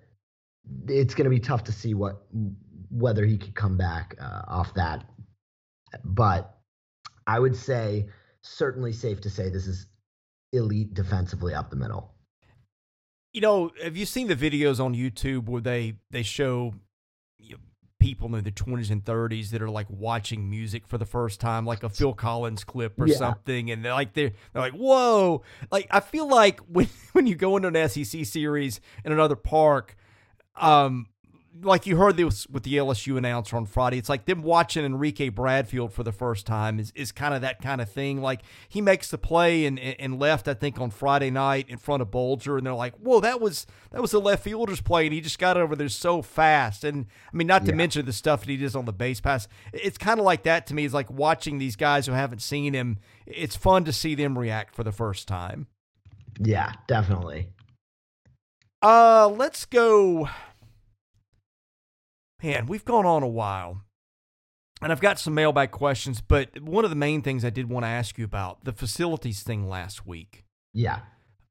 it's 0.88 1.13
going 1.13 1.25
to 1.25 1.29
be 1.29 1.41
tough 1.41 1.65
to 1.65 1.73
see 1.73 1.93
what 1.93 2.23
whether 2.89 3.25
he 3.25 3.38
could 3.38 3.53
come 3.53 3.75
back 3.75 4.15
uh, 4.17 4.43
off 4.47 4.73
that. 4.75 5.03
But 6.05 6.57
I 7.27 7.39
would 7.39 7.55
say 7.55 8.07
certainly 8.41 8.93
safe 8.93 9.19
to 9.21 9.29
say 9.29 9.49
this 9.49 9.67
is 9.67 9.88
elite 10.53 10.93
defensively 10.93 11.53
up 11.53 11.69
the 11.69 11.75
middle. 11.75 12.13
You 13.33 13.41
know, 13.41 13.71
have 13.83 13.97
you 13.97 14.05
seen 14.05 14.29
the 14.29 14.38
videos 14.38 14.79
on 14.79 14.95
YouTube 14.95 15.49
where 15.49 15.61
they 15.61 15.95
they 16.11 16.23
show 16.23 16.73
you 17.38 17.55
know, 17.55 17.61
people 18.06 18.36
in 18.36 18.43
their 18.43 18.51
twenties 18.51 18.91
and 18.91 19.03
thirties 19.03 19.51
that 19.51 19.62
are 19.62 19.70
like 19.70 19.88
watching 19.89 20.49
music 20.49 20.88
for 20.88 20.97
the 20.97 21.06
first 21.06 21.39
time, 21.39 21.66
like 21.66 21.84
a 21.84 21.89
Phil 21.89 22.14
Collins 22.14 22.64
clip 22.64 22.99
or 23.01 23.08
Yeah. 23.08 23.16
something, 23.16 23.72
and 23.72 23.84
they're 23.84 23.93
like 23.93 24.14
they're 24.14 24.32
they're 24.53 24.62
like, 24.62 24.74
whoa! 24.74 25.41
Like 25.72 25.88
I 25.91 25.99
feel 25.99 26.28
like 26.28 26.60
when 26.68 26.88
when 27.14 27.28
you 27.28 27.36
go 27.36 27.58
into 27.58 27.68
an 27.70 27.89
SEC 27.89 28.26
series 28.26 28.80
in 29.03 29.12
another 29.12 29.36
park, 29.36 29.95
um, 30.56 31.08
like 31.62 31.86
you 31.86 31.95
heard 31.97 32.18
this 32.18 32.45
with 32.47 32.64
the 32.64 32.74
LSU 32.76 33.18
announcer 33.18 33.56
on 33.56 33.66
Friday, 33.66 33.97
it's 33.97 34.10
like 34.10 34.26
them 34.26 34.41
watching 34.41 34.84
Enrique 34.84 35.30
Bradfield 35.30 35.93
for 35.93 36.03
the 36.03 36.12
first 36.12 36.45
time 36.45 36.80
is, 36.80 36.91
is 36.95 37.12
kind 37.12 37.34
of 37.34 37.41
that 37.41 37.62
kind 37.62 37.80
of 37.80 37.89
thing. 37.89 38.22
Like 38.22 38.41
he 38.68 38.82
makes 38.82 39.10
the 39.10 39.18
play 39.18 39.66
and, 39.66 39.80
and 39.80 40.20
left, 40.20 40.47
I 40.47 40.53
think, 40.53 40.80
on 40.80 40.89
Friday 40.91 41.30
night 41.32 41.68
in 41.70 41.78
front 41.78 42.01
of 42.01 42.12
Bulger, 42.12 42.58
and 42.58 42.66
they're 42.68 42.74
like, 42.74 42.95
"Whoa, 42.97 43.20
that 43.22 43.39
was 43.39 43.66
that 43.91 44.01
was 44.01 44.12
the 44.12 44.20
left 44.20 44.43
fielder's 44.43 44.82
play, 44.82 45.06
and 45.06 45.14
he 45.14 45.22
just 45.22 45.39
got 45.39 45.56
over 45.56 45.76
there 45.76 45.88
so 45.89 46.22
fast." 46.22 46.84
And 46.84 47.06
I 47.32 47.36
mean, 47.36 47.47
not 47.47 47.64
to 47.66 47.72
Yeah. 47.72 47.78
mention 47.78 48.06
the 48.06 48.14
stuff 48.14 48.41
that 48.41 48.49
he 48.49 48.58
does 48.58 48.76
on 48.76 48.86
the 48.86 48.93
base 48.93 49.22
paths. 49.22 49.47
It's 49.72 49.97
kind 49.97 50.20
of 50.20 50.26
like 50.26 50.43
that 50.43 50.68
to 50.68 50.74
me. 50.74 50.84
It's 50.86 50.93
like 50.93 51.10
watching 51.10 51.58
these 51.58 51.76
guys 51.76 52.06
who 52.06 52.12
haven't 52.14 52.41
seen 52.41 52.74
him. 52.74 52.97
It's 53.26 53.56
fun 53.56 53.86
to 53.86 53.93
see 53.93 54.14
them 54.16 54.38
react 54.38 54.76
for 54.76 54.84
the 54.84 54.91
first 54.91 55.28
time. 55.28 55.68
Yeah, 56.39 56.74
definitely. 56.88 57.49
Uh, 58.82 59.30
let's 59.30 59.66
go. 59.66 60.30
Man, 62.45 62.67
we've 62.67 62.85
gone 62.85 63.07
on 63.07 63.23
a 63.23 63.27
while. 63.27 63.81
And 64.79 64.91
I've 64.91 65.01
got 65.01 65.17
some 65.17 65.33
mailbag 65.33 65.71
questions, 65.71 66.21
but 66.21 66.61
one 66.61 66.83
of 66.83 66.91
the 66.91 66.95
main 66.95 67.23
things 67.23 67.43
I 67.43 67.49
did 67.49 67.69
want 67.69 67.85
to 67.85 67.89
ask 67.89 68.19
you 68.19 68.25
about 68.25 68.65
the 68.65 68.71
facilities 68.71 69.41
thing 69.41 69.67
last 69.67 70.05
week. 70.05 70.45
Yeah. 70.71 70.99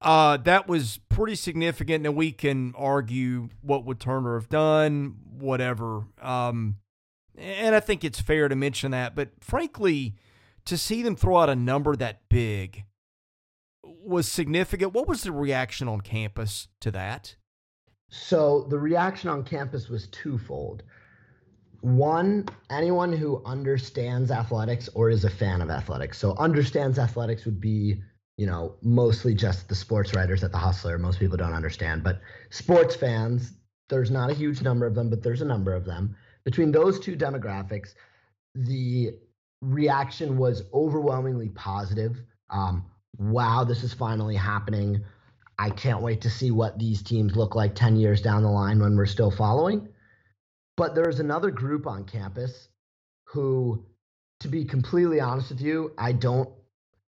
Uh, 0.00 0.36
that 0.36 0.68
was 0.68 1.00
pretty 1.08 1.34
significant, 1.34 2.06
and 2.06 2.14
we 2.14 2.30
can 2.30 2.74
argue 2.76 3.48
what 3.60 3.84
would 3.84 3.98
Turner 3.98 4.38
have 4.38 4.48
done, 4.48 5.16
whatever. 5.36 6.04
Um, 6.22 6.76
and 7.36 7.74
I 7.74 7.80
think 7.80 8.04
it's 8.04 8.20
fair 8.20 8.46
to 8.46 8.54
mention 8.54 8.92
that. 8.92 9.16
But 9.16 9.30
frankly, 9.40 10.14
to 10.66 10.78
see 10.78 11.02
them 11.02 11.16
throw 11.16 11.38
out 11.38 11.50
a 11.50 11.56
number 11.56 11.96
that 11.96 12.28
big 12.28 12.84
was 13.82 14.28
significant. 14.30 14.92
What 14.92 15.08
was 15.08 15.22
the 15.22 15.32
reaction 15.32 15.88
on 15.88 16.02
campus 16.02 16.68
to 16.82 16.92
that? 16.92 17.34
So 18.16 18.66
the 18.70 18.78
reaction 18.78 19.28
on 19.28 19.42
campus 19.42 19.88
was 19.88 20.06
twofold. 20.06 20.84
One, 21.80 22.46
anyone 22.70 23.12
who 23.12 23.42
understands 23.44 24.30
athletics 24.30 24.88
or 24.94 25.10
is 25.10 25.24
a 25.24 25.30
fan 25.30 25.60
of 25.60 25.68
athletics. 25.68 26.18
So 26.18 26.34
understands 26.38 26.98
athletics 26.98 27.44
would 27.44 27.60
be, 27.60 28.00
you 28.36 28.46
know, 28.46 28.76
mostly 28.82 29.34
just 29.34 29.68
the 29.68 29.74
sports 29.74 30.14
writers 30.14 30.44
at 30.44 30.52
the 30.52 30.58
Hustler. 30.58 30.96
Most 30.96 31.18
people 31.18 31.36
don't 31.36 31.52
understand, 31.52 32.04
but 32.04 32.20
sports 32.50 32.94
fans, 32.94 33.54
there's 33.88 34.12
not 34.12 34.30
a 34.30 34.34
huge 34.34 34.62
number 34.62 34.86
of 34.86 34.94
them, 34.94 35.10
but 35.10 35.22
there's 35.22 35.42
a 35.42 35.46
number 35.46 35.74
of 35.74 35.84
them. 35.84 36.16
Between 36.44 36.70
those 36.70 37.00
two 37.00 37.16
demographics, 37.16 37.94
the 38.54 39.10
reaction 39.60 40.38
was 40.38 40.62
overwhelmingly 40.72 41.48
positive. 41.48 42.22
Um, 42.48 42.86
wow, 43.18 43.64
this 43.64 43.82
is 43.82 43.92
finally 43.92 44.36
happening. 44.36 45.04
I 45.58 45.70
can't 45.70 46.02
wait 46.02 46.20
to 46.22 46.30
see 46.30 46.50
what 46.50 46.78
these 46.78 47.02
teams 47.02 47.36
look 47.36 47.54
like 47.54 47.74
10 47.74 47.96
years 47.96 48.20
down 48.20 48.42
the 48.42 48.50
line 48.50 48.80
when 48.80 48.96
we're 48.96 49.06
still 49.06 49.30
following. 49.30 49.88
But 50.76 50.94
there's 50.94 51.20
another 51.20 51.50
group 51.50 51.86
on 51.86 52.04
campus 52.04 52.68
who, 53.26 53.86
to 54.40 54.48
be 54.48 54.64
completely 54.64 55.20
honest 55.20 55.50
with 55.50 55.60
you, 55.60 55.92
I 55.96 56.12
don't 56.12 56.50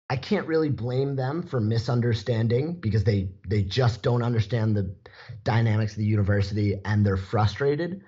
I 0.09 0.17
can't 0.17 0.47
really 0.47 0.69
blame 0.69 1.17
them 1.17 1.43
for 1.43 1.61
misunderstanding 1.61 2.75
because 2.75 3.03
they 3.03 3.31
they 3.49 3.63
just 3.63 4.03
don't 4.03 4.23
understand 4.23 4.77
the 4.77 4.95
dynamics 5.43 5.93
of 5.93 5.99
the 5.99 6.05
university 6.05 6.81
and 6.85 7.05
they're 7.05 7.17
frustrated. 7.17 8.03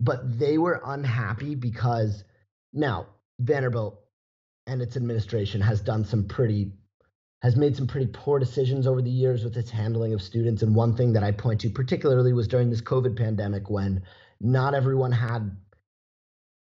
But 0.00 0.38
they 0.38 0.58
were 0.58 0.82
unhappy 0.84 1.54
because 1.54 2.24
now 2.72 3.06
Vanderbilt 3.40 3.98
and 4.66 4.82
its 4.82 4.96
administration 4.96 5.60
has 5.62 5.80
done 5.80 6.04
some 6.04 6.24
pretty 6.28 6.72
has 7.42 7.56
made 7.56 7.76
some 7.76 7.86
pretty 7.86 8.10
poor 8.12 8.38
decisions 8.38 8.86
over 8.86 9.00
the 9.00 9.10
years 9.10 9.44
with 9.44 9.56
its 9.56 9.70
handling 9.70 10.12
of 10.12 10.22
students. 10.22 10.62
And 10.62 10.74
one 10.74 10.96
thing 10.96 11.12
that 11.12 11.22
I 11.22 11.30
point 11.30 11.60
to 11.60 11.70
particularly 11.70 12.32
was 12.32 12.48
during 12.48 12.68
this 12.68 12.80
COVID 12.80 13.16
pandemic 13.16 13.70
when 13.70 14.02
not 14.40 14.74
everyone 14.74 15.12
had 15.12 15.56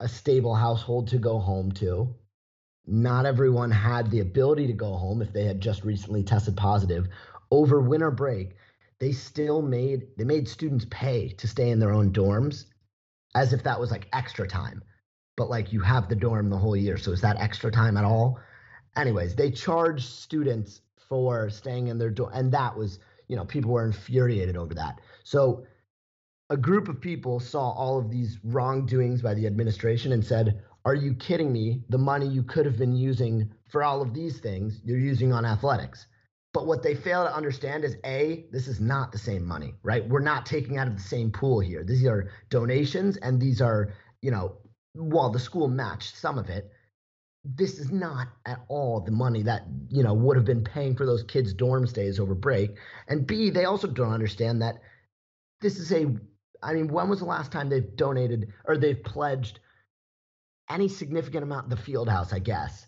a 0.01 0.09
stable 0.09 0.55
household 0.55 1.09
to 1.09 1.19
go 1.19 1.39
home 1.39 1.73
to. 1.73 2.15
Not 2.87 3.27
everyone 3.27 3.71
had 3.71 4.11
the 4.11 4.21
ability 4.21 4.67
to 4.67 4.73
go 4.73 4.95
home 4.95 5.23
if 5.23 5.33
they 5.33 5.45
had 5.45 5.61
just 5.61 5.85
recently 5.85 6.25
tested 6.25 6.57
positive. 6.57 7.09
Over 7.51 7.81
winter 7.81 8.11
break, 8.11 8.57
they 8.99 9.13
still 9.13 9.63
made 9.63 10.07
they 10.17 10.25
made 10.25 10.49
students 10.49 10.87
pay 10.91 11.29
to 11.31 11.49
stay 11.49 11.71
in 11.71 11.79
their 11.79 11.93
own 11.93 12.13
dorms 12.13 12.67
as 13.35 13.53
if 13.53 13.63
that 13.65 13.81
was 13.81 13.91
like 13.91 14.09
extra 14.13 14.47
time. 14.47 14.83
But 15.37 15.51
like 15.51 15.73
you 15.73 15.81
have 15.81 16.09
the 16.09 16.17
dorm 16.17 16.51
the 16.51 16.59
whole 16.59 16.77
year, 16.77 16.99
so 16.99 17.13
is 17.13 17.21
that 17.23 17.41
extra 17.41 17.71
time 17.71 17.97
at 17.97 18.05
all? 18.05 18.39
Anyways, 18.97 19.35
they 19.35 19.51
charged 19.51 20.05
students 20.05 20.81
for 21.09 21.51
staying 21.51 21.89
in 21.89 21.99
their 21.99 22.11
dorm, 22.11 22.33
and 22.33 22.53
that 22.53 22.77
was, 22.77 22.99
you 23.29 23.37
know, 23.37 23.45
people 23.45 23.71
were 23.71 23.85
infuriated 23.85 24.57
over 24.57 24.75
that. 24.75 25.01
So 25.25 25.67
a 26.51 26.57
group 26.57 26.89
of 26.89 27.01
people 27.01 27.41
saw 27.41 27.71
all 27.71 27.99
of 27.99 28.11
these 28.11 28.39
wrongdoings 28.45 29.23
by 29.23 29.35
the 29.35 29.47
administration 29.47 30.13
and 30.13 30.25
said, 30.25 30.63
"Are 30.85 30.95
you 30.95 31.15
kidding 31.15 31.53
me? 31.53 31.85
The 31.89 31.99
money 31.99 32.27
you 32.27 32.43
could 32.43 32.67
have 32.67 32.79
been 32.79 32.95
using 32.95 33.53
for 33.71 33.83
all 33.83 34.03
of 34.03 34.13
these 34.15 34.41
things, 34.41 34.81
you're 34.85 34.99
using 34.99 35.33
on 35.33 35.45
athletics." 35.45 36.07
But 36.53 36.67
what 36.67 36.83
they 36.83 36.95
fail 36.95 37.25
to 37.25 37.35
understand 37.35 37.85
is 37.85 37.97
A, 38.05 38.47
this 38.53 38.69
is 38.69 38.79
not 38.81 39.11
the 39.11 39.19
same 39.19 39.45
money, 39.45 39.75
right? 39.83 40.07
We're 40.07 40.21
not 40.21 40.45
taking 40.45 40.77
out 40.77 40.87
of 40.87 40.97
the 40.97 41.03
same 41.03 41.31
pool 41.31 41.61
here. 41.61 41.83
These 41.83 42.05
are 42.05 42.29
donations 42.51 43.17
and 43.17 43.41
these 43.41 43.63
are, 43.63 43.95
you 44.21 44.31
know, 44.31 44.59
while 44.93 45.31
the 45.31 45.39
school 45.39 45.69
matched 45.69 46.17
some 46.17 46.37
of 46.37 46.51
it, 46.51 46.71
this 47.45 47.79
is 47.79 47.91
not 47.91 48.29
at 48.47 48.61
all 48.69 49.01
the 49.01 49.11
money 49.11 49.43
that 49.43 49.65
you 49.89 50.03
know 50.03 50.15
would 50.15 50.37
have 50.37 50.47
been 50.47 50.63
paying 50.63 50.95
for 50.95 51.07
those 51.07 51.25
kids 51.25 51.53
dorm 51.53 51.87
stays 51.87 52.21
over 52.21 52.35
break. 52.35 52.77
And 53.09 53.27
b 53.27 53.51
they 53.51 53.65
also 53.65 53.89
don't 53.89 54.13
understand 54.13 54.63
that 54.63 54.81
this 55.61 55.79
is 55.79 55.93
a 55.93 56.07
i 56.63 56.73
mean 56.73 56.89
when 56.89 57.09
was 57.09 57.19
the 57.19 57.25
last 57.25 57.51
time 57.51 57.69
they've 57.69 57.97
donated 57.97 58.53
or 58.65 58.77
they've 58.77 59.03
pledged 59.03 59.59
any 60.71 60.89
significant 60.89 61.43
amount 61.43 61.69
the 61.69 61.77
field 61.77 62.09
house 62.09 62.33
i 62.33 62.39
guess? 62.39 62.87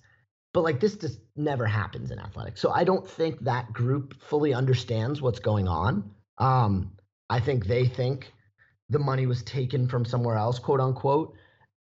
But 0.53 0.63
like 0.63 0.79
this 0.79 0.95
just 0.95 1.19
never 1.35 1.67
happens 1.67 2.13
in 2.13 2.21
athletics. 2.21 2.61
So 2.61 2.71
i 2.71 2.85
don't 2.85 3.09
think 3.09 3.41
that 3.41 3.73
group 3.73 4.15
fully 4.23 4.55
understands 4.55 5.21
what's 5.21 5.41
going 5.41 5.67
on. 5.67 6.13
Um 6.39 6.93
i 7.29 7.41
think 7.41 7.67
they 7.67 7.87
think 7.87 8.33
the 8.89 9.01
money 9.01 9.27
was 9.27 9.43
taken 9.43 9.89
from 9.89 10.05
somewhere 10.05 10.37
else 10.37 10.61
quote 10.61 10.81
unquote. 10.81 11.35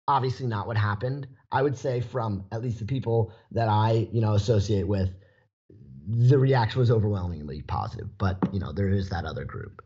Obviously 0.08 0.46
not 0.46 0.66
what 0.66 0.78
happened 0.78 1.26
i 1.55 1.62
would 1.62 1.76
say 1.76 2.00
from 2.00 2.44
at 2.52 2.62
least 2.62 2.78
the 2.78 2.84
people 2.84 3.32
that 3.50 3.68
i 3.68 4.07
you 4.12 4.20
know 4.20 4.34
associate 4.34 4.86
with 4.86 5.11
the 6.07 6.38
reaction 6.38 6.80
was 6.80 6.90
overwhelmingly 6.90 7.62
positive 7.62 8.09
but 8.18 8.36
you 8.52 8.61
know 8.61 8.72
there 8.72 8.90
is 8.90 9.09
that 9.09 9.24
other 9.24 9.44
group 9.44 9.80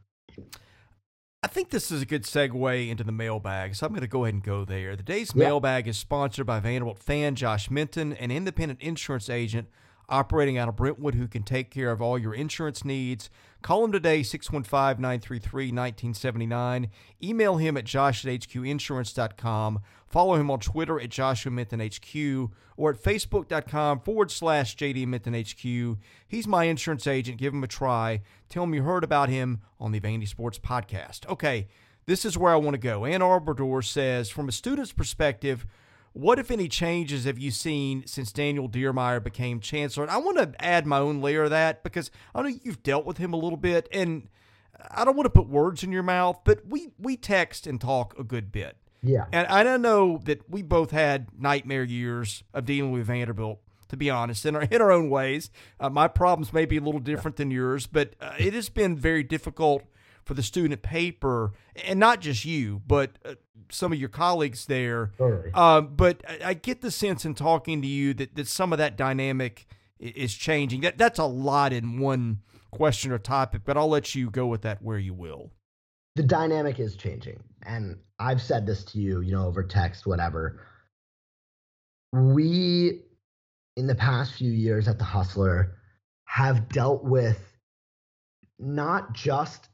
I 1.41 1.47
think 1.47 1.71
this 1.71 1.93
is 1.93 2.03
a 2.03 2.07
good 2.07 2.25
segue 2.25 2.91
into 2.91 3.05
the 3.05 3.13
mailbag, 3.13 3.77
so 3.77 3.87
I'm 3.87 3.93
going 3.93 4.01
to 4.01 4.09
go 4.09 4.25
ahead 4.25 4.35
and 4.35 4.43
go 4.43 4.65
there. 4.65 4.97
The 4.97 5.05
day's 5.05 5.37
mailbag 5.37 5.87
is 5.87 5.97
sponsored 5.97 6.47
by 6.47 6.59
Vanderbilt 6.59 6.99
fan 6.99 7.37
Josh 7.37 7.71
Minton, 7.71 8.13
an 8.15 8.33
independent 8.33 8.81
insurance 8.83 9.31
agent 9.31 9.69
operating 10.09 10.57
out 10.57 10.69
of 10.69 10.77
Brentwood 10.77 11.15
who 11.15 11.29
can 11.29 11.43
take 11.43 11.71
care 11.71 11.91
of 11.91 12.01
all 12.01 12.19
your 12.19 12.35
insurance 12.35 12.85
needs. 12.85 13.31
Call 13.61 13.85
him 13.85 13.93
today, 13.93 14.23
615 14.23 15.03
933 15.03 15.65
1979. 15.67 16.91
Email 17.23 17.57
him 17.57 17.77
at 17.77 17.85
josh 17.85 18.25
at 18.25 18.33
hqinsurance.com. 18.33 19.81
Follow 20.07 20.35
him 20.35 20.51
on 20.51 20.61
Twitter 20.61 21.01
at 21.01 21.11
Joshua 21.11 21.53
Minton 21.53 21.81
HQ 21.81 22.51
or 22.77 22.91
at 22.91 23.03
facebook.com 23.03 24.01
forward 24.01 24.31
slash 24.31 24.77
JD 24.77 25.07
Minton 25.07 25.35
HQ. 25.35 25.99
He's 26.27 26.47
my 26.47 26.65
insurance 26.65 27.07
agent. 27.07 27.39
Give 27.39 27.53
him 27.53 27.65
a 27.65 27.69
try. 27.69 28.23
Tell 28.49 28.65
him 28.65 28.75
you 28.75 28.83
heard 28.83 29.05
about 29.05 29.29
him 29.29 29.61
on 29.79 29.93
the 29.93 30.01
Vandy 30.01 30.27
Sports 30.27 30.59
Podcast. 30.59 31.29
Okay, 31.29 31.67
this 32.07 32.25
is 32.25 32.39
where 32.39 32.53
I 32.53 32.57
want 32.57 32.75
to 32.75 32.79
go. 32.79 33.05
Ann 33.05 33.21
Arbor 33.21 33.83
says, 33.83 34.31
from 34.31 34.49
a 34.49 34.53
student's 34.53 34.93
perspective, 34.93 35.67
what, 36.13 36.39
if 36.39 36.51
any, 36.51 36.69
changes 36.69 37.25
have 37.25 37.39
you 37.39 37.51
seen 37.51 38.07
since 38.07 38.33
Daniel 38.33 38.69
Diermeier 38.69 39.23
became 39.23 39.61
chancellor? 39.61 40.05
And 40.05 40.11
I 40.11 40.19
want 40.19 40.39
to 40.39 40.65
add 40.65 40.87
my 40.87 40.99
own 40.99 41.21
layer 41.21 41.45
of 41.45 41.51
that 41.51 41.83
because 41.83 42.11
I 42.35 42.43
know 42.43 42.49
you've 42.49 42.83
dealt 42.83 43.05
with 43.05 43.19
him 43.19 43.33
a 43.33 43.37
little 43.37 43.57
bit, 43.57 43.89
and 43.93 44.29
I 44.91 45.05
don't 45.05 45.17
want 45.17 45.27
to 45.27 45.31
put 45.31 45.49
words 45.49 45.83
in 45.83 45.93
your 45.93 46.03
mouth, 46.03 46.41
but 46.45 46.67
we 46.67 46.89
we 46.99 47.17
text 47.17 47.67
and 47.67 47.81
talk 47.81 48.19
a 48.19 48.25
good 48.25 48.53
bit. 48.53 48.77
yeah 49.03 49.27
And 49.33 49.47
I 49.49 49.77
know 49.77 50.21
that 50.25 50.49
we 50.49 50.63
both 50.63 50.91
had 50.91 51.29
nightmare 51.39 51.85
years 51.85 52.43
of 52.55 52.65
dealing 52.65 52.93
with 52.93 53.07
Vanderbilt, 53.07 53.61
to 53.89 53.97
be 53.97 54.11
honest, 54.11 54.47
in 54.47 54.57
our, 54.57 54.63
in 54.63 54.81
our 54.81 54.93
own 54.93 55.11
ways. 55.11 55.51
Uh, 55.81 55.91
my 55.91 56.09
problems 56.09 56.53
may 56.53 56.65
be 56.65 56.77
a 56.77 56.81
little 56.81 57.01
different 57.01 57.37
than 57.37 57.51
yours, 57.51 57.87
but 57.87 58.15
uh, 58.21 58.33
it 58.39 58.55
has 58.55 58.69
been 58.69 58.97
very 58.97 59.23
difficult 59.23 59.83
for 60.29 60.35
the 60.35 60.43
student 60.43 60.83
paper, 60.83 61.53
and 61.87 61.99
not 61.99 62.21
just 62.21 62.45
you, 62.45 62.83
but 62.87 63.19
uh, 63.25 63.35
some 63.71 63.93
of 63.93 63.99
your 63.99 64.11
colleagues 64.11 64.67
there. 64.67 65.11
Totally. 65.17 65.51
Um, 65.55 65.95
but 65.97 66.23
I, 66.29 66.51
I 66.51 66.55
get 66.55 66.83
the 66.83 66.91
sense 66.91 67.25
in 67.25 67.35
talking 67.35 67.81
to 67.81 67.89
you 67.89 68.13
that, 68.15 68.37
that 68.37 68.47
some 68.47 68.73
of 68.73 68.79
that 68.79 68.99
dynamic 68.99 69.67
is 69.99 70.35
changing. 70.35 70.83
That 70.83 70.99
that's 70.99 71.19
a 71.19 71.25
lot 71.25 71.73
in 71.73 71.99
one 71.99 72.41
question 72.71 73.11
or 73.11 73.19
topic, 73.19 73.63
but 73.65 73.79
I'll 73.79 73.89
let 73.89 74.15
you 74.15 74.31
go 74.31 74.47
with 74.47 74.61
that 74.63 74.83
where 74.83 74.99
you 74.99 75.15
will. 75.15 75.51
The 76.15 76.23
dynamic 76.23 76.79
is 76.79 76.95
changing, 76.95 77.43
and 77.63 77.97
I've 78.19 78.43
said 78.43 78.67
this 78.67 78.85
to 78.85 78.99
you, 78.99 79.23
you 79.23 79.33
know, 79.33 79.47
over 79.47 79.63
text, 79.63 80.07
whatever. 80.07 80.61
We, 82.13 83.01
in 83.77 83.87
the 83.87 83.95
past 83.95 84.35
few 84.35 84.51
years 84.51 84.89
at 84.89 84.99
the 84.99 85.05
Hustler, 85.05 85.79
have 86.25 86.69
dealt 86.69 87.03
with 87.03 87.41
not 88.59 89.15
just 89.15 89.69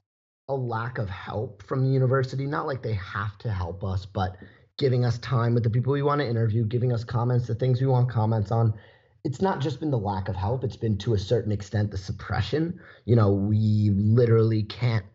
a 0.49 0.55
lack 0.55 0.99
of 0.99 1.09
help 1.09 1.63
from 1.63 1.83
the 1.83 1.91
university, 1.91 2.47
not 2.47 2.67
like 2.67 2.83
they 2.83 2.95
have 2.95 3.37
to 3.39 3.51
help 3.51 3.83
us, 3.83 4.07
but 4.07 4.37
giving 4.77 5.05
us 5.05 5.19
time 5.19 5.55
with 5.55 5.63
the 5.63 5.71
people 5.71 5.93
we 5.93 6.03
want 6.03 6.21
to 6.21 6.29
interview, 6.29 6.65
giving 6.65 6.93
us 6.93 7.05
comments, 7.05 7.47
the 7.47 7.55
things 7.55 7.81
we 7.81 7.87
want 7.87 8.11
comments 8.11 8.51
on. 8.51 8.75
It's 9.25 9.41
not 9.41 9.61
just 9.61 9.81
been 9.81 9.91
the 9.91 9.99
lack 9.99 10.29
of 10.29 10.37
help, 10.37 10.65
it's 10.65 10.77
been 10.77 10.99
to 10.99 11.15
a 11.15 11.19
certain 11.19 11.53
extent 11.53 11.91
the 11.91 11.97
suppression. 11.97 12.79
You 13.07 13.17
know, 13.17 13.33
we 13.33 13.91
literally 13.95 14.65
can't 14.65 15.07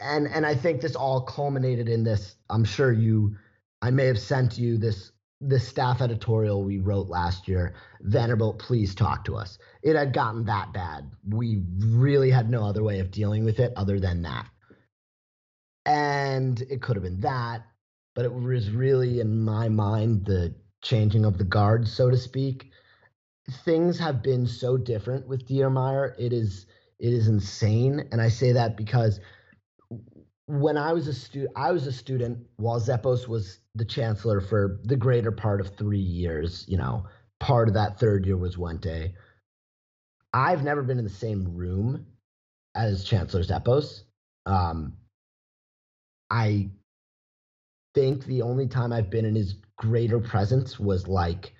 and 0.00 0.26
and 0.28 0.44
I 0.46 0.54
think 0.54 0.80
this 0.80 0.96
all 0.96 1.22
culminated 1.22 1.88
in 1.88 2.04
this. 2.04 2.36
I'm 2.50 2.64
sure 2.64 2.92
you 2.92 3.36
I 3.80 3.90
may 3.90 4.06
have 4.06 4.18
sent 4.18 4.58
you 4.58 4.78
this 4.78 5.12
this 5.42 5.66
staff 5.66 6.00
editorial 6.00 6.64
we 6.64 6.78
wrote 6.78 7.08
last 7.08 7.48
year. 7.48 7.74
Vanderbilt, 8.00 8.58
please 8.58 8.94
talk 8.94 9.24
to 9.24 9.36
us. 9.36 9.58
It 9.82 9.96
had 9.96 10.12
gotten 10.12 10.44
that 10.46 10.72
bad. 10.72 11.10
We 11.28 11.62
really 11.78 12.30
had 12.30 12.48
no 12.50 12.64
other 12.64 12.82
way 12.82 13.00
of 13.00 13.10
dealing 13.10 13.44
with 13.44 13.58
it 13.58 13.72
other 13.76 14.00
than 14.00 14.22
that. 14.22 14.46
And 15.84 16.60
it 16.70 16.80
could 16.80 16.96
have 16.96 17.02
been 17.02 17.20
that 17.20 17.64
but 18.14 18.24
it 18.24 18.32
was 18.32 18.70
really 18.70 19.20
in 19.20 19.40
my 19.40 19.68
mind 19.68 20.24
the 20.24 20.54
changing 20.82 21.24
of 21.24 21.38
the 21.38 21.44
guard, 21.44 21.88
so 21.88 22.10
to 22.10 22.16
speak. 22.16 22.70
Things 23.64 23.98
have 23.98 24.22
been 24.22 24.46
so 24.46 24.76
different 24.76 25.26
with 25.26 25.46
Diermeier. 25.48 26.14
It 26.18 26.32
is 26.32 26.66
it 26.98 27.12
is 27.12 27.26
insane, 27.26 28.08
and 28.12 28.20
I 28.20 28.28
say 28.28 28.52
that 28.52 28.76
because 28.76 29.18
when 30.46 30.76
I 30.76 30.92
was 30.92 31.08
a 31.08 31.14
student, 31.14 31.52
I 31.56 31.72
was 31.72 31.86
a 31.86 31.92
student 31.92 32.38
while 32.56 32.80
Zeppos 32.80 33.28
was 33.28 33.60
the 33.74 33.84
chancellor 33.84 34.40
for 34.40 34.80
the 34.84 34.96
greater 34.96 35.32
part 35.32 35.60
of 35.60 35.76
three 35.76 35.98
years. 35.98 36.64
You 36.68 36.78
know, 36.78 37.06
part 37.40 37.68
of 37.68 37.74
that 37.74 37.98
third 37.98 38.26
year 38.26 38.36
was 38.36 38.58
one 38.58 38.78
day. 38.78 39.14
I've 40.34 40.64
never 40.64 40.82
been 40.82 40.98
in 40.98 41.04
the 41.04 41.10
same 41.10 41.54
room 41.54 42.06
as 42.74 43.04
Chancellor 43.04 43.42
Zeppos. 43.42 44.02
Um, 44.46 44.94
I 46.30 46.70
think 47.94 48.24
the 48.24 48.42
only 48.42 48.66
time 48.66 48.92
I've 48.92 49.10
been 49.10 49.26
in 49.26 49.34
his 49.34 49.56
greater 49.76 50.18
presence 50.18 50.80
was 50.80 51.06
like 51.06 51.52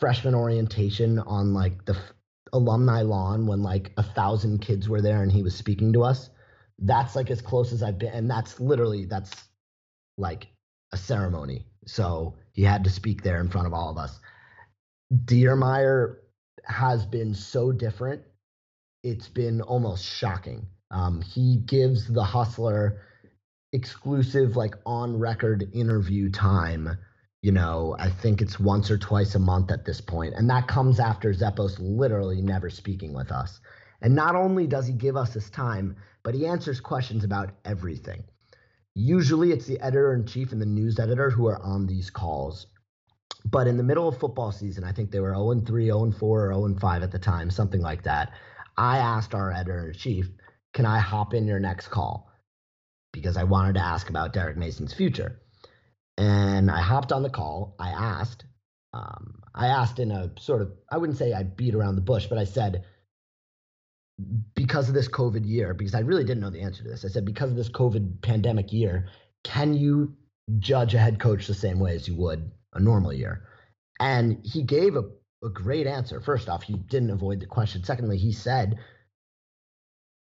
freshman 0.00 0.34
orientation 0.34 1.18
on 1.20 1.54
like 1.54 1.84
the 1.84 1.94
f- 1.94 2.12
alumni 2.52 3.02
lawn 3.02 3.46
when 3.46 3.62
like 3.62 3.92
a 3.96 4.02
thousand 4.02 4.58
kids 4.60 4.88
were 4.88 5.00
there 5.00 5.22
and 5.22 5.30
he 5.30 5.42
was 5.42 5.54
speaking 5.54 5.92
to 5.92 6.02
us. 6.02 6.30
That's 6.80 7.14
like 7.14 7.30
as 7.30 7.42
close 7.42 7.72
as 7.72 7.82
I've 7.82 7.98
been, 7.98 8.12
and 8.12 8.30
that's 8.30 8.58
literally 8.60 9.04
that's 9.04 9.32
like 10.18 10.48
a 10.92 10.96
ceremony. 10.96 11.66
So 11.86 12.36
he 12.52 12.62
had 12.62 12.84
to 12.84 12.90
speak 12.90 13.22
there 13.22 13.40
in 13.40 13.48
front 13.48 13.66
of 13.66 13.74
all 13.74 13.90
of 13.90 13.98
us. 13.98 14.18
Diermeier 15.24 16.16
has 16.64 17.04
been 17.06 17.34
so 17.34 17.72
different. 17.72 18.22
It's 19.02 19.28
been 19.28 19.60
almost 19.60 20.04
shocking. 20.04 20.66
Um, 20.90 21.22
he 21.22 21.56
gives 21.56 22.06
the 22.06 22.24
hustler 22.24 23.02
exclusive 23.72 24.56
like 24.56 24.74
on 24.84 25.18
record 25.18 25.68
interview 25.72 26.28
time 26.28 26.98
you 27.42 27.52
know 27.52 27.94
i 28.00 28.10
think 28.10 28.42
it's 28.42 28.58
once 28.58 28.90
or 28.90 28.98
twice 28.98 29.36
a 29.36 29.38
month 29.38 29.70
at 29.70 29.84
this 29.84 30.00
point 30.00 30.34
and 30.34 30.50
that 30.50 30.66
comes 30.66 30.98
after 30.98 31.32
zeppos 31.32 31.76
literally 31.78 32.42
never 32.42 32.68
speaking 32.68 33.12
with 33.12 33.30
us 33.30 33.60
and 34.02 34.14
not 34.14 34.36
only 34.36 34.66
does 34.66 34.86
he 34.86 34.92
give 34.92 35.16
us 35.16 35.32
his 35.32 35.50
time 35.50 35.96
but 36.22 36.34
he 36.34 36.46
answers 36.46 36.80
questions 36.80 37.24
about 37.24 37.50
everything 37.64 38.24
usually 38.94 39.52
it's 39.52 39.66
the 39.66 39.80
editor 39.80 40.14
in 40.14 40.26
chief 40.26 40.52
and 40.52 40.60
the 40.60 40.66
news 40.66 40.98
editor 40.98 41.30
who 41.30 41.46
are 41.46 41.62
on 41.62 41.86
these 41.86 42.10
calls 42.10 42.66
but 43.44 43.66
in 43.66 43.76
the 43.76 43.82
middle 43.82 44.08
of 44.08 44.18
football 44.18 44.52
season 44.52 44.84
i 44.84 44.92
think 44.92 45.10
they 45.10 45.20
were 45.20 45.34
0 45.34 45.62
3 45.66 45.84
0 45.86 46.10
4 46.10 46.50
or 46.50 46.68
0 46.68 46.78
5 46.78 47.02
at 47.02 47.12
the 47.12 47.18
time 47.18 47.50
something 47.50 47.80
like 47.80 48.02
that 48.02 48.32
i 48.76 48.98
asked 48.98 49.34
our 49.34 49.52
editor 49.52 49.88
in 49.88 49.94
chief 49.94 50.28
can 50.74 50.86
i 50.86 50.98
hop 50.98 51.34
in 51.34 51.46
your 51.46 51.60
next 51.60 51.88
call 51.88 52.30
because 53.12 53.36
I 53.36 53.44
wanted 53.44 53.74
to 53.74 53.84
ask 53.84 54.08
about 54.08 54.32
Derek 54.32 54.56
Mason's 54.56 54.94
future. 54.94 55.40
And 56.16 56.70
I 56.70 56.80
hopped 56.80 57.12
on 57.12 57.22
the 57.22 57.30
call. 57.30 57.74
I 57.78 57.90
asked, 57.90 58.44
um, 58.92 59.42
I 59.54 59.68
asked 59.68 59.98
in 59.98 60.10
a 60.10 60.30
sort 60.38 60.62
of, 60.62 60.72
I 60.90 60.98
wouldn't 60.98 61.18
say 61.18 61.32
I 61.32 61.42
beat 61.42 61.74
around 61.74 61.96
the 61.96 62.02
bush, 62.02 62.26
but 62.26 62.38
I 62.38 62.44
said, 62.44 62.84
because 64.54 64.88
of 64.88 64.94
this 64.94 65.08
COVID 65.08 65.46
year, 65.46 65.74
because 65.74 65.94
I 65.94 66.00
really 66.00 66.24
didn't 66.24 66.42
know 66.42 66.50
the 66.50 66.62
answer 66.62 66.82
to 66.82 66.88
this, 66.88 67.04
I 67.04 67.08
said, 67.08 67.24
because 67.24 67.50
of 67.50 67.56
this 67.56 67.70
COVID 67.70 68.22
pandemic 68.22 68.72
year, 68.72 69.08
can 69.44 69.74
you 69.74 70.16
judge 70.58 70.94
a 70.94 70.98
head 70.98 71.20
coach 71.20 71.46
the 71.46 71.54
same 71.54 71.78
way 71.78 71.94
as 71.94 72.08
you 72.08 72.14
would 72.16 72.50
a 72.74 72.80
normal 72.80 73.12
year? 73.12 73.44
And 73.98 74.44
he 74.44 74.62
gave 74.62 74.96
a, 74.96 75.04
a 75.44 75.50
great 75.50 75.86
answer. 75.86 76.20
First 76.20 76.48
off, 76.48 76.62
he 76.62 76.74
didn't 76.74 77.10
avoid 77.10 77.40
the 77.40 77.46
question. 77.46 77.84
Secondly, 77.84 78.18
he 78.18 78.32
said 78.32 78.78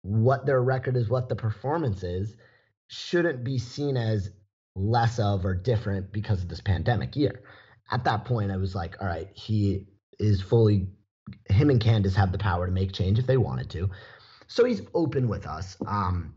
what 0.02 0.46
their 0.46 0.62
record 0.62 0.96
is, 0.96 1.08
what 1.08 1.28
the 1.28 1.36
performance 1.36 2.02
is, 2.02 2.34
shouldn't 2.88 3.44
be 3.44 3.58
seen 3.58 3.96
as 3.96 4.30
less 4.74 5.18
of 5.18 5.44
or 5.44 5.54
different 5.54 6.12
because 6.12 6.42
of 6.42 6.48
this 6.48 6.60
pandemic 6.60 7.16
year. 7.16 7.42
At 7.90 8.04
that 8.04 8.24
point, 8.24 8.50
I 8.50 8.56
was 8.56 8.74
like, 8.74 8.96
all 9.00 9.06
right, 9.06 9.28
he 9.34 9.86
is 10.18 10.40
fully, 10.40 10.88
him 11.48 11.70
and 11.70 11.80
Candice 11.80 12.14
have 12.14 12.32
the 12.32 12.38
power 12.38 12.66
to 12.66 12.72
make 12.72 12.92
change 12.92 13.18
if 13.18 13.26
they 13.26 13.36
wanted 13.36 13.70
to. 13.70 13.90
So 14.46 14.64
he's 14.64 14.82
open 14.94 15.28
with 15.28 15.46
us. 15.46 15.76
Um, 15.86 16.34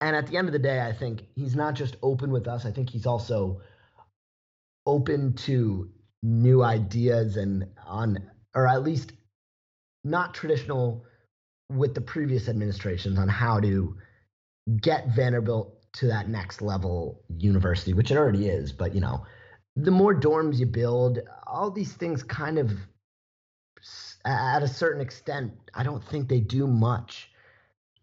and 0.00 0.14
at 0.14 0.26
the 0.26 0.36
end 0.36 0.48
of 0.48 0.52
the 0.52 0.58
day, 0.58 0.80
I 0.80 0.92
think 0.92 1.22
he's 1.34 1.56
not 1.56 1.74
just 1.74 1.96
open 2.02 2.30
with 2.30 2.46
us, 2.46 2.64
I 2.64 2.70
think 2.70 2.90
he's 2.90 3.06
also 3.06 3.60
open 4.86 5.34
to 5.34 5.90
new 6.22 6.62
ideas 6.62 7.36
and 7.36 7.66
on, 7.86 8.18
or 8.54 8.66
at 8.66 8.82
least 8.82 9.12
not 10.04 10.34
traditional 10.34 11.04
with 11.70 11.94
the 11.94 12.00
previous 12.00 12.48
administrations 12.48 13.18
on 13.18 13.28
how 13.28 13.60
to 13.60 13.96
get 14.80 15.08
Vanderbilt 15.14 15.74
to 15.94 16.06
that 16.06 16.28
next 16.28 16.62
level 16.62 17.22
university, 17.36 17.92
which 17.92 18.10
it 18.10 18.16
already 18.16 18.48
is, 18.48 18.72
but 18.72 18.94
you 18.94 19.00
know, 19.00 19.24
the 19.76 19.90
more 19.90 20.18
dorms 20.18 20.58
you 20.58 20.66
build, 20.66 21.20
all 21.46 21.70
these 21.70 21.92
things 21.92 22.22
kind 22.22 22.58
of 22.58 22.72
at 24.28 24.62
a 24.62 24.68
certain 24.68 25.00
extent, 25.00 25.52
I 25.74 25.82
don't 25.82 26.04
think 26.04 26.28
they 26.28 26.40
do 26.40 26.66
much. 26.66 27.30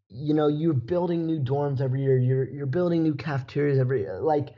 You 0.10 0.34
know, 0.34 0.48
you're 0.48 0.74
building 0.74 1.26
new 1.26 1.40
dorms 1.40 1.82
every 1.82 2.02
year, 2.02 2.18
you're 2.18 2.50
you're 2.50 2.66
building 2.66 3.04
new 3.04 3.16
cafeterias 3.16 3.80
every 3.80 4.08
uh, 4.08 4.20
like 4.20 4.56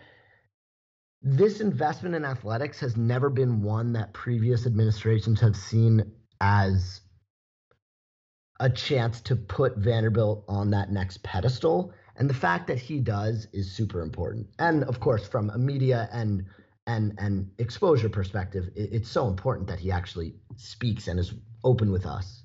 this 1.21 1.59
investment 1.61 2.15
in 2.15 2.23
athletics 2.23 2.79
has 2.79 2.95
never 2.95 3.29
been 3.29 3.61
one 3.61 3.93
that 3.93 4.13
previous 4.13 4.65
administrations 4.65 5.41
have 5.41 5.55
seen 5.55 6.11
as 6.39 7.01
a 8.59 8.69
chance 8.69 9.21
to 9.21 9.35
put 9.35 9.77
Vanderbilt 9.77 10.45
on 10.47 10.71
that 10.71 10.91
next 10.91 11.23
pedestal. 11.23 11.93
And 12.15 12.29
the 12.29 12.33
fact 12.33 12.67
that 12.67 12.79
he 12.79 12.99
does 12.99 13.47
is 13.53 13.71
super 13.71 14.01
important. 14.01 14.47
And 14.57 14.83
of 14.83 14.99
course, 14.99 15.27
from 15.27 15.49
a 15.49 15.57
media 15.57 16.09
and 16.11 16.45
and 16.87 17.13
and 17.19 17.51
exposure 17.57 18.09
perspective, 18.09 18.69
it, 18.75 18.89
it's 18.93 19.09
so 19.09 19.27
important 19.27 19.67
that 19.67 19.79
he 19.79 19.91
actually 19.91 20.35
speaks 20.55 21.07
and 21.07 21.19
is 21.19 21.33
open 21.63 21.91
with 21.91 22.05
us. 22.05 22.43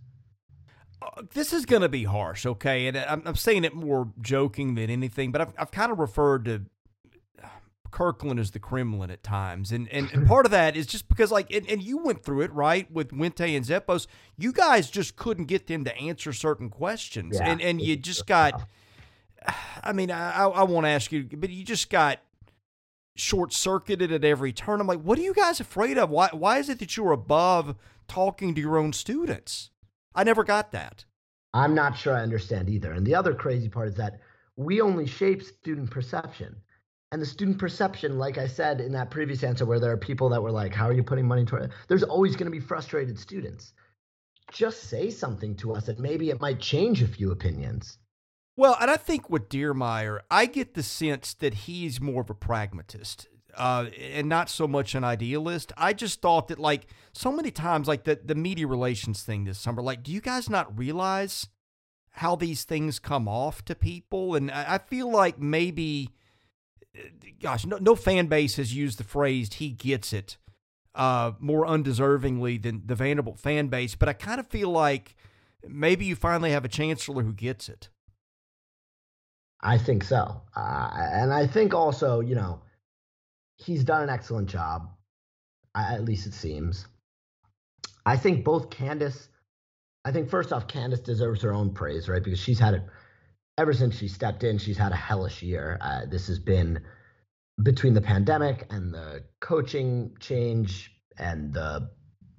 Uh, 1.00 1.22
this 1.34 1.52
is 1.52 1.66
going 1.66 1.82
to 1.82 1.88
be 1.88 2.04
harsh, 2.04 2.46
okay? 2.46 2.86
And 2.86 2.96
I'm, 2.96 3.22
I'm 3.24 3.36
saying 3.36 3.64
it 3.64 3.74
more 3.74 4.12
joking 4.20 4.74
than 4.74 4.90
anything, 4.90 5.32
but 5.32 5.40
I've, 5.40 5.52
I've 5.58 5.70
kind 5.70 5.90
of 5.90 5.98
referred 5.98 6.44
to 6.44 6.62
Kirkland 7.92 8.40
as 8.40 8.50
the 8.50 8.58
Kremlin 8.58 9.10
at 9.10 9.22
times. 9.22 9.70
And, 9.70 9.88
and, 9.90 10.10
and 10.12 10.26
part 10.26 10.44
of 10.46 10.50
that 10.52 10.76
is 10.76 10.86
just 10.86 11.08
because, 11.08 11.30
like, 11.30 11.52
and, 11.52 11.68
and 11.68 11.82
you 11.82 11.98
went 11.98 12.24
through 12.24 12.40
it, 12.40 12.52
right, 12.52 12.90
with 12.90 13.10
Wente 13.10 13.56
and 13.56 13.64
Zeppos. 13.64 14.08
You 14.36 14.52
guys 14.52 14.90
just 14.90 15.14
couldn't 15.14 15.44
get 15.44 15.68
them 15.68 15.84
to 15.84 15.96
answer 15.96 16.32
certain 16.32 16.68
questions. 16.68 17.36
Yeah. 17.38 17.48
And, 17.48 17.60
and 17.60 17.80
you 17.80 17.96
just 17.96 18.26
got, 18.26 18.68
I 19.84 19.92
mean, 19.92 20.10
I, 20.10 20.44
I 20.44 20.62
won't 20.64 20.86
ask 20.86 21.12
you, 21.12 21.28
but 21.36 21.50
you 21.50 21.64
just 21.64 21.90
got 21.90 22.18
short 23.14 23.52
circuited 23.52 24.10
at 24.10 24.24
every 24.24 24.52
turn. 24.52 24.80
I'm 24.80 24.86
like, 24.86 25.02
what 25.02 25.18
are 25.18 25.22
you 25.22 25.34
guys 25.34 25.60
afraid 25.60 25.98
of? 25.98 26.10
Why, 26.10 26.30
why 26.32 26.58
is 26.58 26.68
it 26.68 26.78
that 26.80 26.96
you're 26.96 27.12
above 27.12 27.76
talking 28.08 28.54
to 28.54 28.60
your 28.60 28.76
own 28.76 28.92
students? 28.92 29.70
I 30.14 30.24
never 30.24 30.44
got 30.44 30.72
that. 30.72 31.04
I'm 31.54 31.74
not 31.74 31.96
sure 31.96 32.14
I 32.14 32.22
understand 32.22 32.70
either. 32.70 32.92
And 32.92 33.06
the 33.06 33.14
other 33.14 33.34
crazy 33.34 33.68
part 33.68 33.88
is 33.88 33.96
that 33.96 34.20
we 34.56 34.80
only 34.80 35.06
shape 35.06 35.42
student 35.42 35.90
perception 35.90 36.56
and 37.12 37.20
the 37.20 37.26
student 37.26 37.58
perception, 37.58 38.18
like 38.18 38.38
I 38.38 38.46
said 38.46 38.80
in 38.80 38.92
that 38.92 39.10
previous 39.10 39.44
answer, 39.44 39.66
where 39.66 39.78
there 39.78 39.92
are 39.92 39.98
people 39.98 40.30
that 40.30 40.42
were 40.42 40.50
like, 40.50 40.72
How 40.72 40.88
are 40.88 40.94
you 40.94 41.02
putting 41.02 41.28
money 41.28 41.44
toward 41.44 41.64
it? 41.64 41.70
There's 41.86 42.02
always 42.02 42.36
going 42.36 42.46
to 42.46 42.50
be 42.50 42.58
frustrated 42.58 43.18
students. 43.18 43.74
Just 44.50 44.84
say 44.84 45.10
something 45.10 45.54
to 45.56 45.74
us 45.74 45.88
and 45.88 45.98
maybe 45.98 46.30
it 46.30 46.40
might 46.40 46.58
change 46.58 47.02
a 47.02 47.06
few 47.06 47.30
opinions. 47.30 47.98
Well, 48.56 48.76
and 48.80 48.90
I 48.90 48.96
think 48.96 49.28
with 49.28 49.50
Diermeier, 49.50 50.20
I 50.30 50.46
get 50.46 50.74
the 50.74 50.82
sense 50.82 51.34
that 51.34 51.54
he's 51.54 52.00
more 52.00 52.22
of 52.22 52.30
a 52.30 52.34
pragmatist. 52.34 53.28
Uh, 53.56 53.86
and 53.98 54.28
not 54.28 54.48
so 54.48 54.66
much 54.66 54.94
an 54.94 55.04
idealist. 55.04 55.72
I 55.76 55.92
just 55.92 56.20
thought 56.20 56.48
that 56.48 56.58
like 56.58 56.86
so 57.12 57.32
many 57.32 57.50
times, 57.50 57.88
like 57.88 58.04
the 58.04 58.18
the 58.24 58.34
media 58.34 58.66
relations 58.66 59.22
thing 59.22 59.44
this 59.44 59.58
summer, 59.58 59.82
like, 59.82 60.02
do 60.02 60.12
you 60.12 60.20
guys 60.20 60.48
not 60.48 60.76
realize 60.78 61.48
how 62.16 62.36
these 62.36 62.64
things 62.64 62.98
come 62.98 63.28
off 63.28 63.64
to 63.64 63.74
people? 63.74 64.34
And 64.34 64.50
I, 64.50 64.74
I 64.74 64.78
feel 64.78 65.10
like 65.10 65.38
maybe, 65.38 66.10
gosh, 67.40 67.64
no, 67.66 67.78
no 67.78 67.94
fan 67.94 68.26
base 68.26 68.56
has 68.56 68.74
used 68.74 68.98
the 68.98 69.04
phrase 69.04 69.54
"he 69.54 69.70
gets 69.70 70.12
it" 70.12 70.36
uh, 70.94 71.32
more 71.38 71.66
undeservingly 71.66 72.60
than 72.62 72.82
the 72.86 72.94
Vanderbilt 72.94 73.38
fan 73.38 73.68
base, 73.68 73.94
but 73.94 74.08
I 74.08 74.12
kind 74.12 74.40
of 74.40 74.46
feel 74.46 74.70
like 74.70 75.14
maybe 75.66 76.04
you 76.04 76.16
finally 76.16 76.50
have 76.50 76.64
a 76.64 76.68
chancellor 76.68 77.22
who 77.22 77.32
gets 77.32 77.68
it. 77.68 77.88
I 79.60 79.78
think 79.78 80.02
so. 80.02 80.42
Uh, 80.56 80.90
and 80.94 81.32
I 81.32 81.46
think 81.46 81.72
also, 81.72 82.20
you 82.20 82.34
know, 82.34 82.60
he's 83.62 83.84
done 83.84 84.02
an 84.02 84.10
excellent 84.10 84.48
job, 84.48 84.90
at 85.76 86.04
least 86.04 86.26
it 86.26 86.34
seems. 86.34 86.86
I 88.04 88.16
think 88.16 88.44
both 88.44 88.70
Candice, 88.70 89.28
I 90.04 90.12
think 90.12 90.28
first 90.28 90.52
off, 90.52 90.66
Candice 90.66 91.04
deserves 91.04 91.42
her 91.42 91.52
own 91.52 91.72
praise, 91.72 92.08
right? 92.08 92.22
Because 92.22 92.40
she's 92.40 92.58
had 92.58 92.74
it 92.74 92.82
ever 93.58 93.72
since 93.72 93.96
she 93.96 94.08
stepped 94.08 94.44
in, 94.44 94.58
she's 94.58 94.78
had 94.78 94.92
a 94.92 94.96
hellish 94.96 95.42
year. 95.42 95.78
Uh, 95.80 96.06
this 96.06 96.26
has 96.26 96.38
been 96.38 96.80
between 97.62 97.94
the 97.94 98.00
pandemic 98.00 98.66
and 98.70 98.92
the 98.92 99.24
coaching 99.40 100.16
change 100.18 100.90
and 101.18 101.52
the 101.52 101.90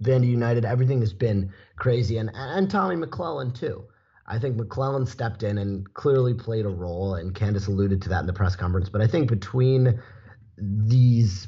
Vandy 0.01 0.27
United, 0.27 0.65
everything 0.65 0.99
has 0.99 1.13
been 1.13 1.53
crazy. 1.77 2.17
And, 2.17 2.29
and 2.33 2.69
Tommy 2.69 2.95
McClellan, 2.95 3.53
too. 3.53 3.85
I 4.25 4.39
think 4.39 4.55
McClellan 4.55 5.05
stepped 5.05 5.43
in 5.43 5.57
and 5.57 5.91
clearly 5.93 6.33
played 6.33 6.65
a 6.65 6.69
role, 6.69 7.15
and 7.15 7.33
Candice 7.33 7.67
alluded 7.67 8.01
to 8.03 8.09
that 8.09 8.21
in 8.21 8.27
the 8.27 8.33
press 8.33 8.55
conference. 8.55 8.89
But 8.89 9.01
I 9.01 9.07
think 9.07 9.29
between 9.29 10.01
these 10.57 11.47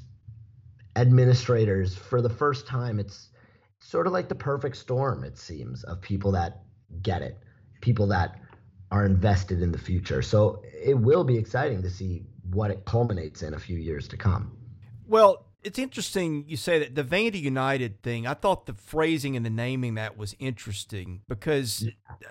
administrators, 0.96 1.96
for 1.96 2.22
the 2.22 2.30
first 2.30 2.68
time, 2.68 3.00
it's 3.00 3.30
sort 3.80 4.08
of 4.08 4.14
like 4.14 4.30
the 4.30 4.36
perfect 4.36 4.78
storm, 4.78 5.24
it 5.24 5.38
seems, 5.38 5.84
of 5.84 6.02
people 6.02 6.32
that 6.32 6.62
get 7.02 7.22
it, 7.22 7.38
people 7.82 8.08
that 8.08 8.40
are 8.92 9.06
invested 9.06 9.62
in 9.62 9.72
the 9.72 9.78
future. 9.78 10.22
So 10.22 10.62
it 10.64 10.98
will 10.98 11.24
be 11.24 11.38
exciting 11.38 11.82
to 11.82 11.90
see 11.90 12.24
what 12.50 12.72
it 12.72 12.86
culminates 12.86 13.42
in 13.42 13.54
a 13.54 13.60
few 13.60 13.78
years 13.78 14.08
to 14.10 14.18
come. 14.18 14.58
Well, 15.08 15.48
it's 15.64 15.80
interesting 15.80 16.46
you 16.48 16.58
say 16.58 16.80
that 16.80 16.94
the 16.94 17.04
Vandy 17.04 17.42
United 17.42 18.02
thing. 18.04 18.28
I 18.28 18.36
thought 18.36 18.68
the 18.68 18.76
phrasing 18.76 19.36
and 19.36 19.44
the 19.46 19.50
naming 19.50 19.96
that 19.96 20.16
was 20.16 20.36
interesting 20.38 21.22
because, 21.28 21.88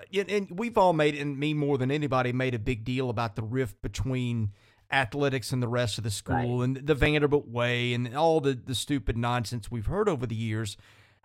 yeah. 0.09 0.23
Uh, 0.23 0.25
and 0.29 0.57
we've 0.57 0.77
all 0.77 0.93
made, 0.93 1.15
and 1.15 1.37
me 1.37 1.53
more 1.53 1.77
than 1.77 1.91
anybody, 1.91 2.31
made 2.31 2.55
a 2.55 2.59
big 2.59 2.85
deal 2.85 3.09
about 3.09 3.35
the 3.35 3.43
rift 3.43 3.81
between 3.81 4.51
athletics 4.91 5.51
and 5.51 5.61
the 5.61 5.67
rest 5.67 5.97
of 5.97 6.03
the 6.03 6.11
school 6.11 6.59
right. 6.59 6.65
and 6.65 6.75
the 6.77 6.95
Vanderbilt 6.95 7.47
way 7.47 7.93
and 7.93 8.15
all 8.15 8.39
the, 8.39 8.53
the 8.53 8.75
stupid 8.75 9.17
nonsense 9.17 9.69
we've 9.71 9.87
heard 9.87 10.07
over 10.07 10.25
the 10.25 10.35
years. 10.35 10.77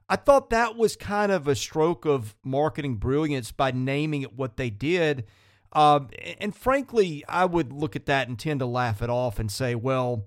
I 0.09 0.17
thought 0.17 0.51
that 0.51 0.77
was 0.77 0.97
kind 0.97 1.31
of 1.31 1.47
a 1.47 1.55
stroke 1.55 2.05
of 2.05 2.35
marketing 2.45 2.97
brilliance 2.97 3.53
by 3.53 3.71
naming 3.71 4.23
it 4.23 4.37
what 4.37 4.57
they 4.57 4.71
did. 4.71 5.27
Uh, 5.73 6.01
and 6.41 6.55
frankly, 6.55 7.25
I 7.29 7.45
would 7.45 7.73
look 7.73 7.95
at 7.95 8.07
that 8.07 8.27
and 8.27 8.39
tend 8.39 8.61
to 8.61 8.67
laugh 8.67 9.03
it 9.03 9.11
off 9.11 9.39
and 9.39 9.51
say, 9.51 9.77
well, 9.77 10.27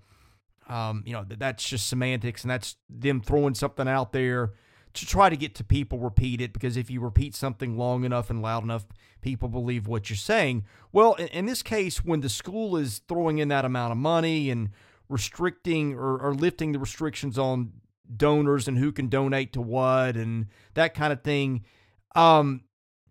um, 0.69 1.03
you 1.05 1.11
know, 1.11 1.25
that's 1.27 1.67
just 1.67 1.87
semantics 1.87 2.43
and 2.43 2.51
that's 2.51 2.77
them 2.89 3.19
throwing 3.19 3.55
something 3.55 3.87
out 3.87 4.13
there 4.13 4.53
to 4.93 5.05
try 5.05 5.29
to 5.29 5.35
get 5.35 5.55
to 5.55 5.63
people 5.63 5.97
repeat 5.97 6.39
it 6.39 6.53
because 6.53 6.77
if 6.77 6.89
you 6.89 7.01
repeat 7.01 7.35
something 7.35 7.77
long 7.77 8.03
enough 8.03 8.29
and 8.29 8.41
loud 8.41 8.63
enough, 8.63 8.85
people 9.21 9.49
believe 9.49 9.87
what 9.87 10.09
you're 10.09 10.17
saying. 10.17 10.65
Well, 10.91 11.13
in, 11.15 11.27
in 11.27 11.45
this 11.45 11.63
case, 11.63 12.03
when 12.03 12.21
the 12.21 12.29
school 12.29 12.77
is 12.77 13.01
throwing 13.07 13.39
in 13.39 13.47
that 13.47 13.65
amount 13.65 13.91
of 13.91 13.97
money 13.97 14.49
and 14.49 14.69
restricting 15.09 15.93
or, 15.93 16.17
or 16.19 16.33
lifting 16.33 16.71
the 16.71 16.79
restrictions 16.79 17.39
on 17.39 17.73
donors 18.15 18.67
and 18.67 18.77
who 18.77 18.91
can 18.91 19.07
donate 19.07 19.53
to 19.53 19.61
what 19.61 20.15
and 20.15 20.47
that 20.75 20.93
kind 20.93 21.11
of 21.11 21.23
thing, 21.23 21.63
um, 22.15 22.61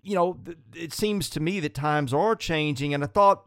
you 0.02 0.14
know, 0.14 0.38
it 0.74 0.92
seems 0.92 1.28
to 1.30 1.40
me 1.40 1.58
that 1.60 1.74
times 1.74 2.14
are 2.14 2.36
changing. 2.36 2.94
And 2.94 3.02
I 3.02 3.08
thought 3.08 3.44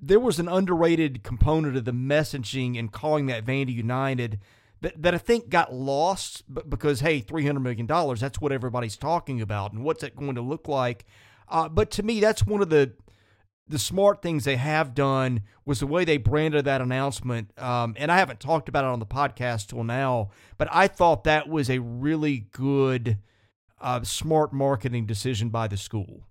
there 0.00 0.20
was 0.20 0.38
an 0.38 0.48
underrated 0.48 1.22
component 1.22 1.76
of 1.76 1.86
the 1.86 1.92
messaging 1.92 2.78
and 2.78 2.92
calling 2.92 3.26
that 3.26 3.46
Vandy 3.46 3.74
United 3.74 4.38
that, 4.84 5.00
that 5.02 5.14
I 5.14 5.18
think 5.18 5.48
got 5.48 5.72
lost 5.72 6.44
because, 6.68 7.00
hey, 7.00 7.22
$300 7.22 7.62
million, 7.62 7.86
that's 7.86 8.38
what 8.38 8.52
everybody's 8.52 8.98
talking 8.98 9.40
about. 9.40 9.72
And 9.72 9.82
what's 9.82 10.02
that 10.02 10.14
going 10.14 10.34
to 10.34 10.42
look 10.42 10.68
like? 10.68 11.06
Uh, 11.48 11.70
but 11.70 11.90
to 11.92 12.02
me, 12.02 12.20
that's 12.20 12.46
one 12.46 12.60
of 12.60 12.68
the 12.70 12.92
the 13.66 13.78
smart 13.78 14.20
things 14.20 14.44
they 14.44 14.56
have 14.56 14.94
done 14.94 15.40
was 15.64 15.80
the 15.80 15.86
way 15.86 16.04
they 16.04 16.18
branded 16.18 16.66
that 16.66 16.82
announcement. 16.82 17.50
Um, 17.58 17.94
and 17.96 18.12
I 18.12 18.18
haven't 18.18 18.38
talked 18.38 18.68
about 18.68 18.84
it 18.84 18.88
on 18.88 18.98
the 18.98 19.06
podcast 19.06 19.68
till 19.68 19.84
now, 19.84 20.28
but 20.58 20.68
I 20.70 20.86
thought 20.86 21.24
that 21.24 21.48
was 21.48 21.70
a 21.70 21.78
really 21.78 22.46
good, 22.52 23.16
uh, 23.80 24.02
smart 24.02 24.52
marketing 24.52 25.06
decision 25.06 25.48
by 25.48 25.66
the 25.66 25.78
school. 25.78 26.26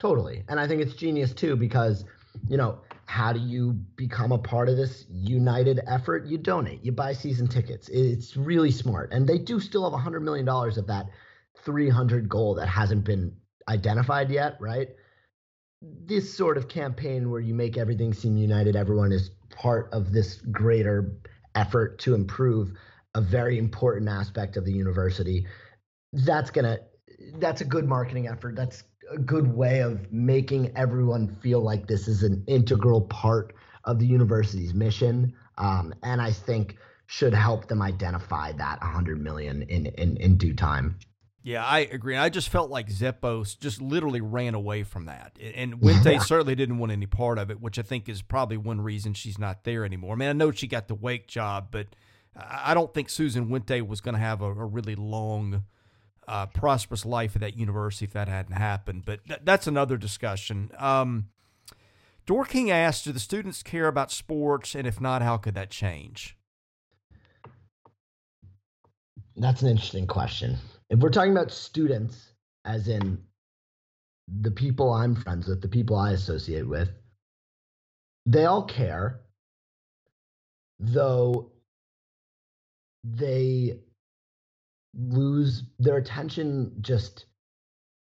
Totally. 0.00 0.42
And 0.48 0.58
I 0.58 0.66
think 0.66 0.82
it's 0.82 0.94
genius 0.94 1.32
too 1.32 1.54
because, 1.54 2.04
you 2.48 2.56
know, 2.56 2.80
how 3.14 3.32
do 3.32 3.38
you 3.38 3.74
become 3.94 4.32
a 4.32 4.38
part 4.38 4.68
of 4.68 4.76
this 4.76 5.04
united 5.08 5.78
effort? 5.86 6.26
You 6.26 6.36
donate, 6.36 6.84
you 6.84 6.90
buy 6.90 7.12
season 7.12 7.46
tickets. 7.46 7.88
It's 7.88 8.36
really 8.36 8.72
smart. 8.72 9.12
And 9.12 9.24
they 9.24 9.38
do 9.38 9.60
still 9.60 9.88
have 9.88 9.96
$100 9.96 10.20
million 10.20 10.48
of 10.48 10.86
that 10.88 11.06
300 11.64 12.28
goal 12.28 12.56
that 12.56 12.66
hasn't 12.66 13.04
been 13.04 13.36
identified 13.68 14.30
yet, 14.30 14.56
right? 14.58 14.88
This 15.80 16.36
sort 16.36 16.56
of 16.56 16.66
campaign 16.66 17.30
where 17.30 17.38
you 17.38 17.54
make 17.54 17.78
everything 17.78 18.12
seem 18.12 18.36
united, 18.36 18.74
everyone 18.74 19.12
is 19.12 19.30
part 19.48 19.90
of 19.92 20.10
this 20.12 20.40
greater 20.50 21.12
effort 21.54 22.00
to 22.00 22.16
improve 22.16 22.72
a 23.14 23.20
very 23.20 23.58
important 23.58 24.08
aspect 24.08 24.56
of 24.56 24.64
the 24.64 24.72
university. 24.72 25.46
That's 26.12 26.50
going 26.50 26.64
to 26.64 26.80
that's 27.38 27.60
a 27.60 27.64
good 27.64 27.86
marketing 27.86 28.26
effort. 28.26 28.56
That's 28.56 28.82
a 29.10 29.18
good 29.18 29.54
way 29.54 29.80
of 29.80 30.12
making 30.12 30.76
everyone 30.76 31.36
feel 31.42 31.60
like 31.60 31.86
this 31.86 32.08
is 32.08 32.22
an 32.22 32.44
integral 32.46 33.02
part 33.02 33.54
of 33.84 33.98
the 33.98 34.06
university's 34.06 34.74
mission. 34.74 35.34
Um, 35.58 35.94
and 36.02 36.20
I 36.20 36.32
think 36.32 36.76
should 37.06 37.34
help 37.34 37.68
them 37.68 37.82
identify 37.82 38.52
that 38.52 38.80
100 38.80 39.20
million 39.20 39.62
in, 39.62 39.86
in, 39.86 40.16
in 40.16 40.36
due 40.36 40.54
time. 40.54 40.98
Yeah, 41.42 41.62
I 41.62 41.80
agree. 41.80 42.16
I 42.16 42.30
just 42.30 42.48
felt 42.48 42.70
like 42.70 42.88
Zeppos 42.88 43.58
just 43.58 43.82
literally 43.82 44.22
ran 44.22 44.54
away 44.54 44.82
from 44.82 45.04
that. 45.06 45.38
And 45.54 45.74
Wente 45.80 46.12
yeah. 46.12 46.18
certainly 46.18 46.54
didn't 46.54 46.78
want 46.78 46.90
any 46.90 47.04
part 47.04 47.38
of 47.38 47.50
it, 47.50 47.60
which 47.60 47.78
I 47.78 47.82
think 47.82 48.08
is 48.08 48.22
probably 48.22 48.56
one 48.56 48.80
reason 48.80 49.12
she's 49.12 49.38
not 49.38 49.64
there 49.64 49.84
anymore. 49.84 50.14
I 50.14 50.16
mean, 50.16 50.28
I 50.30 50.32
know 50.32 50.50
she 50.50 50.66
got 50.66 50.88
the 50.88 50.94
Wake 50.94 51.28
job, 51.28 51.68
but 51.70 51.88
I 52.34 52.72
don't 52.72 52.92
think 52.94 53.10
Susan 53.10 53.48
Wente 53.48 53.86
was 53.86 54.00
going 54.00 54.14
to 54.14 54.20
have 54.20 54.40
a, 54.40 54.46
a 54.46 54.64
really 54.64 54.94
long 54.94 55.64
uh, 56.28 56.46
prosperous 56.46 57.04
life 57.04 57.34
at 57.34 57.40
that 57.40 57.56
university 57.56 58.04
if 58.04 58.12
that 58.12 58.28
hadn't 58.28 58.56
happened. 58.56 59.04
But 59.04 59.24
th- 59.26 59.40
that's 59.44 59.66
another 59.66 59.96
discussion. 59.96 60.70
Um, 60.78 61.28
Dorking 62.26 62.70
asked, 62.70 63.04
"Do 63.04 63.12
the 63.12 63.20
students 63.20 63.62
care 63.62 63.86
about 63.86 64.10
sports, 64.10 64.74
and 64.74 64.86
if 64.86 65.00
not, 65.00 65.22
how 65.22 65.36
could 65.36 65.54
that 65.54 65.70
change?" 65.70 66.36
That's 69.36 69.62
an 69.62 69.68
interesting 69.68 70.06
question. 70.06 70.56
If 70.90 71.00
we're 71.00 71.10
talking 71.10 71.32
about 71.32 71.50
students, 71.50 72.32
as 72.64 72.88
in 72.88 73.18
the 74.40 74.50
people 74.50 74.92
I'm 74.92 75.14
friends 75.14 75.48
with, 75.48 75.60
the 75.60 75.68
people 75.68 75.96
I 75.96 76.12
associate 76.12 76.66
with, 76.66 76.88
they 78.26 78.46
all 78.46 78.64
care, 78.64 79.20
though 80.78 81.50
they 83.02 83.80
lose 84.96 85.64
their 85.78 85.96
attention 85.96 86.72
just 86.80 87.26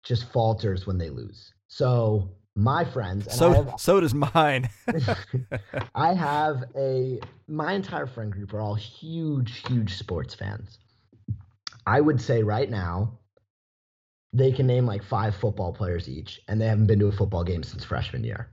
just 0.04 0.30
falters 0.32 0.86
when 0.86 0.98
they 0.98 1.10
lose. 1.10 1.52
So 1.68 2.30
my 2.54 2.84
friends 2.84 3.32
so 3.34 3.52
have, 3.52 3.74
so 3.78 4.00
does 4.00 4.14
mine. 4.14 4.68
I 5.94 6.14
have 6.14 6.64
a 6.76 7.20
my 7.46 7.72
entire 7.72 8.06
friend 8.06 8.32
group 8.32 8.52
are 8.54 8.60
all 8.60 8.74
huge 8.74 9.62
huge 9.68 9.94
sports 9.94 10.34
fans. 10.34 10.78
I 11.86 12.00
would 12.00 12.20
say 12.20 12.42
right 12.42 12.68
now 12.68 13.18
they 14.32 14.52
can 14.52 14.66
name 14.66 14.86
like 14.86 15.02
five 15.02 15.34
football 15.36 15.72
players 15.72 16.08
each 16.08 16.40
and 16.48 16.60
they 16.60 16.66
haven't 16.66 16.86
been 16.86 16.98
to 16.98 17.06
a 17.06 17.12
football 17.12 17.44
game 17.44 17.62
since 17.62 17.84
freshman 17.84 18.24
year. 18.24 18.50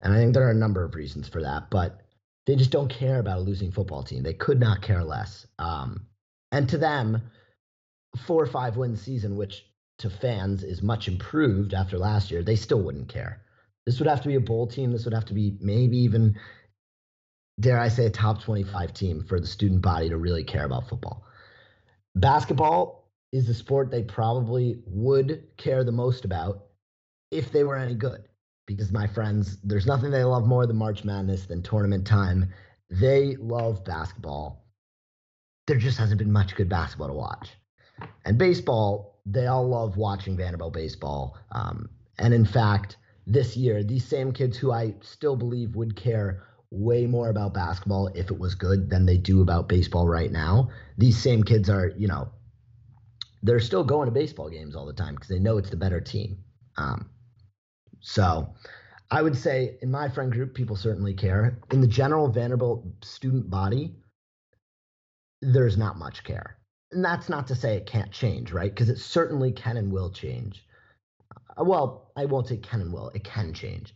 And 0.00 0.12
I 0.12 0.16
think 0.16 0.34
there 0.34 0.46
are 0.46 0.50
a 0.50 0.54
number 0.54 0.84
of 0.84 0.94
reasons 0.94 1.28
for 1.28 1.42
that, 1.42 1.70
but 1.70 2.02
they 2.46 2.56
just 2.56 2.70
don't 2.70 2.90
care 2.90 3.18
about 3.18 3.38
a 3.38 3.40
losing 3.40 3.72
football 3.72 4.02
team. 4.02 4.22
They 4.22 4.34
could 4.34 4.60
not 4.60 4.82
care 4.82 5.02
less. 5.02 5.46
Um, 5.58 6.06
and 6.52 6.68
to 6.68 6.78
them, 6.78 7.22
four 8.16 8.42
or 8.42 8.46
five 8.46 8.76
win 8.76 8.96
season, 8.96 9.36
which 9.36 9.64
to 9.98 10.10
fans 10.10 10.62
is 10.62 10.82
much 10.82 11.08
improved 11.08 11.74
after 11.74 11.98
last 11.98 12.30
year, 12.30 12.42
they 12.42 12.56
still 12.56 12.80
wouldn't 12.80 13.08
care. 13.08 13.42
This 13.86 13.98
would 13.98 14.08
have 14.08 14.22
to 14.22 14.28
be 14.28 14.34
a 14.34 14.40
bowl 14.40 14.66
team. 14.66 14.92
This 14.92 15.04
would 15.04 15.14
have 15.14 15.26
to 15.26 15.34
be 15.34 15.56
maybe 15.60 15.98
even, 15.98 16.38
dare 17.60 17.78
I 17.78 17.88
say, 17.88 18.06
a 18.06 18.10
top 18.10 18.42
25 18.42 18.94
team 18.94 19.22
for 19.22 19.38
the 19.38 19.46
student 19.46 19.82
body 19.82 20.08
to 20.08 20.16
really 20.16 20.44
care 20.44 20.64
about 20.64 20.88
football. 20.88 21.24
Basketball 22.16 23.10
is 23.32 23.46
the 23.46 23.54
sport 23.54 23.90
they 23.90 24.02
probably 24.02 24.82
would 24.86 25.44
care 25.56 25.84
the 25.84 25.92
most 25.92 26.24
about 26.24 26.66
if 27.30 27.52
they 27.52 27.64
were 27.64 27.76
any 27.76 27.94
good. 27.94 28.28
Because 28.66 28.92
my 28.92 29.06
friends, 29.06 29.58
there's 29.62 29.86
nothing 29.86 30.10
they 30.10 30.24
love 30.24 30.46
more 30.46 30.66
than 30.66 30.76
March 30.76 31.04
Madness 31.04 31.46
than 31.46 31.62
tournament 31.62 32.06
time 32.06 32.52
They 32.90 33.36
love 33.36 33.84
basketball. 33.84 34.64
There 35.66 35.76
just 35.76 35.98
hasn't 35.98 36.18
been 36.18 36.32
much 36.32 36.54
good 36.54 36.68
basketball 36.68 37.08
to 37.08 37.14
watch. 37.14 37.50
And 38.24 38.38
baseball, 38.38 39.20
they 39.26 39.46
all 39.46 39.68
love 39.68 39.96
watching 39.96 40.36
Vanderbilt 40.36 40.72
baseball. 40.72 41.36
Um, 41.52 41.88
and 42.18 42.34
in 42.34 42.44
fact, 42.44 42.96
this 43.26 43.56
year, 43.56 43.82
these 43.82 44.04
same 44.04 44.32
kids 44.32 44.56
who 44.56 44.72
I 44.72 44.94
still 45.00 45.36
believe 45.36 45.76
would 45.76 45.96
care 45.96 46.44
way 46.70 47.06
more 47.06 47.30
about 47.30 47.54
basketball 47.54 48.08
if 48.08 48.30
it 48.30 48.38
was 48.38 48.54
good 48.54 48.90
than 48.90 49.06
they 49.06 49.16
do 49.16 49.40
about 49.40 49.68
baseball 49.68 50.06
right 50.06 50.30
now. 50.30 50.70
These 50.98 51.18
same 51.18 51.42
kids 51.42 51.70
are, 51.70 51.92
you 51.96 52.08
know, 52.08 52.30
they're 53.42 53.60
still 53.60 53.84
going 53.84 54.06
to 54.06 54.12
baseball 54.12 54.50
games 54.50 54.74
all 54.74 54.86
the 54.86 54.92
time 54.92 55.14
because 55.14 55.28
they 55.28 55.38
know 55.38 55.58
it's 55.58 55.70
the 55.70 55.76
better 55.76 56.00
team. 56.00 56.38
Um, 56.76 57.10
so 58.00 58.54
I 59.10 59.22
would 59.22 59.36
say 59.36 59.78
in 59.80 59.90
my 59.90 60.08
friend 60.08 60.32
group, 60.32 60.54
people 60.54 60.76
certainly 60.76 61.14
care. 61.14 61.58
In 61.70 61.80
the 61.80 61.86
general 61.86 62.28
Vanderbilt 62.28 62.84
student 63.02 63.48
body, 63.48 63.94
there's 65.40 65.76
not 65.76 65.98
much 65.98 66.24
care. 66.24 66.58
And 66.94 67.04
that's 67.04 67.28
not 67.28 67.48
to 67.48 67.56
say 67.56 67.76
it 67.76 67.86
can't 67.86 68.12
change, 68.12 68.52
right? 68.52 68.72
Because 68.72 68.88
it 68.88 68.98
certainly 68.98 69.50
can 69.50 69.76
and 69.76 69.92
will 69.92 70.10
change. 70.10 70.64
Uh, 71.58 71.64
well, 71.64 72.12
I 72.16 72.24
won't 72.24 72.46
say 72.46 72.56
can 72.56 72.80
and 72.80 72.92
will, 72.92 73.10
it 73.14 73.24
can 73.24 73.52
change. 73.52 73.94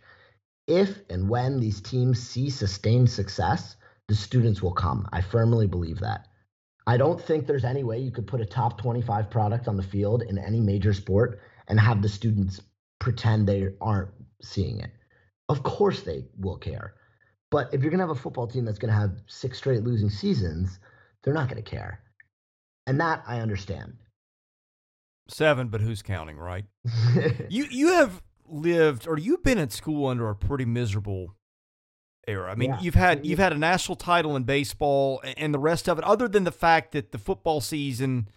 If 0.66 1.00
and 1.08 1.28
when 1.28 1.60
these 1.60 1.80
teams 1.80 2.20
see 2.20 2.50
sustained 2.50 3.08
success, 3.08 3.76
the 4.08 4.14
students 4.14 4.60
will 4.60 4.72
come. 4.72 5.08
I 5.12 5.20
firmly 5.20 5.66
believe 5.66 6.00
that. 6.00 6.26
I 6.86 6.96
don't 6.96 7.20
think 7.20 7.46
there's 7.46 7.64
any 7.64 7.84
way 7.84 7.98
you 7.98 8.10
could 8.10 8.26
put 8.26 8.40
a 8.40 8.46
top 8.46 8.80
25 8.80 9.30
product 9.30 9.68
on 9.68 9.76
the 9.76 9.82
field 9.82 10.22
in 10.22 10.36
any 10.36 10.60
major 10.60 10.92
sport 10.92 11.40
and 11.68 11.78
have 11.78 12.02
the 12.02 12.08
students 12.08 12.60
pretend 12.98 13.46
they 13.46 13.68
aren't 13.80 14.10
seeing 14.42 14.80
it. 14.80 14.90
Of 15.48 15.62
course 15.62 16.02
they 16.02 16.24
will 16.38 16.56
care. 16.56 16.94
But 17.50 17.72
if 17.72 17.82
you're 17.82 17.90
going 17.90 18.00
to 18.00 18.06
have 18.06 18.16
a 18.16 18.20
football 18.20 18.46
team 18.46 18.64
that's 18.64 18.78
going 18.78 18.92
to 18.92 18.98
have 18.98 19.20
six 19.26 19.58
straight 19.58 19.84
losing 19.84 20.10
seasons, 20.10 20.80
they're 21.22 21.34
not 21.34 21.48
going 21.48 21.62
to 21.62 21.70
care. 21.70 22.02
And 22.88 22.98
that 23.00 23.22
I 23.26 23.40
understand. 23.40 23.98
Seven, 25.28 25.68
but 25.68 25.82
who's 25.82 26.00
counting, 26.00 26.38
right? 26.38 26.64
you 27.50 27.66
you 27.70 27.88
have 27.88 28.22
lived 28.48 29.06
or 29.06 29.18
you've 29.18 29.42
been 29.42 29.58
at 29.58 29.72
school 29.72 30.06
under 30.06 30.30
a 30.30 30.34
pretty 30.34 30.64
miserable 30.64 31.34
era. 32.26 32.50
I 32.50 32.54
mean, 32.54 32.70
yeah. 32.70 32.80
you've 32.80 32.94
had 32.94 33.26
you've 33.26 33.38
had 33.38 33.52
a 33.52 33.58
national 33.58 33.96
title 33.96 34.36
in 34.36 34.44
baseball 34.44 35.20
and 35.36 35.52
the 35.52 35.58
rest 35.58 35.86
of 35.86 35.98
it. 35.98 36.04
Other 36.04 36.28
than 36.28 36.44
the 36.44 36.50
fact 36.50 36.92
that 36.92 37.12
the 37.12 37.18
football 37.18 37.60
season, 37.60 38.30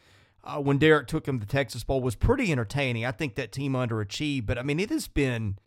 uh, 0.44 0.58
when 0.58 0.78
Derek 0.78 1.08
took 1.08 1.26
him 1.26 1.40
to 1.40 1.46
Texas 1.46 1.86
Bowl, 1.86 2.02
was 2.02 2.16
pretty 2.16 2.52
entertaining. 2.52 3.06
I 3.06 3.12
think 3.12 3.36
that 3.36 3.54
team 3.54 3.72
underachieved, 3.72 4.48
but 4.48 4.58
I 4.58 4.64
mean, 4.64 4.82
it 4.82 4.90
has 4.90 5.08
been. 5.08 5.60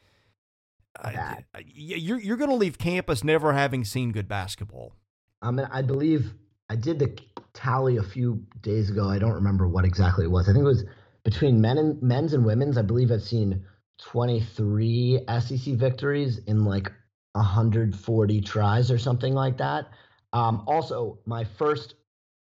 Uh, 1.02 1.36
you're 1.65 2.20
you're 2.20 2.36
going 2.36 2.51
to 2.51 2.56
leave 2.56 2.77
campus 2.77 3.24
never 3.24 3.55
having 3.55 3.82
seen 3.82 4.12
good 4.12 4.28
basketball. 4.28 4.93
I 5.40 5.51
mean, 5.51 5.66
I 5.73 5.81
believe 5.81 6.35
I 6.69 6.77
did 6.77 6.98
the 6.98 7.16
tally 7.55 7.97
a 7.97 8.02
few 8.02 8.44
days 8.60 8.90
ago. 8.90 9.09
I 9.09 9.18
don't 9.18 9.32
remember 9.32 9.66
what 9.66 9.85
exactly 9.85 10.24
it 10.24 10.31
was. 10.31 10.48
I 10.48 10.52
think 10.52 10.64
it 10.64 10.68
was 10.68 10.85
between 11.24 11.60
men 11.60 11.78
and 11.78 12.02
men's 12.02 12.35
and 12.35 12.44
women's. 12.44 12.76
I 12.76 12.82
believe 12.82 13.10
I've 13.10 13.22
seen 13.22 13.64
23 14.02 15.20
SEC 15.40 15.74
victories 15.74 16.39
in 16.47 16.64
like 16.64 16.93
140 17.32 18.40
tries 18.43 18.90
or 18.90 18.98
something 18.98 19.32
like 19.32 19.59
that. 19.59 19.89
Um, 20.32 20.64
also, 20.66 21.20
my 21.26 21.44
first 21.44 21.94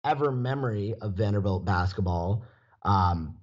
ever 0.03 0.31
memory 0.31 0.95
of 1.01 1.13
Vanderbilt 1.13 1.63
basketball. 1.65 2.43
Um, 2.83 3.37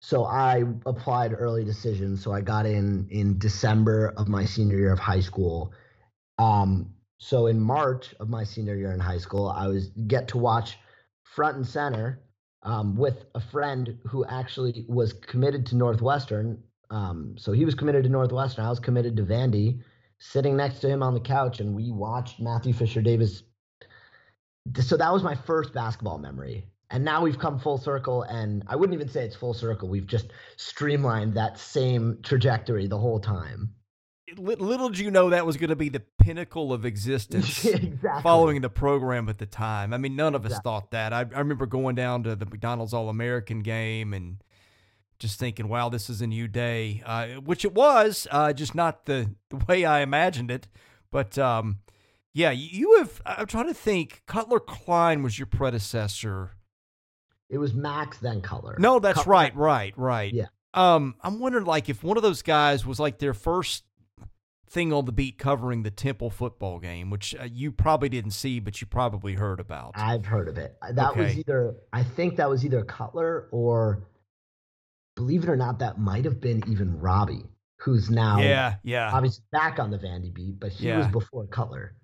so 0.00 0.24
I 0.24 0.64
applied 0.86 1.34
early 1.36 1.64
decision. 1.64 2.16
So 2.16 2.32
I 2.32 2.40
got 2.40 2.66
in 2.66 3.08
in 3.10 3.38
December 3.38 4.14
of 4.16 4.28
my 4.28 4.44
senior 4.44 4.78
year 4.78 4.92
of 4.92 4.98
high 4.98 5.20
school. 5.20 5.72
Um, 6.38 6.94
so 7.18 7.46
in 7.48 7.60
March 7.60 8.14
of 8.20 8.28
my 8.28 8.44
senior 8.44 8.76
year 8.76 8.92
in 8.92 9.00
high 9.00 9.18
school, 9.18 9.48
I 9.48 9.66
was 9.66 9.88
get 10.06 10.28
to 10.28 10.38
watch 10.38 10.78
front 11.34 11.56
and 11.56 11.66
center 11.66 12.20
um, 12.62 12.96
with 12.96 13.24
a 13.34 13.40
friend 13.40 13.98
who 14.06 14.24
actually 14.24 14.84
was 14.88 15.12
committed 15.12 15.66
to 15.66 15.76
Northwestern. 15.76 16.62
Um, 16.90 17.34
so 17.38 17.52
he 17.52 17.64
was 17.64 17.74
committed 17.74 18.04
to 18.04 18.08
Northwestern. 18.08 18.64
I 18.64 18.70
was 18.70 18.80
committed 18.80 19.16
to 19.16 19.22
Vandy 19.22 19.80
sitting 20.18 20.56
next 20.56 20.80
to 20.80 20.88
him 20.88 21.02
on 21.02 21.14
the 21.14 21.20
couch 21.20 21.60
and 21.60 21.74
we 21.74 21.90
watched 21.90 22.40
Matthew 22.40 22.72
Fisher 22.72 23.02
Davis. 23.02 23.42
So 24.80 24.96
that 24.96 25.12
was 25.12 25.22
my 25.22 25.34
first 25.34 25.72
basketball 25.72 26.18
memory. 26.18 26.66
And 26.90 27.04
now 27.04 27.22
we've 27.22 27.38
come 27.38 27.58
full 27.58 27.76
circle, 27.76 28.22
and 28.22 28.64
I 28.66 28.74
wouldn't 28.74 28.94
even 28.94 29.10
say 29.10 29.22
it's 29.22 29.36
full 29.36 29.52
circle. 29.52 29.90
We've 29.90 30.06
just 30.06 30.28
streamlined 30.56 31.34
that 31.34 31.58
same 31.58 32.18
trajectory 32.22 32.86
the 32.86 32.98
whole 32.98 33.20
time. 33.20 33.74
Little 34.36 34.88
did 34.90 34.98
you 34.98 35.10
know 35.10 35.30
that 35.30 35.46
was 35.46 35.56
going 35.56 35.70
to 35.70 35.76
be 35.76 35.88
the 35.88 36.02
pinnacle 36.18 36.72
of 36.72 36.84
existence 36.84 37.64
exactly. 37.64 38.22
following 38.22 38.60
the 38.60 38.68
program 38.68 39.28
at 39.28 39.38
the 39.38 39.46
time. 39.46 39.94
I 39.94 39.98
mean, 39.98 40.16
none 40.16 40.34
of 40.34 40.44
us 40.44 40.52
exactly. 40.52 40.70
thought 40.70 40.90
that. 40.90 41.12
I, 41.12 41.20
I 41.20 41.38
remember 41.38 41.66
going 41.66 41.94
down 41.94 42.24
to 42.24 42.36
the 42.36 42.46
McDonald's 42.46 42.92
All 42.92 43.08
American 43.08 43.60
game 43.60 44.12
and 44.12 44.42
just 45.18 45.38
thinking, 45.38 45.68
wow, 45.68 45.88
this 45.88 46.08
is 46.08 46.20
a 46.20 46.26
new 46.26 46.46
day, 46.46 47.02
uh, 47.04 47.26
which 47.40 47.64
it 47.64 47.74
was, 47.74 48.26
uh, 48.30 48.52
just 48.52 48.74
not 48.74 49.06
the, 49.06 49.34
the 49.50 49.56
way 49.68 49.84
I 49.84 50.00
imagined 50.00 50.50
it. 50.50 50.68
But 51.10 51.38
um, 51.38 51.80
yeah, 52.32 52.50
you 52.50 52.98
have, 52.98 53.20
I'm 53.26 53.46
trying 53.46 53.66
to 53.66 53.74
think, 53.74 54.22
Cutler 54.26 54.60
Klein 54.60 55.22
was 55.22 55.38
your 55.38 55.46
predecessor. 55.46 56.52
It 57.48 57.58
was 57.58 57.74
Max, 57.74 58.18
then 58.18 58.42
Cutler. 58.42 58.76
No, 58.78 58.98
that's 58.98 59.20
Cutler. 59.20 59.32
right, 59.32 59.56
right, 59.56 59.94
right. 59.96 60.32
Yeah. 60.32 60.46
Um, 60.74 61.14
I'm 61.22 61.40
wondering, 61.40 61.64
like, 61.64 61.88
if 61.88 62.04
one 62.04 62.16
of 62.16 62.22
those 62.22 62.42
guys 62.42 62.84
was 62.84 63.00
like 63.00 63.18
their 63.18 63.34
first 63.34 63.84
thing 64.68 64.92
on 64.92 65.04
the 65.04 65.12
beat 65.12 65.38
covering 65.38 65.82
the 65.82 65.90
Temple 65.90 66.30
football 66.30 66.78
game, 66.78 67.10
which 67.10 67.34
uh, 67.34 67.44
you 67.44 67.72
probably 67.72 68.08
didn't 68.08 68.32
see, 68.32 68.60
but 68.60 68.80
you 68.80 68.86
probably 68.86 69.34
heard 69.34 69.60
about. 69.60 69.92
I've 69.94 70.26
heard 70.26 70.48
of 70.48 70.58
it. 70.58 70.76
That 70.92 71.12
okay. 71.12 71.22
was 71.24 71.38
either, 71.38 71.74
I 71.92 72.02
think 72.02 72.36
that 72.36 72.48
was 72.48 72.64
either 72.64 72.84
Cutler 72.84 73.48
or 73.50 74.08
believe 75.18 75.42
it 75.42 75.50
or 75.50 75.56
not, 75.56 75.80
that 75.80 75.98
might 75.98 76.24
have 76.24 76.40
been 76.40 76.62
even 76.68 76.98
Robbie, 77.00 77.44
who's 77.80 78.08
now 78.08 78.38
yeah, 78.40 78.76
yeah, 78.84 79.10
obviously 79.12 79.42
back 79.50 79.80
on 79.80 79.90
the 79.90 79.98
Vandy 79.98 80.32
beat, 80.32 80.60
but 80.60 80.70
he 80.70 80.86
yeah. 80.86 80.98
was 80.98 81.08
before 81.08 81.46
Cutler. 81.48 81.96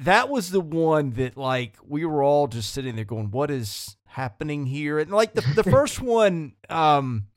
That 0.00 0.28
was 0.28 0.50
the 0.50 0.60
one 0.60 1.12
that 1.12 1.38
like 1.38 1.76
we 1.86 2.04
were 2.04 2.22
all 2.22 2.46
just 2.46 2.74
sitting 2.74 2.96
there 2.96 3.06
going, 3.06 3.30
"What 3.30 3.50
is 3.50 3.96
happening 4.04 4.66
here?" 4.66 4.98
And 4.98 5.10
like 5.10 5.32
the 5.32 5.40
the 5.54 5.64
first 5.70 6.02
one, 6.02 6.52
um, 6.68 7.27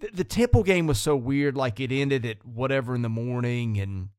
the, 0.00 0.08
the 0.12 0.24
Temple 0.24 0.62
game 0.62 0.86
was 0.86 0.98
so 0.98 1.16
weird. 1.16 1.56
Like 1.56 1.80
it 1.80 1.92
ended 1.92 2.24
at 2.26 2.44
whatever 2.44 2.94
in 2.94 3.02
the 3.02 3.08
morning, 3.08 3.78
and 3.78 4.10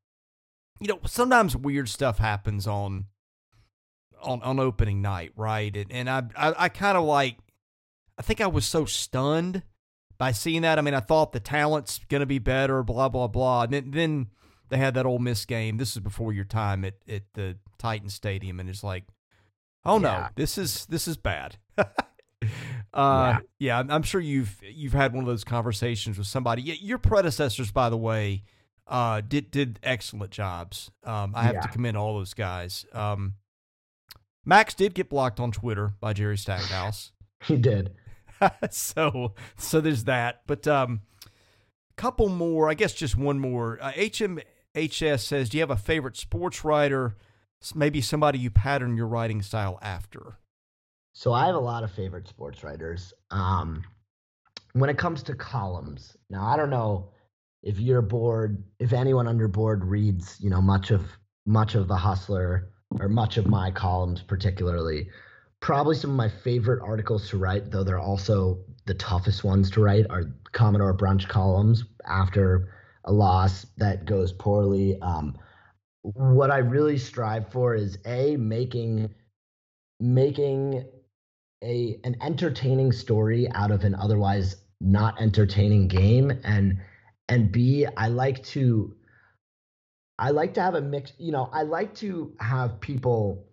you 0.80 0.88
know 0.88 1.00
sometimes 1.06 1.56
weird 1.56 1.88
stuff 1.88 2.18
happens 2.18 2.66
on 2.66 3.06
on 4.22 4.42
on 4.42 4.58
opening 4.58 5.02
night, 5.02 5.32
right? 5.36 5.74
And, 5.76 5.92
and 5.92 6.10
I 6.10 6.22
I, 6.36 6.54
I 6.64 6.68
kind 6.68 6.96
of 6.96 7.04
like 7.04 7.38
I 8.18 8.22
think 8.22 8.40
I 8.40 8.46
was 8.46 8.64
so 8.64 8.84
stunned 8.84 9.62
by 10.18 10.32
seeing 10.32 10.62
that. 10.62 10.78
I 10.78 10.82
mean, 10.82 10.94
I 10.94 11.00
thought 11.00 11.32
the 11.32 11.40
talent's 11.40 12.00
going 12.08 12.20
to 12.20 12.26
be 12.26 12.40
better, 12.40 12.82
blah, 12.82 13.08
blah, 13.08 13.28
blah. 13.28 13.62
And 13.62 13.72
then, 13.72 13.90
then 13.92 14.26
they 14.68 14.76
had 14.76 14.94
that 14.94 15.06
Ole 15.06 15.20
Miss 15.20 15.44
game. 15.44 15.76
This 15.76 15.92
is 15.92 16.00
before 16.00 16.32
your 16.32 16.44
time 16.44 16.84
at, 16.84 16.94
at 17.08 17.22
the 17.34 17.56
Titan 17.78 18.08
Stadium. 18.08 18.58
And 18.58 18.68
it's 18.68 18.82
like, 18.82 19.04
oh 19.84 19.98
no, 19.98 20.08
yeah. 20.08 20.28
this 20.34 20.58
is 20.58 20.84
this 20.86 21.06
is 21.06 21.16
bad. 21.16 21.56
uh, 22.94 23.38
yeah, 23.58 23.80
yeah 23.80 23.94
I'm, 23.94 24.02
sure 24.02 24.20
you've 24.20 24.60
you've 24.62 24.92
had 24.92 25.12
one 25.12 25.22
of 25.22 25.28
those 25.28 25.44
conversations 25.44 26.18
with 26.18 26.26
somebody. 26.26 26.62
Your 26.62 26.98
predecessors, 26.98 27.70
by 27.70 27.90
the 27.90 27.96
way, 27.96 28.42
uh, 28.86 29.20
did 29.20 29.50
did 29.50 29.78
excellent 29.82 30.30
jobs. 30.30 30.90
Um, 31.04 31.32
I 31.34 31.44
have 31.44 31.54
yeah. 31.54 31.60
to 31.62 31.68
commend 31.68 31.96
all 31.96 32.18
those 32.18 32.34
guys. 32.34 32.86
Um, 32.92 33.34
Max 34.44 34.74
did 34.74 34.94
get 34.94 35.08
blocked 35.10 35.40
on 35.40 35.52
Twitter 35.52 35.92
by 36.00 36.12
Jerry 36.12 36.38
Stackhouse. 36.38 37.12
he 37.44 37.56
did. 37.56 37.94
so 38.70 39.34
so 39.56 39.80
there's 39.80 40.04
that. 40.04 40.42
But 40.46 40.66
um, 40.66 41.02
couple 41.98 42.30
more. 42.30 42.70
I 42.70 42.74
guess 42.74 42.94
just 42.94 43.18
one 43.18 43.38
more. 43.38 43.78
Uh, 43.82 43.92
HMHS 43.92 45.20
says, 45.20 45.50
do 45.50 45.58
you 45.58 45.62
have 45.62 45.70
a 45.70 45.76
favorite 45.76 46.16
sports 46.16 46.64
writer? 46.64 47.16
Maybe 47.74 48.00
somebody 48.00 48.38
you 48.38 48.50
pattern 48.50 48.96
your 48.96 49.08
writing 49.08 49.42
style 49.42 49.78
after. 49.82 50.38
So 51.18 51.32
I 51.32 51.46
have 51.46 51.56
a 51.56 51.58
lot 51.58 51.82
of 51.82 51.90
favorite 51.90 52.28
sports 52.28 52.62
writers. 52.62 53.12
Um, 53.32 53.82
when 54.74 54.88
it 54.88 54.98
comes 54.98 55.24
to 55.24 55.34
columns, 55.34 56.16
now 56.30 56.46
I 56.46 56.56
don't 56.56 56.70
know 56.70 57.10
if 57.64 57.80
you're 57.80 58.02
bored, 58.02 58.62
if 58.78 58.92
anyone 58.92 59.26
on 59.26 59.36
your 59.36 59.48
board 59.48 59.84
reads, 59.84 60.36
you 60.38 60.48
know, 60.48 60.62
much 60.62 60.92
of 60.92 61.02
much 61.44 61.74
of 61.74 61.88
the 61.88 61.96
Hustler 61.96 62.70
or 63.00 63.08
much 63.08 63.36
of 63.36 63.48
my 63.48 63.68
columns, 63.68 64.22
particularly 64.22 65.08
probably 65.58 65.96
some 65.96 66.10
of 66.10 66.16
my 66.16 66.28
favorite 66.28 66.80
articles 66.84 67.28
to 67.30 67.36
write, 67.36 67.72
though 67.72 67.82
they're 67.82 67.98
also 67.98 68.60
the 68.86 68.94
toughest 68.94 69.42
ones 69.42 69.72
to 69.72 69.80
write, 69.80 70.06
are 70.10 70.32
Commodore 70.52 70.96
Brunch 70.96 71.26
columns 71.26 71.82
after 72.06 72.72
a 73.06 73.12
loss 73.12 73.66
that 73.76 74.04
goes 74.04 74.32
poorly. 74.32 74.96
Um, 75.02 75.36
what 76.02 76.52
I 76.52 76.58
really 76.58 76.96
strive 76.96 77.50
for 77.50 77.74
is 77.74 77.98
a 78.06 78.36
making 78.36 79.12
making 79.98 80.84
a 81.62 81.98
an 82.04 82.16
entertaining 82.22 82.92
story 82.92 83.48
out 83.52 83.70
of 83.70 83.84
an 83.84 83.94
otherwise 83.94 84.56
not 84.80 85.20
entertaining 85.20 85.88
game 85.88 86.30
and 86.44 86.78
and 87.28 87.50
b 87.52 87.86
I 87.96 88.08
like 88.08 88.42
to 88.44 88.94
I 90.18 90.30
like 90.30 90.54
to 90.54 90.62
have 90.62 90.74
a 90.74 90.80
mix. 90.80 91.12
You 91.18 91.32
know, 91.32 91.48
I 91.52 91.62
like 91.62 91.94
to 91.96 92.32
have 92.40 92.80
people 92.80 93.46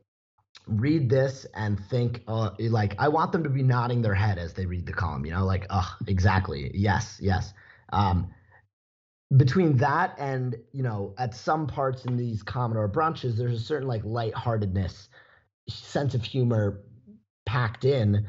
read 0.67 1.09
this 1.09 1.45
and 1.53 1.79
think 1.79 2.23
uh, 2.27 2.51
like 2.59 2.95
I 2.97 3.07
want 3.07 3.31
them 3.31 3.43
to 3.43 3.49
be 3.49 3.61
nodding 3.61 4.01
their 4.01 4.15
head 4.15 4.39
as 4.39 4.53
they 4.53 4.65
read 4.65 4.85
the 4.85 4.93
column. 4.93 5.25
You 5.25 5.33
know, 5.33 5.45
like, 5.45 5.67
oh, 5.69 5.95
exactly, 6.07 6.71
yes, 6.73 7.19
yes. 7.21 7.53
Um, 7.93 8.33
between 9.37 9.77
that 9.77 10.15
and 10.17 10.55
you 10.71 10.81
know, 10.81 11.13
at 11.17 11.35
some 11.35 11.67
parts 11.67 12.05
in 12.05 12.17
these 12.17 12.41
Commodore 12.41 12.89
brunches, 12.89 13.37
there's 13.37 13.61
a 13.61 13.63
certain 13.63 13.87
like 13.87 14.03
lightheartedness, 14.03 15.09
sense 15.69 16.15
of 16.15 16.23
humor 16.23 16.81
packed 17.45 17.85
in. 17.85 18.25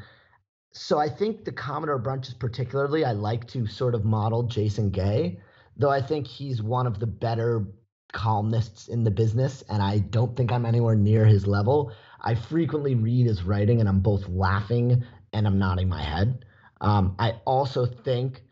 So 0.71 0.99
I 0.99 1.09
think 1.09 1.43
the 1.43 1.51
Commodore 1.51 2.01
brunches, 2.01 2.37
particularly, 2.37 3.03
I 3.03 3.11
like 3.13 3.47
to 3.49 3.65
sort 3.65 3.95
of 3.95 4.05
model 4.05 4.43
Jason 4.43 4.89
Gay, 4.89 5.39
though 5.75 5.89
I 5.89 6.01
think 6.01 6.27
he's 6.27 6.61
one 6.61 6.85
of 6.85 6.99
the 6.99 7.07
better 7.07 7.65
columnists 8.13 8.87
in 8.87 9.03
the 9.03 9.11
business, 9.11 9.63
and 9.69 9.81
I 9.81 9.99
don't 9.99 10.35
think 10.35 10.51
I'm 10.51 10.65
anywhere 10.65 10.95
near 10.95 11.25
his 11.25 11.47
level. 11.47 11.91
I 12.21 12.35
frequently 12.35 12.95
read 12.95 13.27
his 13.27 13.43
writing, 13.43 13.79
and 13.79 13.89
I'm 13.89 14.01
both 14.01 14.27
laughing 14.27 15.03
and 15.33 15.47
I'm 15.47 15.59
nodding 15.59 15.89
my 15.89 16.01
head. 16.01 16.45
Um, 16.81 17.15
I 17.19 17.33
also 17.45 17.85
think 17.85 18.43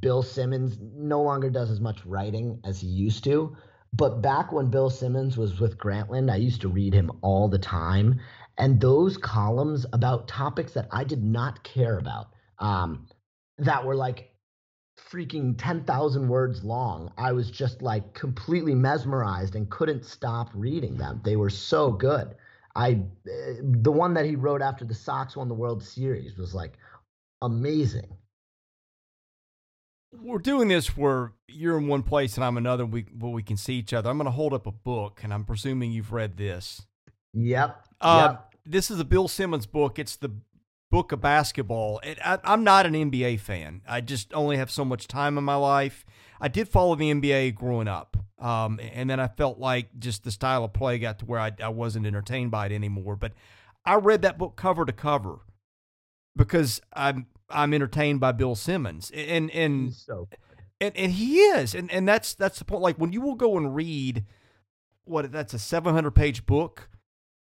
Bill 0.00 0.22
Simmons 0.22 0.78
no 0.80 1.22
longer 1.22 1.50
does 1.50 1.70
as 1.70 1.80
much 1.80 2.04
writing 2.06 2.60
as 2.64 2.80
he 2.80 2.86
used 2.86 3.24
to. 3.24 3.56
But 3.92 4.22
back 4.22 4.52
when 4.52 4.70
Bill 4.70 4.88
Simmons 4.88 5.36
was 5.36 5.58
with 5.58 5.76
Grantland, 5.76 6.30
I 6.30 6.36
used 6.36 6.60
to 6.60 6.68
read 6.68 6.94
him 6.94 7.10
all 7.22 7.48
the 7.48 7.58
time. 7.58 8.20
And 8.60 8.78
those 8.78 9.16
columns 9.16 9.86
about 9.94 10.28
topics 10.28 10.72
that 10.74 10.86
I 10.92 11.02
did 11.02 11.24
not 11.24 11.64
care 11.64 11.98
about, 11.98 12.28
um, 12.58 13.08
that 13.56 13.86
were 13.86 13.94
like 13.94 14.34
freaking 15.10 15.54
10,000 15.56 16.28
words 16.28 16.62
long, 16.62 17.10
I 17.16 17.32
was 17.32 17.50
just 17.50 17.80
like 17.80 18.12
completely 18.12 18.74
mesmerized 18.74 19.56
and 19.56 19.70
couldn't 19.70 20.04
stop 20.04 20.50
reading 20.52 20.98
them. 20.98 21.22
They 21.24 21.36
were 21.36 21.48
so 21.48 21.90
good. 21.90 22.34
I 22.76 23.02
uh, 23.26 23.54
the 23.62 23.90
one 23.90 24.12
that 24.14 24.26
he 24.26 24.36
wrote 24.36 24.60
after 24.60 24.84
the 24.84 24.94
Sox 24.94 25.36
won 25.36 25.48
the 25.48 25.54
World 25.54 25.82
Series 25.82 26.36
was 26.36 26.54
like 26.54 26.74
amazing. 27.40 28.08
We're 30.12 30.38
doing 30.38 30.68
this 30.68 30.98
where 30.98 31.32
you're 31.48 31.78
in 31.78 31.88
one 31.88 32.02
place 32.02 32.36
and 32.36 32.44
I'm 32.44 32.58
another, 32.58 32.84
we, 32.84 33.06
where 33.18 33.32
we 33.32 33.42
can 33.42 33.56
see 33.56 33.76
each 33.76 33.94
other. 33.94 34.10
I'm 34.10 34.18
going 34.18 34.26
to 34.26 34.32
hold 34.32 34.52
up 34.52 34.66
a 34.66 34.72
book, 34.72 35.20
and 35.22 35.32
I'm 35.32 35.44
presuming 35.44 35.92
you've 35.92 36.12
read 36.12 36.36
this. 36.36 36.82
Yep. 37.32 37.86
Uh, 38.00 38.28
yep. 38.32 38.49
This 38.64 38.90
is 38.90 39.00
a 39.00 39.04
Bill 39.04 39.28
Simmons 39.28 39.66
book. 39.66 39.98
It's 39.98 40.16
the 40.16 40.30
book 40.90 41.12
of 41.12 41.20
basketball. 41.20 42.00
It, 42.00 42.18
I, 42.24 42.38
I'm 42.44 42.64
not 42.64 42.86
an 42.86 42.94
NBA 42.94 43.40
fan. 43.40 43.82
I 43.88 44.00
just 44.00 44.32
only 44.34 44.56
have 44.56 44.70
so 44.70 44.84
much 44.84 45.08
time 45.08 45.38
in 45.38 45.44
my 45.44 45.54
life. 45.54 46.04
I 46.40 46.48
did 46.48 46.68
follow 46.68 46.94
the 46.94 47.12
NBA 47.12 47.54
growing 47.54 47.88
up, 47.88 48.16
um, 48.38 48.80
and 48.92 49.08
then 49.08 49.20
I 49.20 49.28
felt 49.28 49.58
like 49.58 49.98
just 49.98 50.24
the 50.24 50.30
style 50.30 50.64
of 50.64 50.72
play 50.72 50.98
got 50.98 51.18
to 51.20 51.26
where 51.26 51.40
I, 51.40 51.52
I 51.62 51.68
wasn't 51.68 52.06
entertained 52.06 52.50
by 52.50 52.66
it 52.66 52.72
anymore. 52.72 53.16
But 53.16 53.32
I 53.84 53.96
read 53.96 54.22
that 54.22 54.38
book 54.38 54.56
cover 54.56 54.84
to 54.84 54.92
cover 54.92 55.40
because 56.36 56.80
I'm 56.92 57.26
I'm 57.48 57.74
entertained 57.74 58.20
by 58.20 58.32
Bill 58.32 58.54
Simmons, 58.54 59.10
and 59.14 59.50
and 59.50 59.92
so 59.92 60.28
and, 60.80 60.96
and 60.96 61.12
he 61.12 61.38
is, 61.38 61.74
and 61.74 61.90
and 61.90 62.08
that's 62.08 62.34
that's 62.34 62.58
the 62.58 62.64
point. 62.64 62.82
Like 62.82 62.96
when 62.96 63.12
you 63.12 63.20
will 63.20 63.34
go 63.34 63.56
and 63.56 63.74
read 63.74 64.24
what 65.04 65.30
that's 65.30 65.54
a 65.54 65.58
700 65.58 66.12
page 66.12 66.46
book 66.46 66.88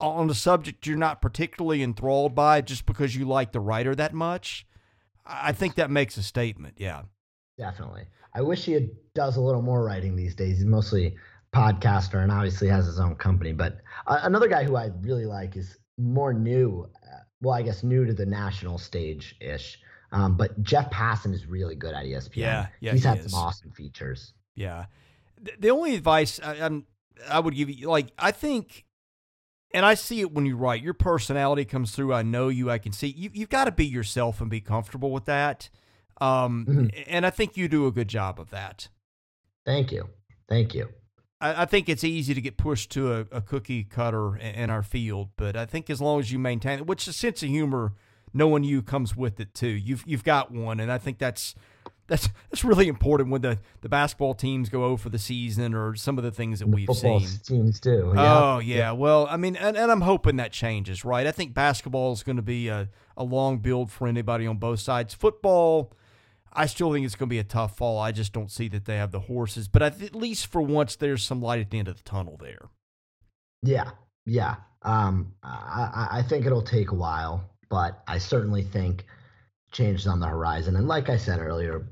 on 0.01 0.31
a 0.31 0.35
subject 0.35 0.87
you're 0.87 0.97
not 0.97 1.21
particularly 1.21 1.83
enthralled 1.83 2.35
by, 2.35 2.61
just 2.61 2.87
because 2.87 3.17
you 3.17 3.25
like 3.25 3.53
the 3.53 3.61
writer 3.61 3.95
that 3.95 4.15
much. 4.15 4.67
I 5.27 5.53
think 5.53 5.75
that 5.75 5.91
makes 5.91 6.17
a 6.17 6.23
statement. 6.23 6.75
Yeah, 6.79 7.03
definitely. 7.59 8.07
I 8.35 8.43
wish 8.43 8.65
he 8.65 8.73
had, 8.73 8.91
does 9.15 9.37
a 9.37 9.41
little 9.41 9.63
more 9.63 9.85
writing 9.85 10.17
these 10.17 10.35
days. 10.35 10.59
He's 10.59 10.67
mostly 10.67 11.17
podcaster 11.53 12.23
and 12.23 12.31
obviously 12.31 12.69
has 12.69 12.87
his 12.87 13.01
own 13.01 13.17
company. 13.17 13.53
But 13.53 13.79
uh, 14.07 14.21
another 14.23 14.49
guy 14.49 14.65
who 14.65 14.77
I 14.77 14.91
really 15.01 15.27
like 15.27 15.57
is 15.57 15.79
more 15.99 16.33
new. 16.33 16.89
Uh, 17.03 17.21
well, 17.41 17.55
I 17.55 17.63
guess 17.63 17.83
new 17.83 18.05
to 18.05 18.15
the 18.15 18.27
national 18.27 18.79
stage 18.79 19.35
ish. 19.41 19.79
Um, 20.13 20.37
but 20.37 20.63
Jeff 20.63 20.91
Passan 20.91 21.35
is 21.35 21.47
really 21.47 21.75
good 21.75 21.95
at 21.95 22.05
ESPN. 22.05 22.37
Yeah, 22.37 22.67
yeah, 22.81 22.93
he's 22.93 23.03
he 23.03 23.09
had 23.09 23.19
is. 23.19 23.31
some 23.31 23.41
awesome 23.41 23.71
features. 23.73 24.33
Yeah. 24.55 24.87
The, 25.41 25.53
the 25.59 25.71
only 25.71 25.95
advice 25.95 26.41
I, 26.43 26.55
I'm, 26.55 26.87
I 27.29 27.41
would 27.41 27.55
give 27.55 27.69
you, 27.69 27.89
like, 27.89 28.09
I 28.19 28.31
think, 28.31 28.85
and 29.73 29.85
I 29.85 29.95
see 29.95 30.21
it 30.21 30.33
when 30.33 30.47
you 30.47 30.57
write, 30.57 30.83
your 30.83 30.95
personality 30.95 31.65
comes 31.65 31.93
through. 31.93 32.15
I 32.15 32.23
know 32.23 32.49
you. 32.49 32.71
I 32.71 32.79
can 32.79 32.93
see 32.93 33.09
you. 33.09 33.31
You've 33.33 33.49
got 33.51 33.65
to 33.65 33.73
be 33.73 33.87
yourself 33.87 34.41
and 34.41 34.49
be 34.51 34.61
comfortable 34.61 35.11
with 35.11 35.25
that. 35.27 35.69
Um, 36.21 36.67
Mhm. 36.67 37.05
and 37.07 37.25
I 37.27 37.31
think 37.31 37.57
you 37.57 37.69
do 37.69 37.87
a 37.87 37.93
good 37.93 38.09
job 38.09 38.41
of 38.41 38.51
that. 38.51 38.89
Thank 39.65 39.93
you, 39.93 40.09
thank 40.49 40.75
you. 40.75 40.89
I, 41.41 41.63
I 41.63 41.65
think 41.67 41.89
it's 41.89 42.03
easy 42.03 42.35
to 42.35 42.41
get 42.41 42.57
pushed 42.57 42.91
to 42.93 43.13
a, 43.13 43.21
a 43.31 43.41
cookie 43.41 43.85
cutter 43.85 44.37
in, 44.37 44.55
in 44.55 44.71
our 44.71 44.83
field, 44.83 45.29
but 45.37 45.57
I 45.57 45.67
think 45.67 45.89
as 45.91 46.01
long 46.01 46.19
as 46.19 46.33
you 46.33 46.39
maintain 46.39 46.79
it, 46.81 46.87
which 46.87 47.07
a 47.07 47.13
sense 47.13 47.43
of 47.43 47.49
humor, 47.51 47.93
knowing 48.35 48.65
you 48.65 48.83
comes 48.83 49.15
with 49.17 49.39
it 49.39 49.55
too. 49.55 49.69
You've 49.69 50.03
you've 50.07 50.25
got 50.25 50.51
one, 50.51 50.81
and 50.81 50.91
I 50.91 50.99
think 50.99 51.19
that's 51.19 51.55
that's 52.09 52.29
that's 52.51 52.65
really 52.65 52.89
important 52.89 53.31
when 53.31 53.43
the, 53.43 53.59
the 53.83 53.89
basketball 53.89 54.35
teams 54.35 54.69
go 54.69 54.85
over 54.85 55.09
the 55.09 55.19
season 55.19 55.75
or 55.75 55.95
some 55.95 56.19
of 56.19 56.25
the 56.25 56.31
things 56.33 56.59
that 56.59 56.65
The 56.69 56.75
we've 56.75 56.87
football 56.87 57.21
seen. 57.21 57.39
teams 57.61 57.79
do. 57.81 58.13
Yeah. 58.17 58.39
Oh 58.39 58.59
yeah. 58.59 58.93
Well, 58.93 59.27
I 59.31 59.37
mean, 59.37 59.55
and, 59.57 59.77
and 59.77 59.93
I'm 59.93 60.01
hoping 60.01 60.37
that 60.37 60.51
changes, 60.51 61.05
right? 61.05 61.27
I 61.27 61.31
think 61.33 61.55
basketball 61.55 62.13
is 62.13 62.23
going 62.23 62.37
to 62.37 62.43
be 62.43 62.69
a, 62.69 62.89
a 63.17 63.23
long 63.25 63.59
build 63.59 63.93
for 63.93 64.09
anybody 64.09 64.47
on 64.47 64.57
both 64.57 64.81
sides. 64.81 65.15
Football, 65.15 65.93
I 66.53 66.67
still 66.67 66.93
think 66.93 67.05
it's 67.07 67.15
going 67.15 67.29
to 67.29 67.33
be 67.35 67.39
a 67.39 67.45
tough 67.45 67.77
fall. 67.77 67.99
I 67.99 68.11
just 68.11 68.33
don't 68.33 68.51
see 68.51 68.69
that 68.69 68.87
they 68.87 68.97
have 68.97 69.13
the 69.13 69.21
horses. 69.21 69.69
But 69.69 69.83
at 69.83 70.15
least 70.15 70.47
for 70.47 70.63
once, 70.63 70.97
there's 70.97 71.23
some 71.23 71.41
light 71.41 71.61
at 71.61 71.71
the 71.71 71.79
end 71.79 71.89
of 71.89 71.97
the 71.97 72.03
tunnel 72.03 72.37
there. 72.41 72.71
Yeah, 73.63 73.91
yeah. 74.25 74.57
Um, 74.83 75.35
I, 75.43 76.09
I 76.13 76.19
I 76.19 76.23
think 76.23 76.47
it'll 76.47 76.63
take 76.63 76.91
a 76.93 76.95
while, 76.95 77.45
but 77.69 78.03
I 78.07 78.19
certainly 78.19 78.63
think 78.63 79.05
change 79.73 80.01
is 80.01 80.07
on 80.07 80.21
the 80.21 80.27
horizon. 80.29 80.77
And 80.77 80.87
like 80.89 81.09
I 81.11 81.17
said 81.17 81.41
earlier, 81.41 81.87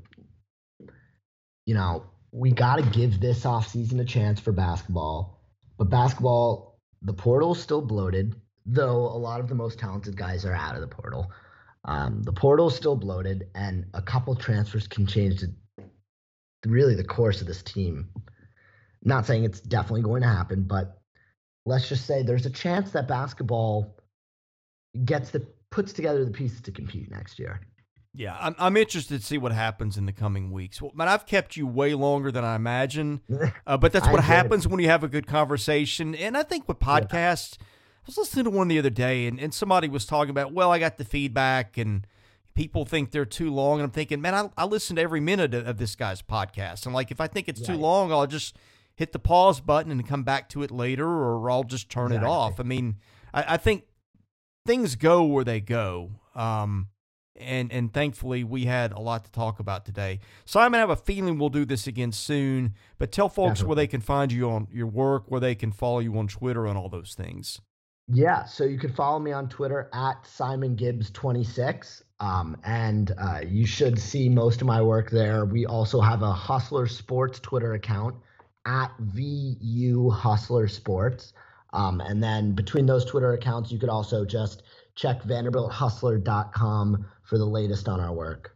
you 1.67 1.73
know, 1.73 2.05
we 2.31 2.51
got 2.51 2.77
to 2.77 2.81
give 2.97 3.19
this 3.19 3.43
offseason 3.43 3.99
a 3.99 4.05
chance 4.05 4.39
for 4.39 4.53
basketball. 4.53 5.41
But 5.77 5.89
basketball, 5.89 6.79
the 7.01 7.13
portal's 7.13 7.61
still 7.61 7.81
bloated, 7.81 8.35
though 8.65 9.01
a 9.01 9.19
lot 9.19 9.41
of 9.41 9.49
the 9.49 9.55
most 9.55 9.77
talented 9.77 10.15
guys 10.15 10.45
are 10.45 10.53
out 10.53 10.75
of 10.75 10.81
the 10.81 10.87
portal. 10.87 11.29
Um, 11.83 12.23
the 12.23 12.31
portal's 12.31 12.75
still 12.75 12.95
bloated, 12.95 13.49
and 13.53 13.85
a 13.93 14.01
couple 14.01 14.33
transfers 14.35 14.87
can 14.87 15.05
change 15.05 15.41
the, 15.41 15.53
really 16.65 16.95
the 16.95 17.03
course 17.03 17.41
of 17.41 17.47
this 17.47 17.61
team. 17.61 18.09
Not 19.03 19.25
saying 19.25 19.43
it's 19.43 19.59
definitely 19.59 20.03
going 20.03 20.21
to 20.21 20.29
happen, 20.29 20.63
but 20.63 21.01
let's 21.65 21.89
just 21.89 22.05
say 22.05 22.23
there's 22.23 22.45
a 22.45 22.49
chance 22.49 22.91
that 22.91 23.09
basketball 23.09 23.97
gets 25.03 25.31
the 25.31 25.45
puts 25.69 25.91
together 25.91 26.23
the 26.23 26.31
pieces 26.31 26.61
to 26.61 26.71
compete 26.71 27.11
next 27.11 27.39
year. 27.39 27.59
Yeah, 28.13 28.35
I'm, 28.39 28.55
I'm 28.57 28.77
interested 28.77 29.19
to 29.19 29.25
see 29.25 29.37
what 29.37 29.51
happens 29.51 29.97
in 29.97 30.05
the 30.05 30.11
coming 30.11 30.51
weeks. 30.51 30.81
Well, 30.81 30.91
man, 30.95 31.07
I've 31.07 31.25
kept 31.25 31.55
you 31.55 31.67
way 31.67 31.93
longer 31.93 32.31
than 32.31 32.43
I 32.43 32.55
imagine, 32.55 33.21
uh, 33.67 33.77
but 33.77 33.91
that's 33.91 34.07
what 34.07 34.17
did. 34.17 34.23
happens 34.23 34.67
when 34.67 34.79
you 34.79 34.87
have 34.87 35.03
a 35.03 35.07
good 35.07 35.27
conversation. 35.27 36.15
And 36.15 36.35
I 36.35 36.43
think 36.43 36.67
with 36.67 36.79
podcasts, 36.79 37.57
I 37.59 38.03
was 38.07 38.17
listening 38.17 38.45
to 38.45 38.51
one 38.51 38.69
the 38.69 38.79
other 38.79 38.89
day, 38.89 39.27
and, 39.27 39.39
and 39.39 39.53
somebody 39.53 39.87
was 39.87 40.05
talking 40.05 40.31
about, 40.31 40.53
well, 40.53 40.71
I 40.71 40.79
got 40.79 40.97
the 40.97 41.05
feedback, 41.05 41.77
and 41.77 42.07
people 42.55 42.85
think 42.85 43.11
they're 43.11 43.25
too 43.25 43.53
long. 43.53 43.79
And 43.79 43.85
I'm 43.85 43.91
thinking, 43.91 44.19
man, 44.19 44.33
I, 44.33 44.49
I 44.57 44.65
listen 44.65 44.95
to 44.95 45.01
every 45.01 45.19
minute 45.19 45.53
of, 45.53 45.67
of 45.67 45.77
this 45.77 45.95
guy's 45.95 46.21
podcast. 46.21 46.85
And 46.85 46.95
like, 46.95 47.11
if 47.11 47.21
I 47.21 47.27
think 47.27 47.47
it's 47.47 47.61
too 47.61 47.75
long, 47.77 48.11
I'll 48.11 48.25
just 48.25 48.57
hit 48.95 49.11
the 49.11 49.19
pause 49.19 49.61
button 49.61 49.91
and 49.91 50.07
come 50.07 50.23
back 50.23 50.49
to 50.49 50.63
it 50.63 50.71
later, 50.71 51.07
or 51.07 51.49
I'll 51.51 51.63
just 51.63 51.89
turn 51.89 52.11
it 52.11 52.23
off. 52.23 52.59
I 52.59 52.63
mean, 52.63 52.95
I, 53.31 53.53
I 53.53 53.57
think 53.57 53.83
things 54.65 54.95
go 54.95 55.23
where 55.23 55.43
they 55.43 55.61
go. 55.61 56.11
Um, 56.35 56.87
and 57.39 57.71
and 57.71 57.93
thankfully 57.93 58.43
we 58.43 58.65
had 58.65 58.91
a 58.91 58.99
lot 58.99 59.25
to 59.25 59.31
talk 59.31 59.59
about 59.59 59.85
today. 59.85 60.19
Simon, 60.45 60.77
I 60.77 60.81
have 60.81 60.89
a 60.89 60.95
feeling 60.95 61.37
we'll 61.37 61.49
do 61.49 61.65
this 61.65 61.87
again 61.87 62.11
soon. 62.11 62.73
But 62.97 63.11
tell 63.11 63.29
folks 63.29 63.63
where 63.63 63.75
they 63.75 63.87
can 63.87 64.01
find 64.01 64.31
you 64.31 64.49
on 64.49 64.67
your 64.71 64.87
work, 64.87 65.25
where 65.27 65.41
they 65.41 65.55
can 65.55 65.71
follow 65.71 65.99
you 65.99 66.17
on 66.17 66.27
Twitter, 66.27 66.65
and 66.65 66.77
all 66.77 66.89
those 66.89 67.13
things. 67.13 67.61
Yeah, 68.09 68.45
so 68.45 68.63
you 68.63 68.79
can 68.79 68.93
follow 68.93 69.19
me 69.19 69.33
on 69.33 69.49
Twitter 69.49 69.89
at 69.93 70.25
Simon 70.25 70.75
Gibbs 70.75 71.09
26. 71.11 72.03
Um, 72.19 72.57
and 72.63 73.13
uh, 73.17 73.41
you 73.45 73.65
should 73.65 73.99
see 73.99 74.29
most 74.29 74.61
of 74.61 74.67
my 74.67 74.81
work 74.81 75.11
there. 75.11 75.45
We 75.45 75.65
also 75.65 75.99
have 75.99 76.21
a 76.21 76.31
Hustler 76.31 76.87
Sports 76.87 77.39
Twitter 77.39 77.73
account 77.73 78.15
at 78.65 78.91
VU 78.99 80.09
Hustler 80.09 80.67
Sports. 80.67 81.33
Um, 81.73 81.99
and 82.01 82.23
then 82.23 82.53
between 82.53 82.85
those 82.85 83.05
Twitter 83.05 83.33
accounts, 83.33 83.71
you 83.71 83.77
could 83.77 83.89
also 83.89 84.25
just 84.25 84.63
check 84.95 85.21
VanderbiltHustler.com 85.23 87.05
for 87.27 87.37
the 87.37 87.45
latest 87.45 87.87
on 87.87 87.99
our 87.99 88.13
work. 88.13 88.55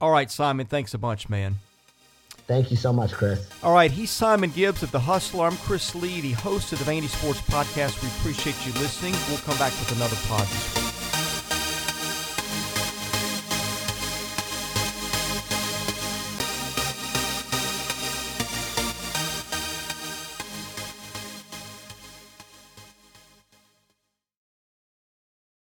All 0.00 0.10
right, 0.10 0.30
Simon, 0.30 0.66
thanks 0.66 0.92
a 0.92 0.98
bunch, 0.98 1.28
man. 1.28 1.56
Thank 2.46 2.70
you 2.70 2.76
so 2.76 2.92
much, 2.92 3.12
Chris. 3.12 3.48
All 3.62 3.72
right, 3.72 3.90
he's 3.90 4.10
Simon 4.10 4.50
Gibbs 4.50 4.82
of 4.82 4.90
The 4.90 5.00
Hustler. 5.00 5.46
I'm 5.46 5.56
Chris 5.58 5.94
Lee, 5.94 6.20
the 6.20 6.32
host 6.32 6.72
of 6.72 6.78
the 6.78 6.90
Vandy 6.90 7.08
Sports 7.08 7.40
Podcast. 7.42 8.02
We 8.02 8.08
appreciate 8.08 8.56
you 8.66 8.72
listening. 8.80 9.14
We'll 9.28 9.38
come 9.38 9.58
back 9.58 9.72
with 9.72 9.94
another 9.96 10.16
pod 10.28 10.46
this 10.46 10.76
week. 10.76 10.87